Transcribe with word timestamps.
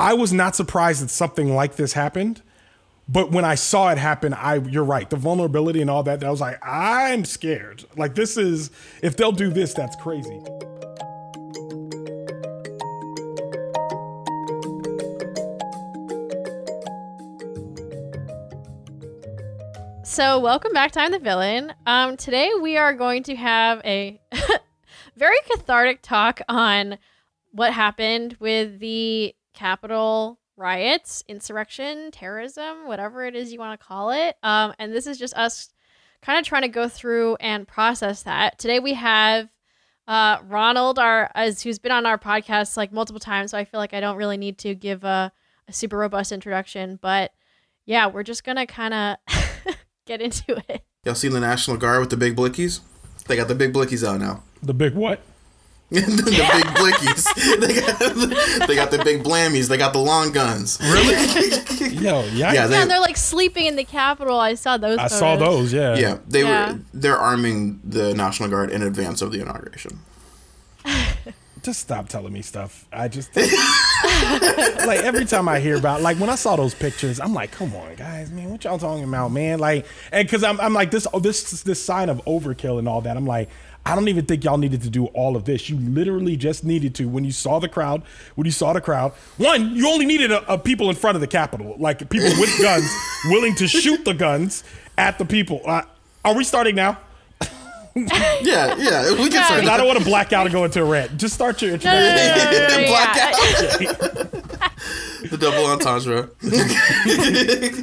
I 0.00 0.14
was 0.14 0.32
not 0.32 0.54
surprised 0.54 1.02
that 1.02 1.10
something 1.10 1.52
like 1.56 1.74
this 1.74 1.94
happened. 1.94 2.42
But 3.08 3.32
when 3.32 3.44
I 3.44 3.56
saw 3.56 3.90
it 3.90 3.98
happen, 3.98 4.32
I 4.32 4.56
you're 4.56 4.84
right. 4.84 5.08
The 5.08 5.16
vulnerability 5.16 5.80
and 5.80 5.90
all 5.90 6.02
that, 6.04 6.22
I 6.22 6.30
was 6.30 6.40
like, 6.40 6.58
I'm 6.62 7.24
scared. 7.24 7.84
Like 7.96 8.14
this 8.14 8.36
is 8.36 8.70
if 9.02 9.16
they'll 9.16 9.32
do 9.32 9.50
this, 9.50 9.74
that's 9.74 9.96
crazy. 9.96 10.40
So, 20.04 20.38
welcome 20.38 20.72
back 20.72 20.92
to 20.92 21.00
I'm 21.00 21.12
the 21.12 21.18
Villain. 21.18 21.72
Um, 21.86 22.16
today 22.16 22.52
we 22.60 22.76
are 22.76 22.92
going 22.92 23.24
to 23.24 23.36
have 23.36 23.80
a 23.84 24.20
very 25.16 25.38
cathartic 25.50 26.02
talk 26.02 26.40
on 26.48 26.98
what 27.52 27.72
happened 27.72 28.36
with 28.38 28.80
the 28.80 29.34
Capitol 29.58 30.38
riots, 30.56 31.24
insurrection, 31.26 32.12
terrorism, 32.12 32.86
whatever 32.86 33.24
it 33.24 33.34
is 33.34 33.52
you 33.52 33.58
want 33.58 33.78
to 33.78 33.84
call 33.84 34.12
it. 34.12 34.36
Um, 34.44 34.72
and 34.78 34.92
this 34.92 35.08
is 35.08 35.18
just 35.18 35.34
us 35.34 35.70
kind 36.22 36.38
of 36.38 36.44
trying 36.44 36.62
to 36.62 36.68
go 36.68 36.88
through 36.88 37.36
and 37.40 37.66
process 37.66 38.22
that. 38.22 38.60
Today 38.60 38.78
we 38.78 38.94
have 38.94 39.48
uh, 40.06 40.38
Ronald, 40.46 41.00
our 41.00 41.32
as 41.34 41.60
who's 41.62 41.80
been 41.80 41.90
on 41.90 42.06
our 42.06 42.18
podcast 42.18 42.76
like 42.76 42.92
multiple 42.92 43.18
times, 43.18 43.50
so 43.50 43.58
I 43.58 43.64
feel 43.64 43.80
like 43.80 43.92
I 43.92 43.98
don't 43.98 44.16
really 44.16 44.36
need 44.36 44.58
to 44.58 44.76
give 44.76 45.02
a, 45.02 45.32
a 45.66 45.72
super 45.72 45.98
robust 45.98 46.30
introduction. 46.30 46.96
But 47.02 47.32
yeah, 47.84 48.06
we're 48.06 48.22
just 48.22 48.44
gonna 48.44 48.66
kind 48.66 48.94
of 48.94 49.16
get 50.06 50.20
into 50.20 50.62
it. 50.68 50.84
Y'all 51.04 51.16
seen 51.16 51.32
the 51.32 51.40
National 51.40 51.76
Guard 51.76 51.98
with 51.98 52.10
the 52.10 52.16
big 52.16 52.36
blickies? 52.36 52.78
They 53.26 53.36
got 53.36 53.48
the 53.48 53.56
big 53.56 53.72
blickies 53.72 54.06
out 54.06 54.20
now. 54.20 54.44
The 54.62 54.74
big 54.74 54.94
what? 54.94 55.20
the 55.90 56.00
big 56.00 56.66
blickies. 56.76 57.60
they, 57.60 57.80
got 57.80 57.98
the, 57.98 58.64
they 58.68 58.74
got 58.74 58.90
the 58.90 58.98
big 59.02 59.22
blammies. 59.22 59.68
They 59.70 59.78
got 59.78 59.94
the 59.94 59.98
long 59.98 60.32
guns. 60.32 60.78
Really? 60.82 61.94
Yo, 61.94 62.20
yeah. 62.24 62.30
Yeah, 62.32 62.52
Yeah, 62.52 62.66
they, 62.66 62.84
they're 62.86 63.00
like 63.00 63.16
sleeping 63.16 63.64
in 63.64 63.76
the 63.76 63.84
Capitol. 63.84 64.38
I 64.38 64.54
saw 64.54 64.76
those. 64.76 64.98
I 64.98 65.06
saw 65.06 65.36
those, 65.36 65.72
yeah. 65.72 65.96
yeah, 65.96 66.18
they 66.28 66.42
Yeah. 66.42 66.72
were. 66.72 66.80
They're 66.92 67.16
arming 67.16 67.80
the 67.84 68.12
National 68.12 68.50
Guard 68.50 68.70
in 68.70 68.82
advance 68.82 69.22
of 69.22 69.32
the 69.32 69.40
inauguration. 69.40 70.00
Just 71.62 71.80
stop 71.80 72.08
telling 72.08 72.32
me 72.32 72.42
stuff. 72.42 72.86
I 72.92 73.08
just 73.08 73.34
like 73.34 75.00
every 75.00 75.24
time 75.24 75.48
I 75.48 75.58
hear 75.58 75.76
about 75.76 76.02
like 76.02 76.18
when 76.18 76.30
I 76.30 76.34
saw 76.36 76.54
those 76.56 76.74
pictures, 76.74 77.18
I'm 77.18 77.34
like, 77.34 77.50
come 77.50 77.74
on, 77.74 77.94
guys, 77.96 78.30
man, 78.30 78.50
what 78.50 78.62
y'all 78.64 78.78
talking 78.78 79.04
about, 79.04 79.32
man? 79.32 79.58
Like, 79.58 79.86
and 80.12 80.26
because 80.26 80.44
I'm, 80.44 80.60
I'm 80.60 80.72
like 80.72 80.90
this, 80.90 81.06
oh, 81.12 81.18
this, 81.18 81.62
this 81.62 81.82
sign 81.82 82.10
of 82.10 82.24
overkill 82.26 82.78
and 82.78 82.88
all 82.88 83.00
that. 83.02 83.16
I'm 83.16 83.26
like, 83.26 83.48
I 83.88 83.94
don't 83.94 84.08
even 84.08 84.26
think 84.26 84.44
y'all 84.44 84.58
needed 84.58 84.82
to 84.82 84.90
do 84.90 85.06
all 85.06 85.34
of 85.34 85.46
this. 85.46 85.70
You 85.70 85.78
literally 85.78 86.36
just 86.36 86.62
needed 86.62 86.94
to 86.96 87.08
when 87.08 87.24
you 87.24 87.32
saw 87.32 87.58
the 87.58 87.68
crowd. 87.68 88.02
When 88.34 88.44
you 88.44 88.50
saw 88.50 88.74
the 88.74 88.82
crowd, 88.82 89.12
one, 89.38 89.74
you 89.74 89.88
only 89.88 90.04
needed 90.04 90.30
a, 90.30 90.52
a 90.52 90.58
people 90.58 90.90
in 90.90 90.96
front 90.96 91.14
of 91.14 91.22
the 91.22 91.26
Capitol, 91.26 91.74
like 91.78 92.00
people 92.10 92.28
with 92.38 92.54
guns, 92.60 92.86
willing 93.26 93.54
to 93.56 93.66
shoot 93.66 94.04
the 94.04 94.12
guns 94.12 94.62
at 94.98 95.16
the 95.18 95.24
people. 95.24 95.62
Uh, 95.64 95.82
are 96.24 96.34
we 96.34 96.44
starting 96.44 96.74
now? 96.74 96.98
Yeah, 97.96 98.76
yeah, 98.76 99.10
we 99.10 99.16
can 99.24 99.32
Yeah. 99.32 99.46
start. 99.46 99.64
I 99.64 99.76
don't 99.76 99.86
want 99.88 99.98
to 99.98 100.04
black 100.04 100.32
out 100.32 100.46
and 100.46 100.52
go 100.52 100.64
into 100.64 100.80
a 100.80 100.84
rant. 100.84 101.16
Just 101.16 101.34
start 101.34 101.60
your 101.60 101.70
No, 101.70 101.74
introduction. 101.74 102.14
no, 102.14 102.36
no, 102.36 102.52
no, 102.52 102.68
no, 102.68 102.76
no, 102.82 102.86
Black 102.86 103.16
yeah. 103.16 103.32
the 105.30 105.36
double 105.36 105.66
entendre. 105.66 106.28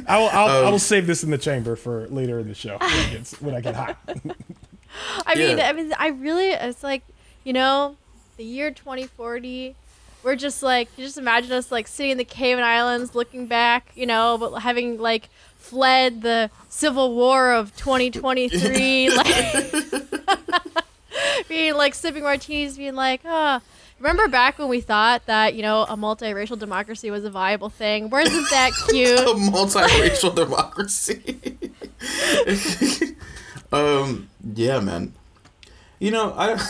I 0.08 0.18
will, 0.18 0.28
I'll, 0.32 0.48
Um, 0.60 0.66
I 0.68 0.70
will 0.70 0.78
save 0.78 1.06
this 1.06 1.22
in 1.22 1.30
the 1.30 1.36
chamber 1.36 1.76
for 1.76 2.06
later 2.08 2.38
in 2.38 2.48
the 2.48 2.54
show 2.54 2.78
when, 2.80 3.10
gets, 3.12 3.38
when 3.42 3.54
I 3.54 3.60
get 3.60 3.74
hot. 3.74 3.98
I 5.26 5.34
mean, 5.34 5.60
I 5.60 5.72
mean, 5.72 5.92
I 5.98 6.08
really, 6.08 6.50
it's 6.50 6.82
like, 6.82 7.02
you 7.44 7.52
know, 7.52 7.96
the 8.36 8.44
year 8.44 8.70
2040. 8.70 9.74
We're 10.22 10.36
just 10.36 10.62
like, 10.62 10.88
you 10.96 11.04
just 11.04 11.18
imagine 11.18 11.52
us 11.52 11.70
like 11.70 11.86
sitting 11.86 12.12
in 12.12 12.18
the 12.18 12.24
Cayman 12.24 12.64
Islands, 12.64 13.14
looking 13.14 13.46
back, 13.46 13.92
you 13.94 14.06
know, 14.06 14.36
but 14.38 14.58
having 14.60 14.98
like 14.98 15.28
fled 15.58 16.22
the 16.22 16.50
Civil 16.68 17.14
War 17.14 17.52
of 17.52 17.76
2023, 17.76 19.10
like 19.16 19.72
being 21.48 21.74
like 21.74 21.94
sipping 21.94 22.22
martinis, 22.24 22.76
being 22.76 22.94
like, 22.94 23.20
ah. 23.24 23.60
Remember 23.98 24.28
back 24.28 24.58
when 24.58 24.68
we 24.68 24.82
thought 24.82 25.24
that 25.24 25.54
you 25.54 25.62
know 25.62 25.84
a 25.84 25.96
multiracial 25.96 26.58
democracy 26.58 27.10
was 27.10 27.24
a 27.24 27.30
viable 27.30 27.70
thing? 27.70 28.10
Wasn't 28.10 28.50
that 28.50 28.72
cute? 28.90 29.18
a 29.20 29.32
multiracial 29.32 30.34
democracy. 30.34 31.56
Um, 33.72 34.28
yeah, 34.54 34.80
man. 34.80 35.14
You 35.98 36.10
know, 36.10 36.34
I. 36.36 36.60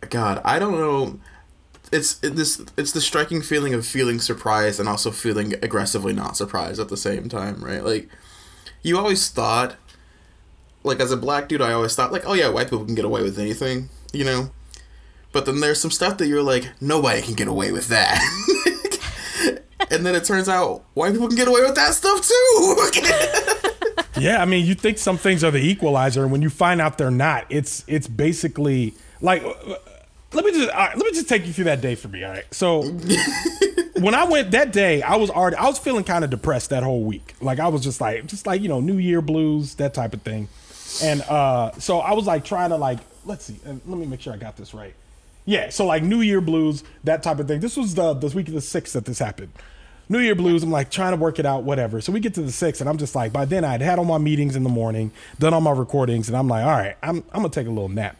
God, 0.08 0.40
I 0.44 0.58
don't 0.58 0.72
know. 0.72 1.20
It's 1.92 2.22
it, 2.22 2.36
this. 2.36 2.62
It's 2.76 2.92
the 2.92 3.00
striking 3.00 3.42
feeling 3.42 3.74
of 3.74 3.86
feeling 3.86 4.20
surprised 4.20 4.80
and 4.80 4.88
also 4.88 5.10
feeling 5.10 5.54
aggressively 5.62 6.12
not 6.12 6.36
surprised 6.36 6.80
at 6.80 6.88
the 6.88 6.96
same 6.96 7.28
time, 7.28 7.62
right? 7.62 7.84
Like, 7.84 8.08
you 8.82 8.98
always 8.98 9.28
thought, 9.28 9.76
like 10.82 11.00
as 11.00 11.12
a 11.12 11.16
black 11.16 11.48
dude, 11.48 11.62
I 11.62 11.72
always 11.72 11.94
thought, 11.94 12.12
like, 12.12 12.26
oh 12.26 12.34
yeah, 12.34 12.48
white 12.48 12.70
people 12.70 12.84
can 12.84 12.94
get 12.94 13.04
away 13.04 13.22
with 13.22 13.38
anything, 13.38 13.90
you 14.12 14.24
know. 14.24 14.50
But 15.32 15.46
then 15.46 15.60
there's 15.60 15.80
some 15.80 15.90
stuff 15.90 16.18
that 16.18 16.26
you're 16.26 16.42
like, 16.42 16.70
nobody 16.80 17.22
can 17.22 17.34
get 17.34 17.46
away 17.46 17.70
with 17.70 17.88
that. 17.88 18.20
and 19.90 20.04
then 20.04 20.14
it 20.14 20.24
turns 20.24 20.48
out 20.48 20.84
white 20.94 21.12
people 21.12 21.28
can 21.28 21.36
get 21.36 21.48
away 21.48 21.62
with 21.62 21.76
that 21.76 21.94
stuff 21.94 22.26
too. 22.26 23.66
yeah, 24.18 24.42
I 24.42 24.44
mean, 24.44 24.66
you 24.66 24.74
think 24.74 24.98
some 24.98 25.16
things 25.18 25.42
are 25.44 25.50
the 25.50 25.58
equalizer, 25.60 26.22
and 26.22 26.32
when 26.32 26.42
you 26.42 26.50
find 26.50 26.80
out 26.80 26.98
they're 26.98 27.10
not, 27.10 27.46
it's 27.50 27.84
it's 27.86 28.06
basically 28.08 28.94
like. 29.20 29.42
uh, 29.44 29.76
Let 30.32 30.44
me 30.44 30.52
just 30.52 30.72
right, 30.72 30.96
let 30.96 31.04
me 31.04 31.10
just 31.12 31.28
take 31.28 31.44
you 31.46 31.52
through 31.52 31.64
that 31.64 31.80
day 31.80 31.96
for 31.96 32.06
me. 32.08 32.22
All 32.22 32.30
right, 32.30 32.44
so 32.54 32.82
when 34.00 34.14
I 34.14 34.24
went 34.24 34.52
that 34.52 34.72
day, 34.72 35.02
I 35.02 35.16
was 35.16 35.28
already 35.28 35.56
I 35.56 35.64
was 35.66 35.78
feeling 35.78 36.04
kind 36.04 36.22
of 36.24 36.30
depressed 36.30 36.70
that 36.70 36.82
whole 36.84 37.02
week. 37.02 37.34
Like 37.40 37.58
I 37.58 37.66
was 37.68 37.82
just 37.82 38.00
like 38.00 38.26
just 38.26 38.46
like 38.46 38.62
you 38.62 38.68
know 38.68 38.80
New 38.80 38.98
Year 38.98 39.20
blues 39.22 39.74
that 39.76 39.92
type 39.92 40.14
of 40.14 40.22
thing, 40.22 40.48
and 41.02 41.22
uh, 41.22 41.72
so 41.78 41.98
I 41.98 42.12
was 42.12 42.26
like 42.26 42.44
trying 42.44 42.70
to 42.70 42.76
like 42.76 43.00
let's 43.24 43.44
see, 43.44 43.56
and 43.64 43.80
let 43.86 43.98
me 43.98 44.06
make 44.06 44.20
sure 44.20 44.32
I 44.32 44.36
got 44.36 44.56
this 44.56 44.72
right. 44.72 44.94
Yeah, 45.46 45.70
so 45.70 45.84
like 45.84 46.04
New 46.04 46.20
Year 46.20 46.40
blues, 46.40 46.84
that 47.02 47.24
type 47.24 47.40
of 47.40 47.48
thing. 47.48 47.58
This 47.58 47.76
was 47.76 47.96
the 47.96 48.14
this 48.14 48.32
week 48.32 48.46
of 48.46 48.54
the 48.54 48.60
sixth 48.60 48.92
that 48.92 49.06
this 49.06 49.18
happened. 49.18 49.50
New 50.10 50.18
Year 50.18 50.34
blues. 50.34 50.62
I'm 50.62 50.70
like 50.70 50.90
trying 50.90 51.12
to 51.12 51.16
work 51.16 51.38
it 51.38 51.46
out, 51.46 51.62
whatever. 51.62 52.00
So 52.02 52.12
we 52.12 52.20
get 52.20 52.34
to 52.34 52.42
the 52.42 52.52
sixth, 52.52 52.82
and 52.82 52.90
I'm 52.90 52.98
just 52.98 53.14
like, 53.14 53.32
by 53.32 53.46
then 53.46 53.64
I'd 53.64 53.80
had 53.80 53.98
all 53.98 54.04
my 54.04 54.18
meetings 54.18 54.56
in 54.56 54.64
the 54.64 54.68
morning, 54.68 55.12
done 55.38 55.54
all 55.54 55.60
my 55.62 55.70
recordings, 55.70 56.28
and 56.28 56.36
I'm 56.36 56.48
like, 56.48 56.64
all 56.64 56.72
right, 56.72 56.96
I'm 57.02 57.18
I'm 57.32 57.42
gonna 57.42 57.48
take 57.48 57.68
a 57.68 57.70
little 57.70 57.88
nap. 57.88 58.16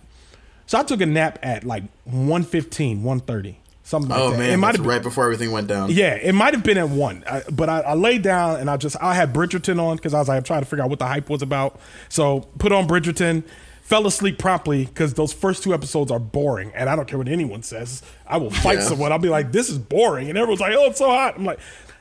So 0.67 0.79
I 0.79 0.85
took 0.85 1.01
a 1.01 1.07
nap 1.07 1.41
at 1.43 1.65
like 1.65 1.83
1:15, 2.09 3.03
1:30, 3.03 3.57
something 3.83 4.09
like 4.09 4.21
oh 4.21 4.31
that. 4.31 4.39
man, 4.39 4.51
it 4.51 4.57
might 4.59 4.77
have 4.77 4.77
been, 4.77 4.87
right 4.87 5.03
before 5.03 5.25
everything 5.25 5.51
went 5.51 5.67
down. 5.67 5.91
yeah, 5.91 6.15
it 6.15 6.33
might 6.33 6.55
have 6.55 6.63
been 6.63 6.79
at 6.79 6.89
one, 6.89 7.25
I, 7.29 7.43
but 7.51 7.69
I, 7.69 7.81
I 7.81 7.95
laid 7.95 8.23
down 8.23 8.61
and 8.61 8.71
I 8.71 8.77
just 8.77 8.97
I 9.03 9.15
had 9.15 9.35
Bridgerton 9.35 9.83
on 9.83 9.97
because 9.97 10.15
I 10.15 10.21
was 10.21 10.29
like 10.29 10.37
I'm 10.37 10.45
trying 10.45 10.61
to 10.61 10.67
figure 10.67 10.85
out 10.85 10.91
what 10.91 11.01
the 11.01 11.09
hype 11.09 11.29
was 11.29 11.43
about. 11.43 11.81
So 12.09 12.47
put 12.59 12.71
on 12.71 12.87
Bridgerton, 12.87 13.43
fell 13.91 14.07
asleep 14.07 14.39
promptly 14.39 14.85
because 14.87 15.15
those 15.15 15.33
first 15.33 15.65
two 15.65 15.75
episodes 15.75 16.13
are 16.13 16.21
boring, 16.21 16.71
and 16.77 16.89
I 16.89 16.95
don't 16.95 17.09
care 17.09 17.19
what 17.19 17.29
anyone 17.29 17.63
says. 17.65 18.03
I 18.27 18.37
will 18.37 18.51
fight 18.51 18.79
Yeah. 18.79 18.85
someone. 18.85 19.11
I'll 19.13 19.19
be 19.19 19.29
like, 19.29 19.51
this 19.51 19.69
is 19.69 19.79
boring, 19.79 20.29
and 20.31 20.39
everyone's 20.39 20.61
like, 20.61 20.73
oh, 20.77 20.87
it's 20.87 20.99
so 20.99 21.09
hot. 21.11 21.37
I'm 21.37 21.45
like, 21.45 21.59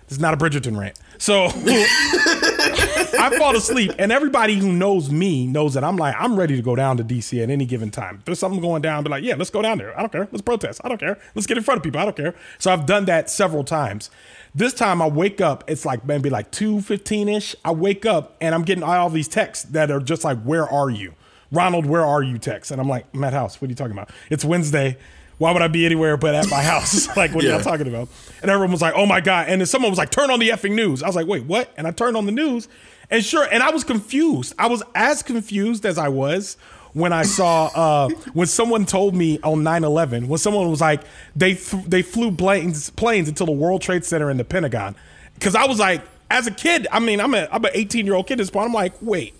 this 0.07 0.17
is 0.17 0.19
not 0.19 0.33
a 0.35 0.37
Bridgerton 0.37 0.79
rant. 0.79 0.99
So 1.17 1.45
I 1.53 3.35
fall 3.37 3.55
asleep, 3.55 3.91
and 3.97 4.11
everybody 4.11 4.55
who 4.55 4.71
knows 4.71 5.09
me 5.11 5.47
knows 5.47 5.73
that 5.73 5.83
I'm 5.83 5.97
like, 5.97 6.15
I'm 6.17 6.35
ready 6.37 6.55
to 6.55 6.61
go 6.61 6.75
down 6.75 6.97
to 6.97 7.03
DC 7.03 7.41
at 7.41 7.49
any 7.49 7.65
given 7.65 7.89
time. 7.89 8.17
If 8.19 8.25
there's 8.25 8.39
something 8.39 8.61
going 8.61 8.81
down, 8.83 9.03
be 9.03 9.09
like, 9.09 9.23
yeah, 9.23 9.35
let's 9.35 9.49
go 9.49 9.61
down 9.61 9.79
there. 9.79 9.95
I 9.97 10.01
don't 10.01 10.11
care. 10.11 10.27
Let's 10.31 10.41
protest. 10.43 10.81
I 10.83 10.89
don't 10.89 10.99
care. 10.99 11.17
Let's 11.35 11.47
get 11.47 11.57
in 11.57 11.63
front 11.63 11.79
of 11.79 11.83
people. 11.83 11.99
I 11.99 12.05
don't 12.05 12.15
care. 12.15 12.35
So 12.59 12.71
I've 12.71 12.85
done 12.85 13.05
that 13.05 13.29
several 13.29 13.63
times. 13.63 14.09
This 14.55 14.73
time 14.73 15.01
I 15.01 15.07
wake 15.07 15.41
up, 15.41 15.63
it's 15.67 15.85
like 15.85 16.05
maybe 16.05 16.29
like 16.29 16.51
2.15 16.51 17.35
ish. 17.35 17.55
I 17.65 17.71
wake 17.71 18.05
up 18.05 18.35
and 18.41 18.55
I'm 18.55 18.63
getting 18.63 18.83
all 18.83 19.09
these 19.09 19.27
texts 19.27 19.65
that 19.71 19.91
are 19.91 19.99
just 19.99 20.23
like, 20.23 20.41
where 20.43 20.67
are 20.67 20.89
you? 20.89 21.13
Ronald, 21.51 21.85
where 21.85 22.05
are 22.05 22.21
you 22.21 22.37
texts? 22.37 22.71
And 22.71 22.79
I'm 22.79 22.87
like, 22.87 23.05
I'm 23.13 23.23
at 23.23 23.33
house. 23.33 23.59
What 23.59 23.67
are 23.67 23.71
you 23.71 23.75
talking 23.75 23.93
about? 23.93 24.09
It's 24.29 24.45
Wednesday. 24.45 24.97
Why 25.39 25.51
would 25.53 25.61
I 25.61 25.69
be 25.69 25.85
anywhere 25.85 26.17
but 26.17 26.35
at 26.35 26.49
my 26.49 26.61
house? 26.61 27.07
like, 27.17 27.33
what 27.33 27.43
are 27.43 27.47
y'all 27.47 27.61
talking 27.61 27.87
about? 27.87 28.09
And 28.41 28.51
everyone 28.51 28.71
was 28.71 28.81
like, 28.81 28.93
oh 28.95 29.05
my 29.05 29.21
God. 29.21 29.47
And 29.47 29.61
then 29.61 29.65
someone 29.65 29.89
was 29.89 29.97
like, 29.97 30.11
turn 30.11 30.29
on 30.29 30.39
the 30.39 30.49
effing 30.49 30.75
news. 30.75 31.01
I 31.01 31.07
was 31.07 31.15
like, 31.15 31.27
wait, 31.27 31.45
what? 31.45 31.73
And 31.77 31.87
I 31.87 31.91
turned 31.91 32.17
on 32.17 32.25
the 32.25 32.31
news. 32.31 32.67
And 33.09 33.23
sure, 33.23 33.47
and 33.51 33.63
I 33.63 33.71
was 33.71 33.83
confused. 33.83 34.53
I 34.59 34.67
was 34.67 34.83
as 34.93 35.23
confused 35.23 35.85
as 35.85 35.97
I 35.97 36.09
was 36.09 36.57
when 36.93 37.13
I 37.13 37.23
saw 37.23 37.67
uh, 37.73 38.09
when 38.33 38.47
someone 38.47 38.85
told 38.85 39.15
me 39.15 39.39
on 39.41 39.63
9-11, 39.63 40.27
when 40.27 40.37
someone 40.37 40.69
was 40.69 40.81
like, 40.81 41.01
they 41.35 41.55
th- 41.55 41.85
they 41.85 42.01
flew 42.01 42.31
planes 42.31 42.89
planes 42.91 43.29
into 43.29 43.45
the 43.45 43.51
World 43.51 43.81
Trade 43.81 44.05
Center 44.05 44.29
and 44.29 44.39
the 44.39 44.45
Pentagon. 44.45 44.95
Cause 45.39 45.55
I 45.55 45.65
was 45.65 45.79
like, 45.79 46.01
as 46.29 46.47
a 46.47 46.51
kid, 46.51 46.87
I 46.91 46.99
mean, 46.99 47.19
I'm 47.21 47.33
a 47.33 47.47
I'm 47.51 47.63
an 47.63 47.71
18 47.73 48.05
year 48.05 48.15
old 48.15 48.27
kid 48.27 48.33
at 48.33 48.37
this 48.39 48.49
point. 48.49 48.67
I'm 48.67 48.73
like, 48.73 48.93
wait, 49.01 49.33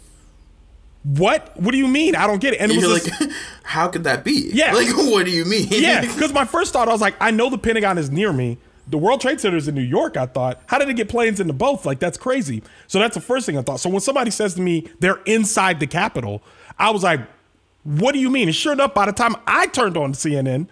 what? 1.03 1.51
What 1.59 1.71
do 1.71 1.77
you 1.77 1.87
mean? 1.87 2.15
I 2.15 2.27
don't 2.27 2.39
get 2.39 2.53
it. 2.53 2.57
And 2.61 2.71
it 2.71 2.75
was 2.75 2.83
You're 2.85 2.99
this- 2.99 3.21
like, 3.21 3.31
how 3.63 3.87
could 3.87 4.03
that 4.03 4.23
be? 4.23 4.49
Yeah. 4.53 4.73
Like, 4.73 4.87
what 4.95 5.25
do 5.25 5.31
you 5.31 5.45
mean? 5.45 5.67
yeah, 5.69 6.01
because 6.01 6.33
my 6.33 6.45
first 6.45 6.73
thought, 6.73 6.87
I 6.87 6.91
was 6.91 7.01
like, 7.01 7.15
I 7.21 7.31
know 7.31 7.49
the 7.49 7.57
Pentagon 7.57 7.97
is 7.97 8.09
near 8.09 8.33
me. 8.33 8.57
The 8.87 8.97
World 8.97 9.21
Trade 9.21 9.39
Center 9.39 9.55
is 9.55 9.67
in 9.67 9.75
New 9.75 9.81
York. 9.81 10.17
I 10.17 10.25
thought, 10.25 10.61
how 10.65 10.79
did 10.79 10.89
it 10.89 10.95
get 10.95 11.09
planes 11.09 11.39
into 11.39 11.53
both? 11.53 11.85
Like, 11.85 11.99
that's 11.99 12.17
crazy. 12.17 12.63
So 12.87 12.97
that's 12.97 13.13
the 13.13 13.21
first 13.21 13.45
thing 13.45 13.55
I 13.57 13.61
thought. 13.61 13.79
So 13.79 13.87
when 13.89 14.01
somebody 14.01 14.31
says 14.31 14.55
to 14.55 14.61
me 14.61 14.87
they're 14.99 15.21
inside 15.25 15.79
the 15.79 15.85
Capitol, 15.87 16.41
I 16.79 16.89
was 16.89 17.03
like, 17.03 17.21
what 17.83 18.13
do 18.13 18.19
you 18.19 18.29
mean? 18.31 18.47
And 18.47 18.55
sure 18.55 18.73
enough, 18.73 18.93
by 18.95 19.05
the 19.05 19.11
time 19.11 19.35
I 19.45 19.67
turned 19.67 19.95
on 19.95 20.13
CNN, 20.13 20.67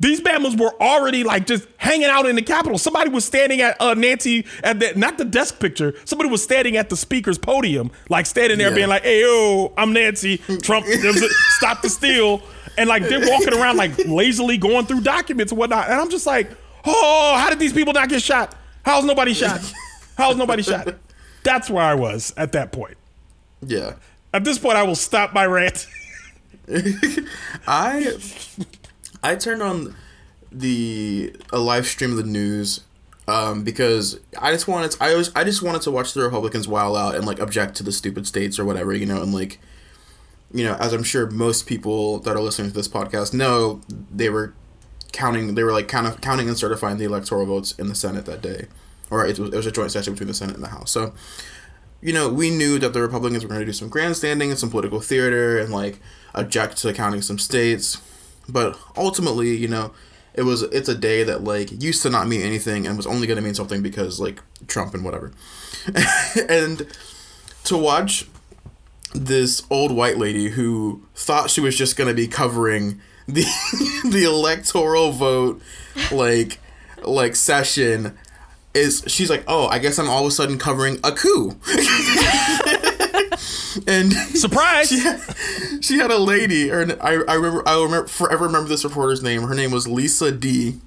These 0.00 0.20
Bama's 0.20 0.54
were 0.56 0.72
already 0.80 1.24
like 1.24 1.46
just 1.46 1.66
hanging 1.76 2.06
out 2.06 2.26
in 2.26 2.36
the 2.36 2.42
Capitol. 2.42 2.78
Somebody 2.78 3.10
was 3.10 3.24
standing 3.24 3.60
at 3.60 3.80
uh, 3.80 3.94
Nancy 3.94 4.46
at 4.62 4.78
the 4.78 4.92
not 4.94 5.18
the 5.18 5.24
desk 5.24 5.58
picture. 5.58 5.94
Somebody 6.04 6.30
was 6.30 6.40
standing 6.42 6.76
at 6.76 6.88
the 6.88 6.96
speaker's 6.96 7.36
podium, 7.38 7.90
like 8.08 8.26
standing 8.26 8.58
there 8.58 8.68
Yeah. 8.70 8.74
being 8.76 8.88
like, 8.88 9.02
"Hey 9.02 9.22
yo, 9.22 9.72
I'm 9.76 9.92
Nancy. 9.92 10.38
Trump, 10.62 10.86
stop 11.56 11.82
the 11.82 11.88
steal." 11.88 12.42
And 12.76 12.88
like 12.88 13.02
they're 13.08 13.28
walking 13.28 13.54
around 13.54 13.76
like 13.76 13.90
lazily 14.06 14.56
going 14.56 14.86
through 14.86 15.00
documents 15.00 15.50
and 15.50 15.58
whatnot. 15.58 15.90
And 15.90 16.00
I'm 16.00 16.10
just 16.10 16.26
like, 16.26 16.48
"Oh, 16.84 17.36
how 17.36 17.50
did 17.50 17.58
these 17.58 17.72
people 17.72 17.92
not 17.92 18.08
get 18.08 18.22
shot? 18.22 18.54
How's 18.84 19.04
nobody 19.04 19.34
shot? 19.34 19.60
How's 20.16 20.36
nobody 20.36 20.62
shot?" 20.62 20.94
That's 21.42 21.68
where 21.68 21.82
I 21.84 21.94
was 21.94 22.32
at 22.36 22.52
that 22.52 22.70
point. 22.70 22.96
Yeah. 23.66 23.94
At 24.32 24.44
this 24.44 24.58
point, 24.58 24.76
I 24.76 24.84
will 24.84 24.94
stop 24.94 25.32
my 25.34 25.44
rant. 25.46 25.88
I 27.66 28.16
I 29.22 29.36
turned 29.36 29.62
on 29.62 29.94
the 30.50 31.34
a 31.52 31.58
live 31.58 31.86
stream 31.86 32.12
of 32.12 32.16
the 32.16 32.22
news 32.22 32.80
um, 33.26 33.62
because 33.62 34.18
I 34.38 34.52
just 34.52 34.66
wanted 34.66 34.92
to, 34.92 35.04
I 35.04 35.14
was 35.14 35.30
I 35.34 35.44
just 35.44 35.62
wanted 35.62 35.82
to 35.82 35.90
watch 35.90 36.14
the 36.14 36.22
Republicans 36.22 36.66
wild 36.66 36.96
out 36.96 37.14
and 37.14 37.26
like 37.26 37.40
object 37.40 37.76
to 37.76 37.82
the 37.82 37.92
stupid 37.92 38.26
states 38.26 38.58
or 38.58 38.64
whatever 38.64 38.92
you 38.94 39.06
know 39.06 39.22
and 39.22 39.34
like 39.34 39.60
you 40.52 40.64
know 40.64 40.74
as 40.76 40.92
I'm 40.92 41.02
sure 41.02 41.30
most 41.30 41.66
people 41.66 42.20
that 42.20 42.34
are 42.34 42.40
listening 42.40 42.70
to 42.70 42.74
this 42.74 42.88
podcast 42.88 43.34
know 43.34 43.82
they 44.10 44.30
were 44.30 44.54
counting 45.12 45.54
they 45.54 45.62
were 45.62 45.72
like 45.72 45.88
kind 45.88 46.06
of 46.06 46.20
counting 46.20 46.48
and 46.48 46.56
certifying 46.56 46.96
the 46.96 47.04
electoral 47.04 47.44
votes 47.44 47.72
in 47.72 47.88
the 47.88 47.94
Senate 47.94 48.24
that 48.26 48.40
day. 48.40 48.66
Or 49.10 49.24
it 49.26 49.38
was, 49.38 49.52
it 49.52 49.56
was 49.56 49.66
a 49.66 49.72
joint 49.72 49.90
session 49.90 50.12
between 50.12 50.28
the 50.28 50.34
Senate 50.34 50.54
and 50.54 50.64
the 50.64 50.68
House. 50.68 50.90
So 50.90 51.12
you 52.00 52.12
know, 52.12 52.28
we 52.28 52.50
knew 52.50 52.78
that 52.78 52.92
the 52.92 53.02
Republicans 53.02 53.42
were 53.42 53.48
going 53.48 53.60
to 53.60 53.66
do 53.66 53.72
some 53.72 53.88
grandstanding 53.88 54.50
and 54.50 54.58
some 54.58 54.70
political 54.70 55.00
theater 55.00 55.58
and 55.58 55.72
like 55.72 56.00
object 56.34 56.76
to 56.78 56.92
counting 56.92 57.22
some 57.22 57.38
states, 57.38 58.00
but 58.48 58.78
ultimately, 58.96 59.56
you 59.56 59.68
know, 59.68 59.92
it 60.34 60.42
was 60.42 60.62
it's 60.62 60.88
a 60.88 60.94
day 60.94 61.24
that 61.24 61.44
like 61.44 61.82
used 61.82 62.02
to 62.02 62.10
not 62.10 62.28
mean 62.28 62.42
anything 62.42 62.86
and 62.86 62.96
was 62.96 63.06
only 63.06 63.26
going 63.26 63.36
to 63.36 63.42
mean 63.42 63.54
something 63.54 63.82
because 63.82 64.20
like 64.20 64.40
Trump 64.66 64.94
and 64.94 65.04
whatever, 65.04 65.32
and 66.48 66.86
to 67.64 67.76
watch 67.76 68.26
this 69.14 69.62
old 69.70 69.90
white 69.92 70.18
lady 70.18 70.50
who 70.50 71.02
thought 71.14 71.50
she 71.50 71.60
was 71.60 71.76
just 71.76 71.96
going 71.96 72.08
to 72.08 72.14
be 72.14 72.26
covering 72.26 73.00
the 73.26 73.44
the 74.10 74.24
electoral 74.24 75.12
vote 75.12 75.60
like 76.10 76.58
like 77.02 77.34
session 77.34 78.16
is 78.74 79.02
she's 79.06 79.30
like 79.30 79.44
oh 79.46 79.66
i 79.68 79.78
guess 79.78 79.98
i'm 79.98 80.08
all 80.08 80.22
of 80.22 80.28
a 80.28 80.30
sudden 80.30 80.58
covering 80.58 80.98
a 81.04 81.12
coup 81.12 81.50
and 83.86 84.12
Surprise! 84.34 84.88
she 84.88 84.98
had, 85.00 85.20
she 85.84 85.98
had 85.98 86.10
a 86.10 86.18
lady 86.18 86.70
or 86.70 86.82
I, 87.02 87.22
I 87.28 87.34
remember 87.34 87.68
i 87.68 87.74
remember 87.82 88.08
forever 88.08 88.46
remember 88.46 88.68
this 88.68 88.84
reporter's 88.84 89.22
name. 89.22 89.42
Her 89.42 89.54
name 89.54 89.70
was 89.70 89.86
lisa 89.86 90.32
d. 90.32 90.80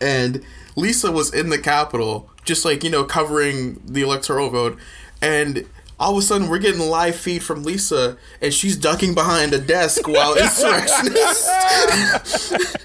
And 0.00 0.42
lisa 0.76 1.12
was 1.12 1.32
in 1.32 1.50
the 1.50 1.58
capitol 1.58 2.30
just 2.44 2.64
like 2.64 2.82
you 2.84 2.90
know 2.90 3.04
covering 3.04 3.80
the 3.84 4.02
electoral 4.02 4.50
vote. 4.50 4.78
And 5.22 5.66
all 5.98 6.12
of 6.12 6.18
a 6.18 6.22
sudden 6.22 6.48
we're 6.48 6.58
getting 6.58 6.80
live 6.80 7.14
feed 7.14 7.42
from 7.42 7.62
lisa 7.62 8.16
and 8.42 8.52
she's 8.52 8.76
ducking 8.76 9.14
behind 9.14 9.52
a 9.52 9.58
desk 9.58 10.08
while 10.08 10.34
insurrectionists 10.38 11.48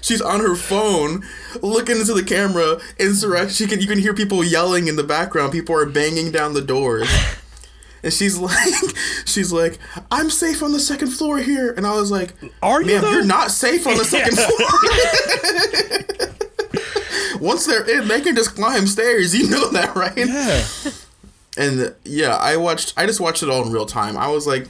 she's 0.00 0.20
on 0.22 0.38
her 0.40 0.54
phone 0.54 1.24
looking 1.62 1.98
into 1.98 2.14
the 2.14 2.22
camera. 2.22 2.80
Insurrection 2.98 3.68
can 3.68 3.80
you 3.80 3.88
can 3.88 3.98
hear 3.98 4.14
people 4.14 4.44
yelling 4.44 4.86
in 4.88 4.96
the 4.96 5.04
background. 5.04 5.52
People 5.52 5.74
are 5.74 5.86
banging 5.86 6.30
down 6.30 6.54
the 6.54 6.62
doors 6.62 7.08
and 8.02 8.12
she's 8.12 8.38
like 8.50 8.56
she's 9.24 9.52
like 9.52 9.78
i'm 10.10 10.30
safe 10.30 10.62
on 10.62 10.72
the 10.72 10.80
second 10.80 11.08
floor 11.08 11.38
here 11.38 11.72
and 11.72 11.86
i 11.86 11.94
was 11.94 12.10
like 12.10 12.34
Are 12.62 12.82
you, 12.82 13.00
though?" 13.00 13.10
you're 13.10 13.24
not 13.24 13.50
safe 13.50 13.86
on 13.86 13.96
the 13.98 14.04
second 14.04 14.36
floor 14.38 14.70
once 17.40 17.66
they're 17.66 17.88
in 17.88 18.06
they 18.08 18.20
can 18.20 18.34
just 18.36 18.54
climb 18.54 18.86
stairs 18.86 19.34
you 19.34 19.48
know 19.48 19.70
that 19.70 19.94
right 19.96 20.16
Yeah. 20.16 20.64
and 21.56 21.94
yeah, 22.04 22.36
I 22.36 22.56
watched. 22.56 22.94
I 22.96 23.06
just 23.06 23.20
watched 23.20 23.42
it 23.42 23.48
all 23.50 23.64
in 23.66 23.72
real 23.72 23.86
time. 23.86 24.16
I 24.16 24.28
was 24.28 24.46
like, 24.46 24.68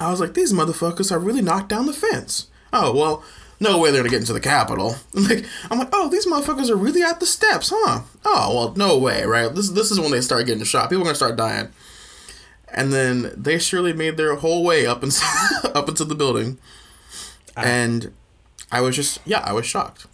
I 0.00 0.10
was 0.10 0.20
like, 0.20 0.32
these 0.34 0.52
motherfuckers 0.52 1.12
are 1.12 1.18
really 1.18 1.42
knocked 1.42 1.68
down 1.68 1.86
the 1.86 1.92
fence. 1.92 2.46
Oh 2.72 2.92
well, 2.94 3.22
no 3.60 3.78
way 3.78 3.90
they're 3.90 4.00
gonna 4.02 4.10
get 4.10 4.20
into 4.20 4.32
the 4.32 4.40
Capitol. 4.40 4.96
Like 5.12 5.44
I'm 5.70 5.78
like, 5.78 5.90
oh, 5.92 6.08
these 6.08 6.26
motherfuckers 6.26 6.70
are 6.70 6.76
really 6.76 7.02
at 7.02 7.20
the 7.20 7.26
steps, 7.26 7.70
huh? 7.74 8.02
Oh 8.24 8.54
well, 8.54 8.74
no 8.76 8.96
way, 8.98 9.24
right? 9.24 9.54
This 9.54 9.68
this 9.70 9.90
is 9.90 10.00
when 10.00 10.10
they 10.10 10.20
start 10.22 10.46
getting 10.46 10.64
shot. 10.64 10.88
People 10.88 11.02
are 11.02 11.06
gonna 11.06 11.14
start 11.14 11.36
dying. 11.36 11.68
And 12.74 12.92
then 12.92 13.32
they 13.36 13.58
surely 13.58 13.92
made 13.92 14.16
their 14.16 14.34
whole 14.36 14.64
way 14.64 14.86
up 14.86 15.02
into 15.02 15.22
up 15.74 15.88
into 15.88 16.04
the 16.04 16.14
building, 16.14 16.58
ah. 17.56 17.62
and 17.64 18.12
I 18.70 18.80
was 18.80 18.96
just 18.96 19.20
yeah, 19.26 19.40
I 19.44 19.52
was 19.52 19.66
shocked. 19.66 20.06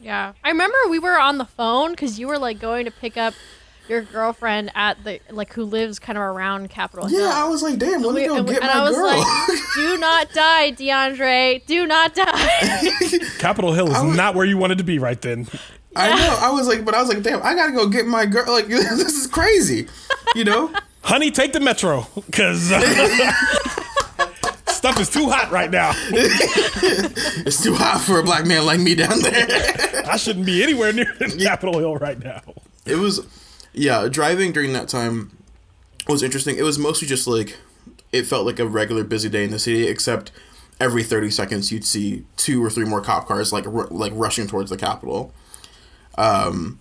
Yeah. 0.00 0.32
I 0.42 0.48
remember 0.50 0.76
we 0.88 0.98
were 0.98 1.18
on 1.18 1.38
the 1.38 1.44
phone 1.44 1.90
because 1.92 2.18
you 2.18 2.26
were 2.28 2.38
like 2.38 2.58
going 2.58 2.86
to 2.86 2.90
pick 2.90 3.16
up 3.16 3.34
your 3.88 4.02
girlfriend 4.02 4.70
at 4.74 5.02
the 5.04 5.20
like 5.30 5.52
who 5.52 5.64
lives 5.64 5.98
kind 5.98 6.16
of 6.16 6.22
around 6.22 6.70
Capitol 6.70 7.06
Hill. 7.06 7.20
Yeah, 7.20 7.32
I 7.34 7.44
was 7.48 7.62
like, 7.62 7.78
damn, 7.78 8.02
let 8.02 8.14
me 8.14 8.22
We- 8.22 8.26
go 8.28 8.36
and, 8.36 8.46
get 8.48 8.62
and 8.62 8.66
my 8.66 8.72
I 8.72 8.82
was 8.88 8.96
girl. 8.96 9.06
like, 9.06 9.58
"Do 9.74 9.98
not 9.98 10.32
die, 10.32 10.72
DeAndre. 10.72 11.66
Do 11.66 11.86
not 11.86 12.14
die." 12.14 12.90
Capitol 13.38 13.72
Hill 13.74 13.88
is 13.92 14.16
not 14.16 14.34
where 14.34 14.46
you 14.46 14.56
wanted 14.56 14.78
to 14.78 14.84
be 14.84 14.98
right 14.98 15.20
then. 15.20 15.46
I 15.94 16.08
know. 16.08 16.38
I 16.40 16.50
was 16.50 16.66
like, 16.68 16.84
but 16.86 16.94
I 16.94 17.00
was 17.02 17.12
like, 17.12 17.22
damn, 17.22 17.42
I 17.42 17.54
gotta 17.54 17.72
go 17.72 17.86
get 17.88 18.06
my 18.06 18.24
girl. 18.24 18.50
Like, 18.50 18.66
this 18.66 19.14
is 19.14 19.26
crazy, 19.26 19.88
you 20.34 20.44
know? 20.44 20.72
Honey, 21.02 21.30
take 21.30 21.52
the 21.52 21.60
metro 21.60 22.06
because 22.14 22.70
uh, 22.72 22.80
stuff 24.68 25.00
is 25.00 25.08
too 25.10 25.28
hot 25.28 25.50
right 25.50 25.70
now. 25.70 25.92
It's 27.44 27.62
too 27.62 27.74
hot 27.74 28.00
for 28.00 28.18
a 28.18 28.22
black 28.22 28.46
man 28.46 28.64
like 28.66 28.78
me 28.80 28.94
down 28.94 29.20
there. 29.20 29.46
I 30.06 30.16
shouldn't 30.16 30.46
be 30.46 30.62
anywhere 30.62 30.92
near 30.92 31.12
Capitol 31.40 31.78
Hill 31.78 31.96
right 31.96 32.22
now. 32.22 32.40
It 32.86 32.96
was, 32.96 33.26
yeah, 33.72 34.08
driving 34.08 34.52
during 34.52 34.72
that 34.74 34.88
time 34.88 35.36
was 36.08 36.22
interesting. 36.22 36.56
It 36.56 36.62
was 36.62 36.78
mostly 36.78 37.08
just 37.08 37.26
like, 37.26 37.56
it 38.12 38.26
felt 38.26 38.46
like 38.46 38.58
a 38.58 38.66
regular 38.66 39.02
busy 39.04 39.28
day 39.28 39.44
in 39.44 39.50
the 39.50 39.58
city, 39.58 39.88
except 39.88 40.30
every 40.80 41.02
30 41.02 41.30
seconds 41.30 41.72
you'd 41.72 41.84
see 41.84 42.24
two 42.36 42.64
or 42.64 42.70
three 42.70 42.84
more 42.84 43.00
cop 43.00 43.26
cars 43.26 43.52
like 43.52 43.66
r- 43.66 43.86
like 43.90 44.12
rushing 44.14 44.46
towards 44.46 44.70
the 44.70 44.76
Capitol. 44.76 45.32
Um, 46.16 46.78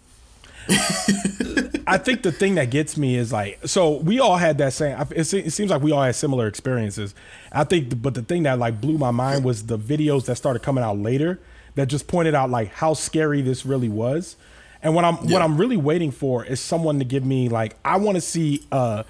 I 1.87 1.97
think 1.97 2.23
the 2.23 2.31
thing 2.31 2.55
that 2.55 2.69
gets 2.69 2.97
me 2.97 3.15
is 3.15 3.33
like, 3.33 3.59
so 3.65 3.97
we 3.97 4.19
all 4.19 4.37
had 4.37 4.57
that 4.59 4.73
same. 4.73 4.97
It, 5.11 5.25
seems 5.25 5.71
like 5.71 5.81
we 5.81 5.91
all 5.91 6.03
had 6.03 6.15
similar 6.15 6.47
experiences. 6.47 7.13
I 7.51 7.63
think, 7.63 8.01
but 8.01 8.13
the 8.13 8.21
thing 8.21 8.43
that 8.43 8.59
like 8.59 8.79
blew 8.79 8.97
my 8.97 9.11
mind 9.11 9.43
was 9.43 9.65
the 9.65 9.77
videos 9.77 10.25
that 10.25 10.35
started 10.35 10.61
coming 10.61 10.83
out 10.83 10.97
later 10.97 11.39
that 11.75 11.87
just 11.87 12.07
pointed 12.07 12.35
out 12.35 12.49
like 12.49 12.69
how 12.69 12.93
scary 12.93 13.41
this 13.41 13.65
really 13.65 13.89
was. 13.89 14.35
And 14.83 14.95
what 14.95 15.05
I'm 15.05 15.15
what 15.29 15.41
I'm 15.41 15.57
really 15.57 15.77
waiting 15.77 16.11
for 16.11 16.43
is 16.43 16.59
someone 16.59 16.97
to 16.99 17.05
give 17.05 17.23
me 17.23 17.49
like 17.49 17.75
I 17.85 17.97
want 17.97 18.15
to 18.15 18.21
see 18.21 18.63
a 18.71 19.05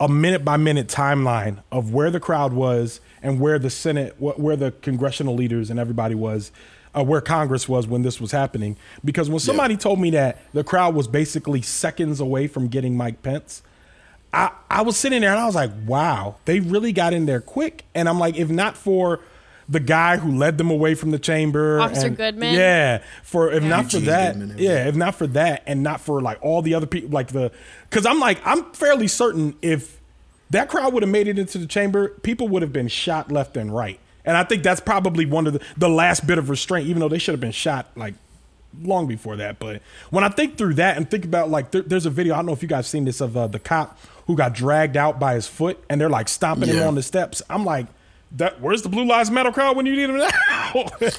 a 0.00 0.08
minute 0.08 0.44
by 0.44 0.56
minute 0.56 0.88
timeline 0.88 1.62
of 1.70 1.94
where 1.94 2.10
the 2.10 2.20
crowd 2.20 2.52
was 2.52 3.00
and 3.22 3.40
where 3.40 3.58
the 3.58 3.70
Senate, 3.70 4.14
wh- 4.18 4.38
where 4.38 4.56
the 4.56 4.72
congressional 4.72 5.34
leaders 5.34 5.70
and 5.70 5.78
everybody 5.78 6.14
was, 6.14 6.50
uh, 6.96 7.02
where 7.02 7.20
Congress 7.20 7.68
was 7.68 7.86
when 7.86 8.02
this 8.02 8.20
was 8.20 8.30
happening. 8.32 8.76
Because 9.04 9.28
when 9.28 9.40
somebody 9.40 9.76
told 9.76 10.00
me 10.00 10.10
that 10.10 10.40
the 10.52 10.64
crowd 10.64 10.94
was 10.94 11.08
basically 11.08 11.62
seconds 11.62 12.20
away 12.20 12.46
from 12.46 12.68
getting 12.68 12.96
Mike 12.96 13.22
Pence, 13.22 13.62
I, 14.32 14.50
I 14.68 14.82
was 14.82 14.96
sitting 14.96 15.20
there 15.20 15.30
and 15.30 15.40
I 15.40 15.46
was 15.46 15.54
like, 15.54 15.70
wow, 15.86 16.36
they 16.44 16.60
really 16.60 16.92
got 16.92 17.12
in 17.12 17.26
there 17.26 17.40
quick. 17.40 17.84
And 17.94 18.08
I'm 18.08 18.18
like, 18.18 18.36
if 18.36 18.50
not 18.50 18.76
for 18.76 19.20
the 19.68 19.80
guy 19.80 20.18
who 20.18 20.36
led 20.36 20.58
them 20.58 20.70
away 20.70 20.94
from 20.94 21.10
the 21.10 21.18
chamber, 21.18 21.80
Officer 21.80 22.08
and- 22.08 22.16
Goodman? 22.16 22.54
yeah, 22.54 23.02
for 23.22 23.50
if 23.50 23.62
not 23.62 23.90
for 23.90 23.98
that, 24.00 24.38
Goodman, 24.38 24.58
yeah, 24.58 24.86
if 24.88 24.94
not 24.94 25.14
for 25.14 25.26
that, 25.28 25.62
and 25.66 25.82
not 25.82 26.00
for 26.00 26.20
like 26.20 26.38
all 26.42 26.60
the 26.60 26.74
other 26.74 26.86
people, 26.86 27.10
like 27.10 27.28
the, 27.28 27.50
because 27.88 28.04
I'm 28.04 28.20
like, 28.20 28.40
I'm 28.44 28.72
fairly 28.72 29.08
certain 29.08 29.56
if 29.62 30.00
that 30.50 30.68
crowd 30.68 30.92
would 30.92 31.02
have 31.02 31.10
made 31.10 31.28
it 31.28 31.38
into 31.38 31.56
the 31.56 31.66
chamber, 31.66 32.08
people 32.08 32.46
would 32.48 32.60
have 32.62 32.72
been 32.72 32.88
shot 32.88 33.32
left 33.32 33.56
and 33.56 33.74
right. 33.74 33.98
And 34.24 34.36
I 34.36 34.44
think 34.44 34.62
that's 34.62 34.80
probably 34.80 35.26
one 35.26 35.46
of 35.46 35.52
the, 35.52 35.60
the 35.76 35.88
last 35.88 36.26
bit 36.26 36.38
of 36.38 36.48
restraint, 36.48 36.88
even 36.88 37.00
though 37.00 37.08
they 37.08 37.18
should 37.18 37.32
have 37.32 37.40
been 37.40 37.52
shot 37.52 37.86
like 37.96 38.14
long 38.82 39.06
before 39.06 39.36
that. 39.36 39.58
But 39.58 39.82
when 40.10 40.24
I 40.24 40.28
think 40.28 40.56
through 40.56 40.74
that 40.74 40.96
and 40.96 41.10
think 41.10 41.24
about 41.24 41.50
like, 41.50 41.70
there, 41.70 41.82
there's 41.82 42.06
a 42.06 42.10
video, 42.10 42.34
I 42.34 42.38
don't 42.38 42.46
know 42.46 42.52
if 42.52 42.62
you 42.62 42.68
guys 42.68 42.86
seen 42.86 43.04
this 43.04 43.20
of 43.20 43.36
uh, 43.36 43.46
the 43.46 43.58
cop 43.58 43.98
who 44.26 44.36
got 44.36 44.54
dragged 44.54 44.96
out 44.96 45.20
by 45.20 45.34
his 45.34 45.46
foot 45.46 45.82
and 45.88 46.00
they're 46.00 46.08
like 46.08 46.28
stomping 46.28 46.68
him 46.68 46.82
on 46.82 46.94
the 46.94 47.02
steps. 47.02 47.42
I'm 47.50 47.64
like, 47.64 47.86
that 48.32 48.60
where's 48.60 48.82
the 48.82 48.88
Blue 48.88 49.04
Lives 49.04 49.30
Matter 49.30 49.52
crowd 49.52 49.76
when 49.76 49.86
you 49.86 49.94
need 49.94 50.06
them 50.06 50.18
now? 50.18 50.28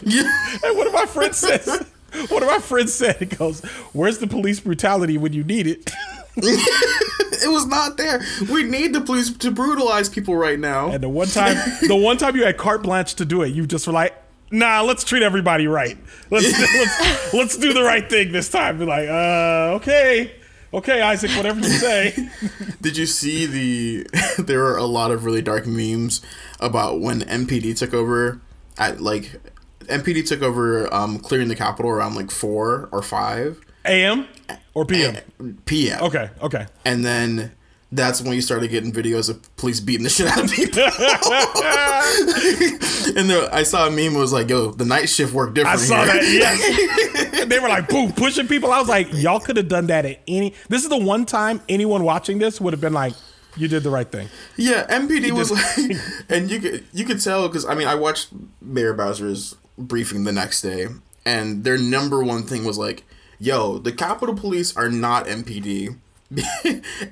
Yeah. 0.04 0.60
and 0.64 0.78
one 0.78 0.88
of 0.88 0.94
my 0.94 1.06
friends 1.06 1.38
says, 1.38 1.86
one 2.30 2.44
of 2.44 2.50
my 2.50 2.60
friends 2.60 2.94
said, 2.94 3.18
he 3.18 3.26
goes, 3.26 3.64
where's 3.94 4.18
the 4.18 4.28
police 4.28 4.60
brutality 4.60 5.18
when 5.18 5.34
you 5.34 5.44
need 5.44 5.68
it? 5.68 5.92
It 7.44 7.52
was 7.52 7.66
not 7.68 7.98
there. 7.98 8.24
We 8.52 8.64
need 8.64 8.94
the 8.94 9.02
police 9.02 9.32
to 9.38 9.52
brutalize 9.52 10.10
people 10.10 10.36
right 10.36 10.60
now. 10.60 10.92
And 10.92 11.04
the 11.04 11.10
one 11.10 11.28
time, 11.28 11.56
the 11.88 11.96
one 11.96 12.18
time 12.18 12.36
you 12.36 12.46
had 12.46 12.58
carte 12.58 12.84
blanche 12.84 13.16
to 13.16 13.26
do 13.26 13.42
it, 13.42 13.50
you 13.50 13.66
just 13.66 13.88
were 13.88 13.94
like, 13.94 14.14
"Nah, 14.52 14.82
let's 14.82 15.04
treat 15.04 15.24
everybody 15.24 15.68
right. 15.68 15.98
Let's 16.30 16.52
let's, 16.76 17.34
let's 17.34 17.58
do 17.58 17.74
the 17.74 17.84
right 17.84 18.10
thing 18.10 18.32
this 18.32 18.50
time." 18.50 18.80
Be 18.80 18.86
like, 18.86 19.08
"Uh, 19.08 19.76
okay, 19.76 20.36
okay, 20.74 21.02
Isaac, 21.02 21.32
whatever 21.32 21.60
you 21.60 21.70
say." 21.70 22.16
Did 22.82 22.98
you 22.98 23.06
see 23.06 23.46
the? 23.46 24.08
there 24.44 24.60
were 24.60 24.78
a 24.78 24.86
lot 24.86 25.12
of 25.12 25.26
really 25.26 25.42
dark 25.42 25.66
memes 25.66 26.22
about 26.60 27.00
when 27.00 27.22
MPD 27.22 27.78
took 27.78 27.94
over 27.94 28.40
at 28.78 29.02
like 29.02 29.40
MPD 29.88 30.28
took 30.28 30.42
over 30.42 30.92
um, 30.94 31.20
clearing 31.20 31.48
the 31.48 31.56
Capitol 31.56 31.92
around 31.92 32.16
like 32.16 32.32
four 32.32 32.90
or 32.92 33.02
five 33.02 33.60
AM 33.88 34.28
or 34.74 34.86
PM? 34.86 35.18
p.m. 35.66 36.04
Okay, 36.04 36.30
okay. 36.42 36.68
and 36.86 37.06
then 37.06 37.52
that's 37.92 38.22
when 38.22 38.34
you 38.34 38.42
started 38.42 38.70
getting 38.70 38.92
videos 38.92 39.30
of 39.30 39.56
police 39.58 39.80
beating 39.80 40.04
the 40.04 40.10
shit 40.10 40.28
out 40.28 40.44
of 40.44 40.52
people. 40.52 40.84
and 43.18 43.30
the, 43.30 43.50
I 43.52 43.64
saw 43.64 43.88
a 43.88 43.92
meme 43.92 44.16
was 44.16 44.34
like, 44.34 44.50
"Yo, 44.50 44.72
the 44.72 44.86
night 44.86 45.10
shift 45.10 45.34
worked 45.34 45.56
different." 45.56 45.80
I 45.80 45.84
saw 45.84 46.04
here. 46.04 46.14
that. 46.14 46.24
Yes. 46.24 47.46
they 47.46 47.60
were 47.60 47.70
like, 47.70 47.88
boom, 47.88 48.12
pushing 48.12 48.48
people. 48.48 48.72
I 48.72 48.80
was 48.80 48.90
like, 48.90 49.08
y'all 49.12 49.40
could 49.40 49.58
have 49.58 49.68
done 49.68 49.88
that 49.88 50.06
at 50.06 50.20
any. 50.28 50.54
This 50.70 50.84
is 50.84 50.90
the 50.90 50.98
one 50.98 51.26
time 51.26 51.62
anyone 51.70 52.04
watching 52.04 52.40
this 52.40 52.60
would 52.60 52.74
have 52.74 52.82
been 52.82 52.94
like, 52.94 53.14
you 53.56 53.68
did 53.68 53.84
the 53.84 53.90
right 53.90 54.12
thing. 54.12 54.30
Yeah, 54.58 54.86
MPD 54.88 55.32
was 55.32 55.52
like, 55.52 55.98
and 56.30 56.50
you 56.50 56.60
could 56.60 56.84
you 56.92 57.06
could 57.06 57.22
tell 57.22 57.48
because 57.48 57.66
I 57.66 57.76
mean 57.76 57.88
I 57.88 57.96
watched 57.96 58.30
Mayor 58.62 58.94
Bowser's 58.94 59.56
briefing 59.78 60.24
the 60.24 60.34
next 60.34 60.62
day, 60.62 60.88
and 61.26 61.64
their 61.64 61.78
number 61.78 62.24
one 62.24 62.44
thing 62.44 62.66
was 62.66 62.78
like, 62.78 63.04
"Yo, 63.40 63.78
the 63.78 63.92
Capitol 63.92 64.36
Police 64.36 64.76
are 64.76 64.90
not 64.90 65.26
MPD," 65.26 65.98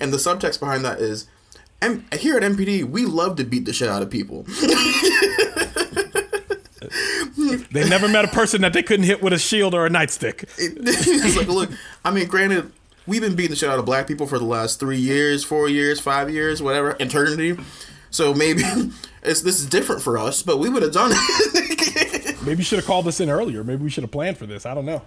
and 0.00 0.12
the 0.12 0.18
subtext 0.18 0.60
behind 0.60 0.84
that 0.84 0.98
is, 1.00 1.26
M- 1.82 2.04
"Here 2.18 2.36
at 2.36 2.42
MPD, 2.42 2.84
we 2.84 3.04
love 3.04 3.36
to 3.36 3.44
beat 3.44 3.64
the 3.64 3.72
shit 3.72 3.88
out 3.88 4.02
of 4.02 4.10
people." 4.10 4.46
They 7.70 7.88
never 7.88 8.08
met 8.08 8.24
a 8.24 8.28
person 8.28 8.60
that 8.62 8.72
they 8.72 8.82
couldn't 8.82 9.06
hit 9.06 9.22
with 9.22 9.32
a 9.32 9.38
shield 9.38 9.74
or 9.74 9.84
a 9.84 9.90
nightstick. 9.90 10.44
it's 10.58 11.36
like, 11.36 11.48
look, 11.48 11.70
I 12.04 12.10
mean, 12.10 12.28
granted, 12.28 12.70
we've 13.06 13.20
been 13.20 13.34
beating 13.34 13.50
the 13.50 13.56
shit 13.56 13.68
out 13.68 13.78
of 13.78 13.84
black 13.84 14.06
people 14.06 14.26
for 14.26 14.38
the 14.38 14.44
last 14.44 14.78
three 14.78 14.98
years, 14.98 15.44
four 15.44 15.68
years, 15.68 15.98
five 16.00 16.30
years, 16.30 16.62
whatever, 16.62 16.96
eternity. 17.00 17.56
So 18.10 18.32
maybe 18.32 18.62
it's 19.22 19.40
this 19.42 19.58
is 19.58 19.66
different 19.66 20.02
for 20.02 20.16
us, 20.18 20.42
but 20.42 20.58
we 20.58 20.68
would 20.68 20.82
have 20.82 20.92
done 20.92 21.10
it. 21.12 22.42
Maybe 22.42 22.58
you 22.58 22.64
should 22.64 22.78
have 22.78 22.86
called 22.86 23.06
this 23.06 23.20
in 23.20 23.28
earlier. 23.28 23.64
Maybe 23.64 23.82
we 23.82 23.90
should 23.90 24.04
have 24.04 24.12
planned 24.12 24.38
for 24.38 24.46
this. 24.46 24.66
I 24.66 24.74
don't 24.74 24.86
know. 24.86 25.02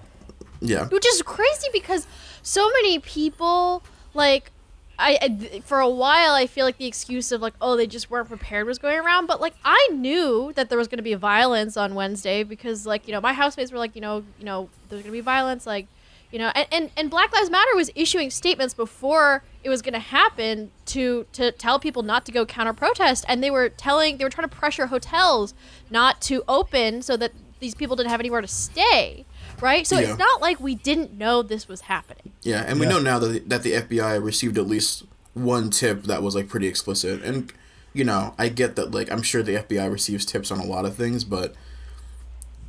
Yeah. 0.61 0.87
which 0.87 1.05
is 1.05 1.21
crazy 1.21 1.67
because 1.73 2.07
so 2.41 2.69
many 2.81 2.99
people 2.99 3.83
like 4.13 4.51
I, 4.99 5.17
I 5.21 5.59
for 5.61 5.79
a 5.79 5.89
while 5.89 6.33
I 6.33 6.47
feel 6.47 6.65
like 6.65 6.77
the 6.77 6.87
excuse 6.87 7.31
of 7.31 7.41
like 7.41 7.53
oh 7.61 7.77
they 7.77 7.87
just 7.87 8.09
weren't 8.09 8.27
prepared 8.27 8.65
was 8.65 8.79
going 8.79 8.99
around. 8.99 9.27
But 9.27 9.39
like 9.41 9.53
I 9.63 9.89
knew 9.91 10.51
that 10.55 10.69
there 10.69 10.77
was 10.77 10.87
going 10.87 10.97
to 10.97 11.03
be 11.03 11.13
violence 11.13 11.77
on 11.77 11.93
Wednesday 11.95 12.43
because 12.43 12.85
like 12.85 13.07
you 13.07 13.13
know 13.13 13.21
my 13.21 13.33
housemates 13.33 13.71
were 13.71 13.77
like 13.77 13.95
you 13.95 14.01
know 14.01 14.23
you 14.39 14.45
know 14.45 14.69
there's 14.89 15.01
going 15.01 15.11
to 15.11 15.17
be 15.17 15.21
violence 15.21 15.65
like 15.65 15.87
you 16.31 16.39
know 16.39 16.51
and, 16.55 16.67
and 16.71 16.91
and 16.97 17.09
Black 17.09 17.31
Lives 17.33 17.49
Matter 17.49 17.75
was 17.75 17.91
issuing 17.95 18.31
statements 18.31 18.73
before 18.73 19.43
it 19.63 19.69
was 19.69 19.81
going 19.81 19.93
to 19.93 19.99
happen 19.99 20.71
to 20.87 21.25
to 21.33 21.51
tell 21.51 21.79
people 21.79 22.01
not 22.01 22.25
to 22.25 22.31
go 22.31 22.45
counter 22.45 22.73
protest. 22.73 23.23
And 23.27 23.43
they 23.43 23.51
were 23.51 23.69
telling 23.69 24.17
they 24.17 24.23
were 24.23 24.29
trying 24.29 24.49
to 24.49 24.55
pressure 24.55 24.87
hotels 24.87 25.53
not 25.91 26.21
to 26.23 26.43
open 26.47 27.01
so 27.01 27.17
that 27.17 27.33
these 27.59 27.75
people 27.75 27.95
didn't 27.95 28.09
have 28.09 28.19
anywhere 28.19 28.41
to 28.41 28.47
stay 28.47 29.25
right 29.61 29.85
so 29.87 29.97
Yeah. 29.99 30.09
it's 30.09 30.19
not 30.19 30.41
like 30.41 30.59
we 30.59 30.75
didn't 30.75 31.13
know 31.17 31.41
this 31.41 31.67
was 31.67 31.81
happening 31.81 32.31
Yeah, 32.43 32.63
and 32.67 32.79
we 32.79 32.85
Yeah. 32.85 32.93
know 32.93 32.99
now 32.99 33.19
that 33.19 33.27
the, 33.27 33.39
that 33.39 33.63
the 33.63 33.71
FBI 33.73 34.23
received 34.23 34.57
at 34.57 34.67
least 34.67 35.03
one 35.33 35.69
tip 35.69 36.03
that 36.03 36.23
was 36.23 36.33
like 36.35 36.47
pretty 36.49 36.67
explicit. 36.67 37.21
And 37.23 37.51
you 37.93 38.03
know, 38.03 38.33
I 38.37 38.49
get 38.49 38.75
that 38.75 38.91
like 38.91 39.11
I'm 39.11 39.21
sure 39.21 39.41
the 39.43 39.55
FBI 39.55 39.91
receives 39.91 40.25
tips 40.25 40.51
on 40.51 40.59
a 40.59 40.65
lot 40.65 40.85
of 40.85 40.95
things, 40.95 41.23
but 41.23 41.53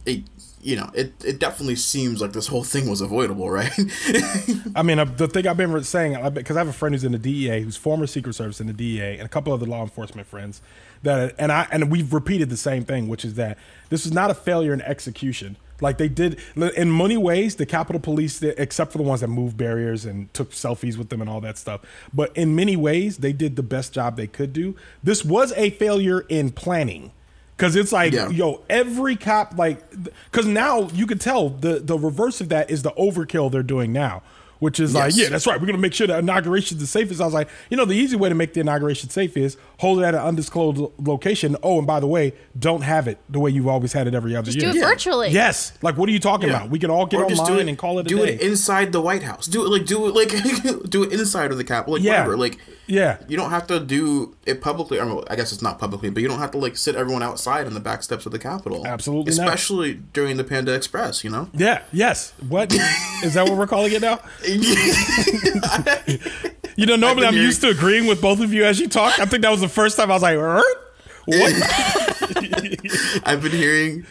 it 0.07 0.23
you 0.61 0.75
know, 0.77 0.91
it 0.95 1.13
it 1.25 1.39
definitely 1.39 1.77
seems 1.77 2.21
like 2.21 2.33
this 2.33 2.49
whole 2.49 2.65
thing 2.65 2.89
was 2.91 3.01
avoidable, 3.01 3.49
right? 3.49 3.71
I 4.75 4.83
mean, 4.83 4.99
uh, 4.99 5.05
the 5.05 5.29
thing 5.29 5.47
I've 5.47 5.57
been 5.57 5.83
saying, 5.85 6.17
because 6.35 6.57
I 6.57 6.61
have 6.61 6.69
a 6.69 6.73
friend 6.73 6.95
who's 6.95 7.05
in 7.05 7.13
the 7.13 7.19
DEA, 7.19 7.61
who's 7.63 7.77
former 7.77 8.07
Secret 8.07 8.35
Service 8.35 8.61
in 8.61 8.67
the 8.67 8.73
DEA, 8.73 9.19
and 9.19 9.23
a 9.23 9.29
couple 9.29 9.53
other 9.53 9.67
law 9.67 9.83
enforcement 9.83 10.27
friends, 10.27 10.61
that 11.05 11.35
and 11.39 11.53
I 11.53 11.69
and 11.71 11.91
we've 11.91 12.13
repeated 12.13 12.51
the 12.51 12.57
same 12.57 12.85
thing, 12.85 13.07
which 13.09 13.25
is 13.25 13.35
that 13.35 13.57
this 13.89 14.05
is 14.05 14.13
not 14.13 14.31
a 14.31 14.35
failure 14.35 14.73
in 14.73 14.83
execution. 14.83 15.57
Like 15.81 15.99
they 15.99 16.09
did 16.09 16.39
in 16.57 16.97
many 16.97 17.17
ways, 17.17 17.57
the 17.57 17.67
Capitol 17.67 18.01
Police, 18.01 18.43
except 18.43 18.93
for 18.93 18.99
the 18.99 19.05
ones 19.05 19.21
that 19.21 19.29
moved 19.29 19.57
barriers 19.57 20.05
and 20.05 20.33
took 20.35 20.51
selfies 20.51 20.97
with 20.97 21.09
them 21.09 21.21
and 21.21 21.31
all 21.31 21.41
that 21.43 21.57
stuff, 21.59 21.81
but 22.13 22.37
in 22.37 22.55
many 22.57 22.77
ways, 22.77 23.19
they 23.19 23.33
did 23.33 23.57
the 23.57 23.63
best 23.63 23.93
job 23.93 24.17
they 24.17 24.27
could 24.27 24.53
do. 24.53 24.75
This 25.05 25.25
was 25.25 25.53
a 25.57 25.71
failure 25.71 26.21
in 26.29 26.51
planning. 26.51 27.13
Cause 27.59 27.75
it's 27.75 27.91
like, 27.91 28.13
Yeah. 28.13 28.29
yo, 28.29 28.63
every 28.71 29.17
cop 29.17 29.59
like, 29.59 29.83
cause 30.31 30.47
now 30.47 30.89
you 30.91 31.07
can 31.09 31.19
tell 31.19 31.49
the 31.49 31.81
the 31.81 31.99
reverse 31.99 32.41
of 32.41 32.49
that 32.51 32.71
is 32.71 32.83
the 32.83 32.93
overkill 32.93 33.51
they're 33.51 33.65
doing 33.65 33.93
now, 33.93 34.23
which 34.61 34.81
is 34.81 34.95
like, 34.95 35.15
yeah, 35.17 35.29
that's 35.29 35.47
right. 35.47 35.61
We're 35.61 35.67
gonna 35.67 35.79
make 35.79 35.95
sure 35.95 36.07
the 36.07 36.19
inauguration 36.19 36.77
is 36.77 36.81
the 36.81 36.87
safest. 36.87 37.21
I 37.21 37.25
was 37.25 37.35
like, 37.35 37.49
you 37.71 37.77
know, 37.77 37.85
the 37.85 37.95
easy 37.95 38.17
way 38.17 38.29
to 38.29 38.35
make 38.35 38.55
the 38.55 38.61
inauguration 38.61 39.09
safe 39.11 39.37
is 39.37 39.57
hold 39.79 40.01
it 40.01 40.03
at 40.05 40.15
an 40.15 40.21
undisclosed 40.21 40.81
location. 41.07 41.57
Oh, 41.63 41.79
and 41.79 41.87
by 41.87 42.01
the 42.01 42.07
way, 42.07 42.35
don't 42.59 42.83
have 42.83 43.07
it 43.09 43.19
the 43.29 43.39
way 43.41 43.51
you've 43.51 43.69
always 43.69 43.93
had 43.93 44.07
it 44.07 44.15
every 44.15 44.35
other 44.35 44.47
just 44.51 44.61
year. 44.61 44.73
do 44.73 44.79
it 44.79 44.83
virtually 44.83 45.29
Yes, 45.31 45.73
like 45.83 45.97
what 45.97 46.09
are 46.09 46.13
you 46.13 46.21
talking 46.21 46.49
about? 46.51 46.71
We 46.71 46.79
can 46.79 46.91
all 46.91 47.07
get 47.07 47.21
Or 47.21 47.29
just 47.29 47.41
online 47.43 47.69
and 47.69 47.79
call 47.79 47.99
it 47.99 48.07
a 48.07 48.09
do 48.09 48.19
day. 48.25 48.35
it 48.35 48.41
inside 48.41 48.93
the 48.93 49.01
White 49.01 49.23
House. 49.23 49.47
Do 49.47 49.65
it 49.65 49.69
like 49.69 49.87
do 49.87 50.07
it 50.09 50.15
like 50.15 50.31
do 50.91 51.03
it 51.05 51.13
inside 51.13 51.51
of 51.53 51.59
the 51.59 51.65
Capitol, 51.65 51.95
like 51.95 52.03
Yeah. 52.03 52.13
whatever. 52.13 52.37
Like 52.37 52.59
yeah, 52.89 53.19
you 53.29 53.37
don't 53.37 53.51
have 53.51 53.67
to 53.69 53.79
do 53.79 54.35
it 54.47 54.61
publicly. 54.61 55.01
I, 55.01 55.05
mean, 55.05 55.23
I 55.31 55.37
guess 55.37 55.53
it's 55.53 55.63
not 55.63 55.79
publicly, 55.79 56.11
but 56.11 56.23
you 56.23 56.29
don't 56.29 56.41
have 56.41 56.51
to 56.53 56.59
like 56.59 56.77
sit 56.77 56.97
everyone 56.97 57.23
outside 57.23 57.67
on 57.67 57.75
the 57.75 57.81
back 57.81 58.03
steps 58.03 58.27
of 58.27 58.33
the 58.33 58.39
Capitol. 58.39 58.87
Absolutely 58.87 59.35
not. 59.37 59.45
especially 59.45 59.95
during 60.13 60.37
the 60.37 60.45
Panda 60.45 60.75
Express. 60.75 61.23
You 61.23 61.31
know. 61.31 61.49
yeah, 61.55 61.83
yes. 61.93 62.33
What 62.49 62.73
is 63.23 63.35
that? 63.35 63.49
What 63.49 63.57
we're 63.57 63.67
calling 63.67 63.93
it 63.93 64.03
now? 64.03 64.21
You 66.79 66.87
know, 66.87 66.95
normally 66.95 67.27
I'm 67.27 67.35
used 67.35 67.61
to 67.63 67.71
agreeing 67.71 68.07
with 68.07 68.23
both 68.23 68.41
of 68.41 68.53
you 68.53 68.65
as 68.65 68.79
you 68.79 68.87
talk. 68.87 69.19
I 69.19 69.25
think 69.25 69.43
that 69.43 69.51
was 69.51 69.61
the 69.61 69.69
first 69.69 69.97
time 69.97 70.13
I 70.13 70.15
was 70.15 70.23
like, 70.23 70.37
"Er? 70.37 70.63
what? 71.25 71.53
I've 73.25 73.43
been 73.43 73.51
hearing 73.51 74.07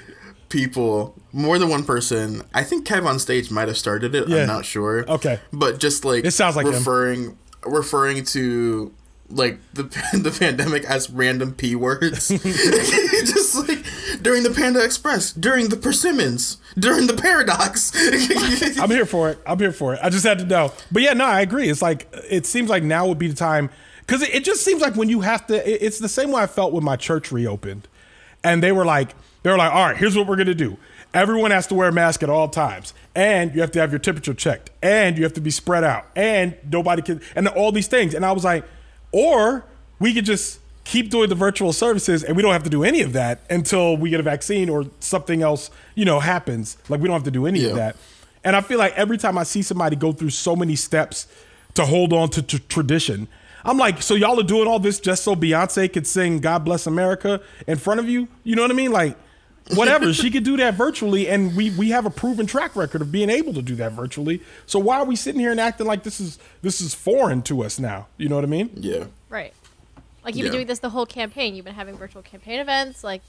people, 0.50 1.16
more 1.32 1.58
than 1.60 1.70
one 1.70 1.86
person. 1.86 2.42
I 2.54 2.64
think 2.64 2.86
Kev 2.86 3.06
on 3.06 3.20
stage 3.20 3.50
might 3.52 3.70
have 3.70 3.78
started 3.78 4.14
it. 4.16 4.28
Yeah. 4.28 4.42
I'm 4.42 4.48
not 4.48 4.66
sure. 4.66 5.10
Okay. 5.10 5.40
but 5.54 5.80
just 5.80 6.04
like 6.04 6.26
It 6.26 6.32
sounds 6.32 6.58
like 6.58 6.68
him. 6.68 7.38
Referring 7.72 8.24
to 8.26 8.94
like 9.30 9.60
the 9.74 9.84
the 10.14 10.36
pandemic 10.38 10.84
as 10.86 11.10
random 11.10 11.54
p 11.54 11.76
words. 11.76 12.28
just 12.30 13.68
like 13.68 13.84
during 14.22 14.44
the 14.44 14.52
Panda 14.52 14.84
Express, 14.84 15.32
during 15.32 15.70
the 15.70 15.78
persimmons, 15.78 16.58
during 16.78 17.08
the 17.08 17.14
paradox. 17.14 17.92
I'm 18.80 18.90
here 18.90 19.06
for 19.06 19.30
it. 19.30 19.40
I'm 19.46 19.60
here 19.60 19.72
for 19.72 19.94
it. 19.94 20.00
I 20.02 20.10
just 20.10 20.26
had 20.26 20.40
to 20.40 20.46
know. 20.46 20.74
But 20.92 21.02
yeah, 21.02 21.14
no, 21.14 21.26
I 21.26 21.42
agree. 21.42 21.70
It's 21.70 21.82
like 21.82 22.08
it 22.30 22.46
seems 22.46 22.70
like 22.70 22.84
now 22.84 23.08
would 23.08 23.20
be 23.20 23.28
the 23.28 23.36
time 23.36 23.70
because 24.02 24.22
it, 24.22 24.34
it 24.34 24.44
just 24.44 24.64
seems 24.64 24.82
like 24.82 24.96
when 24.96 25.10
you 25.10 25.22
have 25.22 25.48
to. 25.48 25.70
It, 25.70 25.82
it's 25.82 26.00
the 26.00 26.10
same 26.10 26.32
way 26.32 26.42
I 26.42 26.48
felt 26.48 26.74
when 26.74 26.84
my 26.84 26.96
church 26.96 27.32
reopened, 27.32 27.88
and 28.44 28.64
they 28.64 28.72
were 28.72 28.86
like, 28.86 29.16
they 29.44 29.50
were 29.50 29.58
like, 29.58 29.74
all 29.74 29.86
right, 29.86 29.98
here's 29.98 30.16
what 30.16 30.28
we're 30.28 30.36
gonna 30.36 30.56
do. 30.56 30.78
Everyone 31.14 31.52
has 31.52 31.68
to 31.68 31.76
wear 31.76 31.90
a 31.90 31.92
mask 31.92 32.22
at 32.24 32.30
all 32.30 32.48
times, 32.50 32.94
and 33.16 33.54
you 33.56 33.62
have 33.62 33.72
to 33.72 33.80
have 33.80 33.92
your 33.92 34.00
temperature 34.00 34.34
checked, 34.34 34.70
and 34.82 35.18
you 35.18 35.24
have 35.24 35.34
to 35.34 35.42
be 35.42 35.52
spread 35.52 35.84
out, 35.84 36.06
and 36.16 36.56
nobody 36.70 37.02
can, 37.02 37.22
and 37.36 37.48
all 37.48 37.72
these 37.72 37.88
things. 37.88 38.14
And 38.14 38.26
I 38.26 38.32
was 38.34 38.44
like, 38.44 38.66
or 39.12 39.66
we 40.00 40.14
could 40.14 40.26
just 40.26 40.60
keep 40.84 41.10
doing 41.10 41.28
the 41.28 41.36
virtual 41.36 41.74
services 41.74 42.24
and 42.24 42.38
we 42.38 42.42
don't 42.42 42.54
have 42.54 42.64
to 42.64 42.70
do 42.70 42.82
any 42.84 43.02
of 43.02 43.12
that 43.12 43.42
until 43.50 43.98
we 43.98 44.10
get 44.10 44.22
a 44.22 44.24
vaccine 44.24 44.70
or 44.70 44.86
something 45.02 45.42
else, 45.42 45.70
you 45.96 46.06
know, 46.06 46.22
happens. 46.22 46.78
Like 46.88 47.02
we 47.02 47.08
don't 47.10 47.16
have 47.16 47.24
to 47.26 47.32
do 47.32 47.46
any 47.46 47.60
Yeah. 47.60 47.70
of 47.72 47.76
that. 47.76 47.96
And 48.46 48.56
I 48.56 48.62
feel 48.62 48.78
like 48.78 48.94
every 48.94 49.18
time 49.18 49.38
I 49.38 49.44
see 49.44 49.62
somebody 49.62 49.98
go 49.98 50.14
through 50.14 50.30
so 50.30 50.56
many 50.56 50.78
steps 50.78 51.28
to 51.74 51.86
hold 51.86 52.14
on 52.14 52.30
to, 52.30 52.42
to 52.42 52.60
tradition, 52.60 53.28
I'm 53.66 53.78
like, 53.78 54.02
so 54.02 54.14
y'all 54.14 54.40
are 54.40 54.44
doing 54.44 54.66
all 54.66 54.80
this 54.80 54.98
just 55.02 55.26
so 55.26 55.36
Beyonce 55.36 55.92
could 55.92 56.08
sing 56.08 56.40
God 56.40 56.64
Bless 56.64 56.88
America 56.88 57.42
in 57.68 57.78
front 57.78 58.00
of 58.00 58.08
you? 58.08 58.30
You 58.46 58.56
know 58.56 58.62
what 58.62 58.72
I 58.72 58.76
mean? 58.76 58.92
Like, 58.94 59.18
whatever. 59.76 60.14
she 60.14 60.30
could 60.32 60.44
do 60.44 60.58
that 60.58 60.74
virtually, 60.76 61.28
and 61.28 61.56
we 61.56 61.70
we 61.72 61.90
have 61.90 62.06
a 62.06 62.10
proven 62.10 62.46
track 62.46 62.76
record 62.76 63.02
of 63.02 63.12
being 63.12 63.30
able 63.30 63.54
to 63.54 63.62
do 63.62 63.76
that 63.76 63.92
virtually. 63.94 64.42
So 64.66 64.80
why 64.80 64.98
are 64.98 65.06
we 65.06 65.16
sitting 65.16 65.40
here 65.42 65.52
and 65.52 65.60
acting 65.60 65.88
like 65.88 66.04
this 66.04 66.20
is 66.20 66.40
this 66.62 66.82
is 66.82 66.94
foreign 66.94 67.42
to 67.44 67.64
us 67.64 67.80
now? 67.80 68.08
You 68.18 68.30
know 68.30 68.36
what 68.36 68.44
I 68.44 68.48
mean? 68.48 68.70
yeah. 68.76 69.06
Right. 69.30 69.54
Like 70.24 70.36
you've 70.36 70.44
been 70.44 70.54
Yeah. 70.54 70.58
doing 70.60 70.68
this 70.68 70.80
the 70.80 70.90
whole 70.90 71.06
campaign. 71.06 71.56
You've 71.56 71.66
been 71.66 71.76
having 71.76 71.98
virtual 71.98 72.22
campaign 72.22 72.60
events, 72.60 73.04
like 73.04 73.22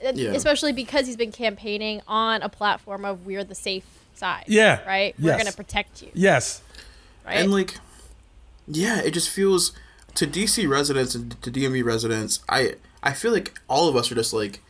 Yeah. 0.00 0.30
especially 0.32 0.72
because 0.72 1.06
he's 1.06 1.16
been 1.16 1.32
campaigning 1.32 2.02
on 2.06 2.42
a 2.42 2.48
platform 2.48 3.04
of 3.04 3.24
we're 3.24 3.44
the 3.44 3.54
safe 3.54 3.84
side. 4.14 4.44
Yeah. 4.46 4.80
Right? 4.86 5.14
We're 5.18 5.28
Yes. 5.28 5.42
gonna 5.44 5.56
protect 5.56 6.02
you. 6.02 6.10
Yes. 6.14 6.60
Right? 7.24 7.36
And 7.36 7.50
like, 7.50 7.76
yeah, 8.68 9.00
it 9.00 9.12
just 9.12 9.30
feels 9.30 9.72
to 10.14 10.26
DC 10.26 10.66
residents 10.66 11.14
and 11.14 11.40
to 11.42 11.50
DMV 11.50 11.82
residents. 11.82 12.40
I 12.48 12.74
I 13.02 13.12
feel 13.12 13.32
like 13.32 13.58
all 13.68 13.88
of 13.88 13.96
us 13.96 14.10
are 14.10 14.14
just 14.14 14.32
like, 14.32 14.60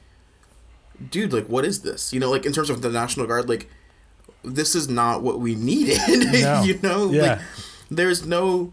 dude, 1.10 1.32
like, 1.32 1.46
what 1.48 1.64
is 1.64 1.82
this? 1.82 2.12
You 2.12 2.20
know, 2.20 2.30
like 2.30 2.44
in 2.46 2.52
terms 2.52 2.70
of 2.70 2.82
the 2.82 2.90
National 2.90 3.26
Guard, 3.26 3.48
like, 3.48 3.68
this 4.42 4.74
is 4.74 4.88
not 4.88 5.22
what 5.22 5.40
we 5.40 5.54
needed. 5.54 5.98
No. 6.42 6.62
you 6.62 6.78
know, 6.82 7.10
Yeah. 7.10 7.22
like, 7.22 7.38
there's 7.90 8.24
no. 8.26 8.72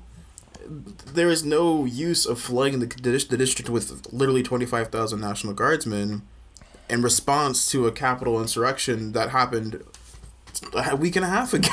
There 1.13 1.29
is 1.29 1.43
no 1.43 1.83
use 1.85 2.25
of 2.25 2.39
flooding 2.39 2.79
the, 2.79 2.85
the 2.85 3.37
district 3.37 3.69
with 3.69 4.07
literally 4.13 4.41
25,000 4.43 5.19
National 5.19 5.53
Guardsmen 5.53 6.21
in 6.89 7.01
response 7.01 7.69
to 7.71 7.87
a 7.87 7.91
capital 7.91 8.39
insurrection 8.39 9.11
that 9.11 9.31
happened 9.31 9.83
a 10.73 10.95
week 10.95 11.15
and 11.17 11.25
a 11.25 11.27
half 11.27 11.53
ago. 11.53 11.67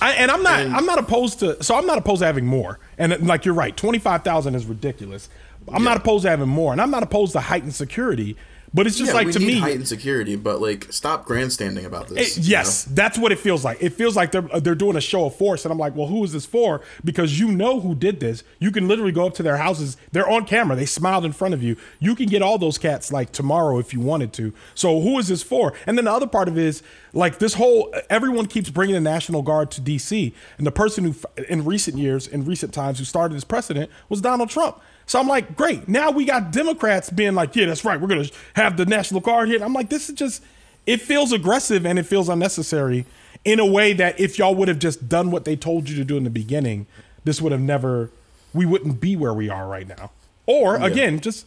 I, 0.00 0.14
and 0.18 0.30
I'm 0.30 0.42
not 0.42 0.60
And- 0.60 0.74
I'm 0.74 0.86
not 0.86 0.98
opposed 0.98 1.38
to 1.40 1.62
so 1.62 1.76
I'm 1.76 1.86
not 1.86 1.98
opposed 1.98 2.20
to 2.20 2.26
having 2.26 2.46
more. 2.46 2.80
And 2.98 3.26
like 3.26 3.44
you're 3.44 3.54
right, 3.54 3.76
twenty 3.76 3.98
five 3.98 4.24
thousand 4.24 4.54
is 4.56 4.66
ridiculous. 4.66 5.28
I'm 5.72 5.84
not 5.84 5.96
opposed 5.96 6.24
to 6.24 6.30
having 6.30 6.48
more, 6.48 6.72
and 6.72 6.80
I'm 6.80 6.90
not 6.90 7.02
opposed 7.02 7.32
to 7.32 7.40
heightened 7.40 7.74
security. 7.74 8.36
But 8.74 8.88
it's 8.88 8.96
just 8.98 9.10
yeah, 9.10 9.14
like 9.14 9.26
we 9.28 9.32
to 9.34 9.38
need 9.38 9.46
me, 9.46 9.58
heightened 9.60 9.86
security, 9.86 10.34
but 10.34 10.60
like 10.60 10.92
stop 10.92 11.24
grandstanding 11.26 11.84
about 11.84 12.08
this. 12.08 12.36
it- 12.36 12.42
you 12.42 12.50
yes, 12.50 12.82
that's 12.84 13.16
what 13.16 13.30
it 13.30 13.38
feels 13.38 13.64
like. 13.64 13.78
It 13.80 13.90
feels 13.90 14.16
like 14.16 14.32
they're 14.32 14.42
they're 14.42 14.74
doing 14.74 14.96
a 14.96 15.00
show 15.00 15.26
of 15.26 15.36
force, 15.36 15.64
and 15.64 15.70
I'm 15.70 15.78
like, 15.78 15.94
well, 15.94 16.08
who 16.08 16.24
is 16.24 16.32
this 16.32 16.44
for? 16.44 16.80
Because 17.04 17.38
you 17.38 17.52
know 17.52 17.78
who 17.78 17.94
did 17.94 18.18
this. 18.18 18.42
You 18.58 18.72
can 18.72 18.88
literally 18.88 19.12
go 19.12 19.26
up 19.26 19.34
to 19.34 19.44
their 19.44 19.58
houses. 19.58 19.96
They're 20.10 20.28
on 20.28 20.44
camera. 20.44 20.74
They 20.74 20.86
smiled 20.86 21.24
in 21.24 21.30
front 21.32 21.54
of 21.54 21.62
you. 21.62 21.76
You 22.00 22.16
can 22.16 22.26
get 22.26 22.42
all 22.42 22.58
those 22.58 22.76
cats 22.76 23.12
like 23.12 23.30
tomorrow 23.30 23.78
if 23.78 23.92
you 23.92 24.00
wanted 24.00 24.32
to. 24.34 24.52
So 24.74 25.00
who 25.00 25.20
is 25.20 25.28
this 25.28 25.44
for? 25.44 25.72
And 25.86 25.96
then 25.96 26.06
the 26.06 26.12
other 26.12 26.26
part 26.26 26.48
of 26.48 26.58
it 26.58 26.64
is 26.64 26.82
like 27.12 27.38
this 27.38 27.54
whole 27.54 27.94
everyone 28.10 28.46
keeps 28.46 28.70
bringing 28.70 28.96
the 28.96 29.00
National 29.00 29.42
Guard 29.42 29.70
to 29.70 29.80
D.C. 29.80 30.34
and 30.58 30.66
the 30.66 30.72
person 30.72 31.04
who 31.04 31.14
in 31.48 31.64
recent 31.64 31.96
years, 31.96 32.26
in 32.26 32.44
recent 32.44 32.74
times, 32.74 32.98
who 32.98 33.04
started 33.04 33.36
this 33.36 33.44
precedent 33.44 33.88
was 34.08 34.20
Donald 34.20 34.50
Trump. 34.50 34.80
So 35.06 35.20
I'm 35.20 35.28
like, 35.28 35.56
great. 35.56 35.88
Now 35.88 36.10
we 36.10 36.24
got 36.24 36.50
Democrats 36.50 37.10
being 37.10 37.34
like, 37.34 37.54
yeah, 37.56 37.66
that's 37.66 37.84
right. 37.84 38.00
We're 38.00 38.08
gonna 38.08 38.28
have 38.56 38.76
the 38.76 38.86
National 38.86 39.20
Guard 39.20 39.48
here. 39.48 39.62
I'm 39.62 39.72
like, 39.72 39.88
this 39.90 40.08
is 40.08 40.14
just. 40.14 40.42
It 40.86 41.00
feels 41.00 41.32
aggressive 41.32 41.86
and 41.86 41.98
it 41.98 42.02
feels 42.04 42.28
unnecessary 42.28 43.06
in 43.42 43.58
a 43.58 43.64
way 43.64 43.94
that 43.94 44.20
if 44.20 44.38
y'all 44.38 44.54
would 44.54 44.68
have 44.68 44.78
just 44.78 45.08
done 45.08 45.30
what 45.30 45.46
they 45.46 45.56
told 45.56 45.88
you 45.88 45.96
to 45.96 46.04
do 46.04 46.18
in 46.18 46.24
the 46.24 46.30
beginning, 46.30 46.86
this 47.24 47.40
would 47.40 47.52
have 47.52 47.60
never. 47.60 48.10
We 48.52 48.66
wouldn't 48.66 49.00
be 49.00 49.16
where 49.16 49.32
we 49.34 49.48
are 49.48 49.66
right 49.66 49.88
now. 49.88 50.10
Or 50.46 50.76
again, 50.76 51.20
just 51.20 51.46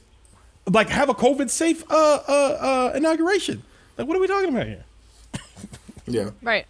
like 0.69 0.89
have 0.89 1.09
a 1.09 1.13
COVID 1.13 1.49
safe 1.49 1.83
uh, 1.89 2.19
uh, 2.27 2.31
uh, 2.31 2.91
inauguration. 2.95 3.63
Like, 3.97 4.07
what 4.07 4.17
are 4.17 4.19
we 4.19 4.27
talking 4.27 4.49
about 4.49 4.67
here? 4.67 4.83
Yeah. 6.09 6.29
Right. 6.41 6.65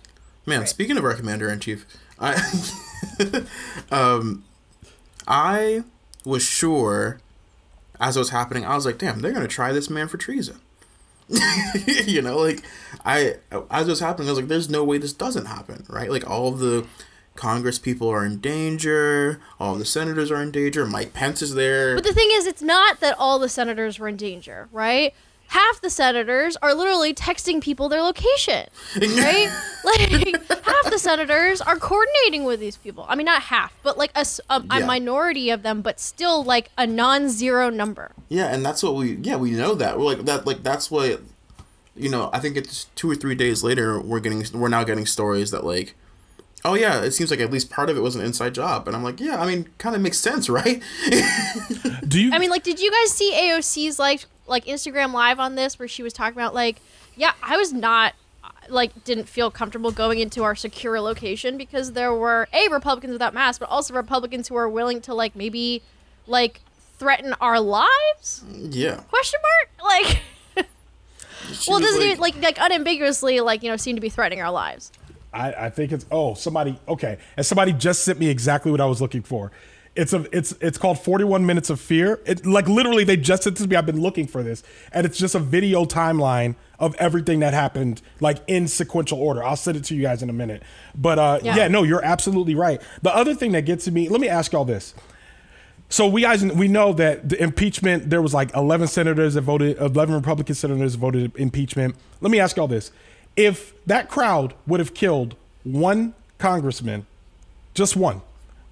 Man, 0.48 0.66
speaking 0.66 0.98
of 0.98 1.06
our 1.06 1.14
commander 1.14 1.48
in 1.52 1.60
chief, 1.60 1.86
I 2.20 2.42
um 3.92 4.44
I 5.28 5.84
was 6.28 6.44
sure 6.44 7.20
as 8.00 8.16
it 8.16 8.20
was 8.20 8.30
happening, 8.30 8.66
I 8.66 8.76
was 8.76 8.86
like, 8.86 8.98
damn, 8.98 9.20
they're 9.20 9.32
gonna 9.32 9.48
try 9.48 9.72
this 9.72 9.90
man 9.90 10.08
for 10.08 10.18
treason. 10.18 10.60
you 12.06 12.22
know, 12.22 12.38
like 12.38 12.64
I 13.06 13.36
as 13.72 13.88
it 13.88 13.92
was 13.92 14.00
happening, 14.00 14.28
I 14.28 14.32
was 14.32 14.40
like, 14.40 14.48
there's 14.48 14.70
no 14.70 14.84
way 14.84 14.98
this 14.98 15.14
doesn't 15.14 15.46
happen, 15.46 15.86
right? 15.90 16.10
Like 16.10 16.30
all 16.30 16.52
the 16.52 16.86
Congress 17.36 17.80
people 17.80 18.10
are 18.10 18.26
in 18.26 18.40
danger, 18.40 19.40
all 19.60 19.76
the 19.76 19.86
senators 19.86 20.32
are 20.32 20.42
in 20.42 20.52
danger, 20.52 20.86
Mike 20.86 21.14
Pence 21.14 21.42
is 21.42 21.54
there. 21.54 21.96
But 21.96 22.04
the 22.04 22.14
thing 22.14 22.30
is, 22.32 22.46
it's 22.46 22.62
not 22.62 23.00
that 23.00 23.16
all 23.18 23.40
the 23.40 23.50
senators 23.50 24.00
were 24.00 24.08
in 24.08 24.18
danger, 24.18 24.70
right? 24.72 25.14
Half 25.50 25.82
the 25.82 25.90
senators 25.90 26.58
are 26.62 26.74
literally 26.74 27.14
texting 27.14 27.62
people 27.62 27.88
their 27.90 28.02
location, 28.02 28.68
right? 28.96 29.50
like 29.84 30.10
half 30.66 30.92
the 30.92 30.98
senators 31.00 31.62
are 31.62 31.78
coordinating 31.78 32.44
with 32.44 32.60
these 32.60 32.76
people. 32.78 33.06
I 33.08 33.16
mean, 33.16 33.26
not 33.26 33.44
half, 33.44 33.74
but 33.84 33.98
like 33.98 34.12
a 34.16 34.26
Yeah. 34.50 34.86
minority 34.86 35.50
of 35.50 35.64
them, 35.64 35.82
but 35.82 36.00
still 36.00 36.44
like 36.44 36.70
a 36.78 36.86
non-zero 36.86 37.70
number. 37.70 38.12
Yeah, 38.30 38.48
and 38.54 38.66
that's 38.66 38.84
what 38.84 38.96
we 38.96 39.16
yeah 39.22 39.38
we 39.38 39.52
know 39.52 39.74
that 39.76 39.98
we're 39.98 40.06
like 40.06 40.26
that 40.26 40.46
like 40.46 40.64
that's 40.64 40.92
what 40.92 41.22
you 41.96 42.10
know 42.10 42.30
I 42.34 42.40
think 42.40 42.58
it's 42.58 42.86
two 42.96 43.10
or 43.10 43.16
three 43.16 43.36
days 43.36 43.64
later 43.64 44.00
we're 44.00 44.20
getting 44.20 44.44
we're 44.54 44.68
now 44.70 44.84
getting 44.84 45.06
stories 45.06 45.52
that 45.52 45.64
like 45.64 45.96
oh 46.66 46.74
yeah 46.74 47.02
it 47.02 47.12
seems 47.12 47.32
like 47.32 47.40
at 47.40 47.52
least 47.52 47.70
part 47.70 47.90
of 47.90 47.96
it 47.98 48.02
was 48.02 48.16
an 48.16 48.22
inside 48.22 48.54
job 48.54 48.88
and 48.88 48.96
I'm 48.96 49.04
like 49.04 49.20
yeah 49.22 49.42
I 49.42 49.46
mean 49.48 49.70
kind 49.78 49.96
of 49.96 50.02
makes 50.02 50.18
sense 50.20 50.50
right 50.50 50.84
Do 52.08 52.22
you? 52.22 52.32
I 52.34 52.40
mean, 52.40 52.50
like, 52.50 52.64
did 52.64 52.80
you 52.80 52.90
guys 52.92 53.12
see 53.12 53.32
AOC's 53.34 54.00
like 54.00 54.26
like 54.48 54.66
Instagram 54.66 55.14
live 55.14 55.40
on 55.40 55.56
this 55.56 55.78
where 55.78 55.88
she 55.88 56.04
was 56.04 56.14
talking 56.14 56.38
about 56.38 56.54
like, 56.54 56.78
yeah, 57.16 57.34
I 57.44 57.58
was 57.58 57.74
not 57.74 58.14
like 58.70 59.04
didn't 59.04 59.30
feel 59.30 59.50
comfortable 59.50 59.92
going 59.92 60.20
into 60.20 60.44
our 60.44 60.56
secure 60.56 61.00
location 61.00 61.58
because 61.58 61.94
there 61.94 62.14
were 62.14 62.48
a 62.54 62.68
Republicans 62.70 63.14
without 63.14 63.34
masks, 63.34 63.60
but 63.60 63.70
also 63.70 63.94
Republicans 63.94 64.48
who 64.48 64.56
are 64.56 64.68
willing 64.68 65.02
to 65.02 65.14
like 65.14 65.36
maybe 65.36 65.82
like 66.26 66.62
threaten 66.98 67.34
our 67.40 67.60
lives? 67.60 68.44
yeah 68.52 68.96
Question 69.10 69.40
mark? 69.42 69.70
Like, 69.88 70.22
She 71.54 71.72
well, 71.72 71.80
was 71.80 71.90
doesn't 71.90 72.02
it 72.02 72.20
like 72.20 72.42
like 72.42 72.58
unambiguously 72.60 73.40
like 73.40 73.64
you 73.64 73.70
know 73.70 73.78
seem 73.78 73.96
to 73.96 74.02
be 74.02 74.10
threatening 74.10 74.42
our 74.42 74.52
lives? 74.52 74.92
I, 75.34 75.54
I 75.54 75.70
think 75.70 75.92
it's 75.92 76.06
oh 76.12 76.34
somebody 76.34 76.80
okay 76.88 77.18
and 77.36 77.46
somebody 77.46 77.74
just 77.74 78.04
sent 78.04 78.20
me 78.20 78.30
exactly 78.30 78.72
what 78.72 78.82
I 78.82 78.86
was 78.86 79.02
looking 79.02 79.22
for. 79.22 79.52
It's 79.98 80.14
a 80.14 80.26
it's 80.32 80.52
it's 80.62 80.78
called 80.78 81.00
41 81.00 81.46
minutes 81.46 81.70
of 81.70 81.80
fear. 81.82 82.22
It 82.26 82.46
like 82.46 82.68
literally 82.68 83.04
they 83.04 83.18
just 83.18 83.44
sent 83.44 83.58
to 83.58 83.68
me. 83.68 83.76
I've 83.76 83.86
been 83.86 84.00
looking 84.02 84.28
for 84.28 84.44
this 84.44 84.64
and 84.92 85.06
it's 85.06 85.18
just 85.18 85.34
a 85.36 85.40
video 85.40 85.86
timeline 85.86 86.56
of 86.80 86.94
everything 86.96 87.40
that 87.40 87.54
happened 87.54 88.02
like 88.20 88.38
in 88.48 88.68
sequential 88.68 89.20
order. 89.20 89.44
I'll 89.44 89.56
send 89.56 89.76
it 89.78 89.84
to 89.86 89.96
you 89.96 90.04
guys 90.04 90.22
in 90.22 90.30
a 90.30 90.34
minute. 90.34 90.62
But 90.96 91.18
uh 91.20 91.40
yeah, 91.42 91.56
Yeah. 91.56 91.68
no, 91.68 91.82
you're 91.84 92.04
absolutely 92.06 92.54
right. 92.56 92.80
The 93.02 93.14
other 93.16 93.34
thing 93.34 93.52
that 93.54 93.64
gets 93.66 93.86
to 93.86 93.92
me, 93.92 94.08
let 94.08 94.22
me 94.22 94.30
ask 94.30 94.52
y'all 94.54 94.66
this. 94.66 94.94
So 95.90 96.06
we 96.08 96.22
guys 96.22 96.44
we 96.46 96.68
know 96.68 96.94
that 96.94 97.30
the 97.30 97.42
impeachment 97.42 98.10
there 98.10 98.22
was 98.22 98.34
like 98.34 98.54
11 98.56 98.88
senators 98.90 99.34
that 99.34 99.42
voted 99.42 99.78
11 99.80 100.14
Republican 100.14 100.54
senators 100.56 100.96
voted 100.96 101.32
impeachment. 101.38 101.96
Let 102.22 102.30
me 102.32 102.40
ask 102.40 102.56
y'all 102.58 102.68
this. 102.68 102.92
If 103.36 103.74
that 103.88 104.10
crowd 104.10 104.54
would 104.68 104.80
have 104.80 104.94
killed 104.94 105.36
one 105.64 106.14
congressman, 106.38 107.06
just 107.74 107.96
one, 107.96 108.22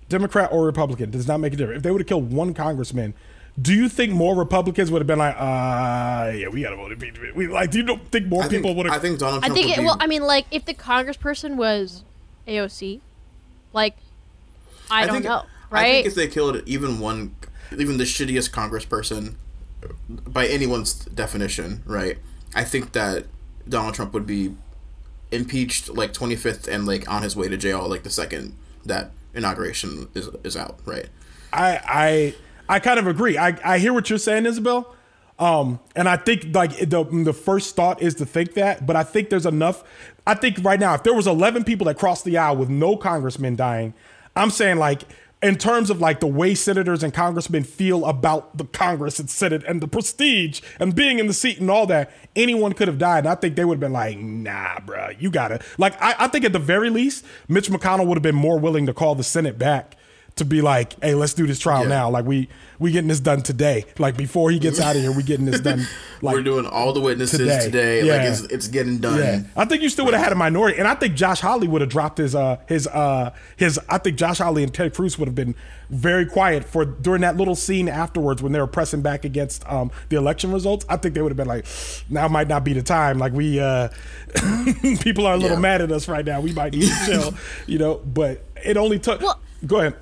Democrat 0.10 0.52
or 0.52 0.66
Republican, 0.66 1.12
does 1.12 1.28
not 1.28 1.40
make 1.40 1.54
a 1.54 1.56
difference. 1.56 1.78
If 1.78 1.84
they 1.84 1.92
would 1.92 2.02
have 2.02 2.08
killed 2.08 2.32
one 2.32 2.54
congressman, 2.54 3.14
do 3.62 3.74
you 3.74 3.88
think 3.88 4.12
more 4.12 4.36
Republicans 4.36 4.92
would 4.92 5.00
have 5.00 5.08
been 5.08 5.20
like, 5.20 5.36
uh, 5.38 6.32
yeah, 6.36 6.50
we 6.50 6.62
gotta 6.62 6.76
vote 6.76 6.92
impeachment? 6.92 7.36
We 7.36 7.48
like, 7.48 7.72
do 7.72 7.78
you 7.78 7.84
don't 7.84 8.06
think 8.12 8.28
more 8.28 8.44
I 8.44 8.48
people 8.50 8.76
would 8.76 8.86
have? 8.86 8.96
I 8.96 9.00
think 9.00 9.20
Donald 9.20 9.44
I 9.44 9.50
think 9.50 9.68
would 9.68 9.74
it, 9.74 9.80
be, 9.80 9.86
well, 9.86 9.98
I 10.00 10.08
mean, 10.08 10.24
like 10.24 10.46
if 10.52 10.66
the 10.66 10.74
Congressperson 10.74 11.56
was 11.56 12.04
AOC, 12.48 13.00
like 13.72 13.96
I, 14.90 15.06
don't 15.06 15.16
think, 15.16 15.26
know, 15.26 15.44
I 15.72 15.84
think 15.84 15.96
right? 15.96 16.06
if 16.06 16.16
they 16.16 16.28
killed 16.28 16.62
even 16.66 17.00
one 17.00 17.36
even 17.72 17.98
the 17.98 18.04
shittiest 18.04 18.52
congressperson 18.52 19.36
by 20.10 20.48
anyone's 20.48 20.94
definition 20.94 21.84
right 21.86 22.18
I 22.54 22.64
think 22.64 22.94
that 22.94 23.26
Donald 23.68 23.96
Trump 23.96 24.14
would 24.14 24.26
be 24.26 24.56
impeached 25.32 25.90
like 25.90 26.14
25th 26.14 26.68
and 26.68 26.86
like 26.86 27.10
on 27.12 27.24
his 27.24 27.36
way 27.36 27.48
to 27.50 27.58
jail 27.58 27.88
like 27.88 28.04
the 28.04 28.10
second 28.10 28.56
that 28.86 29.12
inauguration 29.36 30.08
is 30.16 30.30
is 30.44 30.58
out 30.58 30.80
right 30.86 31.10
I 31.54 31.80
I 31.88 32.36
I 32.68 32.80
kind 32.80 33.00
of 33.00 33.08
agree. 33.08 33.38
I, 33.38 33.58
I 33.64 33.78
hear 33.80 33.94
what 33.94 34.10
you're 34.10 34.20
saying, 34.20 34.46
Isabel. 34.46 34.96
Um, 35.38 35.80
and 35.96 36.08
I 36.08 36.16
think 36.16 36.56
like 36.56 36.78
the 36.78 37.04
the 37.04 37.34
first 37.34 37.76
thought 37.76 38.02
is 38.02 38.16
to 38.16 38.26
think 38.26 38.54
that, 38.54 38.86
but 38.86 38.96
I 38.96 39.04
think 39.04 39.30
there's 39.30 39.46
enough. 39.46 39.84
I 40.26 40.34
think 40.34 40.64
right 40.64 40.80
now, 40.80 40.94
if 40.94 41.04
there 41.04 41.14
was 41.14 41.28
11 41.28 41.66
people 41.66 41.86
that 41.86 41.98
crossed 41.98 42.24
the 42.24 42.38
aisle 42.38 42.56
with 42.56 42.70
no 42.70 42.96
congressmen 42.96 43.56
dying, 43.56 43.94
I'm 44.36 44.50
saying 44.50 44.78
like 44.78 45.04
in 45.46 45.56
terms 45.56 45.92
of 45.92 46.02
like 46.02 46.20
the 46.20 46.28
way 46.28 46.56
senators 46.56 47.04
and 47.04 47.14
congressmen 47.14 47.64
feel 47.64 48.06
about 48.06 48.58
the 48.58 48.66
Congress 48.66 49.20
and 49.20 49.30
Senate 49.30 49.64
and 49.68 49.80
the 49.80 49.88
prestige 49.88 50.62
and 50.80 50.96
being 50.96 51.20
in 51.20 51.28
the 51.28 51.34
seat 51.34 51.60
and 51.60 51.70
all 51.70 51.86
that, 51.86 52.12
anyone 52.36 52.74
could 52.74 52.88
have 52.88 52.98
died. 52.98 53.20
And 53.20 53.28
I 53.28 53.36
think 53.36 53.56
they 53.56 53.64
would 53.64 53.76
have 53.76 53.80
been 53.80 53.94
like, 53.94 54.18
nah, 54.18 54.80
bro, 54.80 55.10
you 55.20 55.30
gotta. 55.30 55.60
Like, 55.78 56.02
I, 56.02 56.16
I 56.18 56.28
think 56.30 56.46
at 56.46 56.54
the 56.54 56.60
very 56.60 56.90
least, 56.90 57.24
Mitch 57.48 57.70
McConnell 57.70 58.08
would 58.08 58.18
have 58.18 58.24
been 58.24 58.36
more 58.36 58.58
willing 58.58 58.88
to 58.88 58.94
call 58.94 59.14
the 59.14 59.24
Senate 59.24 59.60
back 59.60 59.96
to 60.36 60.44
be 60.44 60.62
like, 60.62 61.02
hey, 61.02 61.16
let's 61.16 61.34
do 61.34 61.48
this 61.48 61.60
trial 61.60 61.84
Yeah. 61.84 61.90
now. 61.90 62.10
Like 62.10 62.26
we 62.26 62.50
we 62.78 62.92
getting 62.92 63.08
this 63.08 63.22
done 63.22 63.42
today. 63.42 63.86
Like 63.98 64.18
before 64.18 64.52
he 64.52 64.60
gets 64.60 64.82
out 64.82 64.98
of 64.98 65.02
here, 65.02 65.12
we 65.14 65.24
getting 65.24 65.46
this 65.46 65.62
done. 65.62 65.86
Like 66.22 66.34
we're 66.38 66.44
doing 66.44 66.66
all 66.66 66.92
the 66.94 67.02
witnesses 67.02 67.38
today. 67.40 67.60
today, 67.66 68.02
like 68.02 68.08
Yeah. 68.22 68.32
it's, 68.32 68.42
it's 68.44 68.68
getting 68.68 68.98
done 68.98 69.20
yeah, 69.20 69.42
I 69.56 69.66
think 69.66 69.84
you 69.84 69.90
still 69.90 70.06
would 70.06 70.14
have 70.16 70.24
had 70.24 70.32
a 70.32 70.36
minority, 70.36 70.80
and 70.80 70.88
I 70.88 70.96
think 70.96 71.14
Josh 71.14 71.40
Hawley 71.42 71.68
would 71.68 71.82
have 71.82 71.90
dropped 71.90 72.18
his 72.18 72.34
uh 72.34 72.58
his 72.68 72.88
uh 72.88 73.32
his. 73.58 73.80
I 73.90 73.98
think 74.00 74.18
Josh 74.18 74.40
Hawley 74.40 74.64
and 74.64 74.74
Ted 74.74 74.94
Cruz 74.96 75.20
would 75.20 75.28
have 75.28 75.36
been 75.36 75.54
very 75.90 76.26
quiet 76.26 76.64
for 76.66 76.84
during 76.86 77.22
that 77.22 77.38
little 77.38 77.54
scene 77.54 77.88
afterwards 77.90 78.42
when 78.42 78.54
they 78.54 78.60
were 78.60 78.66
pressing 78.66 79.02
back 79.02 79.24
against 79.24 79.68
um 79.72 79.92
the 80.10 80.16
election 80.16 80.52
results. 80.52 80.86
I 80.90 80.98
think 80.98 81.14
they 81.16 81.22
would 81.22 81.32
have 81.32 81.38
been 81.38 81.48
like, 81.48 81.66
now 82.10 82.28
might 82.30 82.48
not 82.48 82.64
be 82.64 82.74
the 82.74 82.82
time. 82.82 83.20
Like 83.20 83.34
we 83.34 83.60
uh 83.60 83.90
people 85.02 85.28
are 85.28 85.34
a 85.36 85.38
little 85.38 85.58
Yeah. 85.58 85.62
mad 85.62 85.82
at 85.82 85.92
us 85.92 86.08
right 86.08 86.26
now. 86.26 86.40
We 86.42 86.54
might 86.54 86.74
need 86.74 86.88
to 86.90 86.96
chill, 87.06 87.34
you 87.68 87.78
know. 87.78 87.96
But 88.06 88.44
it 88.64 88.78
only 88.78 89.00
took. 89.00 89.22
Well- 89.22 89.40
go 89.68 89.80
ahead. 89.82 89.96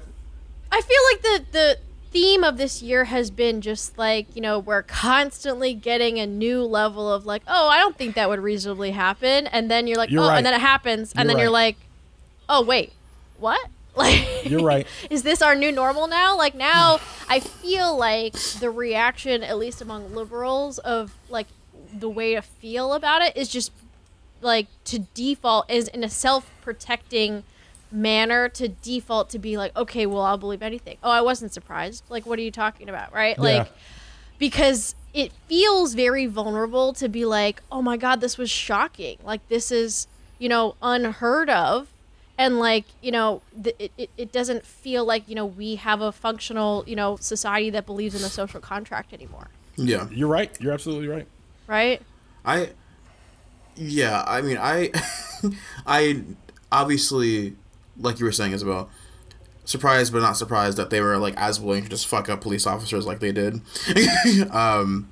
I 0.73 0.81
feel 0.81 0.97
like 1.12 1.21
the 1.21 1.51
the 1.51 1.77
theme 2.09 2.43
of 2.43 2.57
this 2.57 2.81
year 2.81 3.05
has 3.05 3.29
been 3.29 3.62
just 3.62 3.97
like 3.97 4.36
you 4.36 4.41
know 4.41 4.57
we're 4.57 4.83
constantly 4.83 5.73
getting 5.73 6.19
a 6.19 6.25
new 6.25 6.63
level 6.63 7.12
of 7.12 7.25
like 7.25 7.43
oh 7.47 7.69
I 7.69 7.77
don't 7.77 7.95
think 7.95 8.15
that 8.15 8.27
would 8.27 8.39
reasonably 8.39 8.89
happen. 8.91 9.45
And 9.47 9.69
then 9.69 9.86
you're 9.86 9.97
like 9.97 10.09
You're 10.09 10.23
oh 10.23 10.29
right. 10.29 10.38
and 10.38 10.45
then 10.45 10.55
it 10.55 10.62
happens. 10.62 11.13
And 11.15 11.27
You're 11.27 11.36
then 11.36 11.41
you're 11.43 11.51
like 11.51 11.77
oh 12.49 12.63
wait 12.63 12.91
what? 13.38 13.59
Like 13.95 14.49
You're 14.49 14.63
right. 14.63 14.88
is 15.12 15.21
this 15.21 15.43
our 15.43 15.53
new 15.53 15.71
normal 15.71 16.07
now? 16.07 16.36
Like 16.36 16.55
now 16.55 16.97
hmm. 16.97 17.31
I 17.31 17.39
feel 17.39 17.95
like 17.95 18.33
the 18.59 18.71
reaction 18.71 19.43
at 19.43 19.59
least 19.59 19.83
among 19.83 20.15
liberals 20.15 20.79
of 20.79 21.15
like 21.29 21.45
the 21.93 22.09
way 22.09 22.33
to 22.33 22.41
feel 22.41 22.93
about 22.93 23.21
it 23.21 23.38
is 23.38 23.47
just 23.47 23.71
like 24.41 24.65
to 24.86 24.99
default 25.13 25.69
is 25.69 25.88
in 25.89 26.03
a 26.03 26.09
self-protecting 26.09 27.43
manner 27.93 28.49
to 28.49 28.67
default 28.67 29.29
to 29.29 29.38
be 29.39 29.56
like 29.56 29.75
okay 29.75 30.06
well 30.06 30.23
i'll 30.23 30.38
believe 30.38 30.62
anything. 30.62 30.97
Oh 31.03 31.12
i 31.12 31.21
wasn't 31.21 31.53
surprised. 31.53 32.03
Like 32.10 32.25
what 32.25 32.39
are 32.39 32.41
you 32.41 32.51
talking 32.51 32.89
about 32.89 33.13
right? 33.13 33.38
Like 33.38 33.71
because 34.39 34.95
it 35.13 35.32
feels 35.47 35.93
very 35.93 36.25
vulnerable 36.25 36.91
to 36.93 37.08
be 37.08 37.23
like 37.23 37.62
oh 37.71 37.82
my 37.82 37.97
god 37.97 38.19
this 38.19 38.38
was 38.38 38.49
shocking. 38.49 39.17
Like 39.23 39.47
this 39.47 39.71
is 39.71 40.08
you 40.39 40.49
know 40.49 40.75
unheard 40.82 41.49
of. 41.49 41.89
And 42.36 42.58
like 42.58 42.86
you 43.01 43.12
know 43.12 43.41
th- 43.63 43.75
it, 43.77 43.91
it, 43.95 44.10
it 44.17 44.32
doesn't 44.32 44.65
feel 44.65 45.06
like 45.06 45.29
you 45.29 45.36
know 45.36 45.45
we 45.45 45.75
have 45.75 46.01
a 46.01 46.12
functional 46.12 46.84
you 46.88 46.95
know 46.95 47.15
society 47.17 47.69
that 47.69 47.86
believes 47.86 48.15
in 48.15 48.23
the 48.23 48.29
social 48.29 48.60
contract 48.60 49.13
anymore. 49.13 49.49
Yeah. 49.75 50.08
You're 50.12 50.27
right. 50.27 50.56
You're 50.60 50.73
absolutely 50.73 51.08
right. 51.08 51.27
right? 51.67 52.01
I 52.45 52.71
yeah, 53.75 54.23
I 54.27 54.41
mean 54.41 54.58
I 54.60 54.91
I 55.86 56.23
obviously 56.71 57.56
like 57.97 58.19
you 58.19 58.25
were 58.25 58.32
saying 58.32 58.51
Isabel 58.51 58.89
surprised 59.65 60.12
but 60.12 60.19
not 60.19 60.36
surprised 60.36 60.77
that 60.77 60.89
they 60.89 60.99
were 60.99 61.17
like 61.17 61.36
as 61.38 61.60
willing 61.60 61.84
to 61.84 61.89
just 61.89 62.06
fuck 62.06 62.27
up 62.27 62.41
police 62.41 62.67
officers 62.67 63.06
like 63.06 63.19
they 63.19 63.32
did. 63.32 63.62
um 64.51 65.10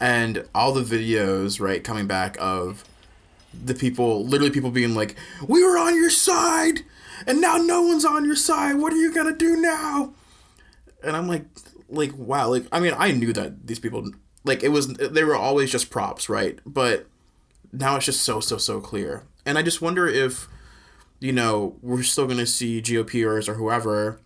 and 0.00 0.44
all 0.52 0.72
the 0.72 0.82
videos, 0.82 1.60
right, 1.60 1.84
coming 1.84 2.06
back 2.06 2.36
of 2.40 2.84
the 3.52 3.74
people 3.74 4.24
literally 4.26 4.50
people 4.50 4.70
being 4.70 4.94
like, 4.94 5.16
We 5.46 5.64
were 5.64 5.78
on 5.78 5.94
your 5.94 6.10
side 6.10 6.80
and 7.26 7.40
now 7.40 7.56
no 7.56 7.82
one's 7.82 8.04
on 8.04 8.24
your 8.24 8.36
side. 8.36 8.74
What 8.74 8.92
are 8.92 8.96
you 8.96 9.14
gonna 9.14 9.36
do 9.36 9.56
now? 9.56 10.12
And 11.02 11.16
I'm 11.16 11.28
like 11.28 11.44
like 11.88 12.16
wow, 12.16 12.48
like 12.48 12.66
I 12.72 12.80
mean 12.80 12.94
I 12.96 13.12
knew 13.12 13.32
that 13.32 13.66
these 13.66 13.78
people 13.78 14.10
like 14.44 14.62
it 14.62 14.68
was 14.68 14.88
they 14.88 15.24
were 15.24 15.36
always 15.36 15.70
just 15.70 15.90
props, 15.90 16.28
right? 16.28 16.58
But 16.66 17.06
now 17.72 17.96
it's 17.96 18.06
just 18.06 18.22
so 18.22 18.40
so 18.40 18.58
so 18.58 18.80
clear. 18.80 19.24
And 19.44 19.58
I 19.58 19.62
just 19.62 19.82
wonder 19.82 20.06
if 20.06 20.48
you 21.22 21.32
know, 21.32 21.76
we're 21.82 22.02
still 22.02 22.26
going 22.26 22.38
to 22.38 22.46
see 22.46 22.80
GOPers 22.82 23.48
or 23.48 23.54
whoever 23.54 24.20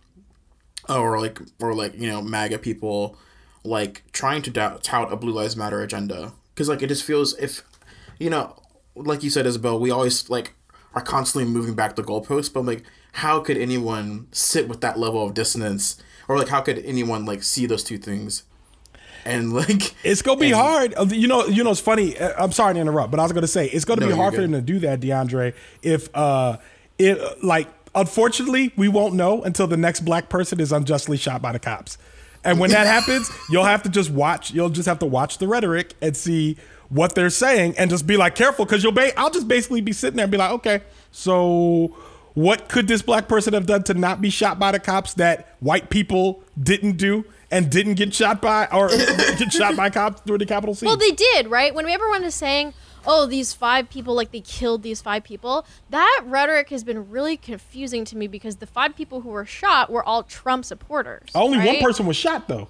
or 0.89 1.19
like 1.19 1.39
or 1.59 1.73
like, 1.73 1.93
you 1.99 2.07
know, 2.07 2.21
MAGA 2.21 2.57
people 2.59 3.17
like 3.63 4.03
trying 4.13 4.41
to 4.43 4.49
doubt, 4.49 4.83
tout 4.83 5.11
a 5.11 5.15
blue 5.15 5.33
lives 5.33 5.55
matter 5.55 5.81
agenda 5.81 6.33
cuz 6.55 6.67
like 6.69 6.81
it 6.81 6.87
just 6.87 7.03
feels 7.03 7.35
if 7.37 7.61
you 8.19 8.29
know, 8.29 8.55
like 8.95 9.21
you 9.23 9.29
said 9.29 9.45
Isabel, 9.45 9.79
we 9.79 9.91
always 9.91 10.29
like 10.29 10.53
are 10.95 11.01
constantly 11.01 11.51
moving 11.51 11.75
back 11.75 11.95
the 11.95 12.03
goalposts, 12.03 12.51
but 12.51 12.65
like 12.65 12.83
how 13.13 13.39
could 13.39 13.57
anyone 13.57 14.27
sit 14.31 14.67
with 14.67 14.81
that 14.81 14.97
level 14.97 15.23
of 15.25 15.33
dissonance 15.33 15.97
or 16.27 16.37
like 16.37 16.47
how 16.49 16.61
could 16.61 16.79
anyone 16.85 17.25
like 17.25 17.43
see 17.43 17.65
those 17.65 17.83
two 17.83 17.97
things 17.97 18.43
and 19.25 19.53
like 19.61 19.93
It's 20.03 20.21
gonna 20.21 20.39
be 20.39 20.47
and- 20.47 20.55
hard. 20.55 20.93
Uh, 20.95 21.05
You 21.09 21.27
know, 21.27 21.45
you 21.47 21.63
know, 21.63 21.71
it's 21.71 21.79
funny. 21.81 22.17
uh, 22.17 22.33
I'm 22.43 22.51
sorry 22.53 22.73
to 22.75 22.79
interrupt, 22.79 23.11
but 23.11 23.19
I 23.19 23.23
was 23.23 23.33
gonna 23.33 23.45
say 23.47 23.67
it's 23.67 23.85
gonna 23.85 24.01
No, 24.01 24.07
be 24.07 24.13
hard 24.13 24.33
for 24.35 24.41
them 24.41 24.53
to 24.53 24.61
do 24.61 24.79
that, 24.79 24.99
DeAndre. 25.01 25.53
If 25.83 26.09
uh, 26.15 26.57
it 26.99 27.43
like, 27.43 27.67
unfortunately, 27.95 28.73
we 28.75 28.87
won't 28.87 29.13
know 29.13 29.43
until 29.43 29.67
the 29.67 29.77
next 29.77 30.01
black 30.01 30.29
person 30.29 30.59
is 30.59 30.71
unjustly 30.71 31.17
shot 31.17 31.41
by 31.41 31.51
the 31.51 31.59
cops, 31.59 31.97
and 32.43 32.59
when 32.59 32.69
that 32.71 32.87
happens, 32.87 33.29
you'll 33.49 33.65
have 33.65 33.83
to 33.83 33.89
just 33.89 34.09
watch. 34.09 34.51
You'll 34.51 34.69
just 34.69 34.87
have 34.87 34.99
to 34.99 35.05
watch 35.05 35.37
the 35.37 35.47
rhetoric 35.47 35.93
and 36.01 36.15
see 36.15 36.57
what 36.89 37.15
they're 37.15 37.29
saying, 37.29 37.75
and 37.77 37.89
just 37.89 38.07
be 38.07 38.17
like 38.17 38.35
careful 38.35 38.65
because 38.65 38.83
you'll. 38.83 38.93
Ba- 38.93 39.17
I'll 39.19 39.31
just 39.31 39.47
basically 39.47 39.81
be 39.81 39.93
sitting 39.93 40.17
there 40.17 40.25
and 40.25 40.31
be 40.31 40.37
like, 40.37 40.51
okay, 40.51 40.81
so. 41.11 41.95
What 42.33 42.69
could 42.69 42.87
this 42.87 43.01
black 43.01 43.27
person 43.27 43.55
have 43.55 43.65
done 43.65 43.81
to 43.85 43.95
not 43.95 44.21
be 44.21 44.29
shot 44.29 44.59
by 44.59 44.71
the 44.71 44.79
cops 44.79 45.15
that 45.15 45.55
white 45.59 45.89
people 45.89 46.43
didn't 46.61 46.97
do 46.97 47.25
and 47.49 47.67
didn't 47.67 47.95
get 47.95 48.13
shot 48.13 48.43
by 48.43 48.67
or 48.67 48.89
get 49.39 49.51
shot 49.51 49.75
by 49.75 49.89
cops 49.89 50.21
during 50.21 50.37
the 50.37 50.45
capital 50.45 50.75
scene? 50.75 50.85
Well, 50.85 50.97
they 50.97 51.09
did, 51.09 51.47
right? 51.47 51.73
When 51.73 51.87
everyone 51.87 52.23
is 52.23 52.35
saying, 52.35 52.75
"Oh, 53.07 53.25
these 53.25 53.53
five 53.53 53.89
people, 53.89 54.13
like 54.13 54.31
they 54.31 54.41
killed 54.41 54.83
these 54.83 55.01
five 55.01 55.23
people," 55.23 55.65
that 55.89 56.21
rhetoric 56.25 56.69
has 56.69 56.83
been 56.83 57.09
really 57.09 57.37
confusing 57.37 58.05
to 58.05 58.17
me 58.17 58.27
because 58.27 58.57
the 58.57 58.67
five 58.67 58.95
people 58.95 59.21
who 59.21 59.29
were 59.29 59.45
shot 59.45 59.89
were 59.89 60.03
all 60.03 60.23
Trump 60.23 60.65
supporters. 60.65 61.29
Only 61.33 61.57
one 61.57 61.79
person 61.79 62.05
was 62.05 62.17
shot 62.17 62.47
though. 62.47 62.67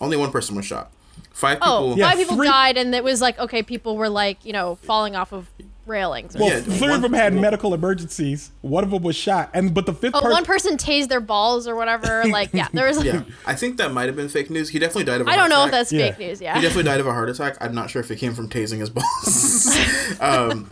only 0.00 0.16
one 0.16 0.30
person 0.32 0.56
was 0.56 0.66
shot. 0.66 0.90
Five 1.32 1.58
Oh, 1.62 1.88
people 1.88 1.98
Yeah, 1.98 2.08
five 2.10 2.18
people 2.18 2.36
three- 2.36 2.46
died, 2.48 2.76
and 2.76 2.94
it 2.94 3.02
was 3.04 3.20
like, 3.20 3.38
okay, 3.38 3.62
people 3.62 3.96
were 3.96 4.08
like, 4.08 4.44
you 4.44 4.52
know, 4.52 4.76
falling 4.76 5.16
off 5.16 5.32
of 5.32 5.48
railings. 5.86 6.34
Or 6.34 6.38
Well, 6.40 6.48
Yeah, 6.48 6.60
three 6.60 6.80
one- 6.88 6.90
of 6.92 7.02
them 7.02 7.12
had 7.12 7.34
medical 7.34 7.74
emergencies. 7.74 8.50
One 8.62 8.84
of 8.84 8.90
them 8.90 9.02
was 9.02 9.16
shot, 9.16 9.50
and 9.52 9.74
but 9.74 9.84
the 9.84 9.92
fifth 9.92 10.14
Oh, 10.14 10.20
person. 10.20 10.30
one 10.32 10.44
person 10.44 10.76
tased 10.76 11.08
their 11.08 11.20
balls 11.20 11.66
or 11.68 11.74
whatever. 11.76 12.22
Like, 12.28 12.50
yeah, 12.54 12.68
there 12.72 12.86
was. 12.86 13.02
Yeah, 13.04 13.22
I 13.44 13.54
think 13.54 13.76
that 13.78 13.92
might 13.92 14.06
have 14.06 14.16
been 14.16 14.28
fake 14.28 14.48
news. 14.48 14.70
He 14.70 14.78
definitely 14.78 15.04
died 15.04 15.20
of. 15.20 15.28
I 15.28 15.32
I 15.32 15.36
don't 15.36 15.50
know 15.50 15.64
if 15.66 15.70
that's 15.72 15.92
Yeah. 15.92 16.10
fake 16.10 16.18
news. 16.20 16.40
Yeah, 16.40 16.54
he 16.54 16.60
definitely 16.62 16.84
died 16.84 17.00
of 17.00 17.06
a 17.06 17.12
heart 17.12 17.28
attack. 17.28 17.56
I'm 17.60 17.74
not 17.74 17.90
sure 17.90 18.00
if 18.00 18.10
it 18.10 18.16
came 18.16 18.32
from 18.34 18.48
tasing 18.48 18.78
his 18.78 18.88
balls. 18.90 19.76
um, 20.20 20.70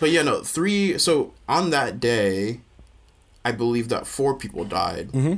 but 0.00 0.10
yeah, 0.10 0.22
no, 0.22 0.42
three. 0.42 0.96
So 0.98 1.34
on 1.48 1.70
that 1.70 2.00
day, 2.00 2.60
I 3.44 3.52
believe 3.52 3.88
that 3.90 4.06
four 4.06 4.34
people 4.34 4.64
died. 4.64 5.08
Mm-hmm. 5.12 5.34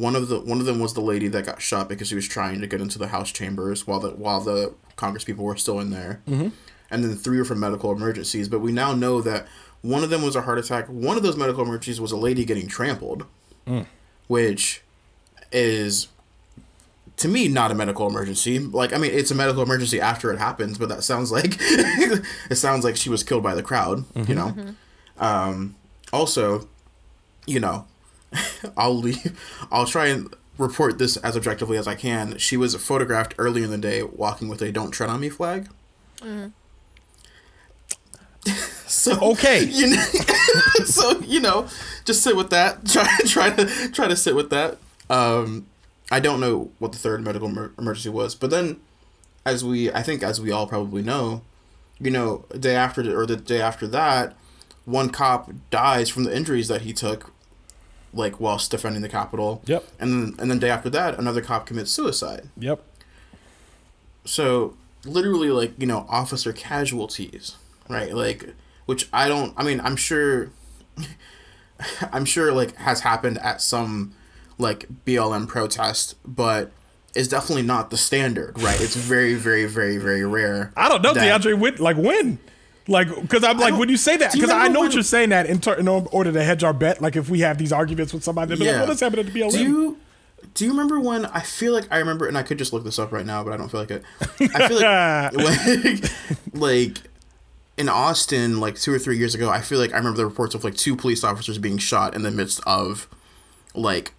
One 0.00 0.16
of 0.16 0.28
the 0.28 0.40
one 0.40 0.60
of 0.60 0.66
them 0.66 0.80
was 0.80 0.94
the 0.94 1.00
lady 1.00 1.28
that 1.28 1.44
got 1.44 1.60
shot 1.60 1.88
because 1.88 2.08
she 2.08 2.14
was 2.14 2.26
trying 2.26 2.60
to 2.60 2.66
get 2.66 2.80
into 2.80 2.98
the 2.98 3.08
House 3.08 3.30
chambers 3.30 3.86
while 3.86 4.00
the 4.00 4.10
while 4.10 4.40
the 4.40 4.74
Congress 4.96 5.24
people 5.24 5.44
were 5.44 5.56
still 5.56 5.80
in 5.80 5.90
there. 5.90 6.22
Mm-hmm. 6.28 6.48
And 6.90 7.04
then 7.04 7.14
three 7.16 7.38
were 7.38 7.44
from 7.44 7.60
medical 7.60 7.92
emergencies. 7.92 8.48
But 8.48 8.60
we 8.60 8.72
now 8.72 8.94
know 8.94 9.20
that 9.22 9.46
one 9.82 10.04
of 10.04 10.10
them 10.10 10.22
was 10.22 10.36
a 10.36 10.42
heart 10.42 10.58
attack. 10.58 10.86
One 10.88 11.16
of 11.16 11.22
those 11.22 11.36
medical 11.36 11.62
emergencies 11.62 12.00
was 12.00 12.12
a 12.12 12.16
lady 12.16 12.44
getting 12.44 12.68
trampled, 12.68 13.26
which 14.26 14.82
is 15.50 16.08
to 17.16 17.28
me 17.28 17.46
not 17.46 17.70
a 17.70 17.74
medical 17.74 18.08
emergency 18.08 18.58
like 18.58 18.92
i 18.92 18.98
mean 18.98 19.10
it's 19.12 19.30
a 19.30 19.34
medical 19.34 19.62
emergency 19.62 20.00
after 20.00 20.32
it 20.32 20.38
happens 20.38 20.78
but 20.78 20.88
that 20.88 21.04
sounds 21.04 21.30
like 21.30 21.56
it 21.60 22.56
sounds 22.56 22.84
like 22.84 22.96
she 22.96 23.10
was 23.10 23.22
killed 23.22 23.42
by 23.42 23.54
the 23.54 23.62
crowd 23.62 24.04
you 24.26 24.34
know 24.34 24.56
um 25.18 25.76
also 26.12 26.66
you 27.46 27.60
know 27.60 27.86
i'll 28.76 28.96
leave 28.96 29.38
i'll 29.70 29.86
try 29.86 30.06
and 30.06 30.34
report 30.58 30.98
this 30.98 31.16
as 31.18 31.36
objectively 31.36 31.76
as 31.76 31.86
i 31.88 31.94
can 31.94 32.36
she 32.38 32.56
was 32.56 32.74
photographed 32.76 33.34
earlier 33.38 33.64
in 33.64 33.70
the 33.70 33.78
day 33.78 34.02
walking 34.02 34.48
with 34.48 34.60
a 34.62 34.70
don't 34.70 34.90
tread 34.90 35.08
on 35.10 35.20
me 35.20 35.28
flag 35.28 35.68
so 38.86 39.18
Okay. 39.32 39.64
you 39.70 39.88
know, 39.88 40.04
so 40.84 41.20
you 41.20 41.40
know, 41.40 41.68
just 42.04 42.22
sit 42.22 42.36
with 42.36 42.50
that. 42.50 42.86
Try 42.86 43.06
try 43.26 43.50
to 43.50 43.90
try 43.92 44.08
to 44.08 44.16
sit 44.16 44.34
with 44.34 44.50
that. 44.50 44.78
Um, 45.08 45.66
I 46.10 46.20
don't 46.20 46.40
know 46.40 46.70
what 46.78 46.92
the 46.92 46.98
third 46.98 47.22
medical 47.22 47.48
emer- 47.48 47.72
emergency 47.78 48.10
was, 48.10 48.34
but 48.34 48.50
then, 48.50 48.80
as 49.44 49.64
we 49.64 49.90
I 49.92 50.02
think 50.02 50.22
as 50.22 50.40
we 50.40 50.50
all 50.50 50.66
probably 50.66 51.02
know, 51.02 51.42
you 52.00 52.10
know, 52.10 52.44
day 52.58 52.74
after 52.74 53.18
or 53.18 53.26
the 53.26 53.36
day 53.36 53.60
after 53.60 53.86
that, 53.88 54.34
one 54.84 55.10
cop 55.10 55.50
dies 55.70 56.08
from 56.08 56.24
the 56.24 56.36
injuries 56.36 56.68
that 56.68 56.82
he 56.82 56.92
took, 56.92 57.31
like 58.12 58.40
whilst 58.40 58.70
defending 58.70 59.02
the 59.02 59.08
Capitol. 59.08 59.62
Yep. 59.66 59.84
And 59.98 60.12
then 60.12 60.34
and 60.38 60.50
then 60.50 60.58
day 60.58 60.70
after 60.70 60.90
that, 60.90 61.18
another 61.18 61.40
cop 61.40 61.66
commits 61.66 61.90
suicide. 61.90 62.48
Yep. 62.58 62.82
So 64.24 64.76
literally, 65.04 65.50
like 65.50 65.72
you 65.78 65.86
know, 65.86 66.06
officer 66.08 66.52
casualties, 66.52 67.56
right? 67.88 68.14
Like, 68.14 68.54
which 68.86 69.08
I 69.12 69.28
don't. 69.28 69.54
I 69.56 69.62
mean, 69.64 69.80
I'm 69.80 69.96
sure. 69.96 70.50
I'm 72.12 72.24
sure 72.24 72.52
like 72.52 72.76
has 72.76 73.00
happened 73.00 73.38
at 73.38 73.60
some 73.60 74.14
like 74.58 74.86
BLM 75.04 75.48
protest, 75.48 76.14
but 76.24 76.70
it's 77.14 77.28
definitely 77.28 77.62
not 77.62 77.90
the 77.90 77.96
standard, 77.96 78.60
right? 78.62 78.80
It's 78.80 78.94
very, 78.96 79.34
very, 79.34 79.66
very, 79.66 79.98
very 79.98 80.24
rare. 80.24 80.72
I 80.76 80.88
don't 80.88 81.02
know, 81.02 81.12
that- 81.12 81.42
DeAndre. 81.42 81.58
When, 81.58 81.76
like 81.76 81.96
when? 81.96 82.38
Like, 82.88 83.08
because 83.20 83.44
I'm 83.44 83.58
like, 83.58 83.78
when 83.78 83.88
you 83.88 83.96
say 83.96 84.16
that, 84.16 84.32
because 84.32 84.50
I 84.50 84.68
know 84.68 84.80
what 84.80 84.94
you're 84.94 85.02
saying 85.02 85.28
that 85.28 85.46
in, 85.46 85.60
ter- 85.60 85.74
in 85.74 85.86
order 85.86 86.32
to 86.32 86.42
hedge 86.42 86.64
our 86.64 86.72
bet. 86.72 87.00
Like, 87.00 87.14
if 87.16 87.30
we 87.30 87.40
have 87.40 87.58
these 87.58 87.72
arguments 87.72 88.12
with 88.12 88.24
somebody, 88.24 88.48
they'll 88.48 88.58
be 88.58 88.66
like, 88.66 88.76
well, 88.76 88.86
this 88.86 89.00
happened 89.00 89.26
at 89.26 89.32
the 89.32 89.40
BLM. 89.40 89.52
Do 89.52 89.62
you 89.62 89.98
do 90.54 90.64
you 90.64 90.70
remember 90.70 91.00
when 91.00 91.26
I 91.26 91.40
feel 91.40 91.72
like 91.72 91.86
I 91.90 91.98
remember 91.98 92.26
and 92.26 92.36
I 92.36 92.42
could 92.42 92.58
just 92.58 92.72
look 92.72 92.84
this 92.84 92.98
up 92.98 93.12
right 93.12 93.24
now, 93.24 93.42
but 93.44 93.52
I 93.52 93.56
don't 93.56 93.68
feel 93.68 93.80
like 93.80 93.90
it. 93.90 94.04
I 94.54 94.68
feel 94.68 94.80
like 94.80 95.32
when, 96.52 96.60
like 96.60 96.98
in 97.76 97.88
Austin, 97.88 98.60
like 98.60 98.76
two 98.76 98.92
or 98.92 98.98
three 98.98 99.16
years 99.16 99.34
ago, 99.34 99.48
I 99.48 99.60
feel 99.60 99.78
like 99.78 99.92
I 99.92 99.96
remember 99.96 100.18
the 100.18 100.26
reports 100.26 100.54
of 100.54 100.64
like 100.64 100.74
two 100.74 100.96
police 100.96 101.24
officers 101.24 101.58
being 101.58 101.78
shot 101.78 102.14
in 102.14 102.22
the 102.22 102.30
midst 102.30 102.60
of 102.66 103.08
like 103.74 104.12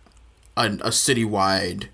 a, 0.57 0.65
a 0.65 0.89
citywide 0.89 1.87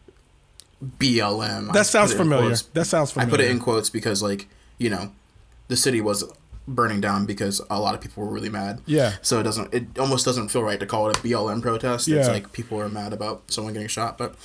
BLM. 0.84 1.70
I 1.70 1.74
that 1.74 1.86
sounds 1.86 2.12
it 2.12 2.16
in 2.16 2.20
familiar. 2.20 2.48
quotes. 2.48 2.62
That 2.62 2.86
sounds 2.86 3.12
familiar. 3.12 3.28
I 3.28 3.32
put 3.32 3.42
it 3.42 3.52
in 3.52 3.60
quotes 3.60 3.90
because 3.90 4.24
like 4.24 4.48
you 4.78 4.90
know 4.90 5.12
the 5.68 5.76
city 5.76 6.02
was 6.02 6.24
burning 6.76 7.02
down 7.02 7.26
because 7.26 7.62
a 7.70 7.80
lot 7.80 7.96
of 7.96 8.02
people 8.02 8.24
were 8.24 8.32
really 8.32 8.50
mad. 8.50 8.82
Yeah. 8.86 9.14
So 9.22 9.40
it 9.40 9.44
doesn't. 9.44 9.74
It 9.74 10.00
almost 10.00 10.26
doesn't 10.26 10.50
feel 10.50 10.64
right 10.64 10.80
to 10.80 10.86
call 10.86 11.10
it 11.10 11.18
a 11.18 11.22
BLM 11.22 11.62
protest. 11.62 12.08
Yeah. 12.08 12.20
It's 12.20 12.28
like 12.28 12.54
people 12.54 12.80
are 12.80 12.90
mad 12.90 13.14
about 13.14 13.52
someone 13.52 13.74
getting 13.74 13.88
shot, 13.88 14.18
but. 14.18 14.36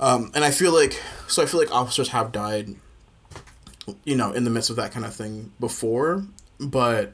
Um, 0.00 0.32
and 0.34 0.44
I 0.44 0.50
feel 0.50 0.72
like 0.72 1.00
so 1.28 1.42
I 1.42 1.46
feel 1.46 1.60
like 1.60 1.72
officers 1.72 2.08
have 2.08 2.32
died, 2.32 2.74
you 4.04 4.16
know, 4.16 4.32
in 4.32 4.42
the 4.42 4.50
midst 4.50 4.68
of 4.68 4.76
that 4.76 4.90
kind 4.90 5.06
of 5.06 5.14
thing 5.14 5.52
before, 5.60 6.26
but 6.58 7.12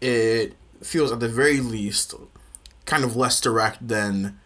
it 0.00 0.54
feels 0.82 1.12
at 1.12 1.20
the 1.20 1.28
very 1.28 1.60
least 1.60 2.14
kind 2.86 3.04
of 3.04 3.16
less 3.16 3.40
direct 3.40 3.86
than 3.86 4.38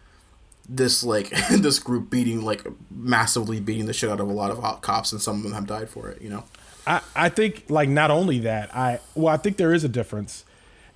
this 0.67 1.03
like 1.03 1.29
this 1.51 1.79
group 1.79 2.09
beating 2.09 2.41
like 2.41 2.65
massively 2.91 3.59
beating 3.59 3.85
the 3.85 3.93
shit 3.93 4.09
out 4.09 4.19
of 4.19 4.29
a 4.29 4.33
lot 4.33 4.51
of 4.51 4.81
cops 4.81 5.11
and 5.11 5.21
some 5.21 5.37
of 5.37 5.43
them 5.43 5.53
have 5.53 5.65
died 5.65 5.89
for 5.89 6.09
it 6.09 6.21
you 6.21 6.29
know 6.29 6.43
I, 6.89 7.01
I 7.15 7.29
think 7.29 7.65
like 7.69 7.87
not 7.87 8.09
only 8.09 8.39
that 8.39 8.75
I 8.75 8.99
well 9.13 9.33
I 9.33 9.37
think 9.37 9.57
there 9.57 9.73
is 9.73 9.83
a 9.83 9.89
difference, 9.89 10.43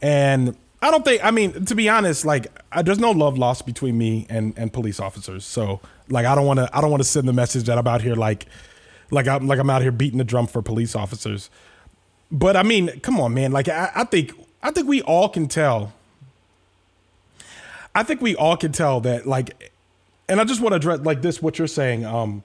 and 0.01 0.57
I 0.81 0.89
don't 0.89 1.05
think 1.05 1.23
I 1.23 1.29
mean 1.29 1.65
to 1.65 1.75
be 1.75 1.87
honest 1.87 2.25
like 2.25 2.47
I, 2.71 2.81
there's 2.81 2.99
no 2.99 3.11
love 3.11 3.37
lost 3.37 3.67
between 3.67 3.95
me 3.97 4.25
and 4.27 4.57
and 4.57 4.73
police 4.73 4.99
officers. 4.99 5.45
So 5.45 5.79
like 6.09 6.25
I 6.25 6.33
don't 6.33 6.47
want 6.47 6.57
to 6.57 6.69
I 6.75 6.81
don't 6.81 6.89
want 6.89 7.03
to 7.03 7.07
send 7.07 7.27
the 7.27 7.33
message 7.33 7.65
that 7.65 7.77
I'm 7.77 7.87
out 7.87 8.01
here 8.01 8.15
like 8.15 8.47
like 9.11 9.27
I'm 9.27 9.47
like 9.47 9.59
I'm 9.59 9.69
out 9.69 9.83
here 9.83 9.91
beating 9.91 10.17
the 10.17 10.23
drum 10.23 10.47
for 10.47 10.63
police 10.63 10.95
officers. 10.95 11.51
But 12.31 12.57
I 12.57 12.63
mean, 12.63 12.99
come 13.01 13.19
on, 13.19 13.35
man. 13.35 13.51
Like 13.51 13.69
I, 13.69 13.91
I 13.93 14.03
think 14.05 14.33
I 14.63 14.71
think 14.71 14.87
we 14.87 15.03
all 15.03 15.29
can 15.29 15.47
tell. 15.47 15.93
I 17.93 18.01
think 18.01 18.19
we 18.19 18.35
all 18.35 18.57
can 18.57 18.71
tell 18.71 18.99
that 19.01 19.27
like, 19.27 19.71
and 20.27 20.41
I 20.41 20.43
just 20.43 20.59
want 20.59 20.71
to 20.71 20.77
address 20.77 21.01
like 21.01 21.21
this 21.21 21.39
what 21.39 21.59
you're 21.59 21.67
saying. 21.67 22.03
Um, 22.03 22.43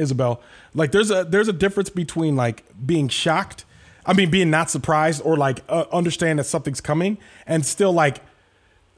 Isabel. 0.00 0.40
Like 0.74 0.92
there's 0.92 1.10
a 1.10 1.24
there's 1.24 1.48
a 1.48 1.52
difference 1.52 1.90
between 1.90 2.36
like 2.36 2.64
being 2.84 3.08
shocked, 3.08 3.64
I 4.06 4.12
mean 4.12 4.30
being 4.30 4.50
not 4.50 4.70
surprised 4.70 5.22
or 5.24 5.36
like 5.36 5.60
uh, 5.68 5.84
understand 5.92 6.38
that 6.38 6.44
something's 6.44 6.80
coming 6.80 7.18
and 7.46 7.64
still 7.64 7.92
like 7.92 8.22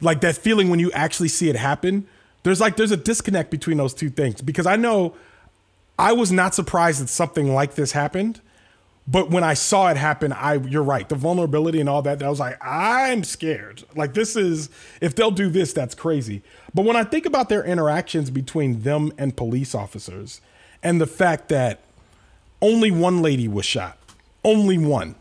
like 0.01 0.21
that 0.21 0.37
feeling 0.37 0.71
when 0.71 0.79
you 0.79 0.91
actually 0.93 1.29
see 1.29 1.49
it 1.49 1.57
happen. 1.57 2.07
There's 2.43 2.61
like 2.61 2.77
there's 2.77 2.91
a 2.91 2.97
disconnect 2.97 3.51
between 3.51 3.77
those 3.77 3.95
two 3.95 4.11
things 4.11 4.41
because 4.41 4.67
I 4.67 4.77
know 4.77 5.15
I 5.99 6.13
was 6.13 6.33
not 6.33 6.55
surprised 6.55 7.03
that 7.03 7.09
something 7.09 7.53
like 7.55 7.75
this 7.75 7.93
happened. 7.93 8.41
But 9.07 9.31
when 9.31 9.43
I 9.43 9.55
saw 9.55 9.89
it 9.91 9.97
happen, 9.97 10.33
I 10.33 10.55
you're 10.55 10.83
right. 10.83 11.09
The 11.09 11.17
vulnerability 11.17 11.81
and 11.81 11.89
all 11.89 12.03
that, 12.03 12.23
I 12.23 12.29
was 12.29 12.39
like, 12.39 12.57
I'm 12.65 13.25
scared. 13.25 13.83
Like 13.97 14.15
this 14.15 14.37
is 14.37 14.71
if 15.01 15.15
they'll 15.15 15.33
do 15.33 15.51
this, 15.51 15.73
that's 15.73 15.95
crazy. 15.95 16.43
But 16.73 16.85
when 16.85 16.95
I 16.95 17.03
think 17.03 17.27
about 17.27 17.49
their 17.49 17.65
interactions 17.65 18.31
between 18.31 18.83
them 18.83 19.13
and 19.19 19.37
police 19.37 19.75
officers 19.75 20.41
and 20.83 21.01
the 21.01 21.07
fact 21.07 21.49
that 21.49 21.81
only 22.61 22.91
one 22.91 23.23
lady 23.23 23.49
was 23.49 23.65
shot, 23.65 23.99
only 24.45 24.79
one, 24.79 25.15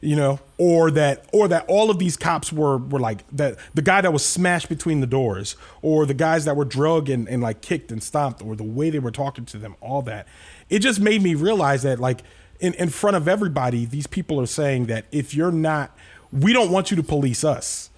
you 0.00 0.16
know, 0.16 0.40
or 0.58 0.90
that 0.90 1.26
or 1.32 1.48
that 1.48 1.64
all 1.68 1.90
of 1.90 1.98
these 1.98 2.16
cops 2.16 2.52
were 2.52 2.78
were 2.78 3.00
like 3.00 3.24
that 3.30 3.58
the 3.74 3.82
guy 3.82 4.00
that 4.00 4.12
was 4.12 4.24
smashed 4.24 4.68
between 4.68 5.00
the 5.00 5.06
doors, 5.06 5.56
or 5.82 6.06
the 6.06 6.14
guys 6.14 6.44
that 6.46 6.56
were 6.56 6.64
drugged 6.64 7.08
and, 7.08 7.28
and 7.28 7.42
like 7.42 7.60
kicked 7.60 7.92
and 7.92 8.02
stomped, 8.02 8.42
or 8.42 8.56
the 8.56 8.64
way 8.64 8.90
they 8.90 8.98
were 8.98 9.10
talking 9.10 9.44
to 9.46 9.58
them, 9.58 9.76
all 9.80 10.02
that. 10.02 10.26
It 10.68 10.80
just 10.80 11.00
made 11.00 11.22
me 11.22 11.34
realize 11.34 11.82
that 11.82 11.98
like 11.98 12.22
in, 12.60 12.74
in 12.74 12.88
front 12.90 13.16
of 13.16 13.26
everybody, 13.28 13.84
these 13.84 14.06
people 14.06 14.40
are 14.40 14.46
saying 14.46 14.86
that 14.86 15.06
if 15.10 15.34
you're 15.34 15.52
not, 15.52 15.96
we 16.32 16.52
don't 16.52 16.70
want 16.70 16.90
you 16.90 16.96
to 16.96 17.02
police 17.02 17.42
us. 17.44 17.90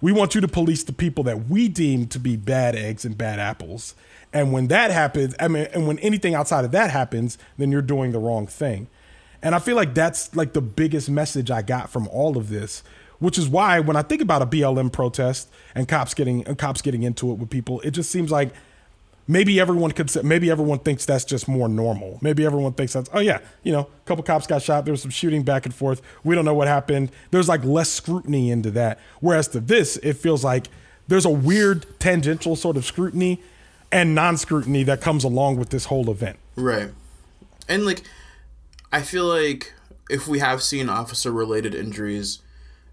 We 0.00 0.12
want 0.12 0.34
you 0.34 0.40
to 0.40 0.48
police 0.48 0.82
the 0.84 0.92
people 0.92 1.24
that 1.24 1.48
we 1.48 1.68
deem 1.68 2.06
to 2.08 2.18
be 2.18 2.36
bad 2.36 2.74
eggs 2.74 3.04
and 3.04 3.18
bad 3.18 3.38
apples. 3.38 3.94
And 4.32 4.52
when 4.52 4.68
that 4.68 4.90
happens, 4.90 5.34
I 5.40 5.48
mean, 5.48 5.66
and 5.72 5.86
when 5.86 5.98
anything 5.98 6.34
outside 6.34 6.64
of 6.64 6.70
that 6.70 6.90
happens, 6.90 7.36
then 7.58 7.72
you're 7.72 7.82
doing 7.82 8.12
the 8.12 8.18
wrong 8.18 8.46
thing. 8.46 8.88
And 9.42 9.54
I 9.54 9.58
feel 9.58 9.76
like 9.76 9.94
that's 9.94 10.34
like 10.36 10.52
the 10.52 10.60
biggest 10.60 11.10
message 11.10 11.50
I 11.50 11.62
got 11.62 11.90
from 11.90 12.06
all 12.08 12.36
of 12.36 12.48
this, 12.48 12.82
which 13.18 13.38
is 13.38 13.48
why 13.48 13.80
when 13.80 13.96
I 13.96 14.02
think 14.02 14.20
about 14.22 14.42
a 14.42 14.46
BLM 14.46 14.92
protest 14.92 15.48
and 15.74 15.88
cops 15.88 16.14
getting 16.14 16.46
and 16.46 16.58
cops 16.58 16.82
getting 16.82 17.02
into 17.02 17.30
it 17.32 17.38
with 17.38 17.50
people, 17.50 17.80
it 17.80 17.92
just 17.92 18.10
seems 18.10 18.30
like 18.30 18.50
maybe 19.26 19.58
everyone 19.58 19.92
could 19.92 20.10
say, 20.10 20.22
maybe 20.22 20.50
everyone 20.50 20.78
thinks 20.78 21.06
that's 21.06 21.24
just 21.24 21.48
more 21.48 21.68
normal. 21.68 22.18
Maybe 22.20 22.44
everyone 22.44 22.74
thinks 22.74 22.92
that's 22.92 23.08
oh 23.12 23.20
yeah, 23.20 23.40
you 23.62 23.72
know, 23.72 23.80
a 23.80 24.06
couple 24.06 24.22
cops 24.22 24.46
got 24.46 24.62
shot. 24.62 24.84
There 24.84 24.92
was 24.92 25.02
some 25.02 25.10
shooting 25.10 25.42
back 25.42 25.64
and 25.64 25.74
forth. 25.74 26.02
We 26.22 26.34
don't 26.34 26.44
know 26.44 26.54
what 26.54 26.68
happened. 26.68 27.10
There's 27.30 27.48
like 27.48 27.64
less 27.64 27.88
scrutiny 27.88 28.50
into 28.50 28.70
that. 28.72 29.00
Whereas 29.20 29.48
to 29.48 29.60
this, 29.60 29.96
it 29.98 30.14
feels 30.14 30.44
like 30.44 30.68
there's 31.08 31.24
a 31.24 31.30
weird 31.30 31.86
tangential 31.98 32.56
sort 32.56 32.76
of 32.76 32.84
scrutiny 32.84 33.42
and 33.92 34.14
non-scrutiny 34.14 34.84
that 34.84 35.00
comes 35.00 35.24
along 35.24 35.56
with 35.56 35.70
this 35.70 35.86
whole 35.86 36.10
event. 36.10 36.38
Right. 36.56 36.90
And 37.68 37.84
like 37.84 38.02
I 38.92 39.02
feel 39.02 39.26
like 39.26 39.72
if 40.08 40.26
we 40.26 40.40
have 40.40 40.62
seen 40.62 40.88
officer 40.88 41.30
related 41.30 41.74
injuries 41.74 42.40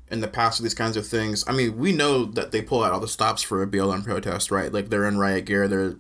in 0.10 0.22
the 0.22 0.28
past 0.28 0.60
with 0.60 0.64
these 0.64 0.74
kinds 0.74 0.96
of 0.96 1.06
things, 1.06 1.44
I 1.48 1.52
mean, 1.52 1.78
we 1.78 1.92
know 1.92 2.26
that 2.26 2.52
they 2.52 2.62
pull 2.62 2.84
out 2.84 2.94
all 2.94 3.00
the 3.00 3.08
stops 3.08 3.42
for 3.42 3.64
a 3.64 3.68
BLM 3.68 4.04
protest, 4.04 4.52
right? 4.52 4.72
Like 4.72 4.90
they're 4.90 5.08
in 5.08 5.18
riot 5.18 5.46
gear, 5.46 5.68
they're 5.68 5.96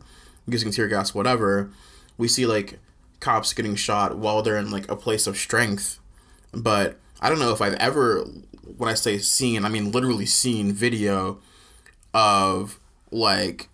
using 0.47 0.71
tear 0.71 0.87
gas, 0.87 1.13
whatever. 1.13 1.71
We 2.17 2.27
see 2.27 2.45
like 2.45 2.79
cops 3.19 3.53
getting 3.53 3.75
shot 3.75 4.17
while 4.17 4.41
they're 4.43 4.57
in 4.57 4.69
like 4.69 4.89
a 4.89 4.95
place 4.95 5.27
of 5.27 5.37
strength. 5.37 5.99
But 6.53 6.99
I 7.19 7.29
don't 7.29 7.39
know 7.39 7.51
if 7.51 7.61
I've 7.61 7.73
ever, 7.73 8.23
when 8.77 8.89
I 8.89 8.93
say 8.93 9.17
seen, 9.17 9.65
I 9.65 9.69
mean 9.69 9.91
literally 9.91 10.25
seen 10.25 10.71
video 10.71 11.39
of 12.13 12.79
like 13.11 13.69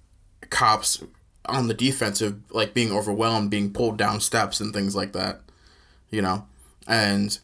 cops 0.54 1.04
on 1.46 1.68
the 1.68 1.74
defensive, 1.74 2.40
like 2.52 2.74
being 2.74 2.92
overwhelmed, 2.92 3.50
being 3.50 3.74
pulled 3.74 3.98
down 3.98 4.22
steps 4.22 4.62
and 4.62 4.74
things 4.74 4.96
like 4.96 5.12
that. 5.14 5.42
You 6.10 6.22
know, 6.22 6.46
and 6.88 7.38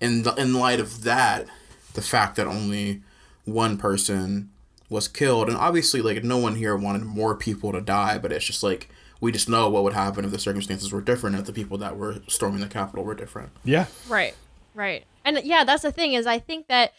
in 0.00 0.22
the 0.22 0.34
in 0.34 0.54
light 0.54 0.78
of 0.78 1.02
that, 1.02 1.46
the 1.94 2.02
fact 2.02 2.36
that 2.36 2.46
only 2.46 3.02
one 3.44 3.76
person 3.76 4.50
was 4.88 5.08
killed 5.08 5.48
and 5.48 5.56
obviously 5.56 6.02
like 6.02 6.22
no 6.22 6.36
one 6.36 6.54
here 6.54 6.76
wanted 6.76 7.02
more 7.02 7.34
people 7.34 7.72
to 7.72 7.80
die 7.80 8.18
but 8.18 8.30
it's 8.30 8.44
just 8.44 8.62
like 8.62 8.90
we 9.22 9.32
just 9.32 9.48
know 9.48 9.70
what 9.70 9.82
would 9.82 9.94
happen 9.94 10.22
if 10.22 10.30
the 10.30 10.38
circumstances 10.38 10.92
were 10.92 11.00
different 11.00 11.34
if 11.34 11.46
the 11.46 11.52
people 11.52 11.78
that 11.78 11.96
were 11.96 12.16
storming 12.28 12.60
the 12.60 12.68
capitol 12.68 13.02
were 13.02 13.14
different 13.14 13.50
Yeah. 13.64 13.86
Right. 14.06 14.34
Right. 14.74 15.04
And 15.24 15.40
yeah, 15.44 15.64
that's 15.64 15.82
the 15.82 15.92
thing 15.92 16.12
is 16.12 16.26
I 16.26 16.38
think 16.38 16.68
that 16.68 16.92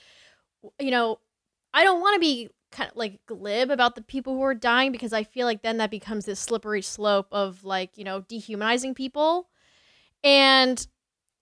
you 0.80 0.92
know, 0.92 1.20
I 1.74 1.84
don't 1.84 2.02
want 2.02 2.16
to 2.16 2.20
be 2.20 2.50
kind 2.74 2.90
of 2.90 2.98
like 2.98 3.20
glib 3.26 3.70
about 3.70 3.96
the 3.96 4.02
people 4.02 4.34
who 4.34 4.42
are 4.42 4.56
dying 4.56 4.92
because 4.92 5.14
I 5.14 5.24
feel 5.24 5.46
like 5.46 5.62
then 5.62 5.78
that 5.78 5.92
becomes 5.92 6.26
this 6.26 6.40
slippery 6.40 6.82
slope 6.82 7.28
of 7.32 7.64
like, 7.64 7.98
you 7.98 8.04
know, 8.04 8.22
dehumanizing 8.22 8.96
people. 8.96 9.48
And 10.24 10.86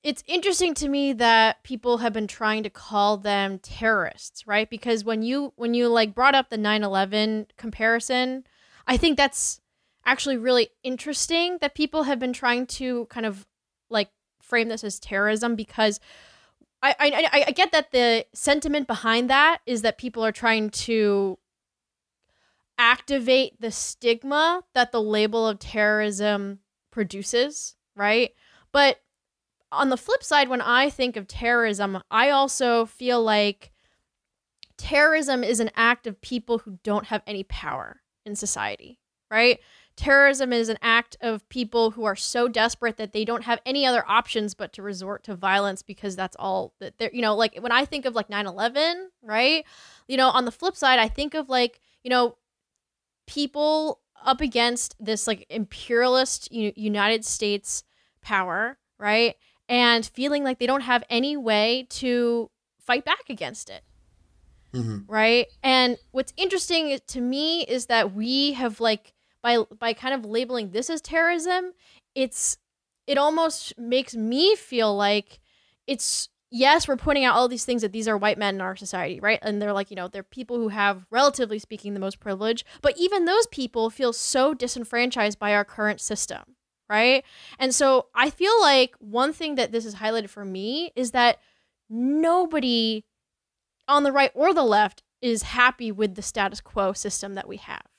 it's 0.04 0.24
interesting 0.28 0.74
to 0.76 0.89
me 0.89 1.13
that 1.13 1.63
people 1.63 2.00
have 2.00 2.13
been 2.13 2.28
trying 2.28 2.63
to 2.63 2.70
call 2.70 3.17
them 3.17 3.60
terrorists, 3.60 4.46
right? 4.46 4.70
Because 4.70 5.04
when 5.04 5.22
you 5.22 5.54
when 5.56 5.74
you 5.74 5.88
like 5.88 6.13
brought 6.13 6.36
up 6.36 6.50
the 6.50 6.58
9/11 6.58 7.48
comparison, 7.58 8.46
I 8.88 8.98
think 8.98 9.17
that's 9.17 9.62
actually 10.06 10.38
really 10.38 10.70
interesting 10.84 11.60
that 11.62 11.76
people 11.76 12.04
have 12.04 12.20
been 12.20 12.34
trying 12.34 12.65
to 12.65 13.06
kind 13.06 13.26
of 13.26 13.48
like 13.89 14.10
frame 14.41 14.70
this 14.70 14.84
as 14.84 15.00
terrorism 15.00 15.56
because 15.56 16.00
I, 16.84 16.96
I 17.00 17.44
I 17.48 17.52
get 17.52 17.72
that 17.74 17.91
the 17.91 18.26
sentiment 18.34 18.88
behind 18.88 19.30
that 19.30 19.60
is 19.65 19.84
that 19.84 19.98
people 19.98 20.26
are 20.26 20.32
trying 20.32 20.72
to 20.72 21.38
activate 22.78 23.62
the 23.62 23.72
stigma 23.72 24.63
that 24.74 24.91
the 24.91 25.02
label 25.02 25.48
of 25.48 25.60
terrorism 25.60 26.60
produces, 26.91 27.76
right? 27.96 28.32
But 28.72 29.02
on 29.72 29.89
the 29.89 29.98
flip 29.98 30.24
side, 30.24 30.50
when 30.50 30.62
I 30.62 30.89
think 30.89 31.15
of 31.15 31.28
terrorism, 31.28 32.02
I 32.10 32.32
also 32.32 32.86
feel 32.86 33.22
like 33.22 33.72
terrorism 34.78 35.44
is 35.44 35.60
an 35.60 35.70
act 35.76 36.08
of 36.08 36.20
people 36.22 36.60
who 36.60 36.80
don't 36.84 37.06
have 37.06 37.22
any 37.28 37.44
power 37.44 38.02
in 38.26 38.36
society, 38.36 38.98
right? 39.30 39.60
Terrorism 40.02 40.52
is 40.52 40.68
an 40.68 40.80
act 40.82 41.16
of 41.22 41.48
people 41.48 41.92
who 41.92 42.06
are 42.06 42.16
so 42.16 42.48
desperate 42.48 42.98
that 42.98 43.14
they 43.14 43.24
don't 43.24 43.44
have 43.44 43.60
any 43.68 43.86
other 43.86 44.04
options 44.08 44.56
but 44.56 44.74
to 44.74 44.82
resort 44.82 45.24
to 45.26 45.36
violence 45.36 45.84
because 45.84 46.16
that's 46.16 46.36
all 46.40 46.74
that 46.80 46.98
they're, 46.98 47.12
you 47.14 47.22
know, 47.22 47.36
like 47.36 47.56
when 47.58 47.72
I 47.72 47.86
think 47.86 48.06
of 48.06 48.16
like 48.16 48.28
9 48.28 48.48
11, 48.48 49.12
right? 49.22 49.64
You 50.08 50.18
know, 50.18 50.30
on 50.30 50.46
the 50.46 50.52
flip 50.52 50.76
side, 50.76 50.98
I 50.98 51.08
think 51.08 51.36
of 51.36 51.50
like, 51.50 51.82
you 52.04 52.10
know, 52.10 52.36
people 53.28 54.00
up 54.26 54.42
against 54.42 54.96
this 55.00 55.28
like 55.28 55.46
imperialist 55.52 56.52
U- 56.52 56.74
United 56.76 57.24
States 57.24 57.84
power, 58.24 58.80
right? 58.98 59.36
And 59.70 60.04
feeling 60.04 60.44
like 60.44 60.58
they 60.58 60.66
don't 60.66 60.82
have 60.82 61.04
any 61.12 61.38
way 61.38 61.86
to 61.92 62.50
fight 62.80 63.06
back 63.06 63.30
against 63.30 63.70
it. 63.70 63.84
Mm-hmm. 64.74 65.12
Right? 65.12 65.46
And 65.62 66.00
what's 66.10 66.34
interesting 66.38 66.98
to 67.06 67.22
me 67.22 67.66
is 67.66 67.86
that 67.86 68.16
we 68.16 68.54
have 68.54 68.80
like 68.80 69.14
by 69.41 69.60
by 69.77 69.93
kind 69.93 70.13
of 70.13 70.25
labeling 70.25 70.71
this 70.71 70.89
as 70.89 71.01
terrorism, 71.01 71.73
it's 72.15 72.58
it 73.08 73.17
almost 73.17 73.77
makes 73.77 74.15
me 74.15 74.56
feel 74.56 74.95
like 74.95 75.39
it's 75.88 76.30
yes, 76.51 76.88
we're 76.88 76.97
pointing 76.97 77.23
out 77.23 77.36
all 77.36 77.47
these 77.47 77.65
things 77.65 77.82
that 77.82 77.93
these 77.93 78.08
are 78.08 78.17
white 78.17 78.38
men 78.38 78.56
in 78.56 78.62
our 78.62 78.75
society, 78.75 79.19
right? 79.19 79.39
And 79.41 79.62
they're 79.62 79.73
like, 79.73 79.89
you 79.89 79.95
know, 79.95 80.10
they're 80.10 80.21
people 80.21 80.58
who 80.58 80.67
have, 80.67 81.06
relatively 81.10 81.58
speaking, 81.60 81.93
the 81.93 81.99
most 81.99 82.19
privilege. 82.19 82.65
But 82.82 82.97
even 82.97 83.23
those 83.25 83.47
people 83.47 83.89
feel 83.89 84.12
so 84.12 84.54
disenfranchised 84.54 85.39
by 85.39 85.56
our 85.56 85.63
current 85.63 86.01
system, 86.01 86.43
right? 86.89 87.23
And 87.58 87.73
so 87.73 88.08
I 88.13 88.30
feel 88.30 88.60
like 88.62 88.95
one 88.99 89.32
thing 89.32 89.56
that 89.56 89.71
this 89.71 89.86
has 89.86 89.95
highlighted 89.95 90.30
for 90.30 90.43
me 90.43 90.91
is 90.95 91.12
that 91.12 91.39
nobody 91.89 93.06
on 93.88 94.04
the 94.04 94.12
right 94.12 94.32
or 94.36 94.54
the 94.54 94.63
left 94.63 95.04
is 95.21 95.43
happy 95.43 95.91
with 95.91 96.15
the 96.15 96.21
status 96.21 96.60
quo 96.60 96.93
system 96.93 97.36
that 97.36 97.47
we 97.47 97.58
have 97.58 97.90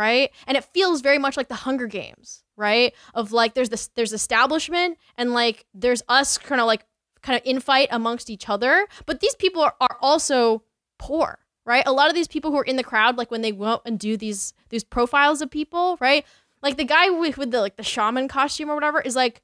right? 0.00 0.30
And 0.46 0.56
it 0.56 0.64
feels 0.64 1.02
very 1.02 1.18
much 1.18 1.36
like 1.36 1.48
the 1.48 1.54
hunger 1.66 1.86
games 1.86 2.42
right? 2.60 2.92
Of 3.14 3.32
like 3.32 3.54
there's 3.54 3.70
this 3.70 3.88
there's 3.96 4.12
establishment 4.12 4.98
and 5.16 5.32
like 5.32 5.66
there's 5.72 6.02
us 6.08 6.36
kind 6.36 6.60
of 6.60 6.66
like 6.66 6.84
kind 7.22 7.38
of 7.38 7.44
infight 7.44 7.88
amongst 7.90 8.30
each 8.30 8.48
other. 8.48 8.86
But 9.06 9.20
these 9.20 9.34
people 9.34 9.62
are, 9.62 9.74
are 9.80 9.96
also 10.00 10.62
poor 10.98 11.38
right? 11.66 11.84
A 11.86 11.92
lot 11.92 12.08
of 12.08 12.14
these 12.14 12.28
people 12.28 12.50
who 12.50 12.58
are 12.58 12.64
in 12.64 12.76
the 12.76 12.84
crowd 12.84 13.16
like 13.16 13.30
when 13.30 13.40
they 13.42 13.52
go 13.52 13.80
and 13.84 13.98
do 13.98 14.16
these 14.16 14.52
these 14.68 14.84
profiles 14.84 15.40
of 15.40 15.50
people 15.50 15.96
right? 16.00 16.24
Like 16.62 16.76
the 16.76 16.84
guy 16.84 17.08
with, 17.08 17.38
with 17.38 17.50
the 17.50 17.60
like 17.60 17.76
the 17.76 17.82
shaman 17.82 18.28
costume 18.28 18.70
or 18.70 18.74
whatever 18.74 19.00
is 19.00 19.16
like 19.16 19.42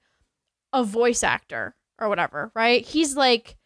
a 0.73 0.85
voice 0.85 1.25
actor 1.25 1.75
or 1.99 2.09
whatever 2.11 2.53
right? 2.55 2.85
He's 2.85 3.17
like 3.17 3.57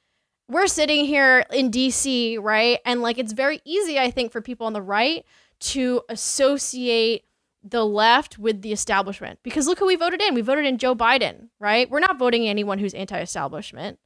we're 0.48 0.66
sitting 0.66 1.05
here 1.07 1.44
in 1.53 1.70
DC, 1.70 2.38
right? 2.40 2.79
And 2.85 3.03
like 3.03 3.18
it's 3.18 3.33
very 3.33 3.61
easy, 3.64 3.98
I 3.98 4.11
think, 4.11 4.33
for 4.33 4.40
people 4.40 4.66
on 4.66 4.72
the 4.72 4.83
right 4.83 5.24
to 5.61 6.03
associate 6.09 7.25
the 7.62 7.85
left 7.85 8.38
with 8.38 8.62
the 8.62 8.73
establishment. 8.73 9.38
Because 9.42 9.66
look 9.66 9.79
who 9.79 9.87
we 9.87 9.96
voted 9.96 10.20
in. 10.23 10.35
We 10.35 10.40
voted 10.40 10.66
in 10.66 10.79
Joe 10.79 10.94
Biden, 10.94 11.49
right? 11.59 11.90
We're 11.90 12.01
not 12.01 12.18
voting 12.18 12.49
anyone 12.49 12.79
who's 12.79 12.94
anti 12.94 13.20
establishment, 13.20 13.99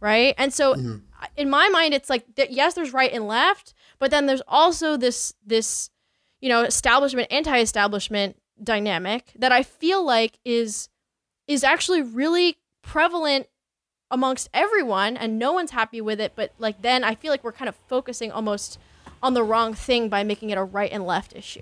right? 0.00 0.34
And 0.36 0.52
so 0.52 0.74
mm-hmm. 0.74 0.96
in 1.36 1.48
my 1.48 1.68
mind, 1.68 1.94
it's 1.94 2.10
like, 2.10 2.24
yes, 2.36 2.74
there's 2.74 2.92
right 2.92 3.12
and 3.12 3.26
left, 3.26 3.74
but 3.98 4.10
then 4.10 4.26
there's 4.26 4.42
also 4.46 4.96
this, 4.96 5.32
this, 5.44 5.90
you 6.40 6.48
know, 6.48 6.62
establishment, 6.62 7.28
anti 7.30 7.58
establishment 7.58 8.36
dynamic 8.62 9.32
that 9.36 9.52
I 9.52 9.62
feel 9.62 10.04
like 10.04 10.38
is 10.44 10.88
is 11.46 11.64
actually 11.64 12.02
really 12.02 12.58
prevalent 12.82 13.46
amongst 14.10 14.48
everyone 14.54 15.16
and 15.16 15.38
no 15.38 15.52
one's 15.52 15.70
happy 15.70 16.00
with 16.00 16.20
it 16.20 16.32
but 16.34 16.52
like 16.58 16.80
then 16.80 17.04
i 17.04 17.14
feel 17.14 17.30
like 17.30 17.44
we're 17.44 17.52
kind 17.52 17.68
of 17.68 17.76
focusing 17.88 18.32
almost 18.32 18.78
on 19.22 19.34
the 19.34 19.42
wrong 19.42 19.74
thing 19.74 20.08
by 20.08 20.22
making 20.22 20.50
it 20.50 20.58
a 20.58 20.64
right 20.64 20.92
and 20.92 21.06
left 21.06 21.34
issue 21.34 21.60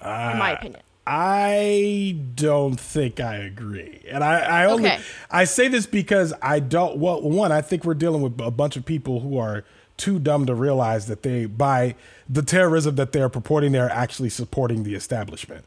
in 0.00 0.38
my 0.38 0.52
opinion 0.52 0.80
I 1.10 2.18
don't 2.34 2.78
think 2.78 3.18
I 3.18 3.36
agree, 3.36 4.02
and 4.10 4.22
I, 4.22 4.40
I 4.40 4.64
only 4.66 4.90
Okay. 4.90 5.00
I 5.30 5.44
say 5.44 5.68
this 5.68 5.86
because 5.86 6.34
I 6.42 6.60
don't. 6.60 6.98
Well, 6.98 7.22
one, 7.22 7.50
I 7.50 7.62
think 7.62 7.86
we're 7.86 7.94
dealing 7.94 8.20
with 8.20 8.38
a 8.42 8.50
bunch 8.50 8.76
of 8.76 8.84
people 8.84 9.20
who 9.20 9.38
are 9.38 9.64
too 9.96 10.18
dumb 10.18 10.44
to 10.44 10.54
realize 10.54 11.06
that 11.06 11.22
they, 11.22 11.46
by 11.46 11.94
the 12.28 12.42
terrorism 12.42 12.96
that 12.96 13.12
they're 13.12 13.30
purporting, 13.30 13.72
they're 13.72 13.90
actually 13.90 14.28
supporting 14.28 14.82
the 14.82 14.94
establishment. 14.94 15.64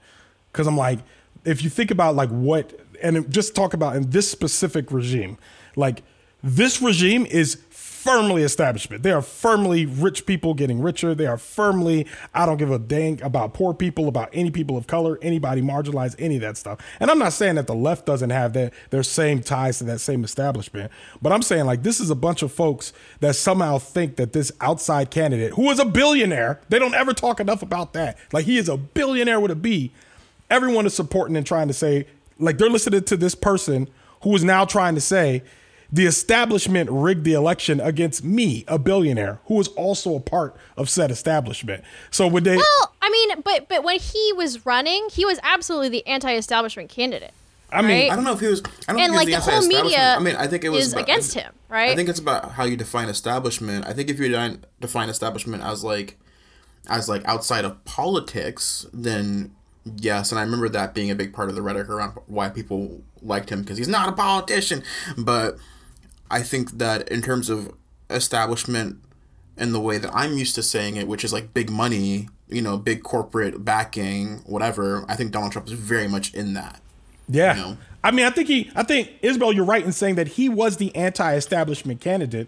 Because 0.52 0.68
I'm 0.68 0.78
like, 0.78 1.00
if 1.44 1.64
you 1.64 1.72
think 1.72 1.90
about 1.90 2.16
like 2.16 2.30
what, 2.30 2.80
and 3.02 3.28
just 3.32 3.56
talk 3.56 3.74
about 3.74 3.96
in 3.96 4.12
this 4.12 4.30
specific 4.30 4.92
regime, 4.92 5.40
like 5.76 6.04
this 6.44 6.84
regime 6.84 7.26
is 7.26 7.56
firmly 8.04 8.42
establishment. 8.42 9.04
They 9.04 9.12
are 9.12 9.22
firmly 9.22 9.86
rich 9.86 10.26
people 10.26 10.56
getting 10.56 10.82
richer. 10.82 11.14
They 11.14 11.28
are 11.28 11.38
firmly, 11.38 12.08
I 12.34 12.48
don't 12.48 12.58
give 12.58 12.72
a 12.72 12.80
dang 12.80 13.22
about 13.22 13.54
poor 13.54 13.76
people, 13.76 14.08
about 14.08 14.30
any 14.34 14.50
people 14.50 14.76
of 14.76 14.88
color, 14.88 15.20
anybody 15.22 15.62
marginalized, 15.62 16.16
any 16.18 16.36
of 16.36 16.42
that 16.42 16.58
stuff. 16.58 16.80
And 17.00 17.12
I'm 17.12 17.20
not 17.20 17.34
saying 17.34 17.56
that 17.56 17.68
the 17.68 17.76
left 17.76 18.08
doesn't 18.08 18.32
have 18.32 18.54
that 18.54 18.74
their 18.90 19.04
same 19.04 19.44
ties 19.44 19.78
to 19.78 19.84
that 19.84 20.00
same 20.00 20.24
establishment, 20.24 20.92
but 21.22 21.32
I'm 21.32 21.44
saying 21.44 21.66
like 21.66 21.84
this 21.84 22.00
is 22.00 22.10
a 22.10 22.16
bunch 22.16 22.42
of 22.42 22.52
folks 22.52 22.92
that 23.20 23.36
somehow 23.36 23.78
think 23.78 24.16
that 24.16 24.34
this 24.34 24.52
outside 24.62 25.12
candidate, 25.12 25.54
who 25.54 25.70
is 25.70 25.80
a 25.80 25.86
billionaire, 25.86 26.60
they 26.70 26.80
don't 26.80 26.96
ever 26.96 27.14
talk 27.14 27.40
enough 27.40 27.62
about 27.62 27.94
that. 27.94 28.18
Like 28.34 28.46
he 28.46 28.58
is 28.58 28.68
a 28.68 28.78
billionaire 28.78 29.40
with 29.40 29.52
a 29.52 29.56
B. 29.56 29.92
Everyone 30.50 30.88
is 30.88 30.96
supporting 30.96 31.38
and 31.38 31.46
trying 31.46 31.68
to 31.68 31.74
say, 31.74 32.08
like 32.40 32.58
they're 32.58 32.70
listening 32.70 33.04
to 33.04 33.16
this 33.16 33.36
person 33.36 33.88
who 34.24 34.36
is 34.36 34.44
now 34.44 34.66
trying 34.66 34.96
to 34.96 35.02
say 35.02 35.44
the 35.92 36.06
establishment 36.06 36.90
rigged 36.90 37.24
the 37.26 37.34
election 37.34 37.80
against 37.82 38.24
me, 38.24 38.64
a 38.68 38.80
billionaire, 38.80 39.40
who 39.46 39.56
was 39.56 39.68
also 39.70 40.16
a 40.16 40.20
part 40.20 40.56
of 40.78 40.90
said 40.90 41.12
establishment. 41.12 41.84
So 42.12 42.28
would 42.28 42.44
they? 42.44 42.56
well 42.58 42.94
i 43.02 43.10
mean 43.10 43.42
but 43.44 43.68
but 43.68 43.84
when 43.84 44.00
he 44.00 44.32
was 44.34 44.66
running 44.66 45.08
he 45.12 45.26
was 45.26 45.40
absolutely 45.44 45.90
the 45.90 46.06
anti-establishment 46.08 46.90
candidate 46.90 47.34
I 47.74 47.82
mean, 47.82 47.92
right? 47.92 48.12
I 48.12 48.16
don't 48.16 48.26
know 48.26 48.34
if 48.34 48.42
he 48.42 48.48
was. 48.48 48.62
I 48.88 48.92
don't 48.92 49.02
and 49.02 49.14
think 49.14 49.16
like 49.16 49.28
he 49.30 49.34
the 49.34 49.38
was 49.38 49.46
whole 49.46 49.54
anti-establishment. 49.56 49.86
media 49.86 50.16
I 50.16 50.20
mean, 50.20 50.36
I 50.36 50.48
think 50.48 50.64
it 50.66 50.70
was 50.70 50.88
is 50.88 50.94
about- 50.94 51.04
against 51.04 51.34
him 51.36 51.54
right 51.70 51.92
I 51.92 51.96
think 51.96 52.10
it's 52.10 52.20
about 52.20 52.52
how 52.52 52.66
you 52.66 52.76
define 52.78 53.08
establishment. 53.10 53.86
I 53.88 53.94
think 53.94 54.10
if 54.10 54.20
you 54.20 54.28
define- 54.30 54.66
define 54.82 55.10
establishment 55.10 55.64
as 55.64 55.84
like 55.84 56.18
as 56.90 57.08
like 57.08 57.24
outside 57.26 57.64
of 57.66 57.84
politics, 57.86 58.86
then 58.94 59.56
yes, 60.00 60.32
and 60.32 60.40
I 60.40 60.44
remember 60.44 60.68
that 60.70 60.94
being 60.94 61.12
a 61.12 61.16
big 61.16 61.34
part 61.34 61.50
of 61.50 61.56
the 61.56 61.62
rhetoric 61.62 61.90
around 61.90 62.18
why 62.28 62.50
people 62.50 63.02
liked 63.22 63.50
him 63.50 63.62
because 63.62 63.78
he's 63.78 63.88
not 63.88 64.10
a 64.10 64.12
politician. 64.14 64.84
But 65.18 65.58
I 66.32 66.42
think 66.42 66.78
that 66.78 67.10
in 67.10 67.22
terms 67.22 67.50
of 67.50 67.74
establishment 68.10 68.98
and 69.58 69.74
the 69.74 69.80
way 69.80 69.98
that 69.98 70.10
I'm 70.14 70.38
used 70.38 70.56
to 70.56 70.64
saying 70.64 70.96
it, 70.96 71.08
which 71.08 71.24
is 71.24 71.34
like 71.34 71.54
big 71.54 71.70
money, 71.70 72.30
you 72.48 72.62
know, 72.62 72.78
big 72.78 73.04
corporate 73.04 73.64
backing, 73.64 74.38
whatever, 74.46 75.06
I 75.08 75.16
think 75.16 75.32
Donald 75.32 75.52
Trump 75.52 75.68
is 75.68 75.74
very 75.74 76.08
much 76.08 76.34
in 76.34 76.54
that. 76.54 76.82
yeah. 77.28 77.54
know? 77.54 77.78
I 78.04 78.12
mean, 78.12 78.26
I 78.26 78.30
think 78.32 78.48
he, 78.48 78.72
I 78.76 78.84
think 78.84 79.12
Isabel, 79.22 79.54
you're 79.54 79.66
right 79.66 79.86
in 79.86 79.92
saying 79.92 80.16
that 80.16 80.30
he 80.30 80.50
was 80.50 80.78
the 80.78 80.96
anti-establishment 80.96 82.02
candidate, 82.02 82.48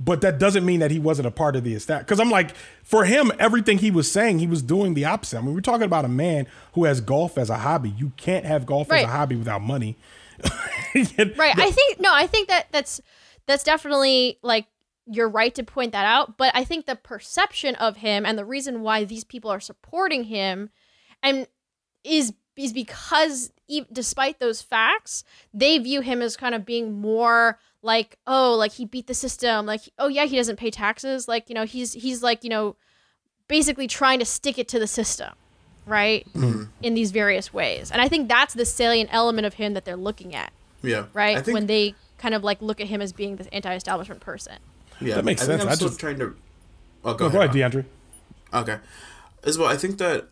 but 0.00 0.22
that 0.22 0.38
doesn't 0.38 0.64
mean 0.64 0.80
that 0.80 0.90
he 0.90 0.98
wasn't 0.98 1.26
a 1.28 1.30
part 1.30 1.54
of 1.54 1.64
the 1.64 1.74
establishment. 1.74 2.06
Because 2.08 2.20
I'm 2.20 2.30
like, 2.30 2.54
for 2.82 3.04
him, 3.04 3.30
everything 3.38 3.78
he 3.78 3.90
was 3.90 4.10
saying, 4.10 4.38
he 4.38 4.46
was 4.46 4.62
doing 4.62 4.94
the 4.94 5.04
opposite. 5.04 5.38
I 5.38 5.40
mean, 5.42 5.54
we're 5.54 5.60
talking 5.60 5.84
about 5.84 6.04
a 6.04 6.08
man 6.08 6.46
who 6.72 6.84
has 6.84 7.00
golf 7.00 7.38
as 7.38 7.50
a 7.50 7.58
hobby. 7.58 7.90
You 7.90 8.12
can't 8.16 8.44
have 8.44 8.66
golf 8.66 8.90
as 8.90 9.04
a 9.04 9.06
hobby 9.06 9.36
without 9.36 9.62
money. 9.62 9.96
right 11.36 11.58
i 11.58 11.70
think 11.70 12.00
no 12.00 12.12
i 12.12 12.26
think 12.26 12.48
that 12.48 12.66
that's 12.70 13.00
that's 13.46 13.64
definitely 13.64 14.38
like 14.42 14.66
you're 15.06 15.28
right 15.28 15.54
to 15.54 15.62
point 15.62 15.92
that 15.92 16.04
out 16.04 16.36
but 16.36 16.54
i 16.54 16.64
think 16.64 16.86
the 16.86 16.96
perception 16.96 17.74
of 17.76 17.96
him 17.98 18.24
and 18.26 18.38
the 18.38 18.44
reason 18.44 18.82
why 18.82 19.04
these 19.04 19.24
people 19.24 19.50
are 19.50 19.60
supporting 19.60 20.24
him 20.24 20.70
and 21.22 21.46
is 22.04 22.32
is 22.56 22.72
because 22.72 23.52
e- 23.68 23.84
despite 23.92 24.40
those 24.40 24.62
facts 24.62 25.24
they 25.54 25.78
view 25.78 26.00
him 26.00 26.22
as 26.22 26.36
kind 26.36 26.54
of 26.54 26.64
being 26.64 27.00
more 27.00 27.58
like 27.82 28.18
oh 28.26 28.54
like 28.54 28.72
he 28.72 28.84
beat 28.84 29.06
the 29.06 29.14
system 29.14 29.66
like 29.66 29.80
oh 29.98 30.08
yeah 30.08 30.24
he 30.24 30.36
doesn't 30.36 30.56
pay 30.56 30.70
taxes 30.70 31.28
like 31.28 31.48
you 31.48 31.54
know 31.54 31.64
he's 31.64 31.92
he's 31.92 32.22
like 32.22 32.44
you 32.44 32.50
know 32.50 32.76
basically 33.46 33.86
trying 33.86 34.18
to 34.18 34.24
stick 34.24 34.58
it 34.58 34.68
to 34.68 34.78
the 34.78 34.86
system 34.86 35.32
right 35.88 36.26
mm-hmm. 36.34 36.64
in 36.82 36.94
these 36.94 37.10
various 37.10 37.52
ways 37.52 37.90
and 37.90 38.00
i 38.00 38.08
think 38.08 38.28
that's 38.28 38.54
the 38.54 38.64
salient 38.64 39.08
element 39.12 39.46
of 39.46 39.54
him 39.54 39.74
that 39.74 39.84
they're 39.84 39.96
looking 39.96 40.34
at 40.34 40.52
Yeah. 40.82 41.06
right? 41.12 41.44
Think, 41.44 41.54
when 41.54 41.66
they 41.66 41.94
kind 42.18 42.34
of 42.34 42.44
like 42.44 42.60
look 42.62 42.80
at 42.80 42.86
him 42.88 43.00
as 43.00 43.12
being 43.12 43.36
this 43.36 43.48
anti-establishment 43.52 44.20
person. 44.20 44.54
yeah, 45.00 45.16
That 45.16 45.24
makes 45.24 45.42
I 45.42 45.46
think 45.46 45.60
sense. 45.60 45.62
I'm 45.62 45.72
I 45.72 45.74
still 45.74 45.88
just- 45.88 46.00
trying 46.00 46.18
to. 46.18 46.36
Oh, 47.04 47.14
go, 47.14 47.26
No, 47.26 47.32
go 47.32 47.38
ahead, 47.42 47.54
Rob. 47.54 47.72
DeAndre. 47.72 47.84
Okay. 48.52 48.78
As 49.44 49.56
well, 49.58 49.68
I 49.68 49.76
think 49.76 49.98
that 49.98 50.28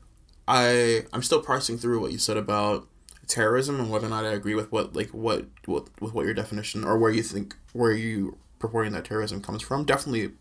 I 0.48 1.04
I'm 1.12 1.22
still 1.22 1.40
parsing 1.42 1.78
through 1.78 2.00
what 2.00 2.12
you 2.12 2.18
said 2.18 2.36
about 2.36 2.86
terrorism 3.26 3.78
and 3.80 3.90
whether 3.90 4.06
or 4.06 4.10
not 4.10 4.24
I 4.24 4.30
agree 4.32 4.54
with 4.54 4.70
what 4.72 4.94
like 4.94 5.10
what 5.10 5.46
what 5.66 5.88
with 6.00 6.12
what 6.14 6.24
your 6.24 6.34
definition 6.34 6.84
or 6.84 6.98
where 6.98 7.10
you 7.10 7.22
think 7.22 7.54
where 7.72 7.92
you 7.92 8.36
purporting 8.58 8.92
that 8.92 9.04
terrorism 9.04 9.40
comes 9.42 9.62
from. 9.62 9.84
Definitely, 9.84 10.32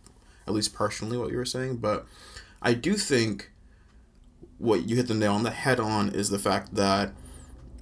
at 0.48 0.54
least 0.54 0.74
partially 0.76 1.18
what 1.18 1.32
you 1.32 1.38
were 1.38 1.46
saying, 1.46 1.78
but 1.78 2.06
I 2.62 2.74
do 2.74 2.96
think 2.96 3.52
what 4.58 4.88
you 4.88 4.96
hit 4.96 5.08
the 5.08 5.14
nail 5.14 5.34
on 5.34 5.44
the 5.44 5.52
head 5.52 5.80
on 5.80 6.10
is 6.10 6.30
the 6.30 6.40
fact 6.40 6.76
that 6.76 7.14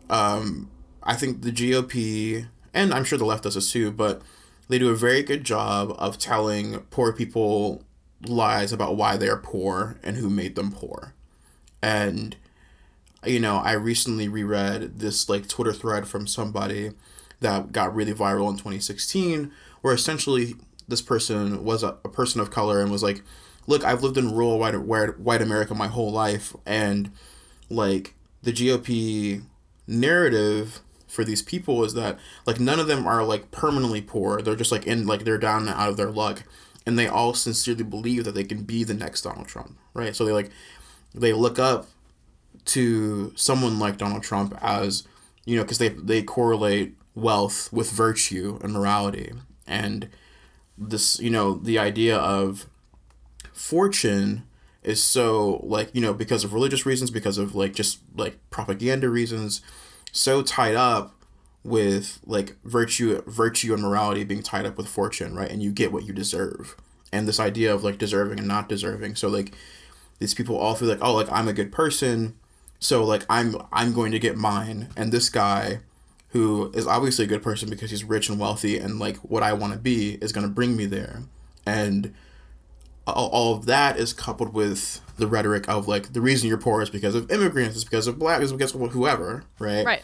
um, 0.09 0.69
I 1.01 1.15
think 1.15 1.41
the 1.41 1.51
GOP 1.51 2.47
and 2.73 2.93
I'm 2.93 3.03
sure 3.03 3.17
the 3.17 3.25
left 3.25 3.43
does 3.43 3.55
this 3.55 3.71
too, 3.71 3.91
but 3.91 4.21
they 4.67 4.79
do 4.79 4.89
a 4.89 4.95
very 4.95 5.21
good 5.21 5.43
job 5.43 5.95
of 5.97 6.17
telling 6.17 6.79
poor 6.89 7.13
people 7.13 7.83
lies 8.25 8.71
about 8.71 8.95
why 8.95 9.17
they're 9.17 9.37
poor 9.37 9.99
and 10.03 10.17
who 10.17 10.29
made 10.29 10.55
them 10.55 10.71
poor. 10.71 11.13
And 11.81 12.35
you 13.25 13.39
know, 13.39 13.57
I 13.57 13.73
recently 13.73 14.27
reread 14.27 14.99
this 14.99 15.29
like 15.29 15.47
Twitter 15.47 15.73
thread 15.73 16.07
from 16.07 16.27
somebody 16.27 16.91
that 17.39 17.71
got 17.71 17.93
really 17.93 18.13
viral 18.13 18.49
in 18.49 18.55
2016 18.55 19.51
where 19.81 19.93
essentially 19.93 20.55
this 20.87 21.01
person 21.01 21.63
was 21.63 21.83
a, 21.83 21.97
a 22.03 22.09
person 22.09 22.41
of 22.41 22.51
color 22.51 22.81
and 22.81 22.91
was 22.91 23.03
like, 23.03 23.21
"Look, 23.67 23.83
I've 23.83 24.03
lived 24.03 24.17
in 24.17 24.33
rural 24.33 24.59
white 24.59 24.75
white, 24.75 25.41
America 25.41 25.73
my 25.73 25.87
whole 25.87 26.11
life 26.11 26.55
and 26.65 27.11
like 27.69 28.15
the 28.43 28.51
GOP 28.51 29.43
narrative 29.87 30.81
for 31.07 31.23
these 31.23 31.41
people 31.41 31.83
is 31.83 31.93
that 31.93 32.17
like 32.45 32.59
none 32.59 32.79
of 32.79 32.87
them 32.87 33.07
are 33.07 33.23
like 33.23 33.51
permanently 33.51 34.01
poor. 34.01 34.41
They're 34.41 34.55
just 34.55 34.71
like 34.71 34.87
in 34.87 35.05
like 35.07 35.23
they're 35.23 35.37
down 35.37 35.67
and 35.67 35.69
out 35.69 35.89
of 35.89 35.97
their 35.97 36.11
luck, 36.11 36.43
and 36.85 36.97
they 36.97 37.07
all 37.07 37.33
sincerely 37.33 37.83
believe 37.83 38.25
that 38.25 38.35
they 38.35 38.43
can 38.43 38.63
be 38.63 38.83
the 38.83 38.93
next 38.93 39.21
Donald 39.21 39.47
Trump, 39.47 39.77
right? 39.93 40.15
So 40.15 40.25
they 40.25 40.33
like 40.33 40.49
they 41.13 41.33
look 41.33 41.59
up 41.59 41.87
to 42.65 43.33
someone 43.35 43.79
like 43.79 43.97
Donald 43.97 44.23
Trump 44.23 44.57
as 44.61 45.03
you 45.45 45.55
know 45.55 45.63
because 45.63 45.77
they 45.77 45.89
they 45.89 46.21
correlate 46.21 46.95
wealth 47.15 47.71
with 47.71 47.91
virtue 47.91 48.57
and 48.63 48.73
morality 48.73 49.31
and 49.67 50.09
this 50.77 51.19
you 51.19 51.29
know 51.29 51.55
the 51.55 51.77
idea 51.77 52.17
of 52.17 52.65
fortune 53.63 54.43
is 54.83 55.01
so 55.01 55.61
like 55.63 55.89
you 55.93 56.01
know 56.01 56.13
because 56.13 56.43
of 56.43 56.53
religious 56.53 56.85
reasons 56.85 57.09
because 57.09 57.37
of 57.37 57.55
like 57.55 57.73
just 57.73 57.99
like 58.17 58.37
propaganda 58.49 59.09
reasons 59.09 59.61
so 60.11 60.41
tied 60.41 60.75
up 60.75 61.15
with 61.63 62.19
like 62.25 62.57
virtue 62.65 63.21
virtue 63.25 63.73
and 63.73 63.81
morality 63.81 64.25
being 64.25 64.43
tied 64.43 64.65
up 64.65 64.75
with 64.75 64.85
fortune 64.85 65.33
right? 65.33 65.49
And 65.49 65.63
you 65.63 65.71
get 65.71 65.93
what 65.93 66.03
you 66.03 66.11
deserve. 66.11 66.75
And 67.13 67.25
this 67.25 67.39
idea 67.39 67.73
of 67.73 67.85
like 67.85 67.97
deserving 67.97 68.39
and 68.39 68.47
not 68.47 68.67
deserving. 68.67 69.15
So 69.15 69.29
like 69.29 69.53
these 70.19 70.33
people 70.33 70.57
all 70.57 70.75
feel 70.75 70.89
like 70.89 71.01
oh 71.01 71.13
like 71.13 71.31
i'm 71.31 71.47
a 71.47 71.53
good 71.53 71.71
person. 71.71 72.35
So 72.79 73.05
like 73.05 73.25
i'm 73.29 73.55
i'm 73.71 73.93
going 73.93 74.11
to 74.11 74.19
get 74.19 74.35
mine. 74.35 74.89
And 74.97 75.13
this 75.13 75.29
guy 75.29 75.79
who 76.31 76.69
is 76.73 76.85
obviously 76.85 77.23
a 77.23 77.29
good 77.29 77.43
person 77.43 77.69
because 77.69 77.91
he's 77.91 78.03
rich 78.03 78.27
and 78.27 78.39
wealthy 78.39 78.77
and 78.77 78.99
like 78.99 79.15
what 79.17 79.43
i 79.43 79.53
want 79.53 79.71
to 79.71 79.79
be 79.79 80.15
is 80.15 80.33
going 80.33 80.45
to 80.45 80.53
bring 80.53 80.75
me 80.75 80.85
there. 80.85 81.23
And 81.65 82.13
all, 83.05 83.29
all 83.29 83.55
of 83.55 83.65
that 83.65 83.97
is 83.97 84.13
coupled 84.13 84.53
with 84.53 85.01
the 85.17 85.27
rhetoric 85.27 85.67
of 85.67 85.87
like 85.87 86.13
the 86.13 86.21
reason 86.21 86.47
you're 86.47 86.57
poor 86.57 86.81
is 86.81 86.89
because 86.89 87.15
of 87.15 87.29
immigrants 87.31 87.75
is 87.75 87.83
because 87.83 88.07
of 88.07 88.17
black 88.17 88.41
is 88.41 88.51
because 88.51 88.73
of 88.73 88.91
whoever 88.91 89.43
right? 89.59 89.85
Right. 89.85 90.01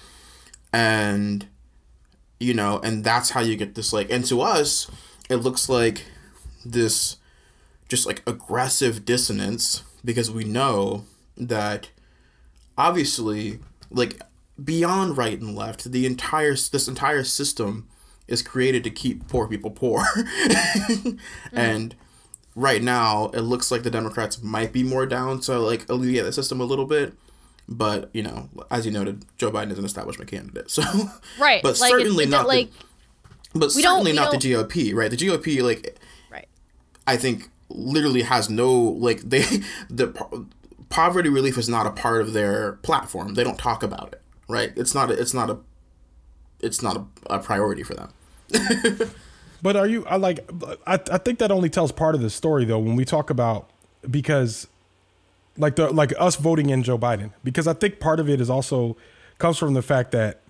and 0.72 1.48
you 2.40 2.54
know 2.54 2.80
and 2.80 3.04
that's 3.04 3.32
how 3.32 3.42
you 3.42 3.56
get 3.56 3.76
this 3.76 3.92
like 3.92 4.10
and 4.12 4.26
to 4.26 4.42
us 4.42 4.90
it 5.30 5.38
looks 5.38 5.70
like 5.70 6.06
this 6.66 7.18
just 7.88 8.06
like 8.06 8.22
aggressive 8.28 9.06
dissonance 9.06 9.84
because 10.06 10.30
we 10.30 10.44
know 10.44 11.06
that 11.38 11.90
obviously 12.78 13.60
like 13.90 14.22
beyond 14.64 15.18
right 15.18 15.40
and 15.40 15.56
left 15.56 15.92
the 15.92 16.06
entire 16.06 16.52
this 16.52 16.88
entire 16.88 17.24
system 17.24 17.88
is 18.30 18.42
created 18.42 18.84
to 18.84 18.90
keep 18.90 19.28
poor 19.28 19.48
people 19.48 19.72
poor. 19.72 20.04
Mm-hmm. 20.90 21.18
And 21.58 21.96
right 22.60 22.84
now 22.84 23.30
it 23.34 23.42
looks 23.42 23.72
like 23.72 23.84
the 23.84 23.90
democrats 23.90 24.42
might 24.44 24.74
be 24.74 24.84
more 24.84 25.06
down 25.06 25.40
to 25.40 25.58
like 25.58 25.88
alleviate 25.90 26.26
the 26.26 26.34
system 26.34 26.60
a 26.60 26.66
little 26.66 26.86
bit 26.86 27.14
But 27.72 28.10
you 28.14 28.24
know, 28.24 28.50
as 28.72 28.88
you 28.88 28.92
noted, 28.92 29.26
Joe 29.38 29.52
Biden 29.52 29.72
is 29.72 29.78
an 29.78 29.86
establishment 29.86 30.30
candidate, 30.32 30.72
so 30.72 30.82
right. 31.40 31.62
But 31.62 31.80
like, 31.80 31.92
certainly 31.92 32.26
not 32.26 32.48
like 32.48 32.72
the, 33.54 33.60
but 33.60 33.72
certainly 33.72 34.12
not 34.12 34.32
the 34.32 34.38
GOP, 34.38 34.96
right? 34.96 35.12
The 35.12 35.18
GOP, 35.18 35.62
like 35.62 36.00
right. 36.32 36.48
I 37.06 37.16
think 37.16 37.50
literally 37.70 38.24
has 38.24 38.50
no 38.50 38.74
like 38.74 39.22
they 39.22 39.42
the 39.90 40.08
poverty 40.90 41.30
relief 41.30 41.60
is 41.60 41.70
not 41.70 41.86
a 41.86 41.92
part 41.92 42.22
of 42.22 42.34
their 42.34 42.74
platform. 42.82 43.36
They 43.36 43.44
don't 43.44 43.60
talk 43.60 43.84
about 43.84 44.14
it, 44.14 44.22
right? 44.48 44.74
It's 44.76 44.96
not 44.96 45.12
a, 45.12 45.14
it's 45.14 45.36
not 45.36 45.52
a 45.52 45.60
it's 46.62 46.82
not 46.82 46.98
a, 46.98 47.36
a 47.36 47.40
priority 47.40 47.84
for 47.84 47.94
them. 47.94 48.10
But 49.62 49.76
are 49.76 49.88
you? 49.88 50.06
I 50.06 50.16
like. 50.16 50.50
I 50.88 50.94
I 51.12 51.18
think 51.18 51.40
that 51.40 51.52
only 51.52 51.70
tells 51.70 51.92
part 51.92 52.16
of 52.16 52.22
the 52.22 52.30
story 52.30 52.66
though 52.66 52.80
when 52.80 52.96
we 52.96 53.06
talk 53.06 53.30
about 53.30 53.70
because, 54.10 54.68
like 55.58 55.76
the 55.76 55.90
like 55.92 56.14
us 56.18 56.36
voting 56.36 56.70
in 56.70 56.84
Joe 56.84 56.98
Biden 56.98 57.32
because 57.44 57.68
I 57.68 57.74
think 57.74 58.00
part 58.00 58.20
of 58.20 58.30
it 58.30 58.40
is 58.40 58.50
also 58.50 58.96
comes 59.38 59.58
from 59.58 59.74
the 59.74 59.82
fact 59.82 60.12
that, 60.12 60.42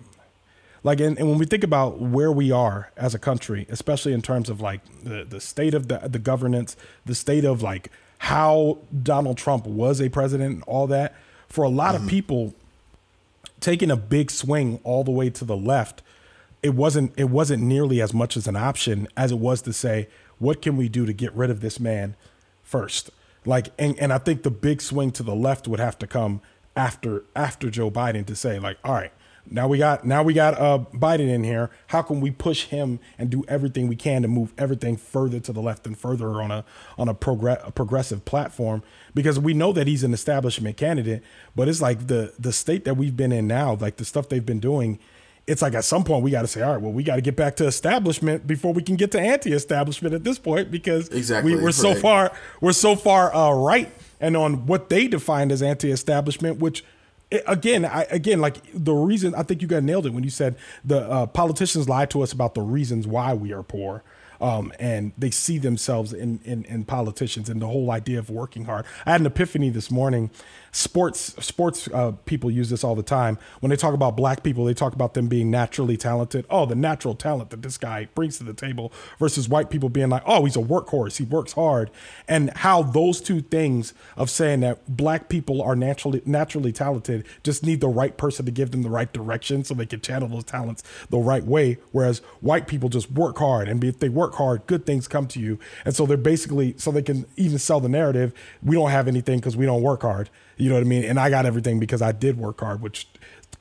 like, 0.82 1.00
and, 1.00 1.18
and 1.18 1.28
when 1.28 1.38
we 1.38 1.46
think 1.46 1.64
about 1.64 2.00
where 2.00 2.30
we 2.30 2.50
are 2.50 2.90
as 2.96 3.14
a 3.14 3.18
country, 3.18 3.66
especially 3.68 4.12
in 4.12 4.22
terms 4.22 4.48
of 4.48 4.60
like 4.60 4.80
the 5.02 5.24
the 5.24 5.40
state 5.40 5.74
of 5.74 5.88
the 5.88 5.98
the 5.98 6.18
governance, 6.18 6.76
the 7.04 7.14
state 7.14 7.44
of 7.44 7.62
like 7.62 7.90
how 8.18 8.78
Donald 9.02 9.38
Trump 9.38 9.66
was 9.66 10.00
a 10.00 10.08
president, 10.08 10.54
and 10.54 10.62
all 10.64 10.86
that 10.86 11.14
for 11.48 11.64
a 11.64 11.68
lot 11.68 11.94
of 11.94 12.02
mm-hmm. 12.02 12.10
people 12.10 12.54
taking 13.58 13.90
a 13.90 13.96
big 13.96 14.30
swing 14.30 14.80
all 14.84 15.04
the 15.04 15.10
way 15.10 15.30
to 15.30 15.44
the 15.44 15.56
left 15.56 16.02
it 16.62 16.74
wasn't 16.74 17.12
it 17.16 17.30
wasn't 17.30 17.62
nearly 17.62 18.00
as 18.00 18.12
much 18.12 18.36
as 18.36 18.46
an 18.46 18.56
option 18.56 19.08
as 19.16 19.32
it 19.32 19.38
was 19.38 19.62
to 19.62 19.72
say 19.72 20.08
what 20.38 20.62
can 20.62 20.76
we 20.76 20.88
do 20.88 21.04
to 21.06 21.12
get 21.12 21.32
rid 21.34 21.50
of 21.50 21.60
this 21.60 21.78
man 21.78 22.16
first? 22.62 23.10
Like 23.44 23.68
and, 23.78 23.98
and 23.98 24.12
i 24.12 24.18
think 24.18 24.42
the 24.42 24.50
big 24.50 24.82
swing 24.82 25.10
to 25.12 25.22
the 25.22 25.34
left 25.34 25.66
would 25.66 25.80
have 25.80 25.98
to 26.00 26.06
come 26.06 26.42
after 26.76 27.24
after 27.34 27.70
joe 27.70 27.90
biden 27.90 28.26
to 28.26 28.36
say 28.36 28.58
like 28.58 28.76
all 28.84 28.92
right 28.92 29.12
now 29.50 29.66
we 29.66 29.78
got 29.78 30.04
now 30.04 30.22
we 30.22 30.34
got 30.34 30.58
uh 30.60 30.78
biden 30.92 31.28
in 31.28 31.42
here. 31.42 31.70
How 31.88 32.02
can 32.02 32.20
we 32.20 32.30
push 32.30 32.66
him 32.66 33.00
and 33.18 33.30
do 33.30 33.44
everything 33.48 33.88
we 33.88 33.96
can 33.96 34.22
to 34.22 34.28
move 34.28 34.52
everything 34.58 34.96
further 34.96 35.40
to 35.40 35.52
the 35.52 35.60
left 35.60 35.86
and 35.86 35.98
further 35.98 36.40
on 36.40 36.50
a 36.50 36.64
on 36.98 37.08
a, 37.08 37.12
a 37.12 37.72
progressive 37.72 38.24
platform? 38.24 38.82
Because 39.14 39.40
we 39.40 39.54
know 39.54 39.72
that 39.72 39.86
he's 39.86 40.04
an 40.04 40.14
establishment 40.14 40.76
candidate 40.76 41.22
but 41.56 41.68
it's 41.68 41.80
like 41.80 42.06
the 42.06 42.32
the 42.38 42.52
state 42.52 42.84
that 42.84 42.96
we've 42.96 43.16
been 43.16 43.32
in 43.32 43.46
now 43.46 43.74
like 43.74 43.96
the 43.96 44.04
stuff 44.04 44.28
they've 44.28 44.46
been 44.46 44.60
doing 44.60 44.98
it's 45.50 45.62
like 45.62 45.74
at 45.74 45.84
some 45.84 46.04
point 46.04 46.22
we 46.22 46.30
got 46.30 46.42
to 46.42 46.46
say, 46.46 46.62
all 46.62 46.72
right, 46.72 46.80
well, 46.80 46.92
we 46.92 47.02
got 47.02 47.16
to 47.16 47.20
get 47.22 47.34
back 47.34 47.56
to 47.56 47.66
establishment 47.66 48.46
before 48.46 48.72
we 48.72 48.82
can 48.82 48.94
get 48.94 49.10
to 49.10 49.20
anti-establishment 49.20 50.14
at 50.14 50.22
this 50.22 50.38
point 50.38 50.70
because 50.70 51.08
Exactly, 51.08 51.56
we, 51.56 51.60
we're 51.60 51.72
so 51.72 51.90
right. 51.90 51.98
far 52.00 52.32
we're 52.60 52.72
so 52.72 52.94
far 52.94 53.34
uh, 53.34 53.52
right 53.52 53.90
and 54.20 54.36
on 54.36 54.66
what 54.66 54.90
they 54.90 55.08
defined 55.08 55.50
as 55.50 55.60
anti-establishment, 55.60 56.58
which 56.58 56.84
again, 57.46 57.84
I, 57.84 58.02
again, 58.10 58.40
like 58.40 58.58
the 58.72 58.92
reason 58.92 59.34
I 59.34 59.42
think 59.42 59.60
you 59.60 59.66
got 59.66 59.82
nailed 59.82 60.06
it 60.06 60.12
when 60.12 60.22
you 60.22 60.30
said 60.30 60.56
the 60.84 61.00
uh, 61.10 61.26
politicians 61.26 61.88
lie 61.88 62.06
to 62.06 62.22
us 62.22 62.32
about 62.32 62.54
the 62.54 62.62
reasons 62.62 63.08
why 63.08 63.34
we 63.34 63.52
are 63.52 63.62
poor. 63.64 64.04
Um, 64.40 64.72
and 64.80 65.12
they 65.18 65.30
see 65.30 65.58
themselves 65.58 66.14
in, 66.14 66.40
in 66.44 66.64
in 66.64 66.84
politicians 66.84 67.50
and 67.50 67.60
the 67.60 67.66
whole 67.66 67.90
idea 67.90 68.18
of 68.18 68.30
working 68.30 68.64
hard. 68.64 68.86
I 69.04 69.10
had 69.12 69.20
an 69.20 69.26
epiphany 69.26 69.68
this 69.68 69.90
morning. 69.90 70.30
Sports 70.72 71.34
sports 71.44 71.88
uh, 71.92 72.12
people 72.26 72.50
use 72.50 72.70
this 72.70 72.84
all 72.84 72.94
the 72.94 73.02
time 73.02 73.38
when 73.58 73.70
they 73.70 73.76
talk 73.76 73.92
about 73.92 74.16
black 74.16 74.44
people. 74.44 74.64
They 74.64 74.74
talk 74.74 74.94
about 74.94 75.14
them 75.14 75.26
being 75.26 75.50
naturally 75.50 75.96
talented. 75.96 76.46
Oh, 76.48 76.64
the 76.64 76.76
natural 76.76 77.14
talent 77.14 77.50
that 77.50 77.62
this 77.62 77.76
guy 77.76 78.08
brings 78.14 78.38
to 78.38 78.44
the 78.44 78.54
table 78.54 78.92
versus 79.18 79.48
white 79.48 79.68
people 79.68 79.88
being 79.88 80.10
like, 80.10 80.22
oh, 80.26 80.44
he's 80.44 80.56
a 80.56 80.60
workhorse. 80.60 81.16
He 81.16 81.24
works 81.24 81.54
hard, 81.54 81.90
and 82.28 82.50
how 82.58 82.82
those 82.82 83.20
two 83.20 83.40
things 83.40 83.94
of 84.16 84.30
saying 84.30 84.60
that 84.60 84.78
black 84.96 85.28
people 85.28 85.60
are 85.60 85.74
naturally 85.74 86.22
naturally 86.24 86.72
talented 86.72 87.26
just 87.42 87.64
need 87.64 87.80
the 87.80 87.88
right 87.88 88.16
person 88.16 88.46
to 88.46 88.52
give 88.52 88.70
them 88.70 88.82
the 88.82 88.90
right 88.90 89.12
direction 89.12 89.64
so 89.64 89.74
they 89.74 89.86
can 89.86 90.00
channel 90.00 90.28
those 90.28 90.44
talents 90.44 90.84
the 91.10 91.18
right 91.18 91.44
way. 91.44 91.78
Whereas 91.90 92.18
white 92.40 92.68
people 92.68 92.88
just 92.88 93.10
work 93.10 93.38
hard, 93.38 93.68
and 93.68 93.82
if 93.82 93.98
they 93.98 94.08
work 94.08 94.34
hard, 94.34 94.66
good 94.68 94.86
things 94.86 95.08
come 95.08 95.26
to 95.28 95.40
you. 95.40 95.58
And 95.84 95.96
so 95.96 96.06
they're 96.06 96.16
basically 96.16 96.74
so 96.78 96.92
they 96.92 97.02
can 97.02 97.26
even 97.36 97.58
sell 97.58 97.80
the 97.80 97.88
narrative. 97.88 98.32
We 98.62 98.76
don't 98.76 98.90
have 98.90 99.08
anything 99.08 99.40
because 99.40 99.56
we 99.56 99.66
don't 99.66 99.82
work 99.82 100.02
hard. 100.02 100.30
You 100.60 100.68
know 100.68 100.74
what 100.76 100.82
I 100.82 100.88
mean? 100.88 101.04
And 101.04 101.18
I 101.18 101.30
got 101.30 101.46
everything 101.46 101.80
because 101.80 102.02
I 102.02 102.12
did 102.12 102.38
work 102.38 102.60
hard, 102.60 102.82
which 102.82 103.08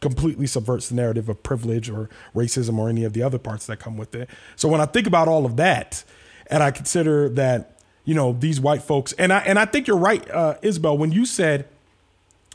completely 0.01 0.47
subverts 0.47 0.89
the 0.89 0.95
narrative 0.95 1.29
of 1.29 1.41
privilege 1.43 1.89
or 1.89 2.09
racism 2.35 2.77
or 2.77 2.89
any 2.89 3.03
of 3.03 3.13
the 3.13 3.23
other 3.23 3.37
parts 3.37 3.65
that 3.67 3.77
come 3.77 3.97
with 3.97 4.15
it. 4.15 4.29
So 4.55 4.67
when 4.69 4.81
I 4.81 4.85
think 4.85 5.07
about 5.07 5.27
all 5.27 5.45
of 5.45 5.55
that, 5.57 6.03
and 6.47 6.63
I 6.63 6.71
consider 6.71 7.29
that 7.29 7.79
you 8.05 8.15
know 8.15 8.33
these 8.33 8.59
white 8.59 8.81
folks, 8.81 9.13
and 9.13 9.31
I 9.31 9.39
and 9.39 9.59
I 9.59 9.65
think 9.65 9.87
you're 9.87 9.97
right, 9.97 10.29
uh, 10.31 10.55
Isabel, 10.61 10.97
when 10.97 11.11
you 11.11 11.25
said 11.25 11.67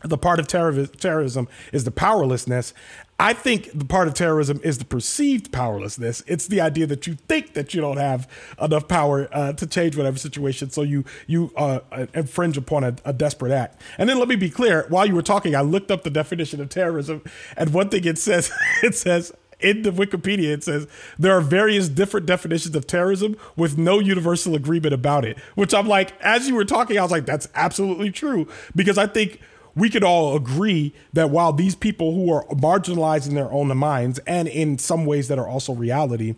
the 0.02 0.18
part 0.18 0.38
of 0.38 0.46
terror, 0.46 0.86
terrorism 0.86 1.48
is 1.72 1.84
the 1.84 1.90
powerlessness. 1.90 2.74
I 3.18 3.32
think 3.32 3.70
the 3.72 3.84
part 3.84 4.08
of 4.08 4.14
terrorism 4.14 4.60
is 4.64 4.78
the 4.78 4.84
perceived 4.84 5.52
powerlessness. 5.52 6.22
It's 6.26 6.48
the 6.48 6.60
idea 6.60 6.86
that 6.88 7.06
you 7.06 7.14
think 7.14 7.54
that 7.54 7.72
you 7.72 7.80
don't 7.80 7.96
have 7.96 8.28
enough 8.60 8.88
power 8.88 9.28
uh, 9.32 9.52
to 9.52 9.66
change 9.66 9.96
whatever 9.96 10.18
situation, 10.18 10.70
so 10.70 10.82
you 10.82 11.04
you 11.26 11.52
uh, 11.56 11.80
infringe 12.12 12.56
upon 12.56 12.82
a, 12.82 12.96
a 13.04 13.12
desperate 13.12 13.52
act. 13.52 13.80
And 13.98 14.08
then 14.08 14.18
let 14.18 14.26
me 14.26 14.36
be 14.36 14.50
clear: 14.50 14.86
while 14.88 15.06
you 15.06 15.14
were 15.14 15.22
talking, 15.22 15.54
I 15.54 15.60
looked 15.60 15.92
up 15.92 16.02
the 16.02 16.10
definition 16.10 16.60
of 16.60 16.70
terrorism, 16.70 17.22
and 17.56 17.72
one 17.72 17.88
thing 17.88 18.04
it 18.04 18.18
says 18.18 18.50
it 18.82 18.96
says 18.96 19.32
in 19.60 19.82
the 19.82 19.90
Wikipedia, 19.90 20.52
it 20.52 20.64
says 20.64 20.86
there 21.18 21.36
are 21.36 21.40
various 21.40 21.88
different 21.88 22.26
definitions 22.26 22.74
of 22.74 22.86
terrorism 22.86 23.36
with 23.56 23.78
no 23.78 24.00
universal 24.00 24.56
agreement 24.56 24.92
about 24.92 25.24
it. 25.24 25.38
Which 25.54 25.72
I'm 25.72 25.86
like, 25.86 26.20
as 26.20 26.48
you 26.48 26.54
were 26.54 26.64
talking, 26.64 26.98
I 26.98 27.02
was 27.02 27.12
like, 27.12 27.26
that's 27.26 27.48
absolutely 27.54 28.10
true 28.10 28.48
because 28.74 28.98
I 28.98 29.06
think 29.06 29.40
we 29.76 29.90
could 29.90 30.04
all 30.04 30.36
agree 30.36 30.92
that 31.12 31.30
while 31.30 31.52
these 31.52 31.74
people 31.74 32.14
who 32.14 32.32
are 32.32 32.44
marginalized 32.46 33.28
in 33.28 33.34
their 33.34 33.50
own 33.52 33.76
minds 33.76 34.18
and 34.20 34.46
in 34.48 34.78
some 34.78 35.04
ways 35.04 35.28
that 35.28 35.38
are 35.38 35.48
also 35.48 35.74
reality 35.74 36.34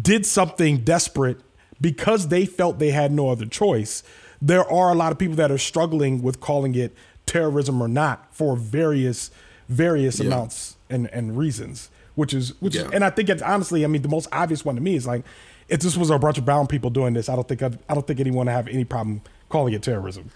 did 0.00 0.24
something 0.24 0.78
desperate 0.78 1.38
because 1.80 2.28
they 2.28 2.46
felt 2.46 2.78
they 2.78 2.90
had 2.92 3.12
no 3.12 3.28
other 3.28 3.44
choice, 3.46 4.02
there 4.40 4.64
are 4.70 4.90
a 4.90 4.94
lot 4.94 5.12
of 5.12 5.18
people 5.18 5.36
that 5.36 5.50
are 5.50 5.58
struggling 5.58 6.22
with 6.22 6.40
calling 6.40 6.74
it 6.74 6.94
terrorism 7.26 7.80
or 7.82 7.88
not 7.88 8.26
for 8.34 8.56
various 8.56 9.30
various 9.68 10.18
Yeah. 10.18 10.26
amounts 10.26 10.76
and, 10.90 11.08
and 11.12 11.36
reasons. 11.36 11.88
Which 12.14 12.34
is 12.34 12.60
which 12.60 12.76
is, 12.76 12.82
and 12.92 13.04
I 13.04 13.10
think 13.10 13.30
it's 13.30 13.40
honestly, 13.40 13.84
I 13.84 13.86
mean, 13.88 14.02
the 14.02 14.08
most 14.08 14.28
obvious 14.32 14.66
one 14.66 14.74
to 14.74 14.82
me 14.82 14.96
is 14.96 15.06
like, 15.06 15.24
if 15.68 15.80
this 15.80 15.96
was 15.96 16.10
a 16.10 16.18
bunch 16.18 16.36
of 16.36 16.44
brown 16.44 16.66
people 16.66 16.90
doing 16.90 17.14
this, 17.14 17.30
I 17.30 17.34
don't 17.36 17.48
think 17.48 17.62
I'd, 17.62 17.78
I 17.88 17.94
don't 17.94 18.06
think 18.06 18.20
anyone 18.20 18.46
would 18.46 18.52
have 18.52 18.68
any 18.68 18.84
problem 18.84 19.22
calling 19.48 19.72
it 19.72 19.82
terrorism. 19.82 20.30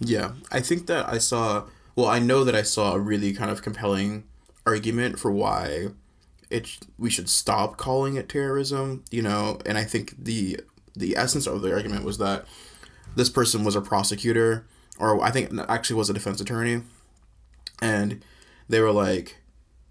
Yeah, 0.00 0.32
I 0.50 0.60
think 0.60 0.86
that 0.86 1.08
I 1.08 1.18
saw. 1.18 1.64
Well, 1.96 2.06
I 2.06 2.18
know 2.18 2.44
that 2.44 2.54
I 2.54 2.62
saw 2.62 2.94
a 2.94 2.98
really 2.98 3.32
kind 3.32 3.50
of 3.50 3.62
compelling 3.62 4.24
argument 4.66 5.18
for 5.18 5.30
why 5.30 5.88
it 6.50 6.78
we 6.98 7.10
should 7.10 7.28
stop 7.28 7.76
calling 7.76 8.16
it 8.16 8.28
terrorism. 8.28 9.04
You 9.10 9.22
know, 9.22 9.58
and 9.64 9.78
I 9.78 9.84
think 9.84 10.14
the 10.22 10.60
the 10.96 11.16
essence 11.16 11.46
of 11.46 11.62
the 11.62 11.72
argument 11.72 12.04
was 12.04 12.18
that 12.18 12.44
this 13.16 13.30
person 13.30 13.64
was 13.64 13.76
a 13.76 13.80
prosecutor, 13.80 14.66
or 14.98 15.22
I 15.22 15.30
think 15.30 15.52
actually 15.68 15.96
was 15.96 16.10
a 16.10 16.14
defense 16.14 16.40
attorney, 16.40 16.82
and 17.80 18.24
they 18.68 18.80
were 18.80 18.92
like, 18.92 19.38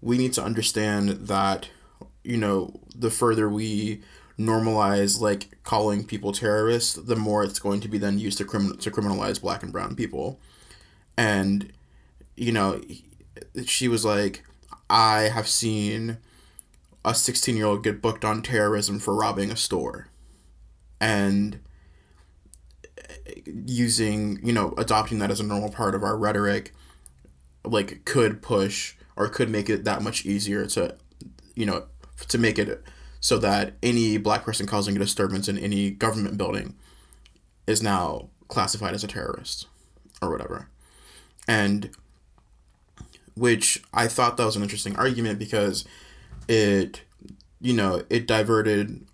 we 0.00 0.18
need 0.18 0.32
to 0.34 0.44
understand 0.44 1.08
that 1.28 1.68
you 2.22 2.36
know 2.36 2.80
the 2.94 3.10
further 3.10 3.48
we 3.48 4.02
normalize 4.38 5.20
like 5.20 5.62
calling 5.62 6.04
people 6.04 6.32
terrorists 6.32 6.94
the 6.94 7.16
more 7.16 7.44
it's 7.44 7.58
going 7.58 7.80
to 7.80 7.88
be 7.88 7.98
then 7.98 8.18
used 8.18 8.38
to 8.38 8.44
crimin- 8.44 8.80
to 8.80 8.90
criminalize 8.90 9.40
black 9.40 9.62
and 9.62 9.72
brown 9.72 9.94
people. 9.94 10.40
And 11.16 11.72
you 12.36 12.52
know 12.52 12.80
she 13.64 13.86
was 13.86 14.04
like 14.04 14.44
i 14.90 15.22
have 15.22 15.46
seen 15.46 16.18
a 17.04 17.14
16 17.14 17.56
year 17.56 17.66
old 17.66 17.84
get 17.84 18.00
booked 18.00 18.24
on 18.24 18.42
terrorism 18.42 18.98
for 18.98 19.14
robbing 19.14 19.50
a 19.50 19.56
store. 19.56 20.08
And 21.00 21.60
eh, 22.96 23.40
using 23.44 24.40
you 24.42 24.52
know 24.52 24.74
adopting 24.78 25.18
that 25.18 25.30
as 25.30 25.40
a 25.40 25.44
normal 25.44 25.70
part 25.70 25.94
of 25.94 26.02
our 26.02 26.16
rhetoric 26.16 26.72
like 27.64 28.04
could 28.04 28.42
push 28.42 28.94
or 29.16 29.28
could 29.28 29.50
make 29.50 29.68
it 29.68 29.84
that 29.84 30.02
much 30.02 30.24
easier 30.24 30.66
to 30.66 30.96
you 31.54 31.66
know 31.66 31.84
to 32.28 32.38
make 32.38 32.58
it 32.58 32.82
so 33.24 33.38
that 33.38 33.72
any 33.82 34.18
black 34.18 34.44
person 34.44 34.66
causing 34.66 34.94
a 34.94 34.98
disturbance 34.98 35.48
in 35.48 35.56
any 35.56 35.90
government 35.90 36.36
building 36.36 36.74
is 37.66 37.82
now 37.82 38.28
classified 38.48 38.92
as 38.92 39.02
a 39.02 39.06
terrorist 39.08 39.66
or 40.20 40.30
whatever. 40.30 40.68
And 41.48 41.88
which 43.36 43.82
i 43.92 44.06
thought 44.06 44.36
that 44.36 44.44
was 44.44 44.54
an 44.54 44.62
interesting 44.62 44.94
argument 44.94 45.40
because 45.40 45.84
it 46.46 47.02
you 47.60 47.72
know 47.72 48.04
it 48.08 48.28
diverted 48.28 49.04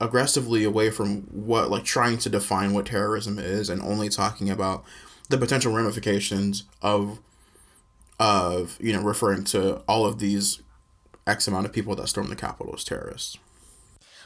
aggressively 0.00 0.62
away 0.62 0.88
from 0.88 1.22
what 1.32 1.68
like 1.68 1.82
trying 1.82 2.16
to 2.16 2.28
define 2.28 2.72
what 2.72 2.86
terrorism 2.86 3.38
is 3.38 3.68
and 3.68 3.82
only 3.82 4.08
talking 4.08 4.48
about 4.48 4.84
the 5.30 5.38
potential 5.38 5.72
ramifications 5.72 6.62
of 6.80 7.18
of 8.20 8.78
you 8.80 8.92
know 8.92 9.02
referring 9.02 9.42
to 9.42 9.76
all 9.88 10.06
of 10.06 10.20
these 10.20 10.60
x 11.26 11.48
amount 11.48 11.66
of 11.66 11.72
people 11.72 11.94
that 11.94 12.08
stormed 12.08 12.30
the 12.30 12.36
capitol 12.36 12.74
as 12.74 12.84
terrorists 12.84 13.38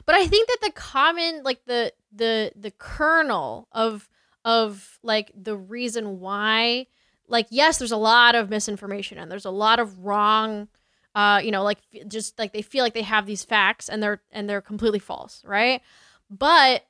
But 0.07 0.15
I 0.15 0.27
think 0.27 0.49
that 0.49 0.59
the 0.63 0.73
common 0.73 1.43
like 1.45 1.65
the 1.67 1.93
the 2.13 2.53
the 2.57 2.71
kernel 2.71 3.69
of 3.73 4.09
of 4.45 4.99
like 5.03 5.31
the 5.35 5.57
reason 5.57 6.21
why 6.21 6.87
like 7.27 7.47
yes, 7.51 7.79
there's 7.79 7.93
a 7.93 7.97
lot 7.97 8.35
of 8.35 8.49
misinformation 8.49 9.19
and 9.19 9.31
there's 9.31 9.45
a 9.45 9.51
lot 9.51 9.79
of 9.79 9.99
wrong 9.99 10.69
uh, 11.15 11.41
you 11.43 11.51
know, 11.51 11.65
like 11.65 11.79
just 12.07 12.39
like 12.39 12.53
they 12.53 12.63
feel 12.63 12.85
like 12.85 12.95
they 12.95 13.03
have 13.03 13.27
these 13.27 13.43
facts 13.45 13.89
and 13.89 14.03
they're 14.03 14.23
and 14.31 14.49
they're 14.49 14.61
completely 14.61 14.99
false, 14.99 15.43
right? 15.45 15.83
But 16.31 16.85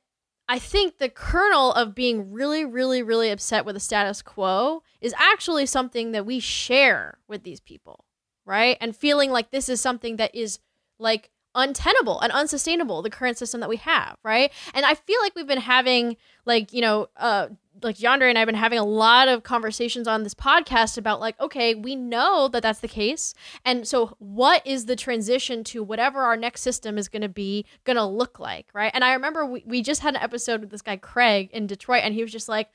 I 0.47 0.59
think 0.59 0.97
the 0.97 1.09
kernel 1.09 1.73
of 1.73 1.95
being 1.95 2.31
really, 2.31 2.65
really, 2.65 3.01
really 3.01 3.31
upset 3.31 3.65
with 3.65 3.75
the 3.75 3.79
status 3.79 4.21
quo 4.21 4.83
is 5.01 5.13
actually 5.17 5.65
something 5.65 6.11
that 6.11 6.25
we 6.25 6.39
share 6.39 7.17
with 7.27 7.43
these 7.43 7.59
people, 7.59 8.05
right? 8.49 8.77
And 8.81 8.95
feeling 8.95 9.29
like 9.29 9.51
this 9.51 9.69
is 9.69 9.79
something 9.79 10.15
that 10.15 10.33
is 10.33 10.59
like 10.97 11.29
untenable 11.53 12.19
and 12.19 12.31
unsustainable, 12.31 13.03
the 13.03 13.09
current 13.09 13.37
system 13.37 13.59
that 13.61 13.69
we 13.69 13.77
have, 13.77 14.17
right? 14.23 14.51
And 14.73 14.85
I 14.85 14.95
feel 14.95 15.21
like 15.21 15.35
we've 15.35 15.47
been 15.47 15.59
having 15.59 16.17
like, 16.45 16.73
you 16.73 16.81
know, 16.81 17.07
uh 17.15 17.49
like 17.81 17.95
DeAndre 17.95 18.27
and 18.27 18.37
I've 18.37 18.47
been 18.47 18.55
having 18.55 18.79
a 18.79 18.83
lot 18.83 19.29
of 19.29 19.43
conversations 19.43 20.05
on 20.05 20.23
this 20.23 20.33
podcast 20.33 20.97
about 20.97 21.21
like, 21.21 21.39
okay, 21.39 21.75
we 21.75 21.95
know 21.95 22.49
that 22.49 22.61
that's 22.61 22.79
the 22.79 22.89
case. 22.89 23.33
And 23.63 23.87
so 23.87 24.17
what 24.19 24.65
is 24.67 24.85
the 24.85 24.97
transition 24.97 25.63
to 25.65 25.81
whatever 25.81 26.19
our 26.21 26.35
next 26.35 26.61
system 26.61 26.97
is 26.97 27.07
going 27.07 27.21
to 27.21 27.29
be 27.29 27.65
going 27.85 27.95
to 27.95 28.03
look 28.03 28.37
like, 28.37 28.67
right? 28.73 28.91
And 28.93 29.03
I 29.03 29.13
remember 29.13 29.45
we, 29.45 29.63
we 29.65 29.81
just 29.81 30.01
had 30.01 30.15
an 30.15 30.21
episode 30.21 30.59
with 30.59 30.71
this 30.71 30.81
guy 30.81 30.97
Craig 30.97 31.51
in 31.53 31.67
Detroit 31.67 32.01
and 32.03 32.13
he 32.13 32.21
was 32.21 32.33
just 32.33 32.49
like, 32.49 32.69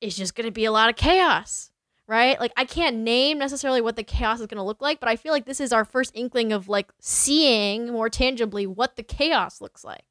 it's 0.00 0.16
just 0.16 0.34
going 0.34 0.46
to 0.46 0.52
be 0.52 0.64
a 0.64 0.72
lot 0.72 0.88
of 0.88 0.96
chaos 0.96 1.71
right? 2.08 2.38
Like 2.40 2.52
I 2.56 2.64
can't 2.64 2.96
name 2.98 3.38
necessarily 3.38 3.80
what 3.80 3.96
the 3.96 4.02
chaos 4.02 4.40
is 4.40 4.46
going 4.46 4.58
to 4.58 4.62
look 4.64 4.80
like, 4.82 5.00
but 5.00 5.08
I 5.08 5.16
feel 5.16 5.32
like 5.32 5.46
this 5.46 5.60
is 5.60 5.72
our 5.72 5.84
first 5.84 6.12
inkling 6.14 6.52
of 6.52 6.68
like 6.68 6.92
seeing 7.00 7.92
more 7.92 8.08
tangibly 8.08 8.66
what 8.66 8.96
the 8.96 9.02
chaos 9.02 9.60
looks 9.60 9.84
like, 9.84 10.04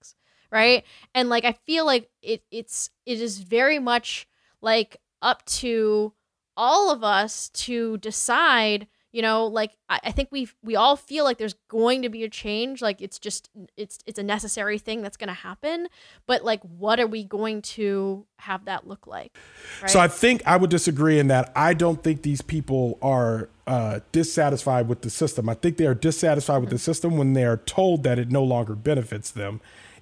right? 0.51 0.83
And 1.13 1.29
like 1.29 1.45
I 1.45 1.53
feel 1.53 1.85
like 1.85 2.09
it 2.21 2.43
it's 2.51 2.89
it 3.05 3.21
is 3.21 3.39
very 3.39 3.79
much 3.79 4.27
like 4.61 4.97
up 5.21 5.45
to 5.45 6.13
all 6.57 6.91
of 6.91 7.03
us 7.03 7.49
to 7.49 7.97
decide 7.97 8.87
you 9.11 9.21
know 9.21 9.45
like 9.45 9.71
I, 9.89 9.99
I 10.05 10.11
think 10.11 10.29
we 10.31 10.49
we 10.63 10.75
all 10.75 10.95
feel 10.95 11.23
like 11.23 11.37
there's 11.37 11.55
going 11.67 12.01
to 12.01 12.09
be 12.09 12.23
a 12.23 12.29
change 12.29 12.81
like 12.81 13.01
it's 13.01 13.19
just 13.19 13.49
it's 13.77 13.99
it's 14.05 14.19
a 14.19 14.23
necessary 14.23 14.77
thing 14.77 15.01
that's 15.01 15.17
going 15.17 15.27
to 15.27 15.33
happen 15.33 15.87
but 16.27 16.43
like 16.43 16.61
what 16.63 16.99
are 16.99 17.07
we 17.07 17.23
going 17.23 17.61
to 17.61 18.25
have 18.37 18.65
that 18.65 18.87
look 18.87 19.07
like 19.07 19.37
right? 19.81 19.89
So 19.89 19.99
I 19.99 20.07
think 20.07 20.41
I 20.45 20.57
would 20.57 20.69
disagree 20.69 21.19
in 21.19 21.27
that 21.27 21.51
I 21.55 21.73
don't 21.73 22.03
think 22.03 22.21
these 22.21 22.41
people 22.41 22.97
are 23.01 23.49
uh, 23.67 23.99
dissatisfied 24.11 24.87
with 24.87 25.01
the 25.01 25.09
system. 25.09 25.47
I 25.47 25.53
think 25.53 25.77
they 25.77 25.85
are 25.85 25.93
dissatisfied 25.93 26.61
with 26.61 26.71
the 26.71 26.79
system 26.79 27.17
when 27.17 27.33
they 27.33 27.45
are 27.45 27.57
told 27.57 28.03
that 28.03 28.19
it 28.19 28.31
no 28.31 28.43
longer 28.43 28.75
benefits 28.75 29.31
them. 29.31 29.61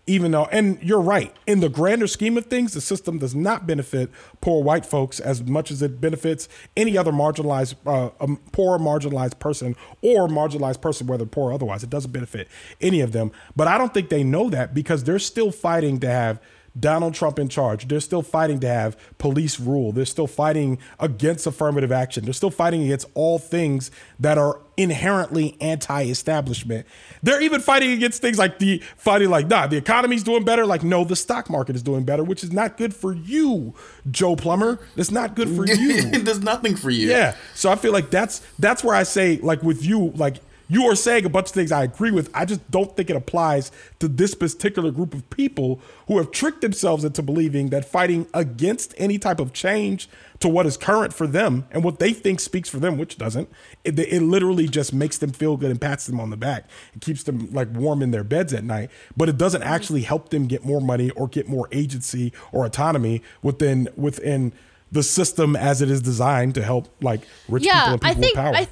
Even 0.10 0.32
though, 0.32 0.46
and 0.46 0.82
you're 0.82 1.00
right, 1.00 1.32
in 1.46 1.60
the 1.60 1.70
grander 1.70 2.08
scheme 2.08 2.36
of 2.36 2.48
things, 2.48 2.74
the 2.74 2.82
system 2.82 3.20
does 3.20 3.36
not 3.36 3.68
benefit 3.68 4.10
poor 4.42 4.64
white 4.64 4.84
folks 4.84 5.20
as 5.20 5.44
much 5.44 5.70
as 5.70 5.84
it 5.84 6.02
benefits 6.02 6.50
any 6.76 6.98
other 6.98 7.12
marginalized, 7.12 7.76
uh, 7.86 8.10
um, 8.20 8.42
poor 8.52 8.80
marginalized 8.80 9.38
person 9.38 9.76
or 10.02 10.28
marginalized 10.28 10.82
person, 10.82 11.06
whether 11.06 11.28
poor 11.28 11.52
or 11.52 11.54
otherwise. 11.54 11.84
It 11.84 11.92
doesn't 11.92 12.10
benefit 12.10 12.48
any 12.82 13.02
of 13.02 13.12
them. 13.12 13.32
But 13.56 13.68
I 13.68 13.78
don't 13.78 13.94
think 13.94 14.10
they 14.10 14.24
know 14.24 14.50
that 14.50 14.74
because 14.74 15.04
they're 15.04 15.20
still 15.20 15.52
fighting 15.52 16.00
to 16.00 16.10
have 16.10 16.42
Donald 16.80 17.14
Trump 17.14 17.40
in 17.40 17.50
charge. 17.50 17.88
They're 17.88 18.00
still 18.00 18.22
fighting 18.22 18.60
to 18.62 18.68
have 18.68 18.98
police 19.18 19.60
rule. 19.60 19.92
They're 19.92 20.06
still 20.06 20.28
fighting 20.28 20.78
against 21.00 21.46
affirmative 21.48 21.92
action. 21.92 22.24
They're 22.26 22.34
still 22.34 22.52
fighting 22.52 22.84
against 22.84 23.08
all 23.14 23.40
things 23.40 23.92
that 24.20 24.38
are 24.38 24.60
inherently 24.78 25.58
anti-establishment. 25.60 26.88
They're 27.22 27.42
even 27.42 27.60
fighting 27.62 27.92
against 27.92 28.22
things 28.22 28.38
like 28.38 28.60
the 28.60 28.82
fighting 28.96 29.30
like, 29.30 29.48
nah, 29.48 29.68
the 29.68 29.78
economy's 29.78 30.24
doing 30.24 30.46
better. 30.46 30.66
Like, 30.66 30.84
no, 30.84 31.04
the 31.04 31.16
stock 31.16 31.50
market 31.50 31.76
is 31.76 31.84
doing 31.84 32.04
better, 32.04 32.24
which 32.24 32.44
is 32.44 32.52
not 32.52 32.78
good 32.78 32.94
for 32.94 33.14
you, 33.14 33.74
Joe 34.10 34.36
Plumber. 34.36 34.80
It's 34.96 35.12
not 35.12 35.36
good 35.36 35.50
for 35.50 35.66
you. 35.68 35.76
it 36.14 36.24
does 36.24 36.40
nothing 36.40 36.76
for 36.76 36.90
you. 36.90 37.10
Yeah. 37.10 37.36
So 37.56 37.72
I 37.72 37.76
feel 37.76 37.92
like 37.92 38.10
that's 38.10 38.42
that's 38.58 38.84
where 38.84 38.96
I 38.96 39.04
say 39.04 39.38
like 39.42 39.62
with 39.64 39.84
you 39.84 40.12
like 40.16 40.38
you 40.70 40.86
are 40.86 40.96
saying 40.96 41.26
a 41.26 41.30
bunch 41.30 41.48
of 41.48 41.54
things 41.54 41.72
I 41.72 41.84
agree 41.84 42.12
with. 42.12 42.30
I 42.34 42.46
just 42.46 42.70
don't 42.70 42.96
think 42.96 43.10
it 43.10 43.16
applies 43.16 43.72
to 43.98 44.08
this 44.08 44.36
particular 44.36 44.92
group 44.92 45.14
of 45.16 45.28
people 45.32 45.82
who 46.08 46.18
have 46.20 46.32
tricked 46.32 46.62
themselves 46.62 47.04
into 47.04 47.24
believing 47.24 47.70
that 47.70 47.86
fighting 47.86 48.28
against 48.34 48.94
any 48.98 49.18
type 49.18 49.40
of 49.40 49.52
change 49.52 50.08
to 50.40 50.48
what 50.48 50.66
is 50.66 50.78
current 50.78 51.12
for 51.12 51.28
them 51.28 51.66
and 51.72 51.84
what 51.84 52.00
they 52.00 52.14
think 52.14 52.40
speaks 52.40 52.70
for 52.70 52.78
them, 52.78 52.98
which 52.98 53.18
doesn't, 53.18 53.50
it, 53.84 53.98
it 54.00 54.22
literally 54.22 54.68
just 54.68 54.94
makes 54.94 55.18
them 55.18 55.32
feel 55.32 55.58
good 55.58 55.72
and 55.72 55.82
pats 55.82 56.06
them 56.06 56.20
on 56.20 56.30
the 56.30 56.38
back. 56.38 56.70
It 56.94 57.02
keeps 57.02 57.24
them 57.24 57.52
like 57.52 57.68
warm 57.74 58.02
in 58.04 58.12
their 58.12 58.24
beds 58.24 58.54
at 58.54 58.64
night, 58.64 58.92
but 59.18 59.28
it 59.28 59.38
doesn't 59.38 59.64
actually 59.64 60.04
help 60.04 60.30
them 60.30 60.46
get 60.46 60.64
more 60.64 60.80
money 60.80 61.10
or 61.12 61.28
get 61.28 61.50
more 61.50 61.68
agency 61.72 62.32
or 62.52 62.66
autonomy 62.66 63.24
within 63.42 63.90
within 63.96 64.54
the 64.92 65.04
system 65.04 65.56
as 65.56 65.82
it 65.82 65.92
is 65.92 66.02
designed 66.02 66.56
to 66.56 66.64
help 66.64 66.88
like 67.00 67.22
rich 67.48 67.62
people 67.62 67.78
yeah 67.78 67.94
and 67.94 68.04
i 68.04 68.10
people 68.10 68.22
think 68.22 68.36
with 68.36 68.44
power. 68.44 68.56
I, 68.56 68.68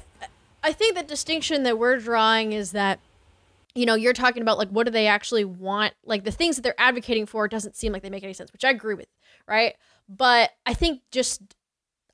I 0.68 0.72
think 0.72 0.96
the 0.96 1.02
distinction 1.02 1.62
that 1.62 1.78
we're 1.78 1.96
drawing 1.96 2.52
is 2.52 2.72
that 2.72 3.00
you 3.74 3.86
know 3.86 3.94
you're 3.94 4.12
talking 4.12 4.42
about 4.42 4.58
like 4.58 4.68
what 4.68 4.84
do 4.84 4.92
they 4.92 5.06
actually 5.06 5.46
want? 5.46 5.94
Like 6.04 6.24
the 6.24 6.30
things 6.30 6.56
that 6.56 6.62
they're 6.62 6.78
advocating 6.78 7.24
for 7.24 7.48
doesn't 7.48 7.74
seem 7.74 7.90
like 7.90 8.02
they 8.02 8.10
make 8.10 8.22
any 8.22 8.34
sense 8.34 8.52
which 8.52 8.66
i 8.66 8.70
agree 8.70 8.94
with 8.94 9.08
right? 9.46 9.76
But 10.10 10.50
i 10.66 10.74
think 10.74 11.00
just 11.10 11.40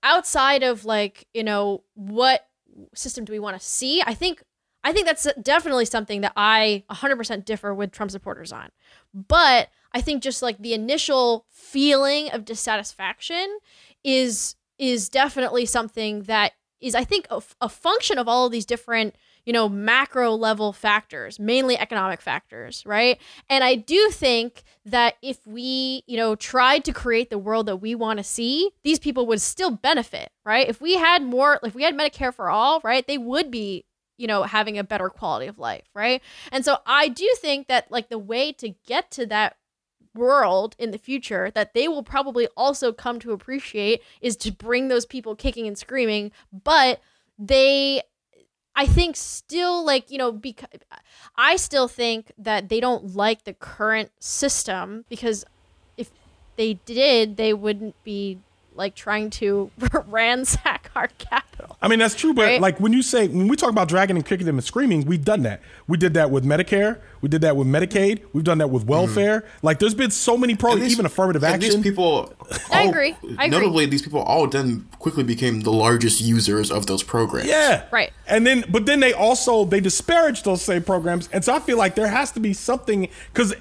outside 0.04 0.62
of 0.62 0.84
like 0.84 1.26
you 1.34 1.42
know 1.42 1.82
what 1.94 2.46
system 2.94 3.24
do 3.24 3.32
we 3.32 3.40
want 3.40 3.58
to 3.58 3.64
see 3.64 4.02
i 4.06 4.14
think 4.14 4.42
i 4.84 4.92
think 4.92 5.06
that's 5.06 5.26
definitely 5.42 5.84
something 5.84 6.20
that 6.20 6.32
i 6.36 6.84
100% 6.90 7.44
differ 7.44 7.74
with 7.74 7.90
trump 7.90 8.12
supporters 8.12 8.52
on. 8.52 8.70
But 9.12 9.68
i 9.92 10.00
think 10.00 10.22
just 10.22 10.42
like 10.42 10.58
the 10.58 10.74
initial 10.74 11.44
feeling 11.50 12.30
of 12.30 12.44
dissatisfaction 12.44 13.58
is 14.04 14.54
is 14.78 15.08
definitely 15.08 15.66
something 15.66 16.22
that 16.24 16.52
is 16.84 16.94
I 16.94 17.02
think 17.02 17.26
a, 17.30 17.68
function 17.68 18.18
of 18.18 18.28
all 18.28 18.46
of 18.46 18.52
these 18.52 18.66
different 18.66 19.16
you 19.44 19.52
know 19.52 19.68
macro 19.68 20.32
level 20.32 20.72
factors 20.72 21.40
mainly 21.40 21.76
economic 21.78 22.20
factors 22.20 22.82
right? 22.86 23.18
And 23.48 23.64
i 23.64 23.74
do 23.74 24.10
think 24.10 24.62
that 24.84 25.14
if 25.22 25.46
we 25.46 26.02
you 26.06 26.16
know 26.16 26.36
tried 26.36 26.84
to 26.84 26.92
create 26.92 27.30
the 27.30 27.38
world 27.38 27.66
that 27.66 27.76
we 27.76 27.94
want 27.94 28.18
to 28.18 28.24
see 28.24 28.70
these 28.84 28.98
people 28.98 29.26
would 29.26 29.40
still 29.40 29.70
benefit 29.70 30.30
right? 30.44 30.68
If 30.68 30.80
we 30.80 30.96
had 30.96 31.22
more 31.22 31.58
if 31.62 31.74
we 31.74 31.82
had 31.82 31.96
medicare 31.96 32.32
for 32.32 32.50
all 32.50 32.80
right 32.84 33.06
they 33.06 33.18
would 33.18 33.50
be 33.50 33.84
you 34.18 34.26
know 34.26 34.42
having 34.44 34.78
a 34.78 34.84
better 34.84 35.08
quality 35.08 35.46
of 35.46 35.58
life 35.58 35.88
right? 35.94 36.22
And 36.52 36.64
so 36.64 36.78
i 36.86 37.08
do 37.08 37.28
think 37.38 37.68
that 37.68 37.90
like 37.90 38.10
the 38.10 38.18
way 38.18 38.52
to 38.52 38.74
get 38.86 39.10
to 39.12 39.26
that 39.26 39.56
world 40.14 40.76
in 40.78 40.90
the 40.90 40.98
future 40.98 41.50
that 41.54 41.74
they 41.74 41.88
will 41.88 42.02
probably 42.02 42.46
also 42.56 42.92
come 42.92 43.18
to 43.20 43.32
appreciate 43.32 44.02
is 44.20 44.36
to 44.36 44.52
bring 44.52 44.88
those 44.88 45.06
people 45.06 45.34
kicking 45.34 45.66
and 45.66 45.76
screaming. 45.76 46.30
But 46.52 47.00
they 47.38 48.02
i 48.76 48.86
think 48.86 49.16
still 49.16 49.84
like 49.84 50.10
you 50.10 50.18
know 50.18 50.30
because 50.32 50.68
i 51.36 51.56
still 51.56 51.88
think 51.88 52.32
that 52.38 52.68
they 52.68 52.80
don't 52.80 53.14
like 53.14 53.44
the 53.44 53.52
current 53.54 54.10
system 54.20 55.04
because 55.08 55.44
if 55.96 56.10
they 56.56 56.74
did 56.84 57.36
they 57.36 57.52
wouldn't 57.52 57.94
be 58.04 58.38
like 58.76 58.94
trying 58.94 59.30
to 59.30 59.70
ransack 60.06 60.90
our 60.96 61.08
capitol 61.18 61.76
I 61.80 61.88
mean, 61.88 61.98
that's 61.98 62.14
true, 62.14 62.32
but 62.34 62.42
Right? 62.46 62.60
like 62.60 62.80
when 62.80 62.92
you 62.92 63.02
say 63.02 63.28
when 63.28 63.46
we 63.48 63.56
talk 63.56 63.70
about 63.70 63.88
dragging 63.88 64.16
and 64.16 64.24
kicking 64.24 64.46
them 64.46 64.56
and 64.56 64.64
screaming, 64.64 65.04
we've 65.04 65.24
done 65.24 65.42
that. 65.42 65.60
We 65.86 65.98
did 65.98 66.14
that 66.14 66.30
with 66.30 66.44
Medicare. 66.44 66.98
We 67.20 67.28
did 67.28 67.42
that 67.42 67.56
with 67.56 67.66
Medicaid. 67.66 68.22
We've 68.32 68.44
done 68.44 68.58
that 68.58 68.68
with 68.68 68.84
welfare. 68.86 69.40
Mm-hmm. 69.42 69.66
Like, 69.66 69.78
there's 69.78 69.94
been 69.94 70.10
so 70.10 70.36
many 70.36 70.54
programs, 70.56 70.82
these- 70.84 70.92
even 70.92 71.06
affirmative 71.06 71.44
action. 71.44 71.60
These 71.82 71.82
people, 71.82 72.34
I 72.72 72.84
agree. 72.84 73.14
I 73.38 73.46
agree. 73.46 73.48
Notably, 73.48 73.86
these 73.86 74.02
people 74.02 74.20
all 74.20 74.46
then 74.46 74.86
quickly 74.98 75.24
became 75.24 75.60
the 75.60 75.72
largest 75.72 76.20
users 76.20 76.70
of 76.70 76.86
those 76.86 77.02
programs. 77.02 77.48
yeah, 77.48 77.84
Right. 77.90 78.12
And 78.26 78.46
then, 78.46 78.64
but 78.70 78.86
then 78.86 79.00
they 79.00 79.12
also 79.12 79.64
they 79.66 79.80
disparage 79.80 80.42
those 80.42 80.62
same 80.62 80.82
programs, 80.82 81.28
and 81.32 81.44
so 81.44 81.54
I 81.54 81.60
feel 81.60 81.76
like 81.78 81.94
there 81.94 82.08
has 82.08 82.30
to 82.32 82.40
be 82.40 82.52
something 82.54 83.08
because 83.32 83.54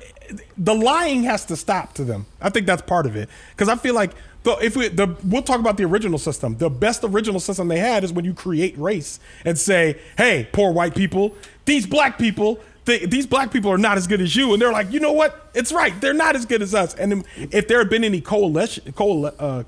the 0.57 0.73
lying 0.73 1.23
has 1.23 1.45
to 1.45 1.55
stop 1.55 1.93
to 1.95 2.03
them. 2.03 2.25
I 2.41 2.49
think 2.49 2.67
that's 2.67 2.81
part 2.81 3.05
of 3.05 3.15
it 3.15 3.29
because 3.51 3.69
I 3.69 3.75
feel 3.75 3.95
like. 3.95 4.11
The, 4.43 4.57
if 4.57 4.75
we 4.75 4.89
the 4.89 5.15
we'll 5.23 5.41
talk 5.41 5.61
about 5.61 5.77
the 5.77 5.85
original 5.85 6.19
system. 6.19 6.57
The 6.57 6.69
best 6.69 7.05
original 7.05 7.39
system 7.39 7.69
they 7.69 7.79
had 7.79 8.03
is 8.03 8.11
when 8.11 8.25
you 8.25 8.33
create 8.33 8.77
race 8.77 9.21
and 9.45 9.57
say, 9.57 9.97
"Hey, 10.17 10.49
poor 10.51 10.73
white 10.73 10.95
people, 10.95 11.33
these 11.63 11.85
black 11.87 12.17
people, 12.17 12.59
they, 12.83 13.05
these 13.05 13.25
black 13.25 13.53
people 13.53 13.71
are 13.71 13.77
not 13.77 13.97
as 13.97 14.05
good 14.05 14.19
as 14.19 14.35
you," 14.35 14.51
and 14.51 14.61
they're 14.61 14.73
like, 14.73 14.91
"You 14.91 14.99
know 14.99 15.13
what? 15.13 15.49
It's 15.53 15.71
right. 15.71 15.93
They're 16.01 16.13
not 16.13 16.35
as 16.35 16.45
good 16.45 16.61
as 16.61 16.75
us." 16.75 16.93
And 16.95 17.23
if 17.37 17.69
there 17.69 17.79
had 17.79 17.89
been 17.89 18.03
any 18.03 18.19
coalition, 18.19 18.91
coal, 18.91 19.31
uh, 19.39 19.63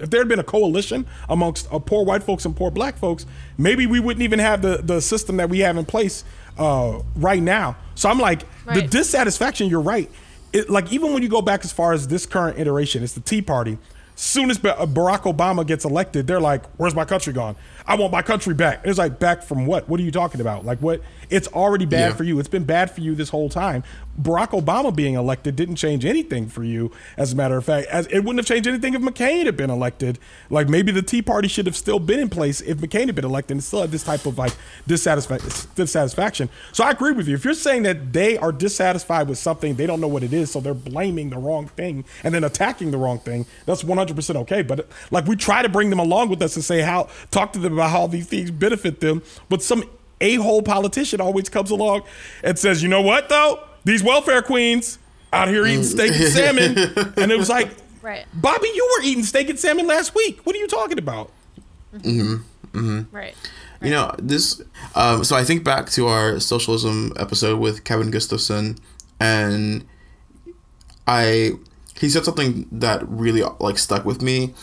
if 0.00 0.10
there 0.10 0.20
had 0.20 0.28
been 0.28 0.40
a 0.40 0.44
coalition 0.44 1.06
amongst 1.28 1.72
uh, 1.72 1.78
poor 1.78 2.04
white 2.04 2.24
folks 2.24 2.44
and 2.44 2.56
poor 2.56 2.72
black 2.72 2.98
folks, 2.98 3.26
maybe 3.56 3.86
we 3.86 4.00
wouldn't 4.00 4.22
even 4.24 4.40
have 4.40 4.60
the 4.60 4.78
the 4.82 5.00
system 5.00 5.36
that 5.36 5.48
we 5.48 5.60
have 5.60 5.76
in 5.76 5.84
place 5.84 6.24
uh, 6.58 7.00
right 7.16 7.42
now. 7.42 7.76
So 7.94 8.08
I'm 8.08 8.18
like, 8.18 8.42
the 8.66 8.82
dissatisfaction. 8.90 9.68
You're 9.68 9.80
right. 9.80 10.10
It, 10.52 10.70
like 10.70 10.92
even 10.92 11.12
when 11.12 11.22
you 11.22 11.28
go 11.28 11.42
back 11.42 11.64
as 11.64 11.72
far 11.72 11.92
as 11.92 12.08
this 12.08 12.26
current 12.26 12.58
iteration, 12.58 13.02
it's 13.02 13.12
the 13.14 13.20
Tea 13.20 13.42
Party. 13.42 13.78
Soon 14.14 14.50
as 14.50 14.58
Barack 14.58 15.22
Obama 15.32 15.66
gets 15.66 15.84
elected, 15.84 16.26
they're 16.26 16.40
like, 16.40 16.64
"Where's 16.78 16.94
my 16.94 17.04
country 17.04 17.32
gone? 17.34 17.54
I 17.86 17.94
want 17.96 18.12
my 18.12 18.22
country 18.22 18.54
back." 18.54 18.80
It's 18.84 18.98
like 18.98 19.18
back 19.18 19.42
from 19.42 19.66
what? 19.66 19.88
What 19.88 20.00
are 20.00 20.02
you 20.02 20.10
talking 20.10 20.40
about? 20.40 20.64
Like 20.66 20.78
what? 20.80 21.00
It's 21.28 21.48
already 21.48 21.86
bad 21.86 22.10
Yeah. 22.10 22.16
for 22.16 22.24
you. 22.24 22.38
It's 22.38 22.48
been 22.48 22.64
bad 22.64 22.90
for 22.90 23.00
you 23.00 23.14
this 23.14 23.30
whole 23.30 23.48
time. 23.48 23.82
Barack 24.20 24.50
Obama 24.50 24.94
being 24.94 25.14
elected 25.14 25.56
didn't 25.56 25.76
change 25.76 26.04
anything 26.04 26.48
for 26.48 26.64
you. 26.64 26.90
As 27.18 27.32
a 27.32 27.36
matter 27.36 27.56
of 27.56 27.64
fact, 27.64 27.88
as 27.88 28.06
it 28.06 28.20
wouldn't 28.20 28.38
have 28.38 28.46
changed 28.46 28.66
anything 28.66 28.94
if 28.94 29.02
McCain 29.02 29.44
had 29.44 29.56
been 29.56 29.68
elected. 29.70 30.18
Like 30.48 30.68
maybe 30.68 30.90
the 30.92 31.02
Tea 31.02 31.20
Party 31.20 31.48
should 31.48 31.66
have 31.66 31.76
still 31.76 31.98
been 31.98 32.18
in 32.20 32.28
place 32.30 32.60
if 32.62 32.78
McCain 32.78 33.06
had 33.06 33.14
been 33.14 33.24
elected 33.26 33.56
and 33.56 33.64
still 33.64 33.82
had 33.82 33.90
this 33.90 34.04
type 34.04 34.24
of 34.24 34.38
like 34.38 34.52
dissatisfa- 34.88 35.66
dissatisfaction. 35.74 36.48
So 36.72 36.84
I 36.84 36.90
agree 36.90 37.12
with 37.12 37.28
you. 37.28 37.34
If 37.34 37.44
you're 37.44 37.54
saying 37.54 37.82
that 37.82 38.12
they 38.12 38.38
are 38.38 38.52
dissatisfied 38.52 39.28
with 39.28 39.38
something, 39.38 39.74
they 39.74 39.86
don't 39.86 40.00
know 40.00 40.08
what 40.08 40.22
it 40.22 40.32
is, 40.32 40.50
so 40.50 40.60
they're 40.60 40.74
blaming 40.74 41.30
the 41.30 41.38
wrong 41.38 41.66
thing 41.66 42.04
and 42.24 42.34
then 42.34 42.44
attacking 42.44 42.90
the 42.92 42.98
wrong 42.98 43.18
thing. 43.18 43.44
That's 43.66 43.82
100% 43.82 44.36
okay. 44.36 44.62
But 44.62 44.88
like 45.10 45.26
we 45.26 45.36
try 45.36 45.62
to 45.62 45.68
bring 45.68 45.90
them 45.90 45.98
along 45.98 46.28
with 46.30 46.40
us 46.42 46.56
and 46.56 46.64
say 46.64 46.80
how 46.80 47.08
talk 47.30 47.52
to 47.54 47.58
them 47.58 47.75
about 47.76 47.90
how 47.90 48.06
these 48.06 48.26
things 48.26 48.50
benefit 48.50 49.00
them, 49.00 49.22
but 49.48 49.62
some 49.62 49.84
a-hole 50.20 50.62
politician 50.62 51.20
always 51.20 51.48
comes 51.48 51.70
along 51.70 52.02
and 52.42 52.58
says, 52.58 52.82
"You 52.82 52.88
know 52.88 53.02
what 53.02 53.28
though? 53.28 53.60
These 53.84 54.02
welfare 54.02 54.42
queens 54.42 54.98
out 55.32 55.48
here 55.48 55.66
eating 55.66 55.84
steak 55.84 56.12
and 56.12 56.32
salmon." 56.32 57.14
and 57.16 57.30
it 57.32 57.38
was 57.38 57.48
like, 57.48 57.68
Right. 58.02 58.24
"Bobby, 58.34 58.68
you 58.74 58.96
were 58.96 59.04
eating 59.04 59.24
steak 59.24 59.50
and 59.50 59.58
salmon 59.58 59.86
last 59.86 60.14
week. 60.14 60.40
What 60.44 60.56
are 60.56 60.58
you 60.58 60.68
talking 60.68 60.98
about?" 60.98 61.30
mm-hmm 61.94 62.36
mm-hmm 62.72 63.16
Right. 63.16 63.34
You 63.82 63.90
know, 63.90 64.14
this. 64.18 64.62
Um, 64.94 65.22
so 65.22 65.36
I 65.36 65.44
think 65.44 65.62
back 65.62 65.90
to 65.90 66.08
our 66.08 66.40
socialism 66.40 67.12
episode 67.18 67.60
with 67.60 67.84
Kevin 67.84 68.10
Gustafson, 68.10 68.78
and 69.20 69.84
I 71.06 71.52
he 71.98 72.08
said 72.08 72.24
something 72.24 72.66
that 72.72 73.06
really 73.08 73.42
like 73.60 73.78
stuck 73.78 74.04
with 74.04 74.22
me, 74.22 74.54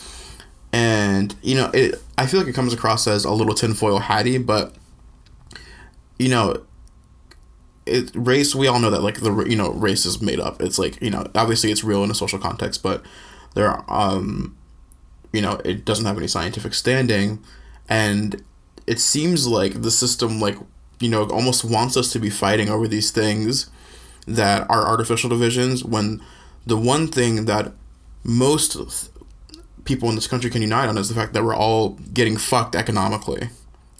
and 0.74 1.36
you 1.40 1.54
know, 1.54 1.70
it. 1.72 2.02
I 2.18 2.26
feel 2.26 2.40
like 2.40 2.48
it 2.48 2.54
comes 2.54 2.74
across 2.74 3.06
as 3.06 3.24
a 3.24 3.30
little 3.30 3.54
tinfoil 3.54 4.00
hatty, 4.00 4.38
but 4.38 4.74
you 6.18 6.28
know, 6.28 6.64
it 7.86 8.10
race. 8.12 8.56
We 8.56 8.66
all 8.66 8.80
know 8.80 8.90
that 8.90 9.02
like 9.02 9.20
the 9.20 9.44
you 9.44 9.54
know 9.54 9.70
race 9.70 10.04
is 10.04 10.20
made 10.20 10.40
up. 10.40 10.60
It's 10.60 10.76
like 10.76 11.00
you 11.00 11.10
know 11.10 11.30
obviously 11.36 11.70
it's 11.70 11.84
real 11.84 12.02
in 12.02 12.10
a 12.10 12.14
social 12.14 12.40
context, 12.40 12.82
but 12.82 13.04
there 13.54 13.68
are 13.68 13.84
um, 13.88 14.58
you 15.32 15.40
know, 15.40 15.60
it 15.64 15.84
doesn't 15.84 16.06
have 16.06 16.18
any 16.18 16.26
scientific 16.26 16.74
standing, 16.74 17.38
and 17.88 18.42
it 18.88 18.98
seems 18.98 19.46
like 19.46 19.82
the 19.82 19.92
system 19.92 20.40
like 20.40 20.58
you 20.98 21.08
know 21.08 21.22
almost 21.28 21.64
wants 21.64 21.96
us 21.96 22.10
to 22.14 22.18
be 22.18 22.30
fighting 22.30 22.68
over 22.68 22.88
these 22.88 23.12
things 23.12 23.70
that 24.26 24.68
are 24.68 24.88
artificial 24.88 25.30
divisions 25.30 25.84
when 25.84 26.20
the 26.66 26.76
one 26.76 27.06
thing 27.06 27.44
that 27.44 27.72
most 28.24 28.76
people 29.84 30.08
in 30.08 30.14
this 30.14 30.26
country 30.26 30.50
can 30.50 30.62
unite 30.62 30.88
on 30.88 30.98
is 30.98 31.08
the 31.08 31.14
fact 31.14 31.32
that 31.32 31.44
we're 31.44 31.54
all 31.54 31.90
getting 32.12 32.36
fucked 32.36 32.74
economically 32.74 33.48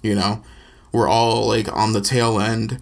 you 0.01 0.15
know 0.15 0.43
we're 0.91 1.07
all 1.07 1.47
like 1.47 1.71
on 1.75 1.93
the 1.93 2.01
tail 2.01 2.39
end 2.39 2.81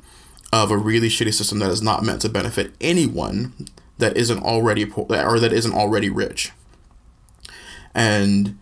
of 0.51 0.70
a 0.70 0.78
really 0.78 1.10
shitty 1.10 1.34
system 1.34 1.60
that 1.60 1.72
is 1.72 1.82
not 1.82 2.04
meant 2.04 2.22
to 2.22 2.30
benefit 2.30 2.74
anyone 2.80 3.54
that 3.97 4.16
isn't 4.16 4.43
already 4.43 4.86
poor 4.86 5.06
or 5.10 5.39
that 5.39 5.51
isn't 5.54 5.74
already 5.74 6.10
rich 6.10 6.51
and 7.95 8.58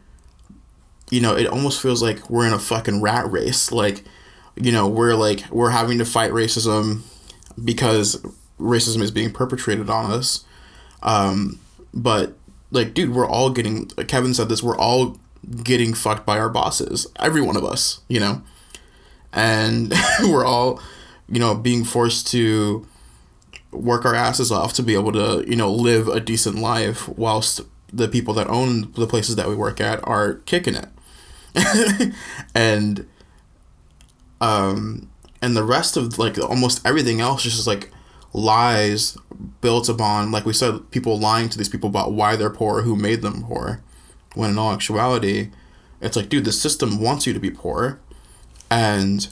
you 1.11 1.19
know, 1.19 1.35
it 1.35 1.45
almost 1.45 1.81
feels 1.81 2.01
like 2.01 2.29
we're 2.29 2.47
in 2.47 2.53
a 2.53 2.59
fucking 2.59 3.01
rat 3.01 3.29
race. 3.29 3.71
Like, 3.71 4.03
you 4.55 4.71
know, 4.71 4.87
we're 4.87 5.13
like 5.13 5.43
we're 5.51 5.69
having 5.69 5.99
to 5.99 6.05
fight 6.05 6.31
racism 6.31 7.01
because 7.63 8.15
racism 8.59 9.01
is 9.01 9.11
being 9.11 9.31
perpetrated 9.31 9.89
on 9.89 10.09
us. 10.09 10.45
Um, 11.03 11.59
but 11.93 12.37
like, 12.72 12.93
dude, 12.93 13.13
we're 13.13 13.28
all 13.28 13.49
getting. 13.49 13.88
Kevin 14.07 14.34
said 14.34 14.49
this. 14.49 14.63
We're 14.63 14.78
all 14.78 15.17
getting 15.63 15.93
fucked 15.93 16.26
by 16.26 16.39
our 16.39 16.49
bosses. 16.49 17.07
Every 17.17 17.41
one 17.41 17.57
of 17.57 17.63
us, 17.63 18.01
you 18.07 18.19
know, 18.19 18.41
and 19.34 19.93
we're 20.24 20.45
all, 20.45 20.82
you 21.30 21.39
know, 21.39 21.53
being 21.55 21.84
forced 21.84 22.28
to 22.28 22.86
work 23.72 24.05
our 24.05 24.15
asses 24.15 24.51
off 24.51 24.74
to 24.74 24.84
be 24.84 24.93
able 24.93 25.11
to, 25.13 25.43
you 25.47 25.55
know, 25.55 25.72
live 25.72 26.07
a 26.07 26.19
decent 26.19 26.57
life 26.57 27.07
whilst 27.09 27.61
the 27.91 28.07
people 28.07 28.34
that 28.34 28.47
own 28.47 28.91
the 28.93 29.07
places 29.07 29.36
that 29.36 29.47
we 29.47 29.55
work 29.55 29.82
at 29.82 30.05
are 30.07 30.36
kicking 30.45 30.76
it. 30.76 30.88
and 32.55 33.05
um 34.39 35.09
and 35.41 35.55
the 35.57 35.65
rest 35.65 35.97
of 35.97 36.17
like 36.17 36.39
almost 36.39 36.86
everything 36.86 37.19
else 37.19 37.43
just 37.43 37.59
is 37.59 37.67
like 37.67 37.91
lies 38.34 39.17
built 39.59 39.89
upon 39.89 40.32
like 40.32 40.45
we 40.45 40.53
said 40.53 40.89
people 40.91 41.19
lying 41.19 41.49
to 41.49 41.57
these 41.57 41.69
people 41.69 41.89
about 41.89 42.13
why 42.13 42.36
they're 42.36 42.49
poor 42.49 42.84
who 42.84 42.95
made 42.95 43.21
them 43.21 43.43
poor 43.43 43.82
when 44.36 44.51
in 44.51 44.57
all 44.57 44.71
actuality 44.71 45.49
it's 45.99 46.15
like 46.15 46.29
dude 46.29 46.45
the 46.45 46.51
system 46.51 47.01
wants 47.01 47.27
you 47.27 47.34
to 47.34 47.39
be 47.39 47.51
poor 47.51 47.99
and 48.69 49.27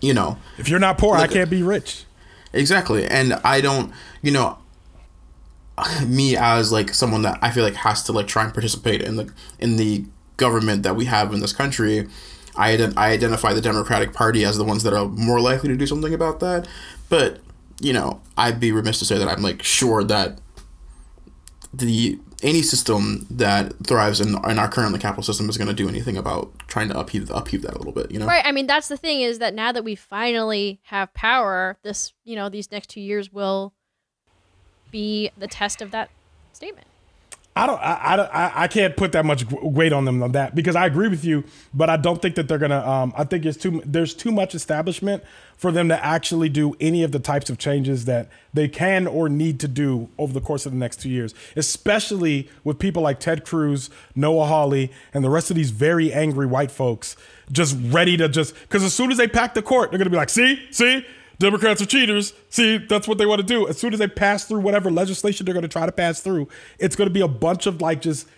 you 0.00 0.12
know 0.12 0.36
If 0.58 0.68
you're 0.68 0.80
not 0.80 0.98
poor, 0.98 1.16
I 1.16 1.28
can't 1.28 1.48
be 1.48 1.62
rich. 1.62 2.04
Exactly. 2.52 3.06
And 3.06 3.34
I 3.44 3.60
don't, 3.60 3.92
you 4.20 4.30
know, 4.30 4.58
me 6.06 6.36
as 6.36 6.72
like 6.72 6.90
someone 6.92 7.22
that 7.22 7.38
I 7.40 7.50
feel 7.50 7.64
like 7.64 7.76
has 7.76 8.02
to 8.04 8.12
like 8.12 8.26
try 8.26 8.44
and 8.44 8.52
participate 8.52 9.00
in 9.00 9.16
the 9.16 9.32
in 9.58 9.76
the 9.76 10.04
government 10.36 10.82
that 10.82 10.96
we 10.96 11.04
have 11.06 11.32
in 11.32 11.40
this 11.40 11.52
country, 11.52 12.08
I 12.56 12.76
ident- 12.76 12.94
I 12.96 13.10
identify 13.10 13.52
the 13.52 13.60
Democratic 13.60 14.12
Party 14.12 14.44
as 14.44 14.58
the 14.58 14.64
ones 14.64 14.82
that 14.82 14.92
are 14.92 15.06
more 15.06 15.40
likely 15.40 15.68
to 15.68 15.76
do 15.76 15.86
something 15.86 16.12
about 16.12 16.40
that. 16.40 16.66
But, 17.08 17.40
you 17.82 17.92
know, 17.92 18.20
I'd 18.36 18.60
be 18.60 18.72
remiss 18.72 18.98
to 19.00 19.04
say 19.04 19.18
that 19.18 19.28
I'm 19.28 19.42
like 19.42 19.62
sure 19.62 20.04
that 20.04 20.40
the 21.74 22.18
any 22.42 22.62
system 22.62 23.26
that 23.30 23.72
thrives 23.86 24.20
in, 24.20 24.28
in 24.48 24.58
our 24.58 24.68
currently 24.68 24.98
capital 24.98 25.22
system 25.22 25.48
is 25.48 25.56
going 25.56 25.68
to 25.68 25.74
do 25.74 25.88
anything 25.88 26.16
about 26.16 26.52
trying 26.68 26.88
to 26.88 26.98
upheave 26.98 27.30
upheave 27.30 27.62
that 27.62 27.74
a 27.74 27.78
little 27.78 27.92
bit, 27.92 28.10
you 28.10 28.18
know. 28.18 28.26
Right. 28.26 28.44
I 28.44 28.52
mean, 28.52 28.66
that's 28.66 28.88
the 28.88 28.96
thing 28.96 29.20
is 29.20 29.38
that 29.38 29.54
now 29.54 29.72
that 29.72 29.84
we 29.84 29.94
finally 29.94 30.80
have 30.84 31.12
power, 31.14 31.78
this, 31.82 32.12
you 32.24 32.36
know, 32.36 32.48
these 32.48 32.70
next 32.70 32.90
two 32.90 33.00
years 33.00 33.32
will 33.32 33.72
be 34.90 35.30
the 35.36 35.46
test 35.46 35.80
of 35.80 35.90
that 35.92 36.10
statement. 36.52 36.86
I 37.54 37.66
don't. 37.66 37.78
I, 37.80 38.14
I, 38.16 38.62
I 38.62 38.68
can't 38.68 38.96
put 38.96 39.12
that 39.12 39.26
much 39.26 39.44
weight 39.50 39.92
on 39.92 40.06
them 40.06 40.22
on 40.22 40.32
that 40.32 40.54
because 40.54 40.74
I 40.74 40.86
agree 40.86 41.08
with 41.08 41.22
you, 41.22 41.44
but 41.74 41.90
I 41.90 41.98
don't 41.98 42.22
think 42.22 42.34
that 42.36 42.48
they're 42.48 42.58
gonna. 42.58 42.80
Um, 42.80 43.12
I 43.14 43.24
think 43.24 43.44
it's 43.44 43.58
too. 43.58 43.82
There's 43.84 44.14
too 44.14 44.32
much 44.32 44.54
establishment 44.54 45.22
for 45.54 45.70
them 45.70 45.88
to 45.88 46.04
actually 46.04 46.48
do 46.48 46.74
any 46.80 47.02
of 47.02 47.12
the 47.12 47.18
types 47.18 47.50
of 47.50 47.58
changes 47.58 48.06
that 48.06 48.30
they 48.54 48.68
can 48.68 49.06
or 49.06 49.28
need 49.28 49.60
to 49.60 49.68
do 49.68 50.08
over 50.16 50.32
the 50.32 50.40
course 50.40 50.64
of 50.64 50.72
the 50.72 50.78
next 50.78 51.02
two 51.02 51.10
years. 51.10 51.34
Especially 51.54 52.48
with 52.64 52.78
people 52.78 53.02
like 53.02 53.20
Ted 53.20 53.44
Cruz, 53.44 53.90
Noah 54.14 54.46
Hawley, 54.46 54.90
and 55.12 55.22
the 55.22 55.30
rest 55.30 55.50
of 55.50 55.56
these 55.56 55.72
very 55.72 56.10
angry 56.10 56.46
white 56.46 56.70
folks 56.70 57.16
just 57.50 57.76
ready 57.82 58.16
to 58.16 58.30
just 58.30 58.54
because 58.60 58.82
as 58.82 58.94
soon 58.94 59.10
as 59.12 59.18
they 59.18 59.28
pack 59.28 59.52
the 59.52 59.62
court, 59.62 59.90
they're 59.90 59.98
gonna 59.98 60.08
be 60.08 60.16
like, 60.16 60.30
see, 60.30 60.66
see. 60.70 61.04
Democrats 61.42 61.82
are 61.82 61.86
cheaters. 61.86 62.34
See, 62.50 62.78
that's 62.78 63.08
what 63.08 63.18
they 63.18 63.26
want 63.26 63.40
to 63.40 63.46
do. 63.46 63.66
As 63.66 63.76
soon 63.76 63.92
as 63.92 63.98
they 63.98 64.06
pass 64.06 64.44
through 64.44 64.60
whatever 64.60 64.92
legislation 64.92 65.44
they're 65.44 65.52
going 65.52 65.62
to 65.62 65.68
try 65.68 65.86
to 65.86 65.92
pass 65.92 66.20
through, 66.20 66.48
it's 66.78 66.94
going 66.94 67.08
to 67.08 67.12
be 67.12 67.20
a 67.20 67.26
bunch 67.26 67.66
of 67.66 67.80
like 67.80 68.00
just 68.00 68.28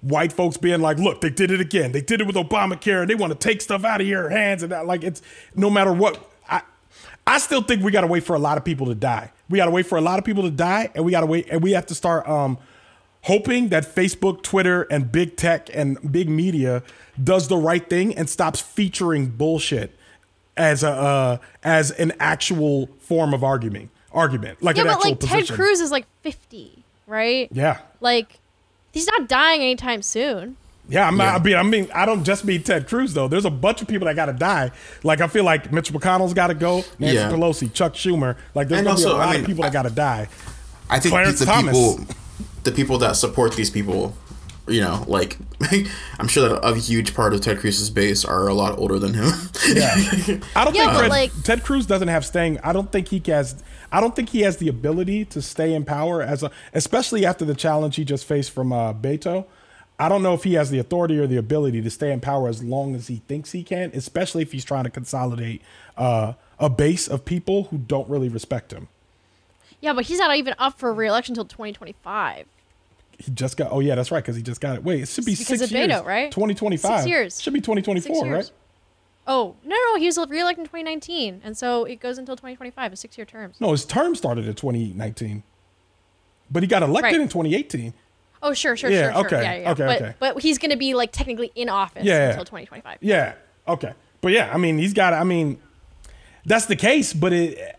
white 0.00 0.32
folks 0.32 0.56
being 0.56 0.80
like, 0.80 0.98
"Look, 0.98 1.20
they 1.20 1.30
did 1.30 1.52
it 1.52 1.60
again. 1.60 1.92
They 1.92 2.00
did 2.00 2.20
it 2.20 2.26
with 2.26 2.34
Obamacare, 2.34 3.02
and 3.02 3.08
they 3.08 3.14
want 3.14 3.32
to 3.32 3.38
take 3.38 3.60
stuff 3.60 3.84
out 3.84 4.00
of 4.00 4.08
your 4.08 4.28
hands." 4.28 4.64
And 4.64 4.72
that, 4.72 4.86
like, 4.86 5.04
it's 5.04 5.22
no 5.54 5.70
matter 5.70 5.92
what. 5.92 6.32
I, 6.48 6.62
I 7.26 7.38
still 7.38 7.62
think 7.62 7.84
we 7.84 7.92
got 7.92 8.00
to 8.00 8.06
wait 8.08 8.24
for 8.24 8.34
a 8.34 8.40
lot 8.40 8.58
of 8.58 8.64
people 8.64 8.86
to 8.86 8.94
die. 8.96 9.30
We 9.48 9.58
got 9.58 9.66
to 9.66 9.70
wait 9.70 9.86
for 9.86 9.96
a 9.96 10.00
lot 10.00 10.18
of 10.18 10.24
people 10.24 10.42
to 10.42 10.50
die, 10.50 10.90
and 10.96 11.04
we 11.04 11.12
got 11.12 11.20
to 11.20 11.26
wait, 11.26 11.46
and 11.50 11.62
we 11.62 11.72
have 11.72 11.86
to 11.86 11.94
start 11.94 12.28
um, 12.28 12.58
hoping 13.22 13.68
that 13.68 13.84
Facebook, 13.84 14.42
Twitter, 14.42 14.82
and 14.90 15.12
big 15.12 15.36
tech 15.36 15.70
and 15.72 16.10
big 16.10 16.28
media 16.28 16.82
does 17.22 17.46
the 17.46 17.56
right 17.56 17.88
thing 17.88 18.16
and 18.16 18.28
stops 18.28 18.60
featuring 18.60 19.28
bullshit 19.28 19.97
as 20.58 20.82
a 20.82 20.90
uh, 20.90 21.36
as 21.62 21.90
an 21.92 22.12
actual 22.20 22.88
form 23.00 23.32
of 23.32 23.42
argument. 23.42 23.90
Argument 24.12 24.62
like 24.62 24.76
Yeah, 24.76 24.82
an 24.82 24.88
but 24.88 24.94
actual 24.96 25.10
like 25.10 25.20
position. 25.20 25.46
Ted 25.46 25.54
Cruz 25.54 25.80
is 25.80 25.90
like 25.90 26.06
50, 26.22 26.82
right? 27.06 27.48
Yeah. 27.52 27.78
Like, 28.00 28.38
he's 28.92 29.06
not 29.06 29.28
dying 29.28 29.60
anytime 29.60 30.00
soon. 30.02 30.56
Yeah, 30.88 31.06
I'm 31.06 31.18
Yeah. 31.18 31.34
I 31.36 31.38
mean, 31.38 31.56
I 31.56 31.62
mean, 31.62 31.88
I 31.94 32.06
don't 32.06 32.24
just 32.24 32.44
mean 32.46 32.62
Ted 32.62 32.88
Cruz 32.88 33.12
though. 33.12 33.28
There's 33.28 33.44
a 33.44 33.50
bunch 33.50 33.82
of 33.82 33.88
people 33.88 34.06
that 34.06 34.16
got 34.16 34.26
to 34.26 34.32
die. 34.32 34.70
Like 35.02 35.20
I 35.20 35.26
feel 35.28 35.44
like 35.44 35.70
Mitch 35.72 35.92
McConnell's 35.92 36.32
got 36.32 36.46
to 36.46 36.54
go, 36.54 36.82
Nancy 36.98 37.16
Yeah. 37.16 37.30
Pelosi, 37.30 37.70
Chuck 37.72 37.92
Schumer. 37.92 38.36
Like 38.54 38.68
there's 38.68 38.78
And 38.78 38.86
gonna 38.86 38.96
be 38.96 39.02
a 39.02 39.06
also, 39.08 39.16
I 39.18 39.24
lot 39.26 39.30
mean, 39.32 39.40
of 39.40 39.46
people 39.46 39.62
that 39.64 39.72
got 39.74 39.82
to 39.82 39.90
die. 39.90 40.28
I 40.88 40.98
think 40.98 41.12
Clarence 41.12 41.38
the 41.40 41.44
Thomas. 41.44 41.76
people, 41.76 42.14
the 42.64 42.72
people 42.72 42.96
that 42.98 43.12
support 43.16 43.52
these 43.52 43.68
people, 43.70 44.16
you 44.70 44.80
know, 44.80 45.04
like 45.08 45.38
I'm 46.18 46.28
sure 46.28 46.48
that 46.48 46.60
a 46.64 46.74
huge 46.76 47.14
part 47.14 47.34
of 47.34 47.40
Ted 47.40 47.58
Cruz's 47.58 47.90
base 47.90 48.24
are 48.24 48.46
a 48.48 48.54
lot 48.54 48.78
older 48.78 48.98
than 48.98 49.14
him. 49.14 49.30
Yeah, 49.68 49.94
I 50.56 50.64
don't 50.64 50.74
Yeah, 50.74 50.82
think 50.86 50.92
but, 50.92 51.00
Ted, 51.00 51.10
like- 51.10 51.42
Ted 51.42 51.62
Cruz 51.64 51.86
doesn't 51.86 52.08
have 52.08 52.24
staying. 52.24 52.58
I 52.60 52.72
don't 52.72 52.90
think 52.92 53.08
he 53.08 53.22
has. 53.26 53.62
I 53.90 54.00
don't 54.00 54.14
think 54.14 54.28
he 54.30 54.40
has 54.42 54.58
the 54.58 54.68
ability 54.68 55.24
to 55.26 55.40
stay 55.40 55.72
in 55.74 55.84
power 55.84 56.20
as 56.22 56.42
a, 56.42 56.50
especially 56.74 57.24
after 57.24 57.44
the 57.44 57.54
challenge 57.54 57.96
he 57.96 58.04
just 58.04 58.24
faced 58.26 58.50
from 58.50 58.72
uh, 58.72 58.92
Beto. 58.92 59.46
I 59.98 60.08
don't 60.08 60.22
know 60.22 60.34
if 60.34 60.44
he 60.44 60.54
has 60.54 60.70
the 60.70 60.78
authority 60.78 61.18
or 61.18 61.26
the 61.26 61.38
ability 61.38 61.80
to 61.82 61.90
stay 61.90 62.12
in 62.12 62.20
power 62.20 62.48
as 62.48 62.62
long 62.62 62.94
as 62.94 63.08
he 63.08 63.16
thinks 63.26 63.50
he 63.52 63.64
can, 63.64 63.90
especially 63.94 64.42
if 64.42 64.52
he's 64.52 64.64
trying 64.64 64.84
to 64.84 64.90
consolidate 64.90 65.60
uh, 65.96 66.34
a 66.60 66.70
base 66.70 67.08
of 67.08 67.24
people 67.24 67.64
who 67.64 67.78
don't 67.78 68.08
really 68.08 68.28
respect 68.28 68.72
him. 68.72 68.86
Yeah, 69.80 69.92
but 69.94 70.04
he's 70.04 70.18
not 70.18 70.36
even 70.36 70.54
up 70.58 70.78
for 70.78 70.92
re-election 70.92 71.32
until 71.32 71.46
2025. 71.46 72.46
He 73.18 73.30
just 73.32 73.56
got. 73.56 73.70
Oh 73.72 73.80
yeah, 73.80 73.94
that's 73.96 74.10
right, 74.10 74.22
because 74.22 74.36
he 74.36 74.42
just 74.42 74.60
got 74.60 74.76
it. 74.76 74.84
Wait, 74.84 75.02
it 75.02 75.08
should 75.08 75.24
be 75.24 75.32
because 75.32 75.46
six 75.46 75.62
of 75.62 75.70
years. 75.72 75.90
Beto, 75.90 76.04
right? 76.04 76.30
Twenty 76.30 76.54
twenty 76.54 76.76
five. 76.76 77.00
Six 77.00 77.08
years. 77.08 77.40
Should 77.42 77.52
be 77.52 77.60
twenty 77.60 77.82
twenty 77.82 78.00
four, 78.00 78.24
years. 78.26 78.46
right? 78.46 78.52
Oh 79.26 79.56
no, 79.64 79.76
no, 79.76 79.98
he 79.98 80.06
was 80.06 80.16
reelected 80.16 80.60
in 80.60 80.64
2019, 80.66 81.42
and 81.44 81.54
so 81.56 81.84
it 81.84 82.00
goes 82.00 82.16
until 82.16 82.34
2025, 82.34 82.92
a 82.94 82.96
six-year 82.96 83.26
term. 83.26 83.52
No, 83.60 83.72
his 83.72 83.84
term 83.84 84.14
started 84.14 84.46
in 84.46 84.54
twenty 84.54 84.92
nineteen, 84.94 85.42
but 86.50 86.62
he 86.62 86.66
got 86.66 86.82
elected 86.82 87.12
Right. 87.12 87.20
in 87.22 87.28
twenty 87.28 87.54
eighteen. 87.54 87.92
Oh 88.42 88.54
sure, 88.54 88.76
sure, 88.76 88.88
Yeah, 88.88 89.12
sure, 89.12 89.28
sure. 89.28 89.38
okay, 89.38 89.42
Yeah, 89.42 89.54
yeah. 89.62 89.70
okay, 89.72 89.84
but, 89.86 90.02
okay. 90.02 90.14
But 90.20 90.40
he's 90.42 90.58
going 90.58 90.70
to 90.70 90.76
be 90.76 90.94
like 90.94 91.10
technically 91.12 91.50
in 91.56 91.68
office 91.68 92.04
Yeah. 92.04 92.28
until 92.28 92.44
2025. 92.44 92.98
Yeah. 93.00 93.34
Okay. 93.66 93.92
But 94.20 94.30
yeah, 94.32 94.50
I 94.54 94.58
mean, 94.58 94.78
he's 94.78 94.92
got. 94.94 95.12
I 95.12 95.24
mean, 95.24 95.60
that's 96.46 96.66
the 96.66 96.76
case. 96.76 97.12
But 97.12 97.32
it. 97.32 97.77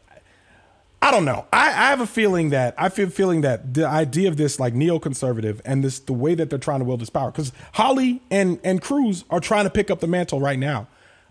I 1.01 1.11
don't 1.11 1.23
know. 1.25 1.45
I, 1.53 1.67
I 1.67 1.71
have 1.89 2.01
a 2.01 2.07
feeling 2.07 2.49
that 2.49 2.75
I 2.77 2.89
feel 2.89 3.09
feeling 3.09 3.41
that 3.41 3.73
the 3.73 3.87
idea 3.87 4.27
of 4.27 4.35
this 4.37 4.59
like 4.59 4.73
neoconservative 4.73 5.61
and 5.63 5.83
this 5.83 5.99
the 5.99 6.13
way 6.13 6.35
that 6.35 6.49
they're 6.49 6.59
trying 6.59 6.79
to 6.79 6.85
wield 6.85 6.99
this 6.99 7.09
power 7.09 7.31
because 7.31 7.53
Hawley 7.73 8.21
and 8.29 8.59
and 8.63 8.81
Cruz 8.81 9.23
are 9.29 9.39
trying 9.39 9.63
to 9.63 9.69
pick 9.69 9.89
up 9.89 10.01
the 10.01 10.07
mantle 10.07 10.41
right 10.41 10.59
now. 10.59 10.87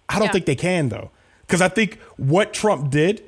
I 0.08 0.14
don't 0.18 0.26
Yeah. 0.28 0.32
think 0.32 0.46
they 0.46 0.54
can 0.56 0.88
though 0.88 1.10
because 1.46 1.60
I 1.60 1.68
think 1.68 1.98
what 2.16 2.52
Trump 2.52 2.90
did. 2.90 3.22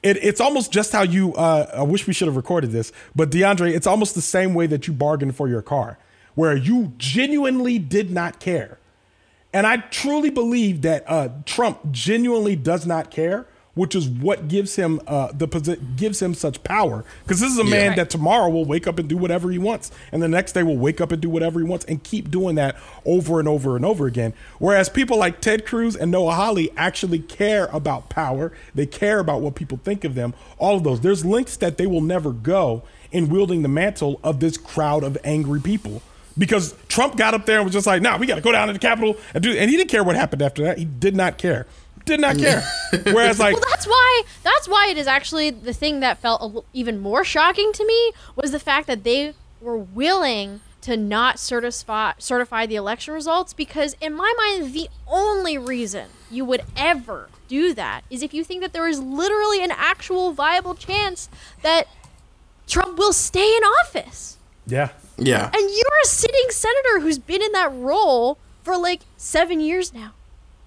It, 0.00 0.16
it's 0.22 0.40
almost 0.40 0.70
just 0.70 0.92
how 0.92 1.02
you. 1.02 1.34
Uh, 1.34 1.70
I 1.78 1.82
wish 1.82 2.06
we 2.06 2.12
should 2.12 2.28
have 2.28 2.36
recorded 2.36 2.70
this, 2.70 2.92
but 3.16 3.30
DeAndre, 3.30 3.74
it's 3.74 3.86
almost 3.86 4.14
the 4.14 4.20
same 4.22 4.54
way 4.54 4.68
that 4.68 4.86
you 4.86 4.92
bargained 4.92 5.34
for 5.34 5.48
your 5.48 5.60
car, 5.62 5.98
where 6.36 6.54
you 6.56 6.92
genuinely 6.98 7.80
did 7.80 8.08
not 8.12 8.38
care. 8.38 8.78
And 9.52 9.66
I 9.66 9.78
truly 9.78 10.30
believe 10.30 10.82
that 10.82 11.02
uh, 11.08 11.30
Trump 11.46 11.90
genuinely 11.90 12.54
does 12.54 12.86
not 12.86 13.10
care, 13.10 13.46
which 13.78 13.94
is 13.94 14.08
what 14.08 14.48
gives 14.48 14.76
him 14.76 15.00
uh, 15.06 15.30
the 15.32 15.46
posi- 15.46 15.78
gives 15.96 16.20
him 16.20 16.34
such 16.34 16.62
power. 16.64 17.04
Because 17.22 17.40
this 17.40 17.52
is 17.52 17.58
a 17.58 17.64
man 17.64 17.96
that 17.96 18.10
tomorrow 18.10 18.48
will 18.48 18.64
wake 18.64 18.86
up 18.86 18.98
and 18.98 19.08
do 19.08 19.16
whatever 19.16 19.50
he 19.50 19.58
wants, 19.58 19.90
and 20.12 20.20
the 20.22 20.28
next 20.28 20.52
day 20.52 20.62
will 20.62 20.76
wake 20.76 21.00
up 21.00 21.12
and 21.12 21.22
do 21.22 21.30
whatever 21.30 21.60
he 21.60 21.64
wants, 21.64 21.84
and 21.84 22.02
keep 22.02 22.30
doing 22.30 22.56
that 22.56 22.76
over 23.04 23.38
and 23.38 23.48
over 23.48 23.76
and 23.76 23.84
over 23.84 24.06
again. 24.06 24.34
Whereas 24.58 24.88
people 24.88 25.18
like 25.18 25.40
Ted 25.40 25.64
Cruz 25.64 25.96
and 25.96 26.10
Noah 26.10 26.34
Hawley 26.34 26.70
actually 26.76 27.20
care 27.20 27.66
about 27.66 28.08
power. 28.10 28.52
They 28.74 28.86
care 28.86 29.20
about 29.20 29.40
what 29.40 29.54
people 29.54 29.78
think 29.82 30.04
of 30.04 30.14
them. 30.14 30.34
All 30.58 30.76
of 30.76 30.84
those. 30.84 31.00
There's 31.00 31.24
lengths 31.24 31.56
that 31.58 31.78
they 31.78 31.86
will 31.86 32.00
never 32.00 32.32
go 32.32 32.82
in 33.12 33.28
wielding 33.28 33.62
the 33.62 33.68
mantle 33.68 34.20
of 34.24 34.40
this 34.40 34.56
crowd 34.56 35.04
of 35.04 35.16
angry 35.24 35.60
people 35.60 36.02
because 36.36 36.74
Trump 36.88 37.16
got 37.16 37.34
up 37.34 37.46
there 37.46 37.56
and 37.56 37.64
was 37.64 37.72
just 37.72 37.86
like, 37.86 38.02
"Nah, 38.02 38.16
we 38.16 38.26
got 38.26 38.36
to 38.36 38.40
go 38.40 38.52
down 38.52 38.68
to 38.68 38.72
the 38.72 38.78
Capitol 38.78 39.16
and 39.34 39.42
do." 39.42 39.52
And 39.52 39.70
he 39.70 39.76
didn't 39.76 39.90
care 39.90 40.04
what 40.04 40.16
happened 40.16 40.42
after 40.42 40.62
that. 40.62 40.78
He 40.78 40.84
did 40.84 41.16
not 41.16 41.38
care. 41.38 41.66
Did 42.08 42.20
not 42.20 42.38
care. 42.38 42.62
Whereas, 43.04 43.38
like, 43.38 43.54
Well, 43.54 43.64
that's 43.70 43.86
why 43.86 44.22
that's 44.42 44.66
why 44.68 44.88
it 44.90 44.98
is 44.98 45.06
actually 45.06 45.50
the 45.50 45.72
thing 45.72 46.00
that 46.00 46.18
felt 46.18 46.40
a 46.40 46.44
l- 46.56 46.64
even 46.72 46.98
more 47.00 47.22
shocking 47.24 47.72
to 47.74 47.86
me 47.86 48.12
was 48.34 48.50
the 48.50 48.58
fact 48.58 48.86
that 48.88 49.04
they 49.04 49.34
were 49.60 49.78
willing 49.78 50.60
to 50.80 50.96
not 50.96 51.38
certify 51.38 52.12
certify 52.18 52.64
the 52.66 52.76
election 52.76 53.12
results 53.12 53.52
because 53.52 53.94
in 54.00 54.14
my 54.14 54.32
mind 54.38 54.72
the 54.72 54.88
only 55.06 55.58
reason 55.58 56.06
you 56.30 56.44
would 56.44 56.62
ever 56.76 57.28
do 57.48 57.74
that 57.74 58.04
is 58.10 58.22
if 58.22 58.32
you 58.32 58.44
think 58.44 58.60
that 58.62 58.72
there 58.72 58.86
is 58.88 59.00
literally 59.00 59.62
an 59.62 59.72
actual 59.72 60.32
viable 60.32 60.74
chance 60.74 61.28
that 61.62 61.88
Trump 62.66 62.98
will 62.98 63.12
stay 63.12 63.56
in 63.56 63.62
office. 63.84 64.36
yeah, 64.66 64.90
Yeah. 65.16 65.46
And 65.52 65.62
you're 65.70 65.98
a 66.04 66.06
sitting 66.06 66.46
senator 66.50 67.00
who's 67.00 67.18
been 67.18 67.42
in 67.42 67.52
that 67.52 67.72
role 67.74 68.38
for 68.62 68.76
like 68.76 69.00
7 69.16 69.58
years 69.60 69.92
now. 69.92 70.12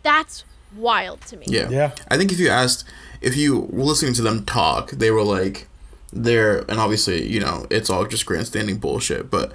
That's 0.04 0.44
wild 0.76 1.22
to 1.22 1.38
me. 1.38 1.46
Yeah. 1.48 1.70
Yeah. 1.70 1.92
I 2.10 2.18
think 2.18 2.32
if 2.32 2.40
you 2.40 2.50
asked, 2.50 2.86
if 3.22 3.36
you 3.36 3.60
were 3.60 3.84
listening 3.84 4.14
to 4.16 4.22
them 4.22 4.46
talk, 4.46 4.92
they 4.92 5.12
were 5.12 5.24
like, 5.24 5.68
they're, 6.14 6.60
and 6.70 6.80
obviously, 6.80 7.28
you 7.28 7.40
know, 7.40 7.66
it's 7.70 7.90
all 7.90 8.06
just 8.06 8.26
grandstanding 8.26 8.78
bullshit, 8.78 9.30
but 9.30 9.54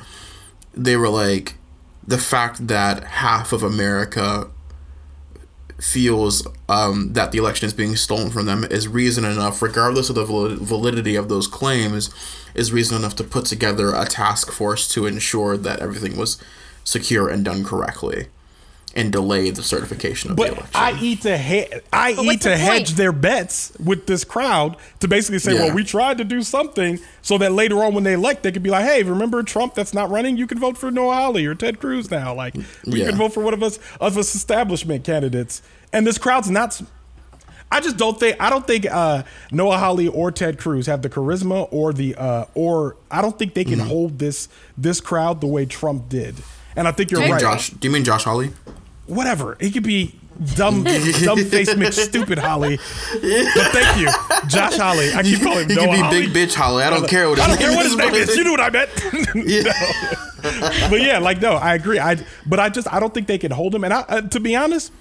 they 0.73 0.97
were 0.97 1.09
like, 1.09 1.55
the 2.07 2.19
fact 2.19 2.69
that 2.69 3.05
half 3.05 3.53
of 3.53 3.63
America 3.63 4.49
feels 5.79 6.47
um, 6.69 7.13
that 7.13 7.33
the 7.33 7.39
election 7.39 7.67
is 7.67 7.75
being 7.75 7.97
stolen 7.97 8.31
from 8.31 8.47
them 8.47 8.65
is 8.65 8.89
reason 8.89 9.25
enough, 9.25 9.61
regardless 9.61 10.09
of 10.09 10.15
the 10.15 10.25
validity 10.25 11.17
of 11.17 11.29
those 11.29 11.47
claims, 11.47 12.15
is 12.55 12.73
reason 12.73 12.97
enough 12.97 13.17
to 13.17 13.25
put 13.25 13.45
together 13.45 13.93
a 13.95 14.07
task 14.07 14.51
force 14.51 14.89
to 14.89 15.07
ensure 15.07 15.57
that 15.57 15.81
everything 15.81 16.17
was 16.17 16.41
secure 16.85 17.29
and 17.29 17.45
done 17.45 17.65
correctly 17.65 18.29
and 18.97 19.13
delay 19.13 19.51
the 19.51 19.63
certification 19.63 20.31
of 20.33 20.37
the 20.37 20.43
but 20.43 20.53
election. 20.53 20.71
I.e. 20.75 21.17
to 21.17 21.39
he- 21.39 21.67
I.e. 21.93 22.17
what's 22.17 22.43
to 22.43 22.49
the 22.49 22.57
hedge 22.57 22.93
their 22.95 23.13
bets 23.13 23.73
with 23.85 24.07
this 24.07 24.25
crowd 24.25 24.77
to 25.01 25.07
basically 25.07 25.39
say, 25.39 25.55
Yeah. 25.55 25.67
"Well, 25.67 25.75
we 25.75 25.85
tried 25.85 26.19
to 26.19 26.25
do 26.25 26.43
something 26.43 26.99
so 27.23 27.39
that 27.39 27.53
later 27.53 27.85
on 27.85 27.95
when 27.95 28.03
they 28.05 28.15
elect, 28.15 28.43
they 28.43 28.51
could 28.51 28.63
be 28.63 28.71
like, 28.71 28.85
hey, 28.85 29.03
remember 29.03 29.43
Trump 29.43 29.75
that's 29.75 29.95
not 29.95 30.11
running? 30.11 30.37
You 30.37 30.47
can 30.47 30.59
vote 30.59 30.77
for 30.79 30.91
Noah 30.91 31.15
Hawley 31.15 31.47
or 31.47 31.55
Ted 31.55 31.79
Cruz 31.79 32.11
now. 32.11 32.35
Like, 32.35 32.55
we 32.87 33.01
Yeah. 33.01 33.11
can 33.11 33.17
vote 33.17 33.33
for 33.35 33.43
one 33.43 33.55
of 33.55 33.63
us 33.63 33.79
of 34.01 34.17
us 34.19 34.35
establishment 34.35 35.05
candidates." 35.05 35.63
And 35.93 36.07
this 36.07 36.19
crowd's 36.19 36.51
not. 36.51 36.81
I 37.71 37.81
just 37.81 37.97
don't 37.97 38.19
think 38.19 38.37
I 38.41 38.49
don't 38.49 38.67
think 38.67 38.87
uh, 38.91 39.25
Noah 39.51 39.77
Hawley 39.79 40.07
or 40.09 40.31
Ted 40.31 40.57
Cruz 40.59 40.87
have 40.87 41.03
the 41.03 41.11
charisma 41.11 41.69
or 41.71 41.93
the 41.93 42.15
uh, 42.15 42.45
or 42.55 42.97
I 43.11 43.21
don't 43.21 43.39
think 43.39 43.55
they 43.55 43.65
can 43.65 43.79
Mm-hmm. 43.81 43.89
hold 43.89 44.19
this 44.21 44.49
this 44.79 45.01
crowd 45.01 45.41
the 45.41 45.47
way 45.49 45.67
Trump 45.67 46.09
did. 46.09 46.37
And 46.77 46.87
I 46.87 46.93
think 46.93 47.11
you're 47.11 47.23
I 47.23 47.31
right. 47.31 47.41
Josh, 47.41 47.71
do 47.71 47.89
you 47.89 47.93
mean 47.93 48.05
Josh 48.05 48.25
Hawley? 48.25 48.51
Whatever. 49.07 49.57
He 49.61 49.71
could 49.71 49.83
be 49.85 50.15
dumb 50.55 50.85
dumb 50.85 51.39
face 51.45 51.73
McStupid 51.75 52.39
Hawley. 52.39 52.77
But 52.77 53.73
thank 53.73 54.01
you. 54.01 54.09
Josh 54.49 54.77
Hawley. 54.77 55.13
I 55.15 55.23
keep 55.23 55.41
calling 55.41 55.69
him 55.69 55.71
He 55.71 55.75
Noah 55.77 55.87
could 55.87 55.93
be 55.93 55.99
Hawley. 55.99 56.27
Big 56.27 56.35
Bitch 56.49 56.55
Hawley. 56.55 56.83
I 56.83 56.91
don't 56.91 57.09
care 57.09 57.29
what 57.29 57.39
his 57.39 57.45
I 57.45 57.49
don't 57.49 57.59
name 57.61 57.69
care 57.69 57.77
what 57.77 57.87
is. 57.87 57.93
his 57.93 57.99
name 57.99 58.15
is. 58.15 58.37
You 58.37 58.45
knew 58.45 58.51
what 58.53 58.61
I 58.61 58.71
meant. 58.71 58.91
Yeah. 59.47 60.89
but 60.91 61.01
yeah, 61.01 61.19
like 61.19 61.41
no, 61.41 61.53
I 61.55 61.75
agree. 61.75 61.99
I 61.99 62.17
but 62.47 62.61
I 62.61 62.69
just 62.69 62.93
I 62.93 63.01
don't 63.01 63.13
think 63.13 63.27
they 63.27 63.39
can 63.39 63.51
hold 63.51 63.75
him. 63.75 63.85
And 63.85 63.93
I, 63.93 64.01
uh, 64.03 64.21
to 64.23 64.41
be 64.41 64.55
honest, 64.55 64.93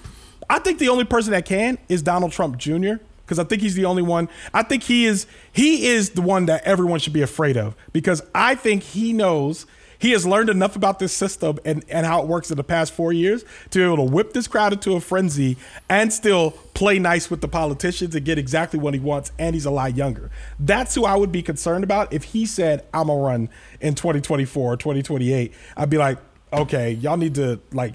I 0.50 0.58
think 0.58 0.78
the 0.78 0.88
only 0.88 1.04
person 1.04 1.32
that 1.32 1.44
can 1.44 1.78
is 1.88 2.02
Donald 2.02 2.32
Trump 2.32 2.56
Jr. 2.58 2.94
because 3.24 3.38
I 3.38 3.44
think 3.44 3.62
he's 3.62 3.74
the 3.74 3.84
only 3.84 4.02
one. 4.02 4.28
I 4.54 4.62
think 4.62 4.82
he 4.82 5.04
is 5.06 5.26
he 5.52 5.86
is 5.86 6.10
the 6.10 6.22
one 6.22 6.46
that 6.46 6.62
everyone 6.64 6.98
should 7.00 7.12
be 7.12 7.22
afraid 7.22 7.56
of 7.56 7.74
because 7.92 8.22
I 8.34 8.54
think 8.54 8.82
he 8.82 9.12
knows. 9.12 9.66
He 9.98 10.12
has 10.12 10.26
learned 10.26 10.50
enough 10.50 10.76
about 10.76 10.98
this 10.98 11.12
system 11.12 11.58
and, 11.64 11.84
and 11.88 12.06
how 12.06 12.22
it 12.22 12.28
works 12.28 12.50
in 12.50 12.56
the 12.56 12.64
past 12.64 12.92
four 12.92 13.12
years 13.12 13.44
to 13.70 13.78
be 13.78 13.84
able 13.84 13.96
to 13.96 14.12
whip 14.12 14.32
this 14.32 14.46
crowd 14.46 14.72
into 14.72 14.94
a 14.94 15.00
frenzy 15.00 15.56
and 15.88 16.12
still 16.12 16.52
play 16.74 16.98
nice 16.98 17.30
with 17.30 17.40
the 17.40 17.48
politicians 17.48 18.14
and 18.14 18.24
get 18.24 18.38
exactly 18.38 18.78
what 18.78 18.94
he 18.94 19.00
wants. 19.00 19.32
And 19.38 19.54
he's 19.54 19.66
a 19.66 19.70
lot 19.70 19.96
younger. 19.96 20.30
That's 20.60 20.94
who 20.94 21.04
I 21.04 21.16
would 21.16 21.32
be 21.32 21.42
concerned 21.42 21.84
about 21.84 22.12
if 22.12 22.24
he 22.24 22.46
said, 22.46 22.84
I'm 22.92 23.06
going 23.06 23.18
to 23.18 23.24
run 23.24 23.48
in 23.80 23.94
2024 23.94 24.72
or 24.72 24.76
2028. 24.76 25.52
I'd 25.76 25.90
be 25.90 25.98
like, 25.98 26.18
okay, 26.52 26.92
y'all 26.92 27.16
need 27.16 27.34
to 27.36 27.60
like 27.72 27.94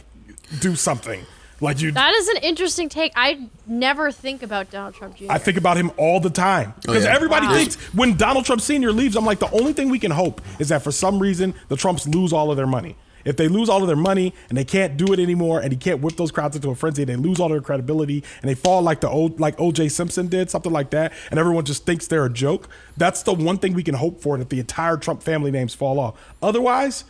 do 0.60 0.76
something. 0.76 1.26
Like 1.62 1.80
you, 1.82 1.92
That 1.92 2.14
is 2.16 2.28
an 2.30 2.38
interesting 2.38 2.90
take. 2.90 3.14
I 3.16 3.48
never 3.68 4.12
think 4.12 4.42
about 4.44 4.72
Donald 4.72 4.96
Trump 4.96 5.16
Jr. 5.16 5.26
I 5.30 5.38
think 5.38 5.58
about 5.58 5.78
him 5.78 5.92
all 5.96 6.20
the 6.20 6.30
time 6.32 6.74
because 6.82 7.06
Oh, 7.06 7.08
yeah. 7.08 7.16
everybody 7.16 7.46
Wow. 7.48 7.54
thinks 7.54 7.76
when 7.94 8.18
Donald 8.18 8.46
Trump 8.46 8.62
Sr. 8.62 8.92
leaves, 8.92 9.16
I'm 9.16 9.26
like, 9.26 9.40
the 9.40 9.52
only 9.52 9.74
thing 9.74 9.90
we 9.90 10.00
can 10.00 10.12
hope 10.12 10.42
is 10.60 10.70
that 10.70 10.82
for 10.84 10.92
some 10.92 11.20
reason 11.20 11.54
the 11.70 11.76
Trumps 11.78 12.08
lose 12.08 12.34
all 12.34 12.50
of 12.50 12.58
their 12.58 12.66
money. 12.68 12.96
If 13.24 13.38
they 13.38 13.48
lose 13.48 13.70
all 13.70 13.82
of 13.84 13.88
their 13.88 13.96
money 13.96 14.34
and 14.50 14.58
they 14.58 14.66
can't 14.66 14.98
do 14.98 15.14
it 15.14 15.20
anymore, 15.20 15.60
and 15.60 15.72
he 15.72 15.78
can't 15.78 16.02
whip 16.02 16.16
those 16.16 16.32
crowds 16.32 16.56
into 16.56 16.72
a 16.72 16.76
frenzy, 16.76 17.04
they 17.04 17.16
lose 17.16 17.40
all 17.40 17.50
their 17.50 17.62
credibility, 17.62 18.24
and 18.42 18.50
they 18.50 18.56
fall 18.56 18.82
like 18.82 19.00
the 19.02 19.10
old 19.10 19.40
like 19.40 19.54
O.J. 19.62 19.90
Simpson 19.90 20.26
did, 20.26 20.50
something 20.50 20.72
like 20.72 20.90
that, 20.90 21.14
and 21.30 21.40
everyone 21.40 21.64
just 21.64 21.86
thinks 21.86 22.08
they're 22.08 22.26
a 22.26 22.34
joke. 22.34 22.68
That's 22.98 23.22
the 23.22 23.34
one 23.34 23.60
thing 23.60 23.74
we 23.74 23.84
can 23.84 23.94
hope 23.94 24.24
for 24.24 24.40
that 24.40 24.50
the 24.50 24.60
entire 24.60 24.98
Trump 24.98 25.22
family 25.22 25.52
names 25.52 25.76
fall 25.76 26.00
off. 26.00 26.16
Otherwise, 26.42 27.04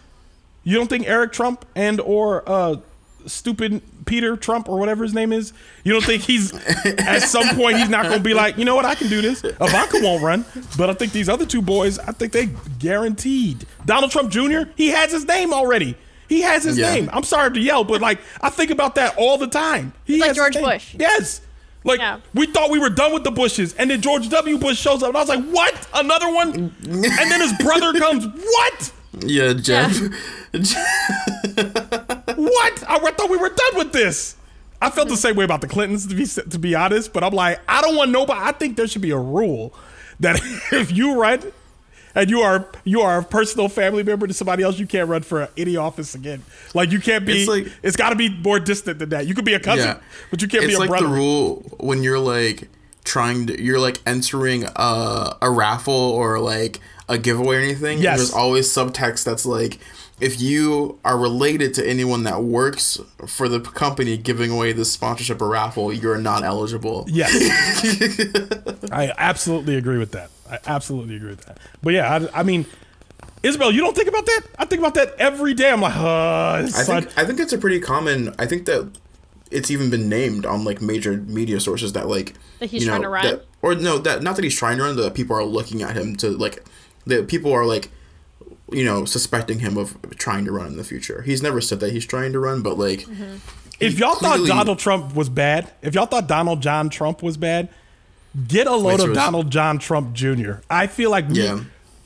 you 0.65 0.75
don't 0.75 0.87
think 0.89 1.07
Eric 1.07 1.31
Trump 1.31 1.65
and 1.75 2.01
or 2.01 2.43
uh, 2.45 2.75
stupid 3.25 3.81
Peter 4.05 4.35
Trump 4.35 4.67
or 4.69 4.77
whatever 4.79 5.03
his 5.03 5.13
name 5.13 5.31
is? 5.31 5.53
You 5.83 5.93
don't 5.93 6.03
think 6.03 6.23
he's 6.23 6.53
at 6.85 7.19
some 7.19 7.47
point 7.55 7.77
he's 7.77 7.89
not 7.89 8.03
going 8.03 8.17
to 8.17 8.23
be 8.23 8.33
like, 8.33 8.57
you 8.57 8.65
know 8.65 8.75
what, 8.75 8.85
I 8.85 8.95
can 8.95 9.07
do 9.09 9.21
this. 9.21 9.43
Ivanka 9.43 9.99
won't 10.01 10.23
run, 10.23 10.45
but 10.77 10.89
I 10.89 10.93
think 10.93 11.11
these 11.13 11.29
other 11.29 11.45
two 11.45 11.61
boys, 11.61 11.99
I 11.99 12.11
think 12.11 12.31
they 12.33 12.49
guaranteed. 12.79 13.65
Donald 13.85 14.11
Trump 14.11 14.31
Jr. 14.31 14.61
He 14.75 14.89
has 14.89 15.11
his 15.11 15.25
name 15.25 15.53
already. 15.53 15.95
He 16.29 16.41
has 16.41 16.63
his 16.63 16.77
Yeah. 16.77 16.93
name. 16.93 17.09
I'm 17.11 17.23
sorry 17.23 17.51
to 17.51 17.59
yell, 17.59 17.83
but 17.83 17.99
like 18.01 18.19
I 18.41 18.49
think 18.49 18.71
about 18.71 18.95
that 18.95 19.15
all 19.17 19.37
the 19.37 19.47
time. 19.47 19.93
He 20.05 20.19
like 20.19 20.29
has 20.29 20.37
his 20.37 20.43
George 20.43 20.55
name. 20.55 20.63
Bush. 20.63 20.95
Yes. 20.97 21.41
Like 21.83 21.99
Yeah. 21.99 22.19
we 22.33 22.45
thought 22.45 22.69
we 22.69 22.79
were 22.79 22.89
done 22.91 23.11
with 23.13 23.23
the 23.23 23.31
Bushes, 23.31 23.73
and 23.73 23.89
then 23.89 24.01
George 24.01 24.29
W. 24.29 24.57
Bush 24.59 24.79
shows 24.79 25.01
up, 25.03 25.09
and 25.09 25.17
I 25.17 25.19
was 25.21 25.29
like, 25.29 25.43
"What? 25.45 25.87
Another 25.95 26.31
one?" 26.31 26.73
and 26.83 27.03
then 27.03 27.41
his 27.41 27.53
brother 27.53 27.91
comes. 27.99 28.25
What? 28.27 28.91
Yeah, 29.25 29.53
Jeb. 29.53 29.91
What? 32.43 32.83
I 32.87 32.97
thought 33.11 33.29
we 33.29 33.37
were 33.37 33.49
done 33.49 33.75
with 33.75 33.93
this. 33.93 34.35
I 34.81 34.89
felt 34.89 35.09
the 35.09 35.17
same 35.17 35.35
way 35.35 35.45
about 35.45 35.61
the 35.61 35.67
Clintons, 35.67 36.07
to 36.07 36.15
be 36.15 36.25
to 36.25 36.59
be 36.59 36.73
honest. 36.73 37.13
But 37.13 37.23
I'm 37.23 37.33
like, 37.33 37.59
I 37.67 37.81
don't 37.81 37.95
want 37.95 38.11
nobody. 38.11 38.39
I 38.39 38.51
think 38.51 38.77
there 38.77 38.87
should 38.87 39.01
be 39.01 39.11
a 39.11 39.17
rule 39.17 39.73
that 40.19 40.37
if 40.71 40.91
you 40.91 41.19
run 41.19 41.51
and 42.15 42.29
you 42.29 42.39
are 42.39 42.67
you 42.83 43.01
are 43.01 43.19
a 43.19 43.23
personal 43.23 43.69
family 43.69 44.03
member 44.03 44.25
to 44.27 44.33
somebody 44.33 44.63
else, 44.63 44.79
you 44.79 44.87
can't 44.87 45.07
run 45.07 45.21
for 45.21 45.49
any 45.55 45.77
office 45.77 46.15
again. 46.15 46.43
Like 46.73 46.91
you 46.91 46.99
can't 46.99 47.25
be. 47.25 47.41
It's 47.41 47.49
like- 47.49 47.67
it's 47.83 47.95
got 47.95 48.09
to 48.09 48.15
be 48.15 48.29
more 48.29 48.59
distant 48.59 48.99
than 48.99 49.09
that. 49.09 49.27
You 49.27 49.35
could 49.35 49.45
be 49.45 49.53
a 49.53 49.59
cousin, 49.59 49.85
yeah. 49.85 49.99
but 50.31 50.41
you 50.41 50.47
can't 50.47 50.63
it's 50.63 50.73
be 50.73 50.75
a 50.75 50.79
like 50.79 50.89
brother. 50.89 51.07
the 51.07 51.13
rule 51.13 51.57
when 51.79 52.01
you're 52.01 52.19
like 52.19 52.67
trying 53.03 53.47
to, 53.47 53.61
you're 53.61 53.79
like 53.79 53.99
entering 54.05 54.65
a, 54.75 55.37
a 55.41 55.49
raffle 55.49 55.93
or 55.93 56.39
like 56.39 56.79
a 57.09 57.17
giveaway 57.17 57.57
or 57.57 57.59
anything. 57.59 57.99
Yes. 57.99 58.17
There's 58.17 58.33
always 58.33 58.67
subtext 58.67 59.23
that's 59.23 59.45
like, 59.45 59.79
if 60.21 60.39
you 60.39 60.99
are 61.03 61.17
related 61.17 61.73
to 61.73 61.85
anyone 61.87 62.23
that 62.23 62.43
works 62.43 62.99
for 63.27 63.49
the 63.49 63.59
company 63.59 64.15
giving 64.17 64.51
away 64.51 64.71
this 64.71 64.91
sponsorship 64.91 65.41
or 65.41 65.49
raffle, 65.49 65.91
you're 65.91 66.19
not 66.19 66.43
eligible. 66.43 67.05
Yes. 67.09 67.33
I 68.91 69.11
absolutely 69.17 69.75
agree 69.75 69.97
with 69.97 70.11
that. 70.11 70.29
I 70.49 70.59
absolutely 70.67 71.15
agree 71.15 71.31
with 71.31 71.45
that. 71.45 71.57
But 71.81 71.93
yeah, 71.93 72.27
I, 72.33 72.41
I 72.41 72.43
mean, 72.43 72.65
Isabel, 73.41 73.71
you 73.71 73.81
don't 73.81 73.95
think 73.95 74.07
about 74.07 74.25
that? 74.27 74.41
I 74.59 74.65
think 74.65 74.79
about 74.79 74.93
that 74.93 75.15
every 75.17 75.55
day. 75.55 75.71
I'm 75.71 75.81
like, 75.81 75.95
uh, 75.95 76.63
I 76.63 76.67
think 76.67 77.17
I 77.17 77.25
think 77.25 77.39
it's 77.39 77.53
a 77.53 77.57
pretty 77.57 77.79
common. 77.79 78.35
I 78.37 78.45
think 78.45 78.65
that 78.65 78.91
it's 79.49 79.71
even 79.71 79.89
been 79.89 80.07
named 80.07 80.45
on 80.45 80.63
like 80.63 80.81
major 80.81 81.17
media 81.17 81.59
sources 81.59 81.93
that 81.93 82.07
like 82.07 82.35
That 82.59 82.69
he's 82.69 82.83
you 82.83 82.87
know, 82.87 82.93
trying 82.93 83.01
to 83.01 83.09
run? 83.09 83.25
that- 83.25 83.45
or 83.63 83.75
no, 83.75 83.97
that 83.99 84.21
not 84.23 84.35
that 84.35 84.43
he's 84.43 84.55
trying 84.57 84.77
to 84.77 84.83
run. 84.83 84.95
That 84.95 85.13
people 85.15 85.35
are 85.35 85.43
looking 85.43 85.81
at 85.81 85.95
him 85.95 86.15
to 86.17 86.29
like 86.29 86.63
that 87.07 87.27
people 87.27 87.51
are 87.53 87.65
like 87.65 87.89
you 88.71 88.85
know 88.85 89.05
suspecting 89.05 89.59
him 89.59 89.77
of 89.77 89.97
trying 90.17 90.45
to 90.45 90.51
run 90.51 90.67
in 90.67 90.77
the 90.77 90.83
future. 90.83 91.21
He's 91.21 91.41
never 91.43 91.61
said 91.61 91.79
that 91.81 91.91
he's 91.93 92.05
trying 92.05 92.33
to 92.33 92.39
run, 92.39 92.61
but 92.61 92.77
like 92.77 93.01
Mm-hmm. 93.01 93.37
if 93.79 93.99
y'all 93.99 94.15
clearly- 94.15 94.47
thought 94.47 94.55
Donald 94.57 94.79
Trump 94.79 95.15
was 95.15 95.29
bad, 95.29 95.71
if 95.81 95.93
y'all 95.95 96.05
thought 96.05 96.27
Donald 96.27 96.61
John 96.61 96.89
Trump 96.89 97.21
was 97.23 97.37
bad, 97.37 97.69
get 98.47 98.67
a 98.67 98.75
load 98.75 98.99
of 99.01 99.09
is- 99.11 99.15
Donald 99.15 99.51
John 99.51 99.77
Trump 99.79 100.13
Jr. 100.13 100.53
I 100.69 100.87
feel 100.87 101.09
like 101.11 101.27
we, 101.27 101.49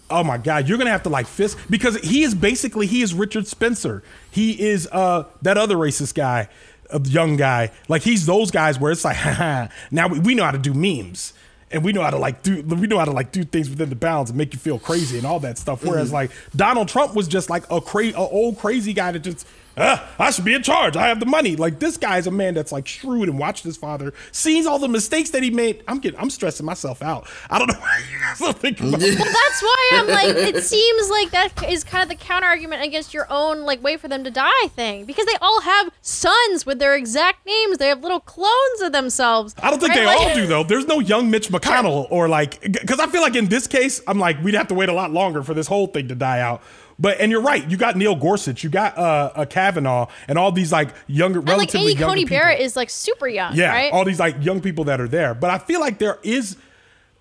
Oh 0.07 0.24
my 0.24 0.38
God, 0.38 0.68
you're 0.70 0.78
gonna 0.78 0.91
have 0.91 1.03
to 1.03 1.09
like 1.09 1.26
fist 1.28 1.57
because 1.70 1.97
he 1.97 2.22
is 2.24 2.36
basically 2.36 2.86
he 2.86 3.01
is 3.01 3.13
Richard 3.13 3.47
Spencer. 3.47 4.03
He 4.30 4.51
is 4.61 4.88
uh 4.91 5.24
that 5.41 5.57
other 5.57 5.76
racist 5.76 6.13
guy, 6.13 6.47
a 6.91 7.01
young 7.01 7.38
guy. 7.38 7.72
Like 7.88 8.03
he's 8.03 8.26
those 8.28 8.51
guys 8.51 8.80
where 8.80 8.91
it's 8.91 9.03
like, 9.03 9.18
now 9.91 10.07
we, 10.07 10.20
we 10.20 10.36
know 10.36 10.43
how 10.45 10.51
to 10.51 10.59
do 10.59 10.74
memes. 10.76 11.34
And 11.72 11.84
we 11.84 11.91
know 11.91 12.01
how 12.01 12.11
to 12.11 12.18
like 12.18 12.43
do 12.43 12.61
we 12.61 12.88
know 12.88 12.99
how 12.99 13.05
to 13.05 13.11
like 13.11 13.32
do 13.32 13.43
things 13.43 13.70
within 13.70 13.89
the 13.89 13.95
bounds 13.95 14.30
and 14.30 14.38
make 14.38 14.53
you 14.53 14.59
feel 14.59 14.80
crazy 14.80 15.18
and 15.18 15.26
all 15.26 15.39
that 15.41 15.57
stuff. 15.57 15.84
Whereas 15.84 16.07
mm-hmm. 16.07 16.16
like 16.16 16.32
Donald 16.55 16.88
Trump 16.88 17.16
was 17.16 17.28
just 17.28 17.49
like 17.49 17.70
a 17.72 17.82
crazy, 17.82 18.16
old 18.16 18.59
crazy 18.59 18.93
guy 18.93 19.11
that 19.11 19.20
just 19.20 19.47
ah, 19.78 20.08
I 20.20 20.32
should 20.32 20.46
be 20.46 20.54
in 20.54 20.64
charge. 20.64 20.96
I 20.96 21.08
have 21.08 21.20
the 21.20 21.26
money. 21.26 21.56
Like 21.56 21.80
this 21.80 21.98
guy's 21.98 22.28
a 22.28 22.32
man 22.32 22.54
that's 22.54 22.72
like 22.72 22.88
shrewd 22.88 23.30
and 23.30 23.38
watched 23.40 23.64
his 23.64 23.78
father, 23.78 24.14
sees 24.32 24.66
all 24.66 24.80
the 24.80 24.88
mistakes 24.88 25.30
that 25.32 25.44
he 25.44 25.52
made. 25.52 25.84
I'm 25.88 26.00
getting 26.00 26.20
I'm 26.20 26.30
stressing 26.30 26.66
myself 26.66 27.02
out. 27.02 27.28
I 27.50 27.58
don't 27.60 27.68
know 27.68 27.80
why 27.80 28.02
you 28.12 28.20
guys 28.20 28.40
don't 28.40 28.58
think 28.58 28.80
about 28.80 29.00
that. 29.00 29.18
That's 29.18 29.62
why 29.62 29.90
I'm 29.94 30.08
like, 30.08 30.36
it 30.56 30.64
seems 30.64 31.10
like 31.10 31.32
that 31.32 31.70
is 31.70 31.84
kind 31.84 32.04
of 32.04 32.10
the 32.10 32.16
counter 32.24 32.48
argument 32.48 32.84
against 32.84 33.14
your 33.14 33.28
own 33.30 33.62
like 33.62 33.84
wait 33.84 34.00
for 34.00 34.08
them 34.08 34.24
to 34.24 34.32
die 34.32 34.68
thing 34.70 35.06
because 35.06 35.26
they 35.26 35.38
all 35.42 35.62
have 35.62 35.92
sons 36.02 36.66
with 36.66 36.80
their 36.80 36.96
exact 36.96 37.46
names. 37.46 37.78
They 37.78 37.88
have 37.88 38.02
little 38.02 38.20
clones 38.20 38.82
of 38.82 38.92
themselves. 38.92 39.56
I 39.62 39.70
don't 39.70 39.80
think 39.80 39.90
right? 39.92 40.00
they 40.00 40.06
Like- 40.06 40.20
all 40.20 40.36
do 40.36 40.48
though. 40.48 40.64
There's 40.64 40.88
no 40.88 41.00
young 41.00 41.30
Mitch 41.30 41.50
McConnell 41.50 42.08
or 42.10 42.28
like 42.28 42.62
because 42.62 43.00
I 43.00 43.08
feel 43.08 43.22
like 43.22 43.36
in 43.36 43.48
this 43.48 43.68
case, 43.68 44.02
I'm 44.08 44.20
like 44.20 44.42
we'd 44.44 44.54
have 44.56 44.68
to 44.70 44.74
wait 44.76 44.90
a 44.90 44.94
lot 44.94 45.12
longer 45.12 45.44
for 45.44 45.54
this 45.54 45.68
whole 45.68 45.88
thing 45.88 46.08
to 46.10 46.16
die 46.16 46.40
out. 46.40 46.62
But 46.98 47.20
and 47.20 47.32
you're 47.32 47.41
right, 47.41 47.70
you 47.70 47.76
got 47.78 47.98
Neil 47.98 48.16
Gorsuch, 48.16 48.64
you 48.64 48.70
got 48.70 48.98
uh, 48.98 49.32
a 49.36 49.46
Kavanaugh, 49.46 50.08
and 50.28 50.38
all 50.38 50.52
these 50.52 50.72
like 50.72 50.89
younger, 51.08 51.39
And 51.39 51.48
like 51.50 51.58
relatively 51.58 51.91
Amy 51.91 52.00
younger 52.00 52.06
Coney 52.06 52.22
people. 52.22 52.38
Barrett 52.38 52.62
is 52.62 52.76
like 52.76 52.89
super 52.89 53.28
young, 53.28 53.54
Yeah, 53.56 53.70
right? 53.70 53.91
all 53.91 54.06
these 54.06 54.20
like 54.20 54.38
young 54.43 54.62
people 54.62 54.86
that 54.86 55.02
are 55.02 55.08
there. 55.08 55.34
But 55.34 55.50
I 55.50 55.58
feel 55.58 55.82
like 55.82 56.00
there 56.00 56.20
is, 56.24 56.56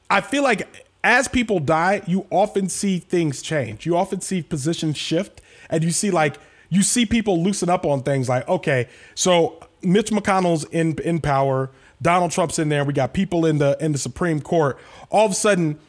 I 0.09 0.20
feel 0.20 0.45
like 0.45 0.87
as 1.03 1.27
people 1.27 1.59
die, 1.59 2.03
you 2.07 2.27
often 2.31 2.68
see 2.68 2.99
things 3.01 3.43
change. 3.43 3.85
You 3.85 3.97
often 3.97 4.20
see 4.20 4.43
positions 4.43 4.97
shift, 4.97 5.41
and 5.68 5.83
you 5.83 5.91
see 5.91 6.11
like 6.12 6.37
you 6.70 6.83
see 6.83 7.05
people 7.05 7.43
loosen 7.43 7.68
up 7.68 7.85
on 7.85 8.03
things. 8.03 8.29
Like 8.29 8.49
okay, 8.49 8.89
so 9.16 9.59
Mitch 9.83 10.11
McConnell's 10.11 10.64
in 10.66 10.97
in 11.01 11.20
power, 11.20 11.70
Donald 12.01 12.31
Trump's 12.31 12.61
in 12.61 12.68
there. 12.68 12.85
We 12.85 12.93
got 12.93 13.12
people 13.12 13.45
in 13.45 13.59
the 13.59 13.77
in 13.81 13.91
the 13.91 13.99
Supreme 13.99 14.41
Court. 14.41 14.79
All 15.11 15.27
of 15.27 15.33
a 15.33 15.35
sudden. 15.35 15.81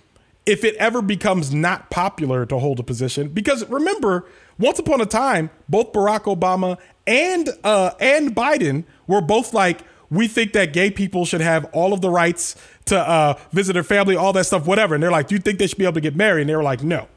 If 0.46 0.64
it 0.64 0.76
ever 0.76 1.02
becomes 1.02 1.54
not 1.54 1.90
popular 1.90 2.46
to 2.46 2.60
hold 2.60 2.80
a 2.80 2.84
position, 2.84 3.30
because 3.30 3.68
remember, 3.70 4.26
once 4.60 4.78
upon 4.78 5.02
a 5.02 5.06
time, 5.06 5.50
both 5.68 5.92
Barack 5.92 6.24
Obama 6.24 6.78
and 7.08 7.50
uh, 7.64 7.92
and 8.00 8.36
Biden 8.36 8.84
were 9.08 9.22
both 9.22 9.54
like, 9.54 9.82
we 10.12 10.28
think 10.28 10.54
that 10.54 10.72
gay 10.72 10.92
people 10.92 11.26
should 11.26 11.42
have 11.42 11.66
all 11.74 11.94
of 11.94 12.02
the 12.02 12.10
rights 12.12 12.56
to 12.86 12.98
uh, 12.98 13.34
visit 13.54 13.74
their 13.74 13.84
family, 13.84 14.16
all 14.16 14.34
that 14.34 14.46
stuff, 14.46 14.68
whatever. 14.68 14.94
And 14.94 15.04
they're 15.04 15.12
like, 15.12 15.28
do 15.28 15.34
you 15.36 15.42
think 15.42 15.58
they 15.58 15.66
should 15.66 15.80
be 15.80 15.84
able 15.86 15.94
to 15.96 16.02
get 16.02 16.16
married? 16.16 16.42
And 16.42 16.50
they 16.52 16.56
were 16.56 16.62
like, 16.64 16.84
no. 16.84 17.08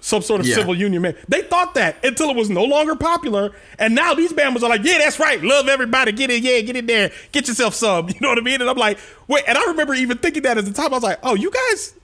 Some 0.00 0.20
sort 0.22 0.40
of 0.40 0.46
Yeah. 0.46 0.54
civil 0.56 0.74
union. 0.74 1.00
Man. 1.02 1.14
They 1.28 1.42
thought 1.42 1.74
that 1.74 2.02
until 2.04 2.28
it 2.30 2.36
was 2.36 2.48
no 2.50 2.64
longer 2.64 2.94
popular. 2.96 3.52
And 3.78 3.94
now 3.94 4.12
these 4.14 4.32
bammers 4.32 4.62
are 4.62 4.68
like, 4.68 4.84
yeah, 4.84 4.98
that's 4.98 5.18
right. 5.18 5.42
Love 5.42 5.68
everybody. 5.68 6.12
Get 6.12 6.30
in, 6.30 6.42
yeah, 6.42 6.60
get 6.60 6.76
in 6.76 6.86
there. 6.86 7.10
Get 7.32 7.46
yourself 7.48 7.74
some. 7.74 8.08
You 8.10 8.14
know 8.20 8.28
what 8.30 8.38
I 8.38 8.42
mean? 8.42 8.60
And 8.62 8.68
I'm 8.70 8.76
like, 8.76 8.98
wait. 9.28 9.44
And 9.46 9.56
I 9.58 9.64
remember 9.66 9.94
even 9.94 10.16
thinking 10.18 10.42
that 10.44 10.56
at 10.58 10.64
the 10.64 10.72
time. 10.72 10.86
I 10.86 10.96
was 10.96 11.02
like, 11.02 11.18
oh, 11.22 11.34
you 11.34 11.50
guys, 11.50 11.94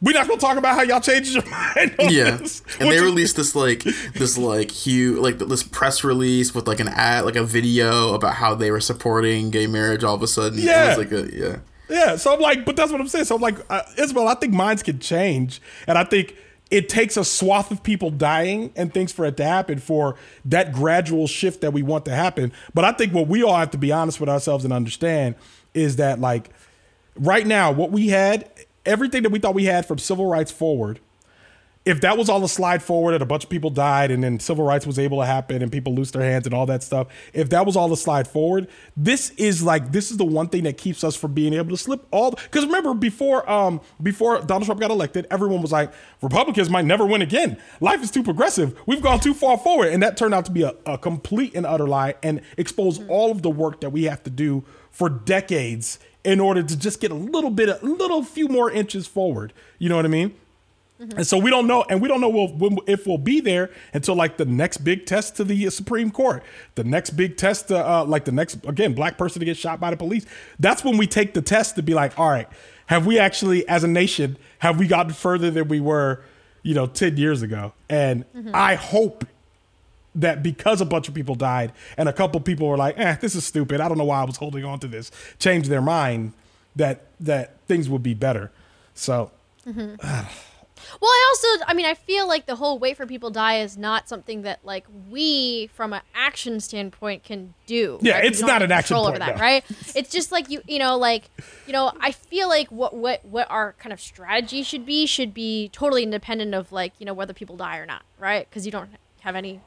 we're 0.00 0.12
not 0.14 0.28
to 0.28 0.36
talk 0.36 0.56
about 0.56 0.76
how 0.76 0.82
y'all 0.82 1.00
changed 1.00 1.34
your 1.34 1.44
mind. 1.50 1.94
Yeah, 1.98 2.36
this. 2.36 2.62
and 2.78 2.90
they 2.90 3.00
released 3.00 3.36
this 3.36 3.54
like 3.56 3.82
this 4.14 4.38
like 4.38 4.70
huge 4.70 5.18
like 5.18 5.38
this 5.38 5.62
press 5.62 6.04
release 6.04 6.54
with 6.54 6.66
like 6.68 6.80
an 6.80 6.88
ad 6.88 7.24
like 7.24 7.36
a 7.36 7.44
video 7.44 8.14
about 8.14 8.34
how 8.34 8.54
they 8.54 8.70
were 8.70 8.80
supporting 8.80 9.50
gay 9.50 9.66
marriage. 9.66 10.04
All 10.04 10.14
of 10.14 10.22
a 10.22 10.28
sudden, 10.28 10.58
Yeah. 10.60 10.92
it 10.92 10.98
was 10.98 11.10
like 11.10 11.12
a 11.12 11.36
yeah. 11.36 11.56
Yeah, 11.90 12.16
so 12.16 12.34
I'm 12.34 12.40
like, 12.40 12.66
but 12.66 12.76
that's 12.76 12.92
what 12.92 13.00
I'm 13.00 13.08
saying. 13.08 13.24
So 13.24 13.34
I'm 13.34 13.40
like, 13.40 13.56
uh, 13.70 13.80
Isabel, 13.96 14.28
I 14.28 14.34
think 14.34 14.52
minds 14.52 14.82
can 14.82 14.98
change, 14.98 15.62
and 15.86 15.96
I 15.96 16.04
think 16.04 16.36
it 16.70 16.90
takes 16.90 17.16
a 17.16 17.24
swath 17.24 17.70
of 17.70 17.82
people 17.82 18.10
dying 18.10 18.70
and 18.76 18.92
things 18.92 19.10
for 19.10 19.24
it 19.24 19.38
to 19.38 19.44
happen 19.44 19.78
for 19.78 20.14
that 20.44 20.70
gradual 20.70 21.26
shift 21.26 21.62
that 21.62 21.72
we 21.72 21.82
want 21.82 22.04
to 22.04 22.10
happen. 22.14 22.52
But 22.74 22.84
I 22.84 22.92
think 22.92 23.14
what 23.14 23.26
we 23.26 23.42
all 23.42 23.56
have 23.56 23.70
to 23.70 23.78
be 23.78 23.90
honest 23.90 24.20
with 24.20 24.28
ourselves 24.28 24.64
and 24.66 24.72
understand 24.74 25.34
is 25.72 25.96
that 25.96 26.20
like 26.20 26.50
right 27.16 27.46
now, 27.46 27.72
what 27.72 27.90
we 27.90 28.08
had, 28.08 28.50
everything 28.88 29.22
that 29.22 29.30
we 29.30 29.38
thought 29.38 29.54
we 29.54 29.66
had 29.66 29.86
from 29.86 29.98
civil 29.98 30.26
rights 30.26 30.50
forward, 30.50 30.98
if 31.84 32.02
that 32.02 32.18
was 32.18 32.28
all 32.28 32.44
a 32.44 32.48
slide 32.48 32.82
forward 32.82 33.14
and 33.14 33.22
a 33.22 33.26
bunch 33.26 33.44
of 33.44 33.50
people 33.50 33.70
died 33.70 34.10
and 34.10 34.22
then 34.22 34.38
civil 34.38 34.62
rights 34.64 34.86
was 34.86 34.98
able 34.98 35.20
to 35.20 35.26
happen 35.26 35.62
and 35.62 35.72
people 35.72 35.94
loosed 35.94 36.12
their 36.12 36.22
hands 36.22 36.44
and 36.44 36.54
all 36.54 36.66
that 36.66 36.82
stuff, 36.82 37.06
if 37.32 37.48
that 37.48 37.64
was 37.64 37.76
all 37.76 37.88
the 37.88 37.96
slide 37.96 38.28
forward, 38.28 38.68
this 38.94 39.30
is 39.30 39.62
like 39.62 39.90
this 39.90 40.10
is 40.10 40.18
the 40.18 40.24
one 40.24 40.48
thing 40.48 40.64
that 40.64 40.76
keeps 40.76 41.02
us 41.02 41.16
from 41.16 41.32
being 41.32 41.54
able 41.54 41.70
to 41.70 41.78
slip 41.78 42.06
all 42.10 42.32
because 42.32 42.66
remember 42.66 42.92
before 42.92 43.48
um 43.50 43.80
before 44.02 44.38
Donald 44.40 44.66
Trump 44.66 44.80
got 44.80 44.90
elected, 44.90 45.26
everyone 45.30 45.62
was 45.62 45.72
like, 45.72 45.90
Republicans 46.20 46.68
might 46.68 46.84
never 46.84 47.06
win 47.06 47.22
again. 47.22 47.56
Life 47.80 48.02
is 48.02 48.10
too 48.10 48.22
progressive. 48.22 48.78
We've 48.86 49.02
gone 49.02 49.20
too 49.20 49.32
far 49.32 49.56
forward. 49.56 49.88
And 49.88 50.02
that 50.02 50.16
turned 50.16 50.34
out 50.34 50.44
to 50.44 50.52
be 50.52 50.64
a, 50.64 50.74
a 50.84 50.98
complete 50.98 51.54
and 51.54 51.64
utter 51.64 51.88
lie 51.88 52.16
and 52.22 52.42
expose 52.58 53.00
all 53.08 53.30
of 53.30 53.40
the 53.40 53.50
work 53.50 53.80
that 53.80 53.90
we 53.90 54.04
have 54.04 54.22
to 54.24 54.30
do 54.30 54.62
for 54.90 55.08
decades 55.08 55.98
in 56.28 56.40
order 56.40 56.62
to 56.62 56.76
just 56.76 57.00
get 57.00 57.10
a 57.10 57.14
little 57.14 57.48
bit, 57.48 57.70
a 57.70 57.78
little 57.82 58.22
few 58.22 58.48
more 58.48 58.70
inches 58.70 59.06
forward. 59.06 59.54
You 59.78 59.88
know 59.88 59.96
what 59.96 60.04
I 60.04 60.08
mean? 60.08 60.34
And 61.00 61.26
so 61.26 61.38
we 61.38 61.48
don't 61.48 61.66
know, 61.66 61.84
and 61.88 62.02
we 62.02 62.08
don't 62.08 62.20
know 62.20 62.28
we'll, 62.28 62.82
if 62.86 63.06
we'll 63.06 63.18
be 63.18 63.40
there 63.40 63.70
until 63.94 64.14
like 64.14 64.36
the 64.36 64.44
next 64.44 64.78
big 64.78 65.06
test 65.06 65.36
to 65.36 65.44
the 65.44 65.70
Supreme 65.70 66.10
Court, 66.10 66.42
the 66.74 66.84
next 66.84 67.10
big 67.10 67.36
test, 67.36 67.68
to, 67.68 67.78
uh, 67.78 68.04
like 68.04 68.24
the 68.26 68.32
next 68.32 68.58
again 68.66 68.94
black 68.94 69.16
person 69.16 69.38
to 69.40 69.46
get 69.46 69.56
shot 69.56 69.80
by 69.80 69.90
the 69.90 69.96
police. 69.96 70.26
That's 70.58 70.84
when 70.84 70.98
we 70.98 71.06
take 71.06 71.32
the 71.32 71.40
test 71.40 71.76
to 71.76 71.82
be 71.82 71.94
like, 71.94 72.18
all 72.18 72.28
right, 72.28 72.48
have 72.86 73.06
we 73.06 73.18
actually, 73.18 73.66
as 73.68 73.84
a 73.84 73.88
nation, 73.88 74.36
have 74.58 74.78
we 74.78 74.86
gotten 74.86 75.12
further 75.12 75.50
than 75.50 75.68
we 75.68 75.80
were, 75.80 76.20
you 76.62 76.74
know, 76.74 76.86
ten 76.86 77.16
years 77.16 77.42
ago? 77.42 77.72
And 77.88 78.24
I 78.52 78.74
hope 78.74 79.24
that 80.18 80.42
because 80.42 80.80
a 80.80 80.84
bunch 80.84 81.08
of 81.08 81.14
people 81.14 81.34
died 81.34 81.72
and 81.96 82.08
a 82.08 82.12
couple 82.12 82.40
people 82.40 82.68
were 82.68 82.76
like, 82.76 82.98
eh, 82.98 83.16
this 83.20 83.34
is 83.34 83.44
stupid. 83.44 83.80
I 83.80 83.88
don't 83.88 83.98
know 83.98 84.04
why 84.04 84.20
I 84.20 84.24
was 84.24 84.36
holding 84.36 84.64
on 84.64 84.78
to 84.80 84.88
this. 84.88 85.10
Change 85.38 85.68
their 85.68 85.82
mind 85.82 86.32
that 86.76 87.06
that 87.20 87.60
things 87.66 87.88
would 87.88 88.02
be 88.02 88.14
better. 88.14 88.50
So 88.94 89.30
Well, 91.00 91.10
I 91.10 91.26
also, 91.28 91.64
I 91.66 91.74
mean, 91.74 91.86
I 91.86 91.94
feel 91.94 92.26
like 92.26 92.46
the 92.46 92.56
whole 92.56 92.78
wait 92.78 92.96
for 92.96 93.06
people 93.06 93.30
die 93.30 93.60
is 93.60 93.76
not 93.76 94.08
something 94.08 94.42
that 94.42 94.64
like 94.64 94.86
we, 95.10 95.68
from 95.68 95.92
an 95.92 96.02
action 96.14 96.60
standpoint, 96.60 97.24
can 97.24 97.54
do. 97.66 97.98
Yeah, 98.00 98.14
right? 98.14 98.24
it's 98.24 98.40
don't 98.40 98.62
an 98.62 98.72
action 98.72 98.96
point, 98.96 99.08
over 99.08 99.18
that, 99.18 99.36
no. 99.36 99.42
right? 99.42 99.64
It's 99.94 100.10
just 100.10 100.32
like 100.32 100.50
you, 100.50 100.62
you 100.66 100.78
know, 100.78 100.96
like 100.96 101.30
you 101.66 101.72
know, 101.72 101.92
I 102.00 102.12
feel 102.12 102.48
like 102.48 102.70
what 102.70 102.94
what 102.94 103.24
what 103.24 103.50
our 103.50 103.74
kind 103.74 103.92
of 103.92 104.00
strategy 104.00 104.62
should 104.62 104.86
be 104.86 105.06
should 105.06 105.34
be 105.34 105.68
totally 105.72 106.02
independent 106.02 106.54
of 106.54 106.72
like 106.72 106.92
you 106.98 107.06
know 107.06 107.14
whether 107.14 107.32
people 107.32 107.56
die 107.56 107.78
or 107.78 107.86
not, 107.86 108.02
right? 108.18 108.48
Because 108.48 108.64
you 108.64 108.72
don't 108.72 108.90
have 109.20 109.36
any 109.36 109.60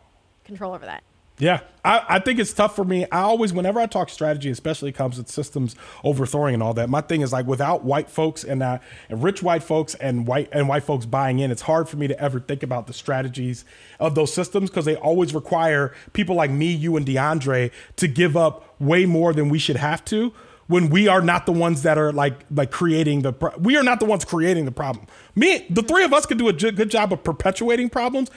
control 0.43 0.73
over 0.73 0.85
that. 0.85 1.03
Yeah, 1.41 1.61
I, 1.83 2.05
I 2.07 2.19
think 2.19 2.37
it's 2.37 2.53
tough 2.53 2.75
for 2.75 2.85
me. 2.85 3.05
I 3.11 3.21
always, 3.21 3.51
whenever 3.51 3.79
I 3.79 3.87
talk 3.87 4.09
strategy, 4.09 4.51
especially 4.51 4.91
comes 4.91 5.17
with 5.17 5.27
systems 5.27 5.75
overthrowing 6.03 6.53
and 6.53 6.61
all 6.61 6.75
that. 6.75 6.87
My 6.87 7.01
thing 7.01 7.21
is 7.21 7.33
like 7.33 7.47
without 7.47 7.83
white 7.83 8.11
folks 8.11 8.43
and, 8.43 8.61
uh, 8.61 8.77
and 9.09 9.23
rich 9.23 9.41
white 9.41 9.63
folks 9.63 9.95
and 9.95 10.27
white 10.27 10.49
and 10.51 10.69
white 10.69 10.83
folks 10.83 11.07
buying 11.07 11.39
in, 11.39 11.49
it's 11.49 11.63
hard 11.63 11.89
for 11.89 11.97
me 11.97 12.07
to 12.07 12.19
ever 12.19 12.39
think 12.39 12.61
about 12.61 12.85
the 12.85 12.93
strategies 12.93 13.65
of 13.99 14.13
those 14.13 14.31
systems 14.31 14.69
because 14.69 14.85
they 14.85 14.95
always 14.95 15.33
require 15.33 15.95
people 16.13 16.35
like 16.35 16.51
me, 16.51 16.71
you, 16.71 16.95
and 16.95 17.07
DeAndre 17.07 17.71
to 17.95 18.07
give 18.07 18.37
up 18.37 18.79
way 18.79 19.07
more 19.07 19.33
than 19.33 19.49
we 19.49 19.57
should 19.57 19.77
have 19.77 20.05
to 20.05 20.33
when 20.67 20.89
we 20.89 21.07
are 21.07 21.21
not 21.21 21.45
the 21.45 21.51
ones 21.51 21.81
that 21.81 21.97
are 21.97 22.13
like 22.13 22.45
like 22.49 22.71
creating 22.71 23.23
the 23.23 23.33
pro- 23.33 23.57
we 23.57 23.75
are 23.75 23.83
not 23.83 23.99
the 23.99 24.05
ones 24.05 24.23
creating 24.23 24.65
the 24.65 24.71
problem. 24.71 25.05
Me, 25.35 25.65
the 25.69 25.81
three 25.81 26.03
of 26.03 26.13
us 26.13 26.25
could 26.25 26.37
do 26.37 26.47
a 26.47 26.53
good 26.53 26.89
job 26.89 27.11
of 27.11 27.23
perpetuating 27.23 27.89
problems 27.89 28.29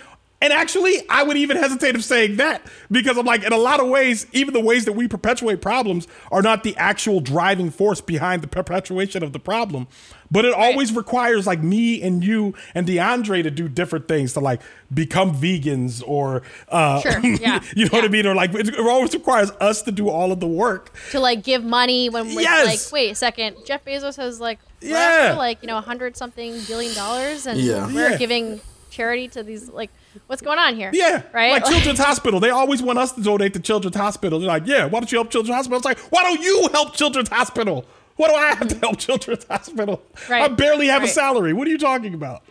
And 0.45 0.53
actually, 0.53 0.99
I 1.09 1.23
would 1.23 1.39
even 1.39 1.57
hesitate 1.57 1.95
of 1.95 2.05
saying 2.05 2.37
that 2.37 2.61
because 2.91 3.17
I'm 3.17 3.25
like, 3.25 3.45
in 3.45 3.53
a 3.55 3.57
lot 3.57 3.81
of 3.81 3.89
ways, 3.89 4.27
even 4.33 4.53
the 4.53 4.61
ways 4.61 4.85
that 4.85 4.93
we 4.93 5.09
perpetuate 5.09 5.63
problems 5.63 6.07
are 6.31 6.43
not 6.43 6.65
the 6.65 6.77
actual 6.77 7.21
driving 7.21 7.71
force 7.71 8.03
behind 8.03 8.43
the 8.43 8.47
perpetuation 8.47 9.23
of 9.23 9.33
the 9.33 9.39
problem. 9.39 9.89
But 10.31 10.45
it 10.45 10.53
always 10.53 10.93
requires 10.93 11.47
like 11.47 11.63
me 11.63 12.03
and 12.03 12.23
you 12.23 12.53
and 12.75 12.87
DeAndre 12.87 13.43
to 13.43 13.51
do 13.51 13.69
different 13.71 14.07
things 14.07 14.35
to 14.35 14.41
like 14.41 14.61
become 14.93 15.35
vegans 15.35 16.03
or, 16.07 16.43
uh, 16.69 17.01
Sure, 17.01 17.21
yeah, 17.25 17.63
you 17.75 17.85
know 17.87 17.93
what 17.93 18.05
I 18.05 18.09
mean? 18.09 18.27
Or 18.27 18.35
like, 18.35 18.55
it 18.55 18.79
always 18.79 19.15
requires 19.15 19.51
us 19.61 19.81
to 19.83 19.93
do 19.93 20.11
all 20.11 20.31
of 20.31 20.41
the 20.41 20.47
work. 20.47 20.95
to 21.13 21.21
like 21.21 21.43
give 21.43 21.65
money 21.65 22.11
when 22.11 22.27
we're 22.35 22.43
Yes. 22.43 22.67
like, 22.67 22.93
wait 22.93 23.11
a 23.13 23.15
second, 23.15 23.57
Jeff 23.65 23.83
Bezos 23.87 24.17
has 24.17 24.41
like 24.41 24.59
Yeah. 24.83 25.37
like 25.39 25.63
you 25.63 25.69
know 25.69 25.79
a 25.79 25.83
hundred 25.83 26.19
something 26.19 26.61
billion 26.69 26.95
dollars, 26.95 27.47
and 27.47 27.59
Yeah. 27.59 27.87
we're 27.87 28.11
Yeah. 28.11 28.19
giving 28.19 28.61
charity 28.91 29.27
to 29.29 29.43
these 29.43 29.69
like 29.71 29.91
what's 30.27 30.43
going 30.43 30.59
on 30.59 30.77
here? 30.77 30.91
Yeah, 30.93 31.23
right. 31.33 31.53
Like 31.53 31.65
Children's 31.71 31.99
Hospital, 31.99 32.41
they 32.41 32.51
always 32.51 32.83
want 32.83 32.99
us 32.99 33.13
to 33.13 33.23
donate 33.23 33.55
to 33.55 33.61
Children's 33.61 33.97
Hospital. 33.97 34.39
They're 34.39 34.49
like, 34.49 34.67
yeah, 34.67 34.87
why 34.87 35.01
don't 35.01 35.11
you 35.11 35.19
help 35.19 35.31
Children's 35.31 35.57
Hospital? 35.57 35.77
It's 35.79 35.85
like, 35.85 35.99
why 36.11 36.23
don't 36.23 36.41
you 36.41 36.69
help 36.73 36.95
Children's 36.95 37.29
Hospital? 37.29 37.85
Why 38.17 38.29
do 38.29 38.35
I 38.35 38.55
have 38.55 38.69
to 38.69 38.79
help 38.79 38.99
Children's 38.99 39.45
Hospital? 39.45 40.03
Right, 40.29 40.43
I 40.43 40.49
barely 40.49 40.89
have 40.89 41.03
a 41.03 41.09
salary. 41.09 41.53
What 41.53 41.67
are 41.67 41.71
you 41.71 41.79
talking 41.79 42.15
about? 42.15 42.43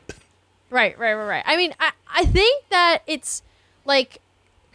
Right, 0.70 0.97
right, 0.97 1.14
right, 1.14 1.26
right. 1.26 1.43
I 1.45 1.55
mean, 1.55 1.74
I, 1.80 1.91
I 2.14 2.26
think 2.26 2.68
that 2.70 3.03
it's 3.07 3.43
like 3.86 4.20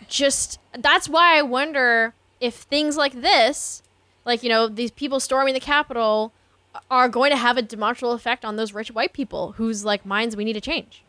just 0.07 0.59
that's 0.79 1.09
why 1.09 1.39
I 1.39 1.43
wonder 1.43 2.15
if 2.41 2.55
things 2.55 2.97
like 2.97 3.21
this, 3.21 3.83
like, 4.25 4.43
you 4.43 4.49
know, 4.49 4.69
these 4.69 4.91
people 4.91 5.21
storming 5.21 5.55
the 5.55 5.61
Capitol, 5.61 6.33
uh, 6.75 6.81
are 6.91 7.09
going 7.09 7.31
to 7.31 7.37
have 7.37 7.57
a 7.57 7.63
demonstrable 7.63 8.13
effect 8.13 8.45
on 8.45 8.57
those 8.57 8.73
rich 8.73 8.91
white 8.91 9.13
people 9.13 9.53
whose 9.53 9.85
like 9.85 10.07
minds 10.07 10.37
we 10.37 10.45
need 10.45 10.53
to 10.53 10.61
change. 10.61 11.03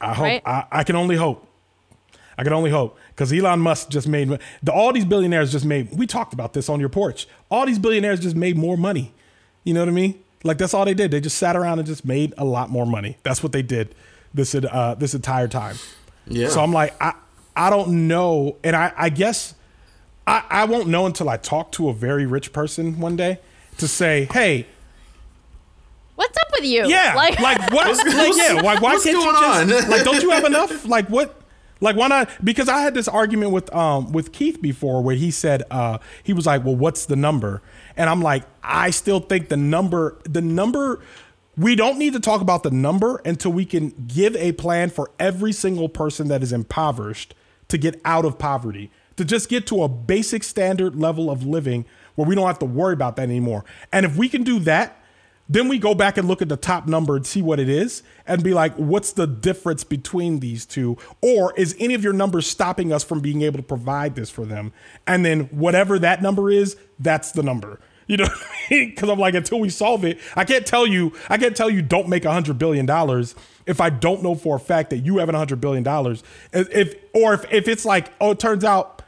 I 0.00 0.14
hope. 0.14 0.24
Right. 0.24 0.42
I, 0.46 0.64
I 0.70 0.84
can 0.84 0.96
only 0.96 1.16
hope. 1.16 1.46
I 2.38 2.44
can 2.44 2.52
only 2.52 2.70
hope 2.70 2.98
because 3.08 3.32
Elon 3.32 3.60
Musk 3.60 3.88
just 3.88 4.06
made 4.06 4.38
the, 4.62 4.72
all 4.72 4.92
these 4.92 5.06
billionaires 5.06 5.52
just 5.52 5.64
made. 5.64 5.96
We 5.96 6.06
talked 6.06 6.34
about 6.34 6.52
this 6.52 6.68
on 6.68 6.80
your 6.80 6.90
porch. 6.90 7.26
All 7.50 7.64
these 7.64 7.78
billionaires 7.78 8.20
just 8.20 8.36
made 8.36 8.58
more 8.58 8.76
money. 8.76 9.14
You 9.64 9.72
know 9.72 9.80
what 9.80 9.88
I 9.88 9.92
mean? 9.92 10.22
Like 10.44 10.58
that's 10.58 10.74
all 10.74 10.84
they 10.84 10.94
did. 10.94 11.10
They 11.10 11.20
just 11.20 11.38
sat 11.38 11.56
around 11.56 11.78
and 11.78 11.86
just 11.86 12.04
made 12.04 12.34
a 12.36 12.44
lot 12.44 12.70
more 12.70 12.86
money. 12.86 13.16
That's 13.22 13.42
what 13.42 13.52
they 13.52 13.62
did 13.62 13.94
this 14.34 14.54
uh, 14.54 14.94
this 14.98 15.14
entire 15.14 15.48
time. 15.48 15.76
Yeah. 16.26 16.48
So 16.48 16.62
I'm 16.62 16.72
like, 16.72 16.94
I 17.00 17.14
I 17.56 17.70
don't 17.70 18.06
know, 18.06 18.56
and 18.62 18.76
I 18.76 18.92
I 18.96 19.08
guess 19.08 19.54
I 20.26 20.44
I 20.48 20.64
won't 20.66 20.88
know 20.88 21.06
until 21.06 21.28
I 21.28 21.38
talk 21.38 21.72
to 21.72 21.88
a 21.88 21.94
very 21.94 22.26
rich 22.26 22.52
person 22.52 23.00
one 23.00 23.16
day 23.16 23.40
to 23.78 23.88
say, 23.88 24.28
hey, 24.32 24.66
What's 26.16 26.36
up 26.36 26.48
with 26.58 26.64
you? 26.68 26.86
yeah, 26.88 27.14
like, 27.14 27.38
what? 27.40 27.58
What's- 27.72 27.98
like, 28.04 28.14
what's- 28.14 28.38
yeah, 28.38 28.54
why, 28.54 28.74
why 28.74 28.92
what's 28.94 29.04
can't 29.04 29.16
you 29.16 29.22
going 29.32 29.68
just 29.68 29.84
on? 29.84 29.90
like? 29.90 30.04
Don't 30.04 30.22
you 30.22 30.30
have 30.30 30.44
enough? 30.52 30.86
Like 30.86 31.08
what? 31.08 31.40
Like 31.80 31.94
why 31.94 32.08
not? 32.08 32.30
Because 32.42 32.68
I 32.70 32.80
had 32.80 32.94
this 32.94 33.06
argument 33.06 33.52
with 33.52 33.72
um 33.74 34.12
with 34.12 34.32
Keith 34.32 34.60
before 34.62 35.02
where 35.02 35.14
he 35.16 35.30
said 35.30 35.62
uh 35.70 35.98
he 36.22 36.32
was 36.32 36.46
like, 36.46 36.64
well, 36.64 36.74
what's 36.76 37.04
the 37.06 37.16
number? 37.16 37.62
And 37.96 38.08
I'm 38.10 38.22
like, 38.22 38.44
I 38.62 38.90
still 38.90 39.20
think 39.20 39.48
the 39.50 39.56
number 39.58 40.18
the 40.24 40.40
number. 40.40 41.00
We 41.58 41.74
don't 41.74 41.98
need 41.98 42.12
to 42.12 42.20
talk 42.20 42.42
about 42.42 42.62
the 42.64 42.70
number 42.70 43.20
until 43.24 43.50
we 43.50 43.64
can 43.64 43.88
give 44.06 44.36
a 44.36 44.52
plan 44.52 44.90
for 44.90 45.10
every 45.18 45.52
single 45.52 45.88
person 45.88 46.28
that 46.28 46.42
is 46.42 46.52
impoverished 46.52 47.34
to 47.68 47.78
get 47.78 47.98
out 48.04 48.26
of 48.26 48.38
poverty, 48.38 48.90
to 49.16 49.24
just 49.24 49.48
get 49.48 49.66
to 49.68 49.82
a 49.82 49.88
basic 49.88 50.44
standard 50.44 50.96
level 50.96 51.30
of 51.30 51.46
living 51.46 51.86
where 52.14 52.28
we 52.28 52.34
don't 52.34 52.46
have 52.46 52.58
to 52.58 52.66
worry 52.66 52.92
about 52.92 53.16
that 53.16 53.22
anymore. 53.22 53.64
And 53.90 54.04
if 54.04 54.16
we 54.16 54.28
can 54.28 54.42
do 54.44 54.58
that, 54.60 55.02
then 55.48 55.68
we 55.68 55.78
go 55.78 55.94
back 55.94 56.16
and 56.16 56.26
look 56.26 56.42
at 56.42 56.48
the 56.48 56.56
top 56.56 56.86
number 56.86 57.16
and 57.16 57.26
see 57.26 57.40
what 57.40 57.60
it 57.60 57.68
is 57.68 58.02
and 58.26 58.42
be 58.42 58.52
like, 58.52 58.74
what's 58.74 59.12
the 59.12 59.26
difference 59.26 59.84
between 59.84 60.40
these 60.40 60.66
two? 60.66 60.96
Or 61.20 61.54
is 61.56 61.76
any 61.78 61.94
of 61.94 62.02
your 62.02 62.12
numbers 62.12 62.46
stopping 62.46 62.92
us 62.92 63.04
from 63.04 63.20
being 63.20 63.42
able 63.42 63.58
to 63.58 63.62
provide 63.62 64.16
this 64.16 64.30
for 64.30 64.44
them? 64.44 64.72
And 65.06 65.24
then 65.24 65.44
whatever 65.44 65.98
that 66.00 66.20
number 66.20 66.50
is, 66.50 66.76
that's 66.98 67.32
the 67.32 67.42
number. 67.42 67.80
You 68.08 68.18
know 68.18 68.24
what 68.26 68.40
I? 68.70 68.84
Because 68.84 69.08
I'm 69.08 69.18
like, 69.18 69.34
until 69.34 69.58
we 69.58 69.68
solve 69.68 70.04
it, 70.04 70.20
I 70.36 70.44
can't 70.44 70.64
tell 70.64 70.86
you, 70.86 71.12
I 71.28 71.38
can't 71.38 71.56
tell 71.56 71.68
you 71.68 71.82
don't 71.82 72.08
make 72.08 72.24
a 72.24 72.30
hundred 72.30 72.56
billion 72.56 72.86
dollars 72.86 73.34
if 73.66 73.80
I 73.80 73.90
don't 73.90 74.22
know 74.22 74.36
for 74.36 74.54
a 74.54 74.60
fact 74.60 74.90
that 74.90 74.98
you 74.98 75.18
have 75.18 75.28
a 75.28 75.36
hundred 75.36 75.60
billion 75.60 75.82
dollars. 75.82 76.22
If 76.52 76.94
or 77.12 77.34
if, 77.34 77.52
if 77.52 77.66
it's 77.66 77.84
like, 77.84 78.12
oh, 78.20 78.30
it 78.30 78.38
turns 78.38 78.62
out 78.62 79.02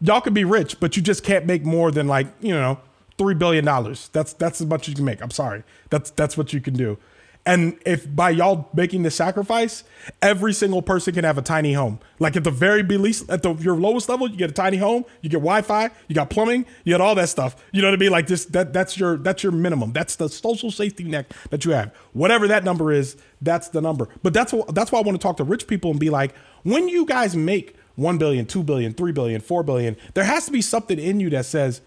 y'all 0.00 0.20
could 0.20 0.34
be 0.34 0.42
rich, 0.42 0.80
but 0.80 0.96
you 0.96 1.02
just 1.02 1.22
can't 1.22 1.46
make 1.46 1.64
more 1.64 1.92
than 1.92 2.08
like, 2.08 2.26
you 2.40 2.52
know, 2.52 2.80
three 3.20 3.34
billion 3.34 3.66
dollars. 3.66 4.08
That's 4.14 4.32
that's 4.32 4.62
as 4.62 4.66
much 4.66 4.82
as 4.82 4.88
you 4.88 4.94
can 4.94 5.04
make. 5.04 5.22
I'm 5.22 5.30
sorry. 5.30 5.62
That's 5.90 6.10
that's 6.10 6.38
what 6.38 6.54
you 6.54 6.60
can 6.60 6.72
do. 6.72 6.96
And 7.44 7.78
if 7.84 8.14
by 8.14 8.30
y'all 8.30 8.70
making 8.72 9.02
the 9.02 9.10
sacrifice, 9.10 9.84
every 10.22 10.54
single 10.54 10.80
person 10.80 11.12
can 11.12 11.24
have 11.24 11.36
a 11.36 11.42
tiny 11.42 11.74
home. 11.74 11.98
Like 12.18 12.34
at 12.36 12.44
the 12.44 12.50
very 12.50 12.82
least, 12.82 13.28
at 13.28 13.42
the 13.42 13.54
your 13.56 13.76
lowest 13.76 14.08
level, 14.08 14.30
you 14.30 14.36
get 14.38 14.50
a 14.50 14.54
tiny 14.54 14.78
home, 14.78 15.04
you 15.20 15.28
get 15.28 15.38
Wi-Fi, 15.38 15.90
you 16.08 16.14
got 16.14 16.30
plumbing, 16.30 16.64
you 16.84 16.94
got 16.94 17.02
all 17.02 17.14
that 17.14 17.28
stuff. 17.28 17.62
You 17.72 17.82
know 17.82 17.88
what 17.88 17.94
I 17.94 17.98
mean? 17.98 18.10
Like 18.10 18.26
this, 18.26 18.46
that 18.46 18.72
that's 18.72 18.98
your 18.98 19.18
that's 19.18 19.42
your 19.42 19.52
minimum. 19.52 19.92
That's 19.92 20.16
the 20.16 20.30
social 20.30 20.70
safety 20.70 21.04
net 21.04 21.30
that 21.50 21.66
you 21.66 21.72
have. 21.72 21.94
Whatever 22.14 22.48
that 22.48 22.64
number 22.64 22.90
is, 22.90 23.18
that's 23.42 23.68
the 23.68 23.82
number. 23.82 24.08
But 24.22 24.32
that's 24.32 24.54
what 24.54 24.74
that's 24.74 24.90
why 24.90 24.98
I 24.98 25.02
want 25.02 25.20
to 25.20 25.22
talk 25.22 25.36
to 25.36 25.44
rich 25.44 25.66
people 25.66 25.90
and 25.90 26.00
be 26.00 26.08
like, 26.08 26.34
when 26.62 26.88
you 26.88 27.04
guys 27.04 27.36
make 27.36 27.76
1 27.96 28.16
billion, 28.16 28.46
2 28.46 28.62
billion, 28.62 28.94
3 28.94 29.12
billion, 29.12 29.42
4 29.42 29.62
billion, 29.62 29.96
there 30.14 30.24
has 30.24 30.46
to 30.46 30.52
be 30.52 30.62
something 30.62 30.98
in 30.98 31.20
you 31.20 31.28
that 31.30 31.44
says, 31.44 31.82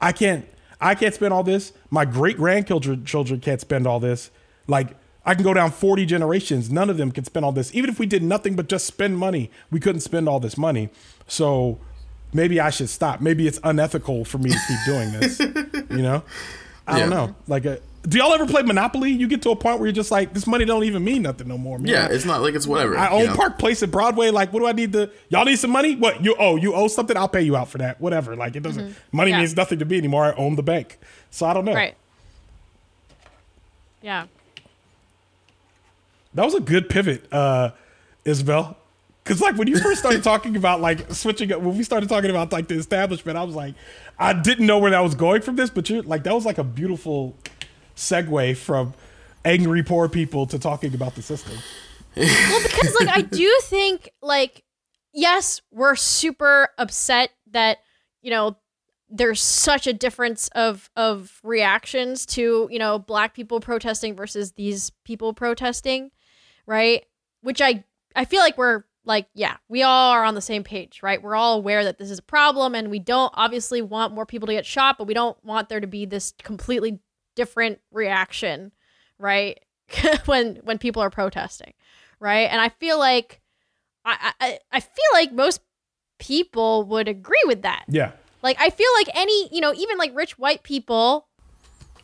I 0.00 0.12
can't 0.12 0.46
I 0.80 0.94
can't 0.94 1.14
spend 1.14 1.32
all 1.32 1.42
this. 1.42 1.72
My 1.90 2.04
great 2.04 2.36
grandchildren 2.36 3.04
children 3.04 3.40
can't 3.40 3.60
spend 3.60 3.86
all 3.86 4.00
this. 4.00 4.30
Like 4.66 4.96
I 5.24 5.34
can 5.34 5.42
go 5.42 5.54
down 5.54 5.70
40 5.70 6.06
generations. 6.06 6.70
None 6.70 6.88
of 6.90 6.96
them 6.96 7.10
can 7.10 7.24
spend 7.24 7.44
all 7.44 7.52
this. 7.52 7.74
Even 7.74 7.90
if 7.90 7.98
we 7.98 8.06
did 8.06 8.22
nothing 8.22 8.54
but 8.54 8.68
just 8.68 8.86
spend 8.86 9.18
money, 9.18 9.50
we 9.70 9.80
couldn't 9.80 10.00
spend 10.00 10.28
all 10.28 10.38
this 10.38 10.56
money. 10.56 10.88
So 11.26 11.80
maybe 12.32 12.60
I 12.60 12.70
should 12.70 12.88
stop. 12.88 13.20
Maybe 13.20 13.46
it's 13.46 13.58
unethical 13.64 14.24
for 14.24 14.38
me 14.38 14.50
to 14.50 14.58
keep 14.68 14.78
doing 14.86 15.12
this. 15.12 15.40
you 15.90 16.02
know? 16.02 16.22
I 16.86 17.00
don't 17.00 17.10
know. 17.10 17.34
Like 17.48 17.66
uh 17.66 17.76
do 18.08 18.18
y'all 18.18 18.32
ever 18.32 18.46
play 18.46 18.62
Monopoly? 18.62 19.10
You 19.10 19.26
get 19.26 19.42
to 19.42 19.50
a 19.50 19.56
point 19.56 19.78
where 19.78 19.86
you're 19.86 19.92
just 19.92 20.10
like, 20.10 20.32
this 20.32 20.46
money 20.46 20.64
don't 20.64 20.84
even 20.84 21.02
mean 21.02 21.22
nothing 21.22 21.48
no 21.48 21.58
more. 21.58 21.78
Man. 21.78 21.88
yeah, 21.88 22.08
it's 22.08 22.24
not 22.24 22.40
like 22.40 22.54
it's 22.54 22.66
whatever. 22.66 22.96
I 22.96 23.08
you 23.08 23.22
own 23.22 23.26
know? 23.30 23.34
Park 23.36 23.58
Place 23.58 23.82
at 23.82 23.90
Broadway. 23.90 24.30
Like, 24.30 24.52
what 24.52 24.60
do 24.60 24.66
I 24.66 24.72
need 24.72 24.92
to? 24.92 25.10
Y'all 25.28 25.44
need 25.44 25.56
some 25.58 25.70
money? 25.70 25.96
What 25.96 26.22
you 26.24 26.36
owe? 26.38 26.56
You 26.56 26.74
owe 26.74 26.88
something? 26.88 27.16
I'll 27.16 27.28
pay 27.28 27.42
you 27.42 27.56
out 27.56 27.68
for 27.68 27.78
that. 27.78 28.00
Whatever. 28.00 28.36
Like, 28.36 28.54
it 28.54 28.60
doesn't. 28.62 28.94
Money 29.12 29.30
Yeah. 29.32 29.38
means 29.40 29.56
nothing 29.56 29.78
to 29.80 29.84
me 29.84 29.98
anymore. 29.98 30.24
I 30.24 30.32
own 30.34 30.54
the 30.56 30.62
bank, 30.62 30.98
so 31.30 31.46
I 31.46 31.52
don't 31.54 31.64
know. 31.64 31.74
Right. 31.74 31.96
Yeah. 34.02 34.26
That 36.34 36.44
was 36.44 36.54
a 36.54 36.60
good 36.60 36.88
pivot, 36.88 37.32
uh, 37.32 37.70
Isabel. 38.24 38.76
Because 39.24 39.40
like 39.40 39.56
when 39.56 39.66
you 39.66 39.78
first 39.78 39.98
started 39.98 40.22
talking 40.32 40.54
about 40.54 40.80
like 40.80 41.10
switching 41.12 41.50
up, 41.50 41.60
when 41.60 41.76
we 41.76 41.82
started 41.82 42.08
talking 42.08 42.30
about 42.30 42.52
like 42.52 42.68
the 42.68 42.76
establishment, 42.76 43.36
I 43.36 43.42
was 43.42 43.56
like, 43.56 43.74
I 44.18 44.32
didn't 44.32 44.66
know 44.66 44.78
where 44.78 44.92
that 44.92 45.00
was 45.00 45.14
going 45.16 45.42
from 45.42 45.56
this, 45.56 45.70
but 45.70 45.90
you're 45.90 46.02
like 46.02 46.22
that 46.24 46.34
was 46.34 46.44
like 46.44 46.58
a 46.58 46.64
beautiful 46.64 47.34
segue 47.96 48.56
from 48.56 48.94
angry 49.44 49.82
poor 49.82 50.08
people 50.08 50.46
to 50.46 50.58
talking 50.58 50.94
about 50.94 51.14
the 51.14 51.22
system. 51.22 51.56
Well, 52.18 52.62
because 52.62 52.96
like 52.98 53.14
I 53.14 53.20
do 53.20 53.58
think 53.64 54.10
like 54.22 54.64
yes, 55.12 55.60
we're 55.70 55.96
super 55.96 56.70
upset 56.78 57.30
that 57.50 57.80
you 58.22 58.30
know 58.30 58.56
there's 59.10 59.42
such 59.42 59.86
a 59.86 59.92
difference 59.92 60.48
of 60.54 60.90
of 60.96 61.38
reactions 61.42 62.24
to 62.26 62.70
you 62.70 62.78
know 62.78 62.98
black 62.98 63.34
people 63.34 63.60
protesting 63.60 64.16
versus 64.16 64.52
these 64.52 64.88
people 65.04 65.34
protesting, 65.34 66.10
right? 66.64 67.04
Which 67.42 67.60
I 67.60 67.84
I 68.14 68.24
feel 68.24 68.40
like 68.40 68.56
we're 68.56 68.84
like 69.04 69.28
yeah 69.34 69.56
we 69.68 69.82
all 69.82 70.10
are 70.10 70.24
on 70.24 70.34
the 70.34 70.40
same 70.40 70.64
page 70.64 71.00
right 71.00 71.22
we're 71.22 71.36
all 71.36 71.54
aware 71.54 71.84
that 71.84 71.96
this 71.96 72.10
is 72.10 72.18
a 72.18 72.22
problem 72.22 72.74
and 72.74 72.90
we 72.90 72.98
don't 72.98 73.32
obviously 73.34 73.80
want 73.80 74.12
more 74.12 74.26
people 74.26 74.46
to 74.48 74.52
get 74.52 74.66
shot 74.66 74.98
but 74.98 75.06
we 75.06 75.14
don't 75.14 75.42
want 75.44 75.68
there 75.68 75.78
to 75.78 75.86
be 75.86 76.04
this 76.04 76.34
completely 76.42 76.98
different 77.36 77.78
reaction 77.92 78.72
right 79.18 79.60
when 80.26 80.56
when 80.64 80.78
people 80.78 81.00
are 81.02 81.10
protesting 81.10 81.72
right 82.18 82.48
and 82.50 82.60
i 82.60 82.68
feel 82.68 82.98
like 82.98 83.40
I, 84.04 84.32
I 84.40 84.58
i 84.72 84.80
feel 84.80 85.10
like 85.12 85.32
most 85.32 85.60
people 86.18 86.82
would 86.84 87.06
agree 87.08 87.42
with 87.46 87.62
that 87.62 87.84
Yeah. 87.88 88.12
like 88.42 88.56
i 88.60 88.70
feel 88.70 88.88
like 88.96 89.08
any 89.14 89.48
you 89.54 89.60
know 89.60 89.72
even 89.74 89.96
like 89.98 90.10
rich 90.16 90.38
white 90.38 90.62
people 90.64 91.28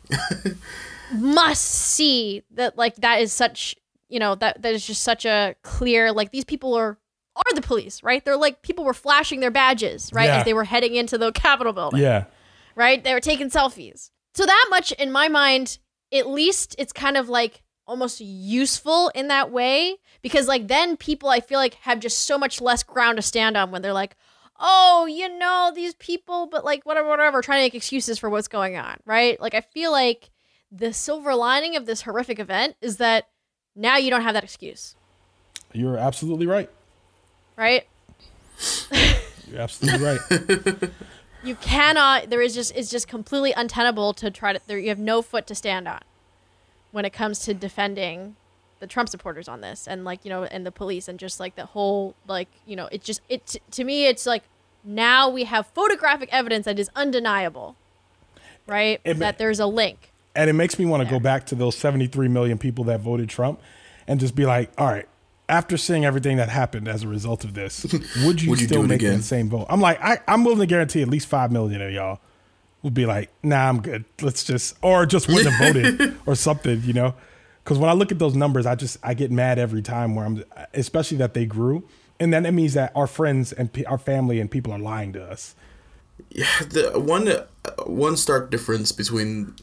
must 1.13 1.63
see 1.63 2.43
that 2.51 2.77
like 2.77 2.95
that 2.97 3.21
is 3.21 3.31
such 3.31 3.75
you 4.09 4.19
know 4.19 4.35
that 4.35 4.61
that 4.61 4.73
is 4.73 4.85
just 4.85 5.03
such 5.03 5.25
a 5.25 5.55
clear 5.63 6.11
like 6.11 6.31
these 6.31 6.45
people 6.45 6.73
are 6.73 6.97
are 7.35 7.55
the 7.55 7.61
police 7.61 8.03
right 8.03 8.23
they're 8.25 8.37
like 8.37 8.61
people 8.61 8.83
were 8.85 8.93
flashing 8.93 9.39
their 9.39 9.51
badges 9.51 10.11
right 10.13 10.25
Yeah. 10.25 10.37
as 10.39 10.45
they 10.45 10.53
were 10.53 10.63
heading 10.65 10.95
into 10.95 11.17
the 11.17 11.31
capitol 11.31 11.73
building 11.73 12.01
Yeah. 12.01 12.25
right? 12.75 13.03
They 13.03 13.13
were 13.13 13.19
taking 13.19 13.49
selfies. 13.49 14.11
So 14.33 14.45
that 14.45 14.65
much 14.69 14.91
in 14.93 15.11
my 15.11 15.27
mind, 15.27 15.77
at 16.11 16.27
least 16.27 16.75
it's 16.77 16.93
kind 16.93 17.17
of 17.17 17.29
like 17.29 17.61
almost 17.85 18.21
useful 18.21 19.09
in 19.13 19.27
that 19.27 19.51
way 19.51 19.97
because 20.21 20.47
like 20.47 20.67
then 20.67 20.95
people 20.97 21.29
I 21.29 21.39
feel 21.39 21.59
like 21.59 21.75
have 21.75 21.99
just 21.99 22.21
so 22.21 22.37
much 22.37 22.61
less 22.61 22.81
ground 22.83 23.17
to 23.17 23.21
stand 23.21 23.57
on 23.57 23.71
when 23.71 23.81
they're 23.81 23.93
like, 23.93 24.15
"Oh, 24.59 25.05
you 25.05 25.37
know, 25.37 25.71
these 25.73 25.93
people, 25.95 26.47
but 26.47 26.65
like 26.65 26.85
whatever 26.85 27.09
whatever 27.09 27.41
trying 27.41 27.59
to 27.59 27.65
make 27.65 27.75
excuses 27.75 28.17
for 28.19 28.29
what's 28.29 28.47
going 28.47 28.77
on," 28.77 28.97
right? 29.05 29.39
Like 29.39 29.53
I 29.53 29.61
feel 29.61 29.91
like 29.91 30.31
the 30.71 30.93
silver 30.93 31.35
lining 31.35 31.75
of 31.75 31.85
this 31.85 32.01
horrific 32.01 32.39
event 32.39 32.75
is 32.81 32.97
that 32.97 33.27
now 33.75 33.97
you 33.97 34.09
don't 34.09 34.23
have 34.23 34.33
that 34.33 34.43
excuse. 34.43 34.95
You're 35.73 35.97
absolutely 35.97 36.47
right. 36.47 36.69
right? 37.55 37.85
You're 39.49 39.61
absolutely 39.61 40.05
right. 40.05 40.89
You 41.43 41.55
cannot. 41.55 42.29
There 42.29 42.41
is 42.41 42.55
just 42.55 42.75
it's 42.75 42.89
just 42.89 43.07
completely 43.07 43.51
untenable 43.51 44.13
to 44.15 44.31
try 44.31 44.53
to. 44.53 44.61
There, 44.65 44.77
you 44.77 44.89
have 44.89 44.99
no 44.99 45.21
foot 45.21 45.45
to 45.47 45.55
stand 45.55 45.87
on 45.87 45.99
when 46.91 47.05
it 47.05 47.11
comes 47.11 47.39
to 47.39 47.53
defending 47.53 48.35
the 48.79 48.87
Trump 48.87 49.09
supporters 49.09 49.47
on 49.47 49.61
this, 49.61 49.87
and 49.87 50.05
like 50.05 50.23
you 50.23 50.29
know, 50.29 50.43
and 50.43 50.65
the 50.65 50.71
police, 50.71 51.07
and 51.07 51.19
just 51.19 51.39
like 51.39 51.55
the 51.55 51.65
whole 51.67 52.15
like 52.27 52.47
you 52.65 52.75
know, 52.75 52.87
it 52.91 53.03
just 53.03 53.21
it 53.27 53.57
to 53.71 53.83
me, 53.83 54.05
it's 54.05 54.25
like 54.25 54.43
now 54.83 55.29
we 55.29 55.43
have 55.43 55.67
photographic 55.67 56.29
evidence 56.31 56.65
that 56.65 56.79
is 56.79 56.89
undeniable, 56.95 57.75
right? 58.67 59.01
It 59.03 59.19
that 59.19 59.37
there's 59.37 59.59
a 59.59 59.65
link. 59.65 60.11
and 60.35 60.49
it 60.49 60.53
makes 60.53 60.79
me 60.79 60.85
want 60.85 61.03
to 61.03 61.09
go 61.09 61.19
back 61.19 61.45
to 61.47 61.55
those 61.55 61.75
73 61.75 62.27
million 62.29 62.57
people 62.57 62.85
that 62.85 63.01
voted 63.01 63.29
Trump 63.29 63.59
and 64.07 64.19
just 64.19 64.35
be 64.35 64.45
like, 64.45 64.71
all 64.77 64.87
right, 64.87 65.07
after 65.53 65.77
seeing 65.77 66.03
everything 66.03 66.37
that 66.37 66.49
happened 66.49 66.87
as 66.87 67.03
a 67.03 67.07
result 67.07 67.43
of 67.43 67.53
this, 67.53 67.83
would 68.25 68.41
you 68.41 68.49
Would 68.49 68.59
you 68.59 68.67
still 68.67 68.81
make 68.83 69.01
again? 69.01 69.17
that 69.17 69.23
same 69.23 69.49
vote? 69.49 69.67
I'm 69.69 69.79
like, 69.79 70.01
I, 70.01 70.19
I'm 70.27 70.43
willing 70.43 70.59
to 70.59 70.65
guarantee 70.65 71.01
at 71.03 71.07
least 71.07 71.27
5 71.27 71.51
million 71.51 71.79
of 71.81 71.91
y'all 71.91 72.19
would 72.81 72.93
be 72.95 73.05
like, 73.05 73.29
nah, 73.43 73.69
I'm 73.69 73.79
good. 73.81 74.03
Let's 74.21 74.43
just, 74.43 74.75
or 74.81 75.05
just 75.05 75.27
wouldn't 75.27 75.53
have 75.53 75.73
voted 75.73 76.17
or 76.25 76.35
something, 76.35 76.81
you 76.83 76.93
know? 76.93 77.13
Because 77.63 77.77
when 77.77 77.89
I 77.89 77.93
look 77.93 78.11
at 78.11 78.19
those 78.19 78.35
numbers, 78.35 78.65
I 78.65 78.75
just, 78.75 78.97
I 79.03 79.13
get 79.13 79.31
mad 79.31 79.57
every 79.59 79.81
time 79.81 80.15
where 80.15 80.25
I'm, 80.25 80.43
especially 80.73 81.17
that 81.17 81.33
they 81.33 81.45
grew. 81.45 81.87
And 82.19 82.33
then 82.33 82.45
it 82.45 82.51
means 82.51 82.73
that 82.73 82.91
our 82.95 83.07
friends 83.07 83.53
and 83.53 83.71
pe- 83.71 83.85
our 83.85 83.97
family 83.99 84.39
and 84.39 84.49
people 84.51 84.73
are 84.73 84.79
lying 84.79 85.13
to 85.13 85.23
us. 85.23 85.55
Yeah, 86.29 86.45
the 86.69 86.99
one 86.99 87.27
one 87.87 88.17
stark 88.17 88.51
difference 88.51 88.91
between 88.91 89.55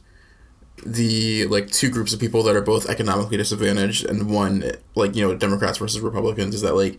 the 0.84 1.46
like 1.46 1.70
two 1.70 1.90
groups 1.90 2.12
of 2.12 2.20
people 2.20 2.42
that 2.42 2.56
are 2.56 2.62
both 2.62 2.88
economically 2.88 3.36
disadvantaged 3.36 4.04
and 4.04 4.30
one 4.30 4.64
like 4.94 5.14
you 5.14 5.26
know 5.26 5.34
Democrats 5.34 5.78
versus 5.78 6.00
Republicans 6.00 6.54
is 6.54 6.62
that 6.62 6.74
like 6.74 6.98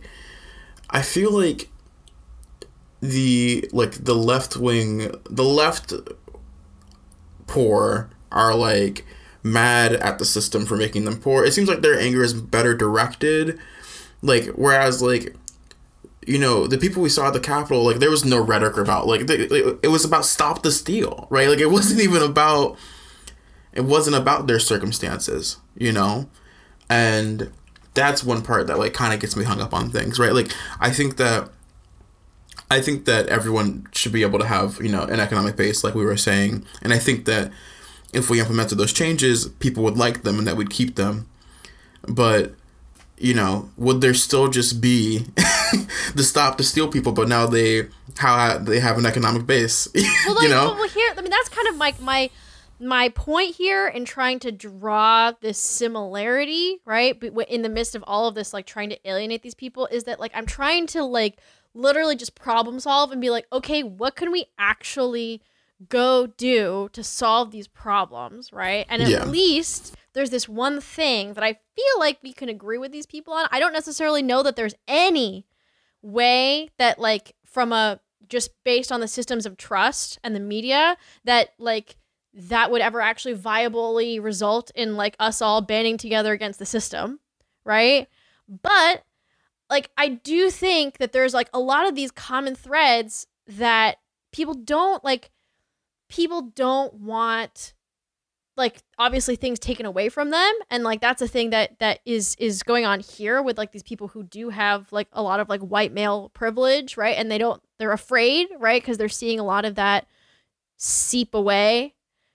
I 0.90 1.02
feel 1.02 1.32
like 1.32 1.68
the 3.00 3.68
like 3.72 3.92
the 4.04 4.14
left 4.14 4.56
wing 4.56 5.10
the 5.28 5.44
left 5.44 5.92
poor 7.46 8.10
are 8.30 8.54
like 8.54 9.04
mad 9.42 9.92
at 9.94 10.18
the 10.18 10.24
system 10.24 10.64
for 10.64 10.76
making 10.76 11.04
them 11.04 11.18
poor. 11.18 11.44
It 11.44 11.52
seems 11.52 11.68
like 11.68 11.82
their 11.82 11.98
anger 11.98 12.22
is 12.22 12.32
better 12.32 12.74
directed 12.74 13.58
like 14.22 14.46
whereas 14.54 15.02
like 15.02 15.34
you 16.26 16.38
know 16.38 16.66
the 16.66 16.78
people 16.78 17.02
we 17.02 17.08
saw 17.08 17.26
at 17.26 17.32
the 17.32 17.40
capitol 17.40 17.84
like 17.84 17.98
there 17.98 18.10
was 18.10 18.24
no 18.24 18.40
rhetoric 18.40 18.76
about 18.76 19.06
like 19.06 19.26
they, 19.26 19.38
it 19.38 19.78
it 19.82 19.88
was 19.88 20.04
about 20.04 20.24
stop 20.24 20.62
the 20.62 20.70
steal 20.70 21.26
right 21.30 21.48
like 21.48 21.58
it 21.58 21.70
wasn't 21.70 22.00
even 22.00 22.22
about 22.22 22.76
it 23.72 23.84
wasn't 23.84 24.14
about 24.16 24.46
their 24.46 24.58
circumstances 24.58 25.58
you 25.76 25.92
know? 25.92 26.28
And 26.90 27.50
that's 27.94 28.22
one 28.22 28.42
part 28.42 28.66
that 28.66 28.78
like 28.78 28.92
kind 28.94 29.14
of 29.14 29.20
gets 29.20 29.36
me 29.36 29.44
hung 29.44 29.60
up 29.60 29.74
on 29.74 29.90
things 29.90 30.18
right? 30.18 30.32
Like 30.32 30.50
i 30.80 30.90
think 30.90 31.16
that 31.16 31.50
i 32.70 32.80
think 32.80 33.04
that 33.04 33.28
everyone 33.28 33.86
should 33.92 34.12
be 34.12 34.22
able 34.22 34.38
to 34.38 34.46
have 34.46 34.78
you 34.80 34.88
know 34.88 35.02
an 35.02 35.20
economic 35.20 35.56
base 35.56 35.84
like 35.84 35.94
we 35.94 36.04
were 36.04 36.16
saying. 36.16 36.64
And 36.82 36.92
i 36.92 36.98
think 36.98 37.24
that 37.26 37.50
if 38.12 38.28
we 38.28 38.40
implemented 38.40 38.78
those 38.78 38.92
changes 38.92 39.48
people 39.48 39.82
would 39.84 39.96
like 39.96 40.22
them 40.22 40.38
and 40.38 40.46
that 40.46 40.56
we'd 40.56 40.70
keep 40.70 40.96
them. 40.96 41.28
But 42.08 42.54
you 43.18 43.34
know, 43.34 43.70
would 43.76 44.00
there 44.00 44.14
still 44.14 44.48
just 44.48 44.80
be 44.80 45.18
the 46.14 46.24
stop 46.24 46.58
to 46.58 46.64
steal 46.64 46.88
people, 46.88 47.12
but 47.12 47.28
now 47.28 47.46
they 47.46 47.88
how 48.18 48.58
they 48.58 48.80
have 48.80 48.98
an 48.98 49.06
economic 49.06 49.46
base, 49.46 49.88
Well, 50.26 50.34
like, 50.34 50.42
you 50.42 50.48
know? 50.48 50.74
well, 50.74 50.88
here, 50.88 51.14
I 51.16 51.20
mean, 51.20 51.30
that's 51.30 51.48
kind 51.48 51.68
of 51.68 51.76
like 51.76 52.00
my 52.00 52.30
my 52.82 53.08
point 53.08 53.54
here 53.54 53.86
in 53.86 54.04
trying 54.04 54.38
to 54.40 54.52
draw 54.52 55.32
this 55.40 55.58
similarity, 55.58 56.80
right? 56.84 57.22
In 57.48 57.62
the 57.62 57.68
midst 57.68 57.94
of 57.94 58.04
all 58.06 58.26
of 58.28 58.34
this, 58.34 58.52
like 58.52 58.66
trying 58.66 58.90
to 58.90 59.08
alienate 59.08 59.42
these 59.42 59.54
people, 59.54 59.86
is 59.86 60.04
that 60.04 60.20
like 60.20 60.32
I'm 60.34 60.46
trying 60.46 60.86
to 60.88 61.04
like 61.04 61.38
literally 61.74 62.16
just 62.16 62.34
problem 62.34 62.80
solve 62.80 63.12
and 63.12 63.20
be 63.20 63.30
like, 63.30 63.46
okay, 63.52 63.82
what 63.82 64.16
can 64.16 64.30
we 64.32 64.46
actually 64.58 65.42
go 65.88 66.26
do 66.26 66.88
to 66.92 67.02
solve 67.02 67.50
these 67.50 67.68
problems, 67.68 68.52
right? 68.52 68.86
And 68.88 69.02
at 69.02 69.08
Yeah. 69.10 69.24
least 69.24 69.96
there's 70.12 70.30
this 70.30 70.48
one 70.48 70.80
thing 70.80 71.34
that 71.34 71.42
I 71.44 71.54
feel 71.74 71.98
like 71.98 72.18
we 72.22 72.32
can 72.32 72.48
agree 72.48 72.78
with 72.78 72.92
these 72.92 73.06
people 73.06 73.32
on. 73.34 73.48
I 73.50 73.58
don't 73.58 73.72
necessarily 73.72 74.22
know 74.22 74.42
that 74.42 74.56
there's 74.56 74.74
any 74.86 75.46
way 76.02 76.68
that 76.78 76.98
like 76.98 77.34
from 77.44 77.72
a 77.72 78.00
just 78.28 78.50
based 78.64 78.90
on 78.92 79.00
the 79.00 79.08
systems 79.08 79.46
of 79.46 79.56
trust 79.56 80.18
and 80.22 80.34
the 80.34 80.40
media 80.40 80.96
that 81.24 81.50
like 81.58 81.96
that 82.34 82.70
would 82.70 82.80
ever 82.80 83.00
actually 83.00 83.34
viably 83.34 84.22
result 84.22 84.70
in 84.74 84.96
like 84.96 85.16
us 85.18 85.42
all 85.42 85.60
banding 85.60 85.98
together 85.98 86.32
against 86.32 86.58
the 86.58 86.66
system, 86.66 87.20
right? 87.64 88.08
But 88.48 89.04
like 89.68 89.90
I 89.96 90.08
do 90.08 90.50
think 90.50 90.98
that 90.98 91.12
there's 91.12 91.34
like 91.34 91.50
a 91.52 91.60
lot 91.60 91.86
of 91.86 91.94
these 91.94 92.10
common 92.10 92.54
threads 92.54 93.26
that 93.46 93.98
people 94.32 94.54
don't 94.54 95.04
like 95.04 95.30
people 96.08 96.42
don't 96.42 96.94
want 96.94 97.74
like 98.56 98.82
obviously 98.98 99.34
things 99.34 99.58
taken 99.58 99.86
away 99.86 100.08
from 100.08 100.30
them. 100.30 100.52
And 100.70 100.84
like 100.84 101.00
that's 101.00 101.22
a 101.22 101.28
thing 101.28 101.50
that 101.50 101.78
that 101.80 102.00
is 102.04 102.36
is 102.38 102.62
going 102.62 102.84
on 102.84 103.00
here 103.00 103.42
with 103.42 103.58
like 103.58 103.72
these 103.72 103.82
people 103.82 104.08
who 104.08 104.22
do 104.22 104.50
have 104.50 104.92
like 104.92 105.08
a 105.12 105.22
lot 105.22 105.40
of 105.40 105.48
like 105.48 105.60
white 105.60 105.92
male 105.92 106.30
privilege 106.30 106.96
right? 106.96 107.16
And 107.16 107.30
they 107.30 107.38
don't 107.38 107.62
they're 107.78 107.92
afraid 107.92 108.48
right? 108.58 108.82
Because 108.82 108.98
they're 108.98 109.08
seeing 109.08 109.40
a 109.40 109.44
lot 109.44 109.64
of 109.64 109.74
that 109.76 110.06
seep 110.76 111.34
away 111.34 111.94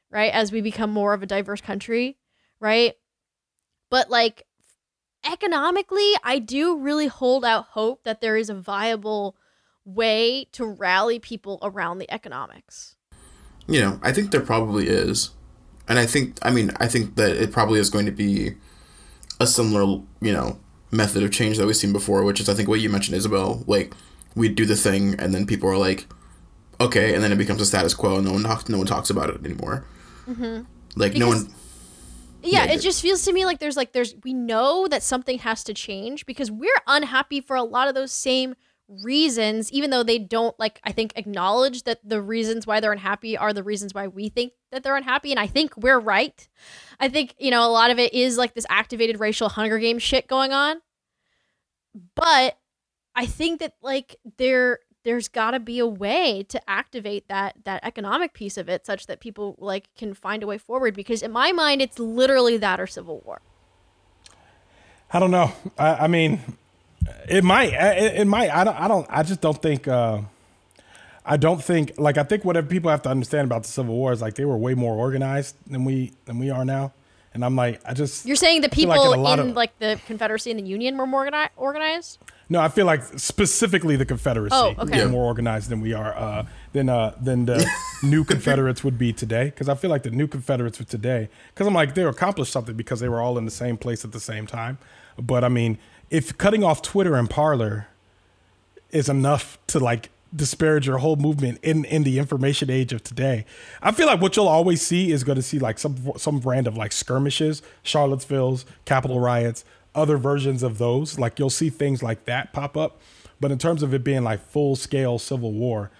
right 0.10 0.32
as 0.34 0.51
we 0.51 0.62
become 0.62 0.91
more 0.91 1.14
of 1.14 1.24
a 1.24 1.28
diverse 1.28 1.62
country 1.62 2.18
right 2.60 2.95
but 3.89 4.10
like 4.10 4.45
economically 5.26 6.12
i 6.24 6.39
do 6.39 6.78
really 6.78 7.08
hold 7.08 7.43
out 7.43 7.66
hope 7.72 8.03
that 8.03 8.22
there 8.22 8.38
is 8.38 8.49
a 8.49 8.55
viable 8.55 9.36
way 9.86 10.45
to 10.51 10.66
rally 10.66 11.20
people 11.20 11.60
around 11.62 11.97
the 11.97 12.12
economics 12.12 12.95
You 13.70 13.82
know, 13.82 13.99
I 14.01 14.14
think 14.14 14.32
there 14.32 14.41
probably 14.41 14.88
is, 14.88 15.32
and 15.89 15.99
I 15.99 16.05
think 16.05 16.38
I 16.41 16.51
mean 16.51 16.72
I 16.80 16.88
think 16.88 17.16
that 17.16 17.36
it 17.36 17.51
probably 17.51 17.80
is 17.80 17.89
going 17.89 18.05
to 18.05 18.14
be 18.14 18.55
a 19.39 19.47
similar 19.47 20.01
you 20.22 20.34
know 20.34 20.58
method 20.89 21.22
of 21.24 21.32
change 21.32 21.58
that 21.58 21.66
we've 21.68 21.76
seen 21.76 21.91
before, 21.91 22.24
which 22.24 22.39
is 22.39 22.47
I 22.47 22.53
think 22.53 22.70
what 22.70 22.80
you 22.80 22.89
mentioned, 22.89 23.18
Isabel. 23.18 23.64
Like 23.68 23.93
we 24.36 24.47
do 24.47 24.66
the 24.66 24.76
thing, 24.78 25.20
and 25.20 25.34
then 25.34 25.45
people 25.45 25.70
are 25.70 25.78
like, 25.78 26.08
okay, 26.80 27.14
and 27.14 27.22
then 27.22 27.32
it 27.34 27.38
becomes 27.38 27.62
a 27.62 27.66
status 27.66 27.93
quo, 27.93 28.16
and 28.18 28.26
no 28.26 28.32
one 28.34 28.43
talks, 28.43 28.70
no 28.70 28.78
one 28.78 28.88
talks 28.88 29.10
about 29.10 29.30
it 29.30 29.43
anymore. 29.43 29.84
Mm-hmm. 30.28 30.64
Like 30.96 31.16
no 31.16 31.28
one. 31.30 31.48
yeah, 32.44 32.66
Yeah, 32.66 32.74
it 32.74 32.82
just 32.82 33.02
feels 33.02 33.24
to 33.24 33.34
me 33.34 33.46
like 33.46 33.60
there's 33.60 33.78
like 33.78 33.94
there's 33.94 34.16
we 34.24 34.34
know 34.34 34.88
that 34.88 35.04
something 35.04 35.40
has 35.40 35.64
to 35.66 35.74
change 35.74 36.26
because 36.26 36.52
we're 36.52 36.70
unhappy 36.86 37.42
for 37.42 37.56
a 37.56 37.64
lot 37.64 37.88
of 37.88 37.96
those 37.96 38.12
same 38.12 38.56
reasons 39.04 39.70
even 39.74 39.90
though 39.90 40.02
they 40.02 40.18
don't 40.18 40.58
like 40.58 40.80
i 40.86 40.94
think 40.94 41.12
acknowledge 41.18 41.84
that 41.84 42.00
the 42.08 42.22
reasons 42.22 42.66
why 42.66 42.80
they're 42.80 42.94
unhappy 42.94 43.38
are 43.38 43.52
the 43.52 43.62
reasons 43.62 43.94
why 43.94 44.08
we 44.08 44.30
think 44.30 44.54
that 44.72 44.82
they're 44.82 44.96
unhappy 44.96 45.30
and 45.30 45.40
i 45.42 45.46
think 45.46 45.76
we're 45.76 46.00
right 46.00 46.48
i 46.98 47.10
think 47.10 47.36
you 47.38 47.52
know 47.52 47.66
a 47.66 47.68
lot 47.68 47.92
of 47.92 48.00
it 48.00 48.14
is 48.14 48.38
like 48.38 48.54
this 48.54 48.66
activated 48.70 49.20
racial 49.20 49.50
hunger 49.50 49.78
game 49.78 50.00
shit 50.00 50.26
going 50.26 50.54
on 50.54 50.78
but 52.16 52.58
i 53.14 53.26
think 53.26 53.60
that 53.60 53.74
like 53.82 54.16
there 54.38 54.80
there's 55.08 55.30
got 55.30 55.51
to 55.51 55.60
be 55.60 55.80
a 55.80 55.88
way 55.88 56.43
to 56.49 56.70
activate 56.70 57.28
that 57.30 57.55
that 57.64 57.80
economic 57.84 58.34
piece 58.34 58.58
of 58.58 58.68
it 58.68 58.86
such 58.86 59.08
that 59.08 59.22
people 59.22 59.55
like 59.58 59.88
can 59.95 60.14
find 60.14 60.43
a 60.43 60.47
way 60.47 60.58
forward 60.58 60.93
because 60.93 61.22
in 61.22 61.32
my 61.32 61.51
mind 61.51 61.82
it's 61.82 61.97
literally 61.97 62.58
that 62.58 62.80
or 62.80 62.86
civil 62.86 63.22
war 63.26 63.41
I 65.12 65.20
don't 65.20 65.32
know. 65.32 65.53
I, 65.78 65.93
I 65.93 66.08
mean, 66.08 66.41
it 67.30 67.43
might. 67.43 67.72
It, 67.74 68.20
it 68.20 68.26
might. 68.26 68.49
I 68.53 68.66
don't. 68.66 68.76
I 68.76 68.88
don't. 68.89 69.08
I 69.10 69.24
just 69.24 69.39
don't 69.39 69.62
think. 69.62 69.88
Uh, 69.88 70.22
I 71.26 71.38
don't 71.38 71.64
think. 71.64 71.93
Like 71.97 72.18
I 72.18 72.24
think 72.24 72.43
whatever 72.43 72.68
people 72.68 72.91
have 72.91 73.03
to 73.03 73.10
understand 73.10 73.45
about 73.45 73.64
the 73.64 73.69
Civil 73.69 73.95
War 73.95 74.11
is 74.11 74.22
like 74.22 74.36
they 74.36 74.44
were 74.44 74.57
way 74.57 74.73
more 74.73 74.95
organized 74.95 75.56
than 75.65 75.86
we 75.86 76.11
than 76.26 76.40
we 76.40 76.49
are 76.49 76.65
now. 76.65 76.91
And 77.34 77.45
I'm 77.45 77.56
like, 77.56 77.80
I 77.86 77.94
just. 77.94 78.26
you're 78.26 78.36
saying 78.36 78.61
the 78.61 78.69
people 78.69 79.11
like 79.11 79.38
in 79.38 79.45
in 79.45 79.49
of- 79.52 79.56
like 79.56 79.80
the 79.80 79.98
confederacy 80.07 80.52
and 80.52 80.60
the 80.60 80.68
union 80.68 80.98
were 80.98 81.07
more 81.07 81.30
organized 81.56 82.19
No, 82.49 82.61
I 82.61 82.69
feel 82.69 82.86
like 82.86 83.03
specifically 83.19 83.98
the 83.98 84.06
Confederacy 84.06 84.56
Oh, 84.56 84.74
okay. 84.80 84.99
is 84.99 85.11
more 85.11 85.26
organized 85.26 85.69
than 85.69 85.82
we 85.82 85.94
are. 85.94 86.15
Uh, 86.18 86.45
than 86.72 86.88
uh, 86.90 87.14
than 87.19 87.45
the 87.45 87.68
new 88.03 88.24
Confederates 88.24 88.84
would 88.84 88.98
be 88.98 89.11
today. 89.11 89.45
Because 89.45 89.68
I 89.68 89.76
feel 89.76 89.90
like 89.90 90.03
the 90.03 90.11
new 90.11 90.28
Confederates 90.28 90.80
of 90.80 90.88
today. 90.88 91.30
Because 91.53 91.68
I'm 91.68 91.74
like 91.74 91.94
they 91.95 92.03
accomplished 92.03 92.52
something 92.53 92.76
because 92.76 92.99
they 93.02 93.10
were 93.10 93.19
all 93.22 93.38
in 93.38 93.45
the 93.45 93.52
same 93.52 93.76
place 93.78 94.06
at 94.06 94.11
the 94.14 94.19
same 94.19 94.48
time. 94.48 94.78
But 95.19 95.44
I 95.44 95.49
mean, 95.49 95.78
if 96.10 96.38
cutting 96.38 96.64
off 96.64 96.82
Twitter 96.82 97.15
and 97.15 97.30
Parler 97.30 97.88
is 98.91 99.10
enough 99.10 99.57
to 99.68 99.80
like 99.80 100.10
disparage 100.36 100.88
your 100.88 100.98
whole 100.99 101.15
movement 101.15 101.60
in 101.64 101.86
in 101.86 102.03
the 102.03 102.19
information 102.19 102.69
age 102.69 102.94
of 102.94 103.03
today. 103.03 103.45
I 103.82 103.91
feel 103.91 104.07
like 104.07 104.22
what 104.22 104.36
you'll 104.36 104.48
always 104.48 104.82
see 104.82 105.11
is 105.11 105.24
going 105.24 105.38
to 105.38 105.41
see 105.41 105.60
like 105.60 105.80
some 105.80 105.95
some 106.18 106.40
brand 106.40 106.68
of 106.68 106.78
like 106.78 106.91
skirmishes, 106.91 107.61
Charlottesville's, 107.84 108.65
Capitol 108.86 109.19
riots, 109.19 109.64
other 109.98 110.18
versions 110.18 110.64
of 110.64 110.78
those. 110.78 111.19
Like 111.19 111.40
you'll 111.40 111.49
see 111.49 111.69
things 111.69 112.02
like 112.02 112.26
that 112.26 112.53
pop 112.53 112.78
up. 112.78 113.02
But 113.40 113.52
in 113.52 113.57
terms 113.57 113.84
of 113.84 113.94
it 113.94 114.03
being 114.03 114.24
like 114.24 114.40
full 114.40 114.76
scale 114.76 115.19
civil 115.19 115.52
war, 115.52 115.91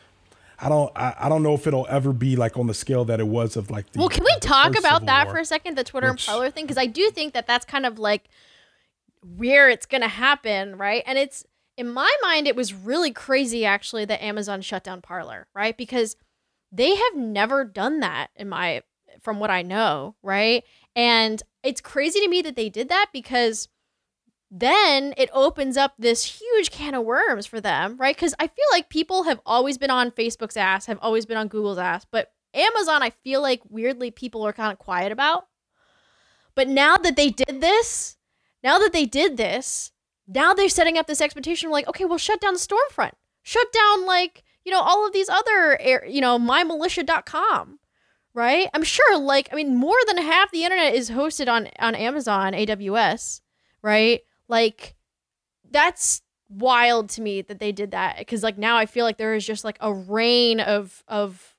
I 0.60 0.69
don't 0.69 0.91
I, 0.95 1.15
I 1.22 1.30
don't 1.30 1.44
know 1.44 1.53
if 1.53 1.68
it'll 1.68 1.88
ever 1.90 2.14
be 2.14 2.36
like 2.36 2.57
on 2.57 2.68
the 2.68 2.74
scale 2.74 3.06
that 3.06 3.19
it 3.19 3.28
was 3.28 3.57
of 3.57 3.69
like 3.69 3.91
the 3.91 3.99
well 3.99 4.10
can 4.10 4.24
we 4.24 4.36
talk 4.40 4.78
about 4.78 5.06
that 5.06 5.28
War. 5.28 5.36
for 5.36 5.40
a 5.41 5.45
second 5.45 5.78
the 5.78 5.84
twitter 5.84 6.11
which- 6.11 6.28
and 6.28 6.34
Parler 6.34 6.49
thing 6.49 6.64
because 6.64 6.80
i 6.80 6.88
do 6.88 7.11
think 7.11 7.36
that 7.36 7.45
that's 7.45 7.64
kind 7.64 7.86
of 7.86 7.99
like 7.99 8.28
where 9.36 9.69
it's 9.69 9.86
gonna 9.86 10.07
happen 10.07 10.76
right 10.80 11.03
and 11.06 11.19
it's 11.19 11.45
in 11.78 11.88
my 11.88 12.11
mind, 12.24 12.48
it 12.48 12.56
was 12.56 12.74
really 12.74 13.11
crazy 13.11 13.64
actually 13.64 14.03
that 14.06 14.24
Amazon 14.24 14.61
shut 14.61 14.84
down 14.84 15.02
Parler, 15.02 15.48
right? 15.53 15.78
Because 15.78 16.15
they 16.72 16.95
have 16.95 17.15
never 17.15 17.64
done 17.64 17.99
that 17.99 18.32
in 18.36 18.49
my 18.49 18.82
from 19.22 19.40
what 19.40 19.52
I 19.52 19.61
know, 19.61 20.15
right? 20.24 20.64
And 20.95 21.41
it's 21.64 21.82
crazy 21.82 22.19
to 22.19 22.28
me 22.28 22.41
that 22.41 22.56
they 22.56 22.69
did 22.69 22.90
that 22.90 23.07
because 23.14 23.69
then 24.49 25.14
it 25.18 25.30
opens 25.34 25.76
up 25.76 25.94
this 25.98 26.40
huge 26.40 26.72
can 26.72 26.94
of 26.94 27.03
worms 27.03 27.45
for 27.45 27.60
them, 27.60 27.98
right? 27.98 28.15
Because 28.15 28.34
I 28.40 28.48
feel 28.48 28.65
like 28.72 28.90
people 28.90 29.24
have 29.24 29.41
always 29.45 29.78
been 29.78 29.91
on 29.91 30.11
Facebook's 30.11 30.57
ass, 30.57 30.86
have 30.86 30.99
always 31.02 31.26
been 31.26 31.38
on 31.38 31.49
Google's 31.49 31.78
ass, 31.78 32.06
but 32.10 32.32
Amazon, 32.53 33.03
I 33.03 33.10
feel 33.10 33.41
like 33.41 33.61
weirdly 33.69 34.10
people 34.10 34.45
are 34.45 34.53
kind 34.53 34.72
of 34.72 34.80
quiet 34.80 35.11
about. 35.11 35.48
But 36.56 36.68
now 36.68 36.98
that 36.98 37.15
they 37.15 37.30
did 37.30 37.61
this, 37.61 38.18
now 38.64 38.80
that 38.80 38.94
they 38.94 39.06
did 39.06 39.38
this, 39.38 39.91
now 40.28 40.53
they're 40.53 40.69
setting 40.69 40.98
up 40.98 41.07
this 41.07 41.22
expectation 41.22 41.69
like, 41.69 41.88
okay, 41.88 42.06
we'll 42.06 42.18
shut 42.18 42.41
down 42.41 42.56
Stormfront, 42.56 43.11
shut 43.44 43.68
down 43.72 44.06
like, 44.06 44.44
you 44.65 44.72
know, 44.72 44.82
all 44.82 45.06
of 45.06 45.14
these 45.14 45.30
other, 45.30 45.80
you 46.07 46.19
know, 46.19 46.40
mymilitia.com, 46.40 47.80
right? 48.34 48.69
I'm 48.74 48.84
sure, 48.84 49.18
like, 49.18 49.49
I 49.52 49.56
mean, 49.56 49.76
more 49.76 49.98
than 50.07 50.18
half 50.18 50.52
the 50.52 50.64
internet 50.64 50.95
is 50.95 51.11
hosted 51.11 51.48
on 51.48 51.69
on 51.80 51.95
Amazon 51.95 52.53
AWS, 52.53 53.41
right? 53.82 54.22
Like, 54.48 54.95
that's 55.69 56.22
wild 56.49 57.10
to 57.10 57.22
me 57.22 57.41
that 57.41 57.60
they 57.60 57.72
did 57.72 57.91
that 57.91 58.18
because 58.18 58.41
like 58.41 58.57
now 58.57 58.78
I 58.78 58.86
feel 58.86 59.03
like 59.06 59.18
there 59.18 59.36
is 59.36 59.45
just 59.45 59.64
like 59.64 59.78
a 59.82 59.94
rain 59.94 60.60
of 60.60 61.03
of 61.07 61.56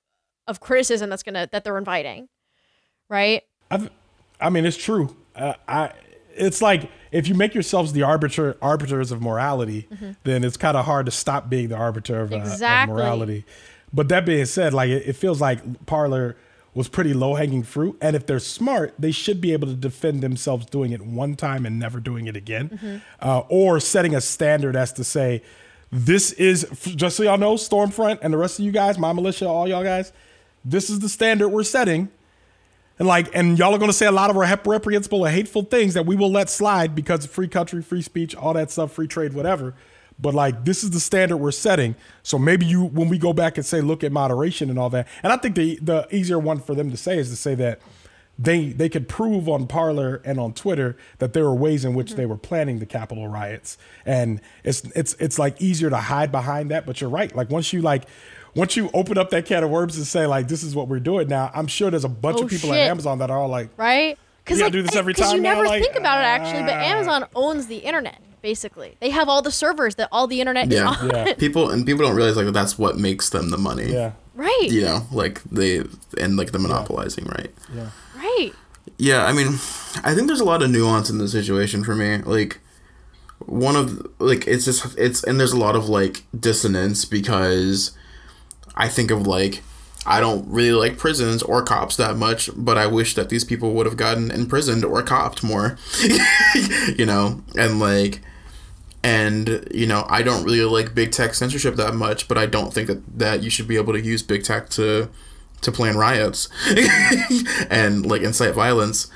of 0.47 0.61
criticism 0.61 1.11
that's 1.11 1.23
gonna 1.23 1.49
that 1.53 1.65
they're 1.65 1.79
inviting, 1.79 2.29
right? 3.09 3.43
I've, 3.71 3.91
I 4.41 4.51
mean, 4.51 4.65
it's 4.65 4.77
true. 4.77 5.15
Uh, 5.37 5.55
I 5.67 5.93
it's 6.35 6.63
like 6.63 6.91
if 7.13 7.29
you 7.29 7.35
make 7.35 7.55
yourselves 7.55 7.93
the 7.93 8.03
arbiter 8.03 8.57
arbiters 8.63 9.13
of 9.13 9.21
morality, 9.21 9.89
mm-hmm. 9.93 10.13
then 10.25 10.45
it's 10.45 10.57
kind 10.57 10.77
of 10.77 10.85
hard 10.85 11.07
to 11.07 11.13
stop 11.13 11.51
being 11.51 11.69
the 11.69 11.77
arbiter 11.77 12.21
of, 12.21 12.33
exactly. 12.33 12.67
uh, 12.67 12.83
of 12.83 12.89
morality. 12.89 13.45
But 13.93 14.09
that 14.09 14.27
being 14.27 14.45
said, 14.47 14.75
like 14.75 14.91
it, 14.91 15.09
it 15.09 15.13
feels 15.15 15.41
like 15.41 15.87
Parler 15.87 16.37
was 16.75 16.89
pretty 16.89 17.13
low 17.13 17.35
hanging 17.35 17.63
fruit, 17.63 17.97
and 18.01 18.15
if 18.15 18.27
they're 18.27 18.39
smart, 18.39 18.95
they 18.99 19.11
should 19.11 19.41
be 19.41 19.53
able 19.53 19.67
to 19.67 19.75
defend 19.75 20.21
themselves 20.21 20.67
doing 20.67 20.93
it 20.93 21.01
one 21.01 21.35
time 21.35 21.67
and 21.67 21.79
never 21.79 21.99
doing 21.99 22.27
it 22.27 22.37
again, 22.37 22.69
mm-hmm. 22.69 22.97
uh, 23.21 23.41
or 23.49 23.81
setting 23.81 24.15
a 24.15 24.21
standard 24.21 24.77
as 24.77 24.93
to 24.93 25.03
say, 25.03 25.43
this 25.91 26.33
is 26.33 26.67
just 26.85 27.17
so 27.17 27.23
y'all 27.23 27.39
know, 27.39 27.55
Stormfront 27.55 28.19
and 28.23 28.33
the 28.33 28.39
rest 28.39 28.59
of 28.59 28.65
you 28.65 28.71
guys, 28.71 28.99
my 28.99 29.13
militia, 29.13 29.49
all 29.49 29.67
y'all 29.67 29.83
guys, 29.83 30.13
this 30.65 30.91
is 30.91 31.01
the 31.01 31.09
standard 31.09 31.49
we're 31.49 31.63
setting 31.63 32.11
and 32.99 33.07
like, 33.07 33.35
and 33.35 33.59
y'all 33.59 33.75
are 33.75 33.79
going 33.79 33.91
to 33.91 33.97
say 33.97 34.07
a 34.07 34.13
lot 34.13 34.31
of 34.31 34.37
reprehensible 34.37 35.21
or 35.21 35.29
hateful 35.29 35.63
things 35.63 35.95
that 35.95 36.05
we 36.05 36.17
will 36.17 36.31
let 36.31 36.51
slide 36.51 36.95
because 36.95 37.25
of 37.25 37.31
free 37.31 37.49
country, 37.49 37.81
free 37.81 38.03
speech, 38.03 38.35
all 38.35 38.53
that 38.55 38.71
stuff, 38.71 38.93
free 38.93 39.07
trade, 39.07 39.35
whatever. 39.35 39.75
But 40.21 40.35
like, 40.35 40.65
this 40.65 40.83
is 40.83 40.91
the 40.91 41.01
standard 41.01 41.37
we're 41.37 41.53
setting. 41.53 41.95
So 42.23 42.39
maybe 42.39 42.67
you, 42.67 42.85
when 42.85 43.09
we 43.09 43.19
go 43.19 43.33
back 43.33 43.57
and 43.57 43.65
say, 43.65 43.81
look 43.81 44.03
at 44.03 44.11
moderation 44.11 44.69
and 44.71 44.79
all 44.79 44.91
that. 44.91 45.07
And 45.23 45.33
I 45.33 45.37
think 45.37 45.55
the 45.55 45.79
the 45.81 46.09
easier 46.15 46.39
one 46.39 46.59
for 46.61 46.75
them 46.75 46.91
to 46.91 46.97
say 46.97 47.19
is 47.19 47.31
to 47.31 47.37
say 47.37 47.55
that 47.57 47.81
they 48.39 48.69
they 48.69 48.89
could 48.89 49.09
prove 49.09 49.49
on 49.49 49.67
Parler 49.67 50.23
and 50.25 50.39
on 50.39 50.53
Twitter 50.53 50.97
that 51.19 51.33
there 51.33 51.45
were 51.45 51.55
ways 51.55 51.85
in 51.85 51.95
which 51.95 52.09
mm-hmm. 52.09 52.17
they 52.17 52.27
were 52.27 52.37
planning 52.37 52.79
the 52.79 52.87
Capitol 52.87 53.27
riots, 53.27 53.77
and 54.07 54.41
it's 54.63 54.83
it's 54.95 55.15
it's 55.15 55.39
like 55.39 55.61
easier 55.61 55.91
to 55.91 55.97
hide 55.97 56.31
behind 56.31 56.71
that. 56.71 56.87
But 56.87 57.01
you're 57.01 57.11
right. 57.11 57.35
Like 57.35 57.51
once 57.51 57.73
you 57.73 57.83
like 57.83 58.05
once 58.55 58.77
you 58.77 58.91
open 58.95 59.19
up 59.19 59.31
that 59.31 59.47
can 59.47 59.65
of 59.65 59.71
worms 59.71 59.97
and 59.97 60.07
say 60.07 60.27
like 60.27 60.47
this 60.47 60.63
is 60.63 60.75
what 60.77 60.87
we're 60.87 61.01
doing 61.01 61.29
now, 61.29 61.51
I'm 61.53 61.67
sure 61.67 61.91
there's 61.91 62.05
a 62.05 62.09
bunch 62.09 62.39
oh, 62.39 62.45
of 62.45 62.51
people 62.51 62.71
shit. 62.71 62.79
at 62.79 62.91
Amazon 62.91 63.19
that 63.19 63.31
are 63.31 63.39
all 63.39 63.49
like, 63.49 63.71
right? 63.77 64.17
Because 64.45 64.61
like, 64.61 64.73
do 64.73 64.83
this 64.83 64.95
every 64.95 65.15
time. 65.15 65.35
you 65.35 65.43
now? 65.43 65.55
never 65.55 65.67
like, 65.67 65.83
think 65.83 65.97
about 65.97 66.21
it 66.21 66.27
actually, 66.27 66.63
but 66.63 66.73
Amazon 66.73 67.27
owns 67.35 67.67
the 67.67 67.79
internet. 67.79 68.21
Basically, 68.43 68.97
they 69.01 69.11
have 69.11 69.29
all 69.29 69.43
the 69.43 69.51
servers 69.51 69.97
that 69.97 70.09
all 70.13 70.27
the 70.27 70.41
internet 70.41 70.71
yeah. 70.71 70.91
is 70.91 70.99
on. 70.99 71.11
Yeah. 71.11 71.35
People 71.39 71.71
and 71.71 71.85
people 71.85 72.07
don't 72.07 72.17
realize 72.17 72.37
like 72.37 72.53
that's 72.53 72.79
what 72.79 72.97
makes 72.97 73.31
them 73.31 73.51
the 73.51 73.59
money. 73.59 73.93
Yeah. 73.93 74.13
Right. 74.35 74.69
You 74.69 74.83
know, 74.83 75.07
like 75.11 75.43
they 75.45 75.83
and 76.19 76.37
like 76.37 76.53
the 76.53 76.59
monopolizing, 76.59 77.27
yeah. 77.27 77.33
right? 77.33 77.55
Yeah. 77.75 77.91
Right. 78.17 78.53
Yeah, 78.97 79.27
I 79.27 79.33
mean, 79.33 79.49
I 80.03 80.15
think 80.15 80.27
there's 80.27 80.41
a 80.41 80.45
lot 80.45 80.63
of 80.63 80.71
nuance 80.71 81.11
in 81.11 81.19
the 81.19 81.29
situation 81.29 81.85
for 81.85 81.95
me. 81.95 82.19
Like 82.19 82.61
one 83.47 83.77
of 83.77 84.07
like 84.19 84.47
it's 84.47 84.65
just 84.65 84.97
it's 84.99 85.23
and 85.25 85.39
there's 85.39 85.53
a 85.53 85.59
lot 85.59 85.77
of 85.77 85.89
like 85.89 86.25
dissonance 86.39 87.05
because 87.05 87.93
I 88.75 88.89
think 88.89 89.11
of 89.11 89.27
like 89.27 89.63
I 90.07 90.21
don't 90.21 90.49
really 90.49 90.73
like 90.73 90.99
prisons 90.99 91.43
or 91.43 91.63
cops 91.63 91.97
that 91.97 92.17
much, 92.17 92.51
but 92.57 92.79
I 92.79 92.87
wish 92.87 93.15
that 93.15 93.29
these 93.29 93.45
people 93.45 93.75
would 93.75 93.87
have 93.87 93.97
gotten 93.97 94.31
imprisoned 94.31 94.85
or 94.85 95.03
copped 95.03 95.43
more. 95.43 95.79
you 96.97 97.05
know, 97.05 97.43
and 97.57 97.79
like 97.79 98.21
and 99.03 99.67
you 99.73 99.87
know, 99.87 100.07
I 100.09 100.23
don't 100.23 100.45
really 100.45 100.63
like 100.63 100.95
big 100.95 101.13
tech 101.13 101.35
censorship 101.35 101.77
that 101.77 101.95
much, 101.95 102.29
but 102.29 102.39
I 102.39 102.47
don't 102.47 102.73
think 102.73 102.89
that 102.89 103.19
that 103.19 103.43
you 103.43 103.51
should 103.51 103.69
be 103.69 103.77
able 103.77 103.93
to 103.93 104.01
use 104.01 104.23
big 104.23 104.45
tech 104.45 104.69
to 104.71 105.09
to 105.61 105.73
plan 105.73 105.97
riots 105.97 106.49
and 107.71 108.07
like 108.07 108.23
incite 108.23 108.55
violence. 108.55 109.11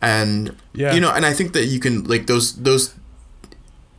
And 0.00 0.56
yeah. 0.74 0.94
you 0.94 1.00
know, 1.00 1.12
and 1.12 1.24
I 1.24 1.32
think 1.32 1.52
that 1.52 1.66
you 1.66 1.80
can 1.80 2.04
like 2.04 2.26
those 2.26 2.56
those 2.56 2.94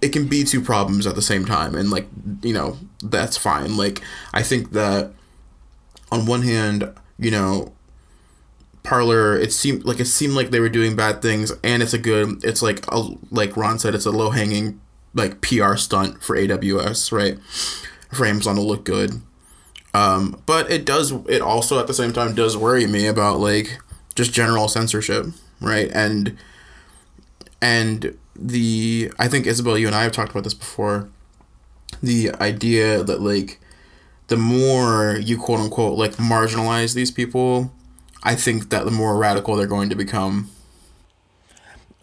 it 0.03 0.11
can 0.11 0.27
be 0.27 0.43
two 0.43 0.59
problems 0.59 1.07
at 1.07 1.15
the 1.15 1.21
same 1.21 1.45
time 1.45 1.75
and 1.75 1.89
like 1.89 2.07
you 2.41 2.53
know 2.53 2.77
that's 3.01 3.37
fine 3.37 3.77
like 3.77 4.01
i 4.33 4.43
think 4.43 4.71
that 4.71 5.13
on 6.11 6.25
one 6.25 6.41
hand 6.41 6.93
you 7.17 7.31
know 7.31 7.71
Parler 8.83 9.39
it 9.39 9.53
seemed 9.53 9.85
like 9.85 10.01
it 10.01 10.05
seemed 10.05 10.33
like 10.33 10.51
they 10.51 10.59
were 10.59 10.67
doing 10.67 10.93
bad 10.93 11.21
things 11.21 11.53
and 11.63 11.81
it's 11.81 11.93
a 11.93 11.97
good 11.97 12.43
it's 12.43 12.61
like 12.61 12.85
a, 12.89 13.07
like 13.31 13.55
ron 13.55 13.79
said 13.79 13.95
it's 13.95 14.05
a 14.05 14.11
low 14.11 14.31
hanging 14.31 14.81
like 15.13 15.41
pr 15.41 15.75
stunt 15.75 16.23
for 16.23 16.35
aws 16.35 17.11
right 17.11 17.39
for 18.11 18.25
amazon 18.25 18.55
to 18.55 18.61
look 18.61 18.83
good 18.83 19.21
um 19.93 20.41
but 20.45 20.69
it 20.71 20.85
does 20.85 21.11
it 21.27 21.41
also 21.41 21.79
at 21.79 21.87
the 21.87 21.93
same 21.93 22.13
time 22.13 22.33
does 22.33 22.57
worry 22.57 22.87
me 22.87 23.07
about 23.07 23.39
like 23.39 23.79
just 24.15 24.33
general 24.33 24.67
censorship 24.67 25.27
right 25.61 25.91
and 25.93 26.37
and 27.61 28.17
the 28.35 29.11
I 29.19 29.27
think 29.27 29.47
Isabel, 29.47 29.77
you 29.77 29.87
and 29.87 29.95
I 29.95 30.03
have 30.03 30.11
talked 30.11 30.31
about 30.31 30.43
this 30.43 30.53
before. 30.53 31.09
The 32.01 32.31
idea 32.35 33.03
that 33.03 33.21
like 33.21 33.59
the 34.27 34.37
more 34.37 35.17
you 35.21 35.37
quote 35.37 35.59
unquote 35.59 35.97
like 35.97 36.13
marginalize 36.13 36.93
these 36.93 37.11
people, 37.11 37.71
I 38.23 38.35
think 38.35 38.69
that 38.69 38.85
the 38.85 38.91
more 38.91 39.15
radical 39.17 39.55
they're 39.55 39.67
going 39.67 39.89
to 39.89 39.95
become. 39.95 40.49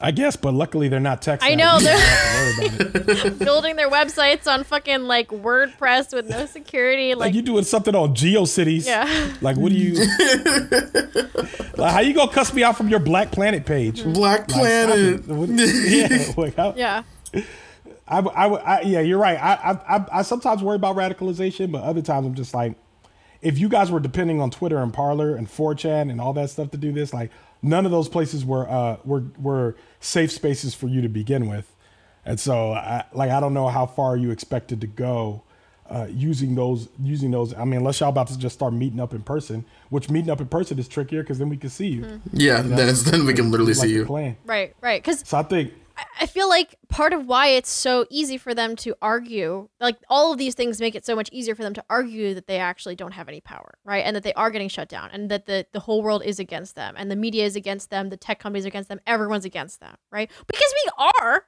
I 0.03 0.13
guess, 0.13 0.35
but 0.35 0.55
luckily 0.55 0.89
they're 0.89 0.99
not 0.99 1.21
tech. 1.21 1.41
I 1.43 1.55
know 1.55 1.79
they're 1.79 3.31
building 3.39 3.77
their 3.77 3.91
websites 3.91 4.51
on 4.51 4.65
fucking 4.65 5.03
like 5.03 5.29
WordPress 5.29 6.15
with 6.15 6.27
no 6.27 6.47
security. 6.47 7.15
Like, 7.15 7.27
like 7.27 7.35
you 7.35 7.43
doing 7.43 7.65
something 7.65 7.95
on 7.95 8.15
GeoCities. 8.15 8.87
Yeah. 8.87 9.35
Like 9.43 9.59
what 9.59 9.71
do 9.71 9.77
you? 9.77 9.95
like, 11.77 11.93
how 11.93 12.01
you 12.01 12.15
gonna 12.15 12.33
cuss 12.33 12.55
me 12.55 12.63
out 12.63 12.79
from 12.79 12.89
your 12.89 12.99
Black 12.99 13.31
Planet 13.31 13.67
page? 13.67 14.03
Black 14.03 14.49
Planet. 14.49 15.29
Like, 15.29 15.51
yeah. 15.87 16.33
Like, 16.35 16.57
how, 16.57 16.75
yeah. 16.75 17.03
I, 18.09 18.21
I, 18.21 18.47
I, 18.47 18.81
yeah, 18.81 19.01
you're 19.01 19.19
right. 19.19 19.39
I, 19.39 19.79
I, 19.87 20.05
I 20.13 20.23
sometimes 20.23 20.63
worry 20.63 20.77
about 20.77 20.97
radicalization, 20.97 21.71
but 21.71 21.83
other 21.83 22.03
times 22.03 22.27
I'm 22.27 22.35
just 22.35 22.55
like, 22.55 22.75
if 23.43 23.59
you 23.59 23.69
guys 23.69 23.91
were 23.91 24.01
depending 24.01 24.41
on 24.41 24.51
Twitter 24.51 24.79
and 24.79 24.93
Parler 24.93 25.37
and 25.37 25.47
4chan 25.47 26.11
and 26.11 26.21
all 26.21 26.33
that 26.33 26.51
stuff 26.51 26.71
to 26.71 26.79
do 26.79 26.91
this, 26.91 27.13
like 27.13 27.31
none 27.63 27.85
of 27.85 27.91
those 27.91 28.09
places 28.09 28.45
were 28.45 28.69
uh, 28.69 28.97
were 29.05 29.25
were 29.39 29.77
safe 30.01 30.33
spaces 30.33 30.75
for 30.75 30.89
you 30.89 31.01
to 31.03 31.09
begin 31.09 31.49
with, 31.49 31.75
and 32.25 32.41
so 32.41 32.73
I, 32.73 33.05
like 33.13 33.31
I 33.31 33.41
don't 33.41 33.55
know 33.55 33.69
how 33.69 33.87
far 33.87 34.17
you 34.17 34.31
expected 34.31 34.81
to 34.81 34.87
go. 34.87 35.43
Uh, 35.89 36.07
using 36.09 36.55
those, 36.55 36.89
using 37.03 37.33
those. 37.33 37.53
I 37.53 37.65
mean, 37.65 37.79
unless 37.79 37.99
y'all 37.99 38.11
about 38.11 38.29
to 38.29 38.39
just 38.39 38.55
start 38.55 38.73
meeting 38.73 39.01
up 39.01 39.13
in 39.13 39.23
person, 39.23 39.65
which 39.89 40.09
meeting 40.09 40.31
up 40.31 40.41
in 40.41 40.47
person 40.47 40.79
is 40.79 40.87
trickier 40.87 41.25
because 41.25 41.41
then 41.41 41.49
we 41.49 41.57
can 41.57 41.69
see 41.69 41.89
you. 41.89 42.03
Mm-hmm. 42.03 42.29
Yeah, 42.33 42.63
you 42.63 42.69
know? 42.69 42.77
then, 42.77 42.95
then 43.07 43.27
we 43.27 43.35
can 43.35 43.51
literally 43.51 43.75
like 43.75 43.89
see 43.89 43.95
you. 43.95 44.07
Plan. 44.07 44.37
Right, 44.45 44.77
right. 44.81 45.03
Because 45.03 45.27
so 45.27 45.37
I 45.37 45.43
think 45.43 45.73
I 46.21 46.27
feel 46.27 46.49
like 46.49 46.77
part 46.89 47.13
of 47.13 47.27
why 47.27 47.49
it's 47.49 47.71
so 47.71 48.07
easy 48.11 48.37
for 48.37 48.55
them 48.55 48.77
to 48.77 48.95
argue, 49.01 49.69
like 49.81 49.97
all 50.09 50.33
of 50.33 50.39
these 50.39 50.55
things 50.55 50.81
make 50.81 50.95
it 50.95 51.07
so 51.07 51.17
much 51.17 51.29
easier 51.33 51.55
for 51.55 51.63
them 51.63 51.75
to 51.75 51.85
argue 51.89 52.35
that 52.35 52.47
they 52.47 52.59
actually 52.59 52.95
don't 52.95 53.13
have 53.13 53.29
any 53.29 53.41
power, 53.41 53.75
right? 53.85 54.05
And 54.05 54.15
that 54.15 54.23
they 54.23 54.35
are 54.35 54.51
getting 54.51 54.69
shut 54.69 54.89
down 54.89 55.11
and 55.13 55.31
that 55.31 55.47
the, 55.47 55.67
the 55.73 55.81
whole 55.81 56.03
world 56.03 56.23
is 56.25 56.39
against 56.39 56.75
them 56.75 56.95
and 56.97 57.11
the 57.11 57.17
media 57.17 57.45
is 57.45 57.57
against 57.57 57.91
them, 57.91 58.11
the 58.11 58.17
tech 58.17 58.39
companies 58.39 58.65
are 58.65 58.69
against 58.69 58.89
them, 58.89 59.01
everyone's 59.07 59.45
against 59.45 59.81
them, 59.81 59.97
right? 60.11 60.31
Because 60.47 60.75
we 60.85 60.91
are, 61.23 61.45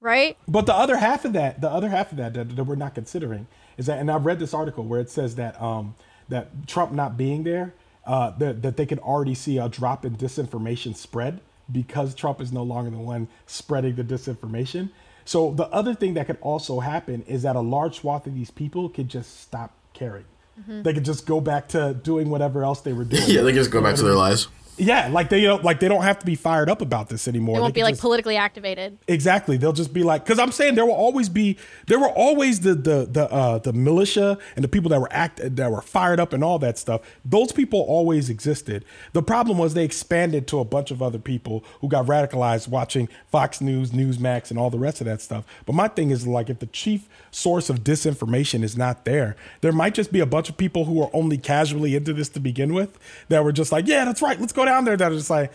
right? 0.00 0.36
But 0.48 0.66
the 0.66 0.74
other 0.74 0.96
half 0.96 1.24
of 1.24 1.32
that, 1.34 1.60
the 1.60 1.70
other 1.70 1.88
half 1.88 2.10
of 2.10 2.18
that 2.18 2.34
that, 2.34 2.56
that 2.56 2.64
we're 2.64 2.74
not 2.74 2.94
considering 2.94 3.46
is 3.76 3.86
that, 3.86 3.98
and 3.98 4.10
I've 4.10 4.26
read 4.26 4.38
this 4.38 4.54
article 4.54 4.84
where 4.84 5.00
it 5.00 5.10
says 5.10 5.36
that 5.36 5.60
um, 5.62 5.94
that 6.28 6.66
Trump 6.66 6.92
not 6.92 7.16
being 7.16 7.44
there, 7.44 7.74
uh, 8.06 8.30
that, 8.38 8.62
that 8.62 8.76
they 8.76 8.86
could 8.86 8.98
already 9.00 9.34
see 9.34 9.58
a 9.58 9.68
drop 9.68 10.04
in 10.04 10.16
disinformation 10.16 10.96
spread 10.96 11.40
because 11.72 12.14
Trump 12.14 12.40
is 12.40 12.52
no 12.52 12.62
longer 12.62 12.90
the 12.90 12.98
one 12.98 13.28
spreading 13.46 13.96
the 13.96 14.04
disinformation. 14.04 14.90
So 15.24 15.52
the 15.52 15.66
other 15.66 15.94
thing 15.94 16.14
that 16.14 16.26
could 16.26 16.38
also 16.40 16.80
happen 16.80 17.22
is 17.22 17.42
that 17.42 17.56
a 17.56 17.60
large 17.60 18.00
swath 18.00 18.26
of 18.26 18.34
these 18.34 18.50
people 18.50 18.88
could 18.88 19.08
just 19.08 19.40
stop 19.40 19.72
caring. 19.92 20.24
Mm-hmm. 20.60 20.82
They 20.82 20.92
could 20.92 21.04
just 21.04 21.26
go 21.26 21.40
back 21.40 21.68
to 21.68 21.94
doing 21.94 22.30
whatever 22.30 22.64
else 22.64 22.80
they 22.80 22.92
were 22.92 23.04
doing. 23.04 23.22
yeah, 23.26 23.42
they 23.42 23.52
could 23.52 23.60
just 23.60 23.70
go 23.70 23.82
back 23.82 23.96
to 23.96 24.02
their 24.02 24.14
lives. 24.14 24.48
Yeah, 24.80 25.08
like 25.08 25.28
they 25.28 25.42
don't 25.42 25.62
like 25.62 25.78
they 25.78 25.88
don't 25.88 26.02
have 26.02 26.18
to 26.20 26.26
be 26.26 26.34
fired 26.34 26.70
up 26.70 26.80
about 26.80 27.08
this 27.10 27.28
anymore. 27.28 27.56
They 27.56 27.60
won't 27.60 27.74
can 27.74 27.80
be 27.80 27.84
like 27.84 27.92
just- 27.92 28.00
politically 28.00 28.36
activated. 28.36 28.98
Exactly. 29.06 29.58
They'll 29.58 29.74
just 29.74 29.92
be 29.92 30.02
like, 30.02 30.24
because 30.24 30.38
I'm 30.38 30.52
saying 30.52 30.74
there 30.74 30.86
will 30.86 30.92
always 30.94 31.28
be, 31.28 31.58
there 31.86 31.98
were 31.98 32.08
always 32.08 32.60
the 32.60 32.74
the 32.74 33.06
the 33.10 33.30
uh, 33.30 33.58
the 33.58 33.72
militia 33.74 34.38
and 34.56 34.64
the 34.64 34.68
people 34.68 34.88
that 34.88 35.00
were 35.00 35.12
act 35.12 35.40
that 35.42 35.70
were 35.70 35.82
fired 35.82 36.18
up 36.18 36.32
and 36.32 36.42
all 36.42 36.58
that 36.60 36.78
stuff. 36.78 37.02
Those 37.24 37.52
people 37.52 37.80
always 37.80 38.30
existed. 38.30 38.84
The 39.12 39.22
problem 39.22 39.58
was 39.58 39.74
they 39.74 39.84
expanded 39.84 40.46
to 40.48 40.60
a 40.60 40.64
bunch 40.64 40.90
of 40.90 41.02
other 41.02 41.18
people 41.18 41.62
who 41.82 41.88
got 41.88 42.06
radicalized 42.06 42.68
watching 42.68 43.08
Fox 43.30 43.60
News, 43.60 43.90
Newsmax, 43.90 44.50
and 44.50 44.58
all 44.58 44.70
the 44.70 44.78
rest 44.78 45.02
of 45.02 45.04
that 45.06 45.20
stuff. 45.20 45.44
But 45.66 45.74
my 45.74 45.88
thing 45.88 46.10
is 46.10 46.26
like, 46.26 46.48
if 46.48 46.58
the 46.58 46.66
chief 46.66 47.06
source 47.30 47.68
of 47.68 47.84
disinformation 47.84 48.62
is 48.62 48.78
not 48.78 49.04
there, 49.04 49.36
there 49.60 49.72
might 49.72 49.94
just 49.94 50.10
be 50.10 50.20
a 50.20 50.26
bunch 50.26 50.48
of 50.48 50.56
people 50.56 50.86
who 50.86 51.02
are 51.02 51.10
only 51.12 51.36
casually 51.36 51.94
into 51.94 52.14
this 52.14 52.30
to 52.30 52.40
begin 52.40 52.72
with 52.72 52.98
that 53.28 53.44
were 53.44 53.52
just 53.52 53.72
like, 53.72 53.86
yeah, 53.86 54.04
that's 54.06 54.22
right, 54.22 54.40
let's 54.40 54.52
go 54.54 54.64
down 54.64 54.69
there. 54.84 54.96
That 54.96 55.12
are 55.12 55.14
just 55.14 55.30
like. 55.30 55.52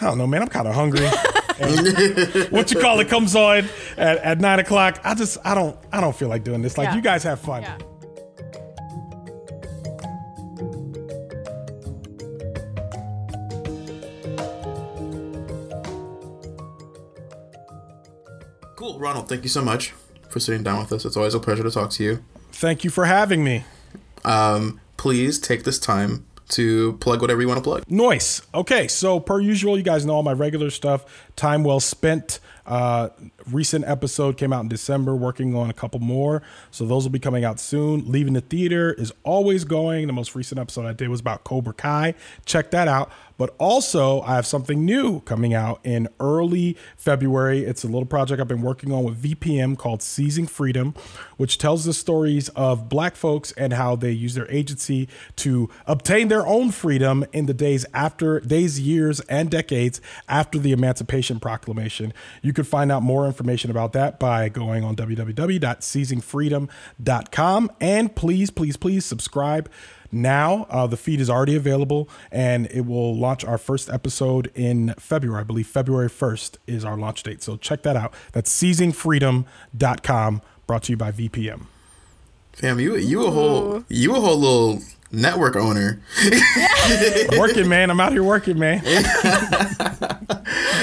I 0.00 0.06
don't 0.06 0.16
know, 0.16 0.26
man. 0.26 0.40
I'm 0.42 0.48
kind 0.48 0.66
of 0.66 0.74
hungry. 0.74 1.06
What 2.50 2.70
you 2.72 2.80
call 2.80 3.00
it 3.00 3.08
comes 3.10 3.36
on 3.36 3.68
at, 3.98 4.16
at 4.18 4.40
nine 4.40 4.60
o'clock. 4.60 4.98
I 5.04 5.14
just 5.14 5.36
I 5.44 5.54
don't 5.54 5.76
I 5.92 6.00
don't 6.00 6.16
feel 6.16 6.28
like 6.28 6.42
doing 6.42 6.62
this. 6.62 6.78
Like 6.78 6.86
Yeah. 6.88 6.94
you 6.96 7.02
guys 7.02 7.22
have 7.24 7.38
fun. 7.38 7.60
Yeah. 7.60 7.76
Cool, 18.76 18.98
Ronald. 18.98 19.28
Thank 19.28 19.42
you 19.42 19.48
so 19.48 19.62
much 19.62 19.92
for 20.30 20.40
sitting 20.40 20.62
down 20.62 20.78
with 20.80 20.92
us. 20.92 21.04
It's 21.04 21.16
always 21.16 21.34
a 21.34 21.40
pleasure 21.40 21.62
to 21.62 21.70
talk 21.70 21.90
to 21.90 22.04
you. 22.04 22.24
Thank 22.52 22.84
you 22.84 22.90
for 22.90 23.04
having 23.04 23.44
me. 23.44 23.64
Um, 24.24 24.80
please 24.96 25.38
take 25.38 25.64
this 25.64 25.78
time 25.78 26.26
to 26.50 26.94
plug 26.94 27.20
whatever 27.20 27.40
you 27.40 27.48
want 27.48 27.58
to 27.58 27.64
plug. 27.64 27.84
Noise. 27.88 28.42
Okay, 28.54 28.88
so 28.88 29.20
per 29.20 29.40
usual, 29.40 29.76
you 29.76 29.82
guys 29.82 30.04
know 30.04 30.14
all 30.14 30.22
my 30.22 30.32
regular 30.32 30.70
stuff. 30.70 31.28
Time 31.36 31.64
well 31.64 31.80
spent. 31.80 32.40
Uh, 32.66 33.08
recent 33.50 33.84
episode 33.86 34.36
came 34.36 34.52
out 34.52 34.60
in 34.60 34.68
December. 34.68 35.16
Working 35.16 35.56
on 35.56 35.70
a 35.70 35.72
couple 35.72 35.98
more, 35.98 36.42
so 36.70 36.84
those 36.86 37.04
will 37.04 37.10
be 37.10 37.18
coming 37.18 37.44
out 37.44 37.58
soon. 37.58 38.10
Leaving 38.10 38.34
the 38.34 38.40
theater 38.40 38.92
is 38.92 39.12
always 39.24 39.64
going. 39.64 40.06
The 40.06 40.12
most 40.12 40.34
recent 40.34 40.60
episode 40.60 40.86
I 40.86 40.92
did 40.92 41.08
was 41.08 41.20
about 41.20 41.42
Cobra 41.44 41.72
Kai. 41.72 42.14
Check 42.44 42.70
that 42.70 42.86
out. 42.86 43.10
But 43.40 43.56
also, 43.56 44.20
I 44.20 44.34
have 44.34 44.44
something 44.44 44.84
new 44.84 45.20
coming 45.20 45.54
out 45.54 45.80
in 45.82 46.08
early 46.20 46.76
February. 46.98 47.64
It's 47.64 47.82
a 47.82 47.86
little 47.86 48.04
project 48.04 48.38
I've 48.38 48.48
been 48.48 48.60
working 48.60 48.92
on 48.92 49.02
with 49.02 49.22
VPM 49.22 49.78
called 49.78 50.02
Seizing 50.02 50.46
Freedom, 50.46 50.92
which 51.38 51.56
tells 51.56 51.86
the 51.86 51.94
stories 51.94 52.50
of 52.50 52.90
black 52.90 53.16
folks 53.16 53.52
and 53.52 53.72
how 53.72 53.96
they 53.96 54.10
use 54.10 54.34
their 54.34 54.46
agency 54.50 55.08
to 55.36 55.70
obtain 55.86 56.28
their 56.28 56.46
own 56.46 56.70
freedom 56.70 57.24
in 57.32 57.46
the 57.46 57.54
days 57.54 57.86
after, 57.94 58.40
days, 58.40 58.78
years, 58.78 59.20
and 59.20 59.50
decades 59.50 60.02
after 60.28 60.58
the 60.58 60.72
Emancipation 60.72 61.40
Proclamation. 61.40 62.12
You 62.42 62.52
can 62.52 62.64
find 62.64 62.92
out 62.92 63.02
more 63.02 63.24
information 63.24 63.70
about 63.70 63.94
that 63.94 64.20
by 64.20 64.50
going 64.50 64.84
on 64.84 64.96
www.seizingfreedom.com. 64.96 67.70
And 67.80 68.14
please, 68.14 68.50
please, 68.50 68.76
please 68.76 69.06
subscribe 69.06 69.70
now. 70.12 70.66
Uh, 70.70 70.86
the 70.86 70.96
feed 70.96 71.20
is 71.20 71.30
already 71.30 71.56
available 71.56 72.08
and 72.30 72.66
it 72.70 72.82
will 72.86 73.16
launch 73.16 73.44
our 73.44 73.58
first 73.58 73.90
episode 73.90 74.50
in 74.54 74.94
February. 74.98 75.40
I 75.40 75.44
believe 75.44 75.66
February 75.66 76.08
1st 76.08 76.56
is 76.66 76.84
our 76.84 76.96
launch 76.96 77.22
date. 77.22 77.42
So 77.42 77.56
check 77.56 77.82
that 77.82 77.96
out. 77.96 78.14
That's 78.32 78.50
seizingfreedom.com, 78.62 80.42
brought 80.66 80.82
to 80.84 80.92
you 80.92 80.96
by 80.96 81.12
VPM. 81.12 81.62
Fam, 82.52 82.80
you 82.80 82.96
you 82.96 83.24
a 83.24 83.30
whole 83.30 83.84
you 83.88 84.14
a 84.14 84.20
whole 84.20 84.36
little 84.36 84.82
network 85.12 85.56
owner. 85.56 86.00
I'm 86.20 87.38
working, 87.38 87.68
man. 87.68 87.90
I'm 87.90 88.00
out 88.00 88.12
here 88.12 88.24
working, 88.24 88.58
man. 88.58 88.82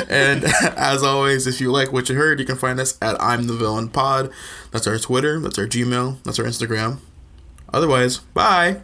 And 0.10 0.46
as 0.46 1.04
always, 1.04 1.48
if 1.48 1.60
you 1.60 1.72
like 1.72 1.92
what 1.92 2.08
you 2.10 2.16
heard, 2.16 2.40
you 2.40 2.46
can 2.46 2.56
find 2.56 2.80
us 2.80 2.98
at 3.02 3.22
I'm 3.22 3.48
the 3.48 3.54
Villain 3.54 3.90
Pod. 3.90 4.32
That's 4.72 4.88
our 4.88 4.98
Twitter, 4.98 5.40
that's 5.40 5.58
our 5.60 5.66
Gmail, 5.66 6.24
that's 6.24 6.40
our 6.40 6.46
Instagram. 6.46 7.00
Otherwise, 7.74 8.20
bye. 8.20 8.82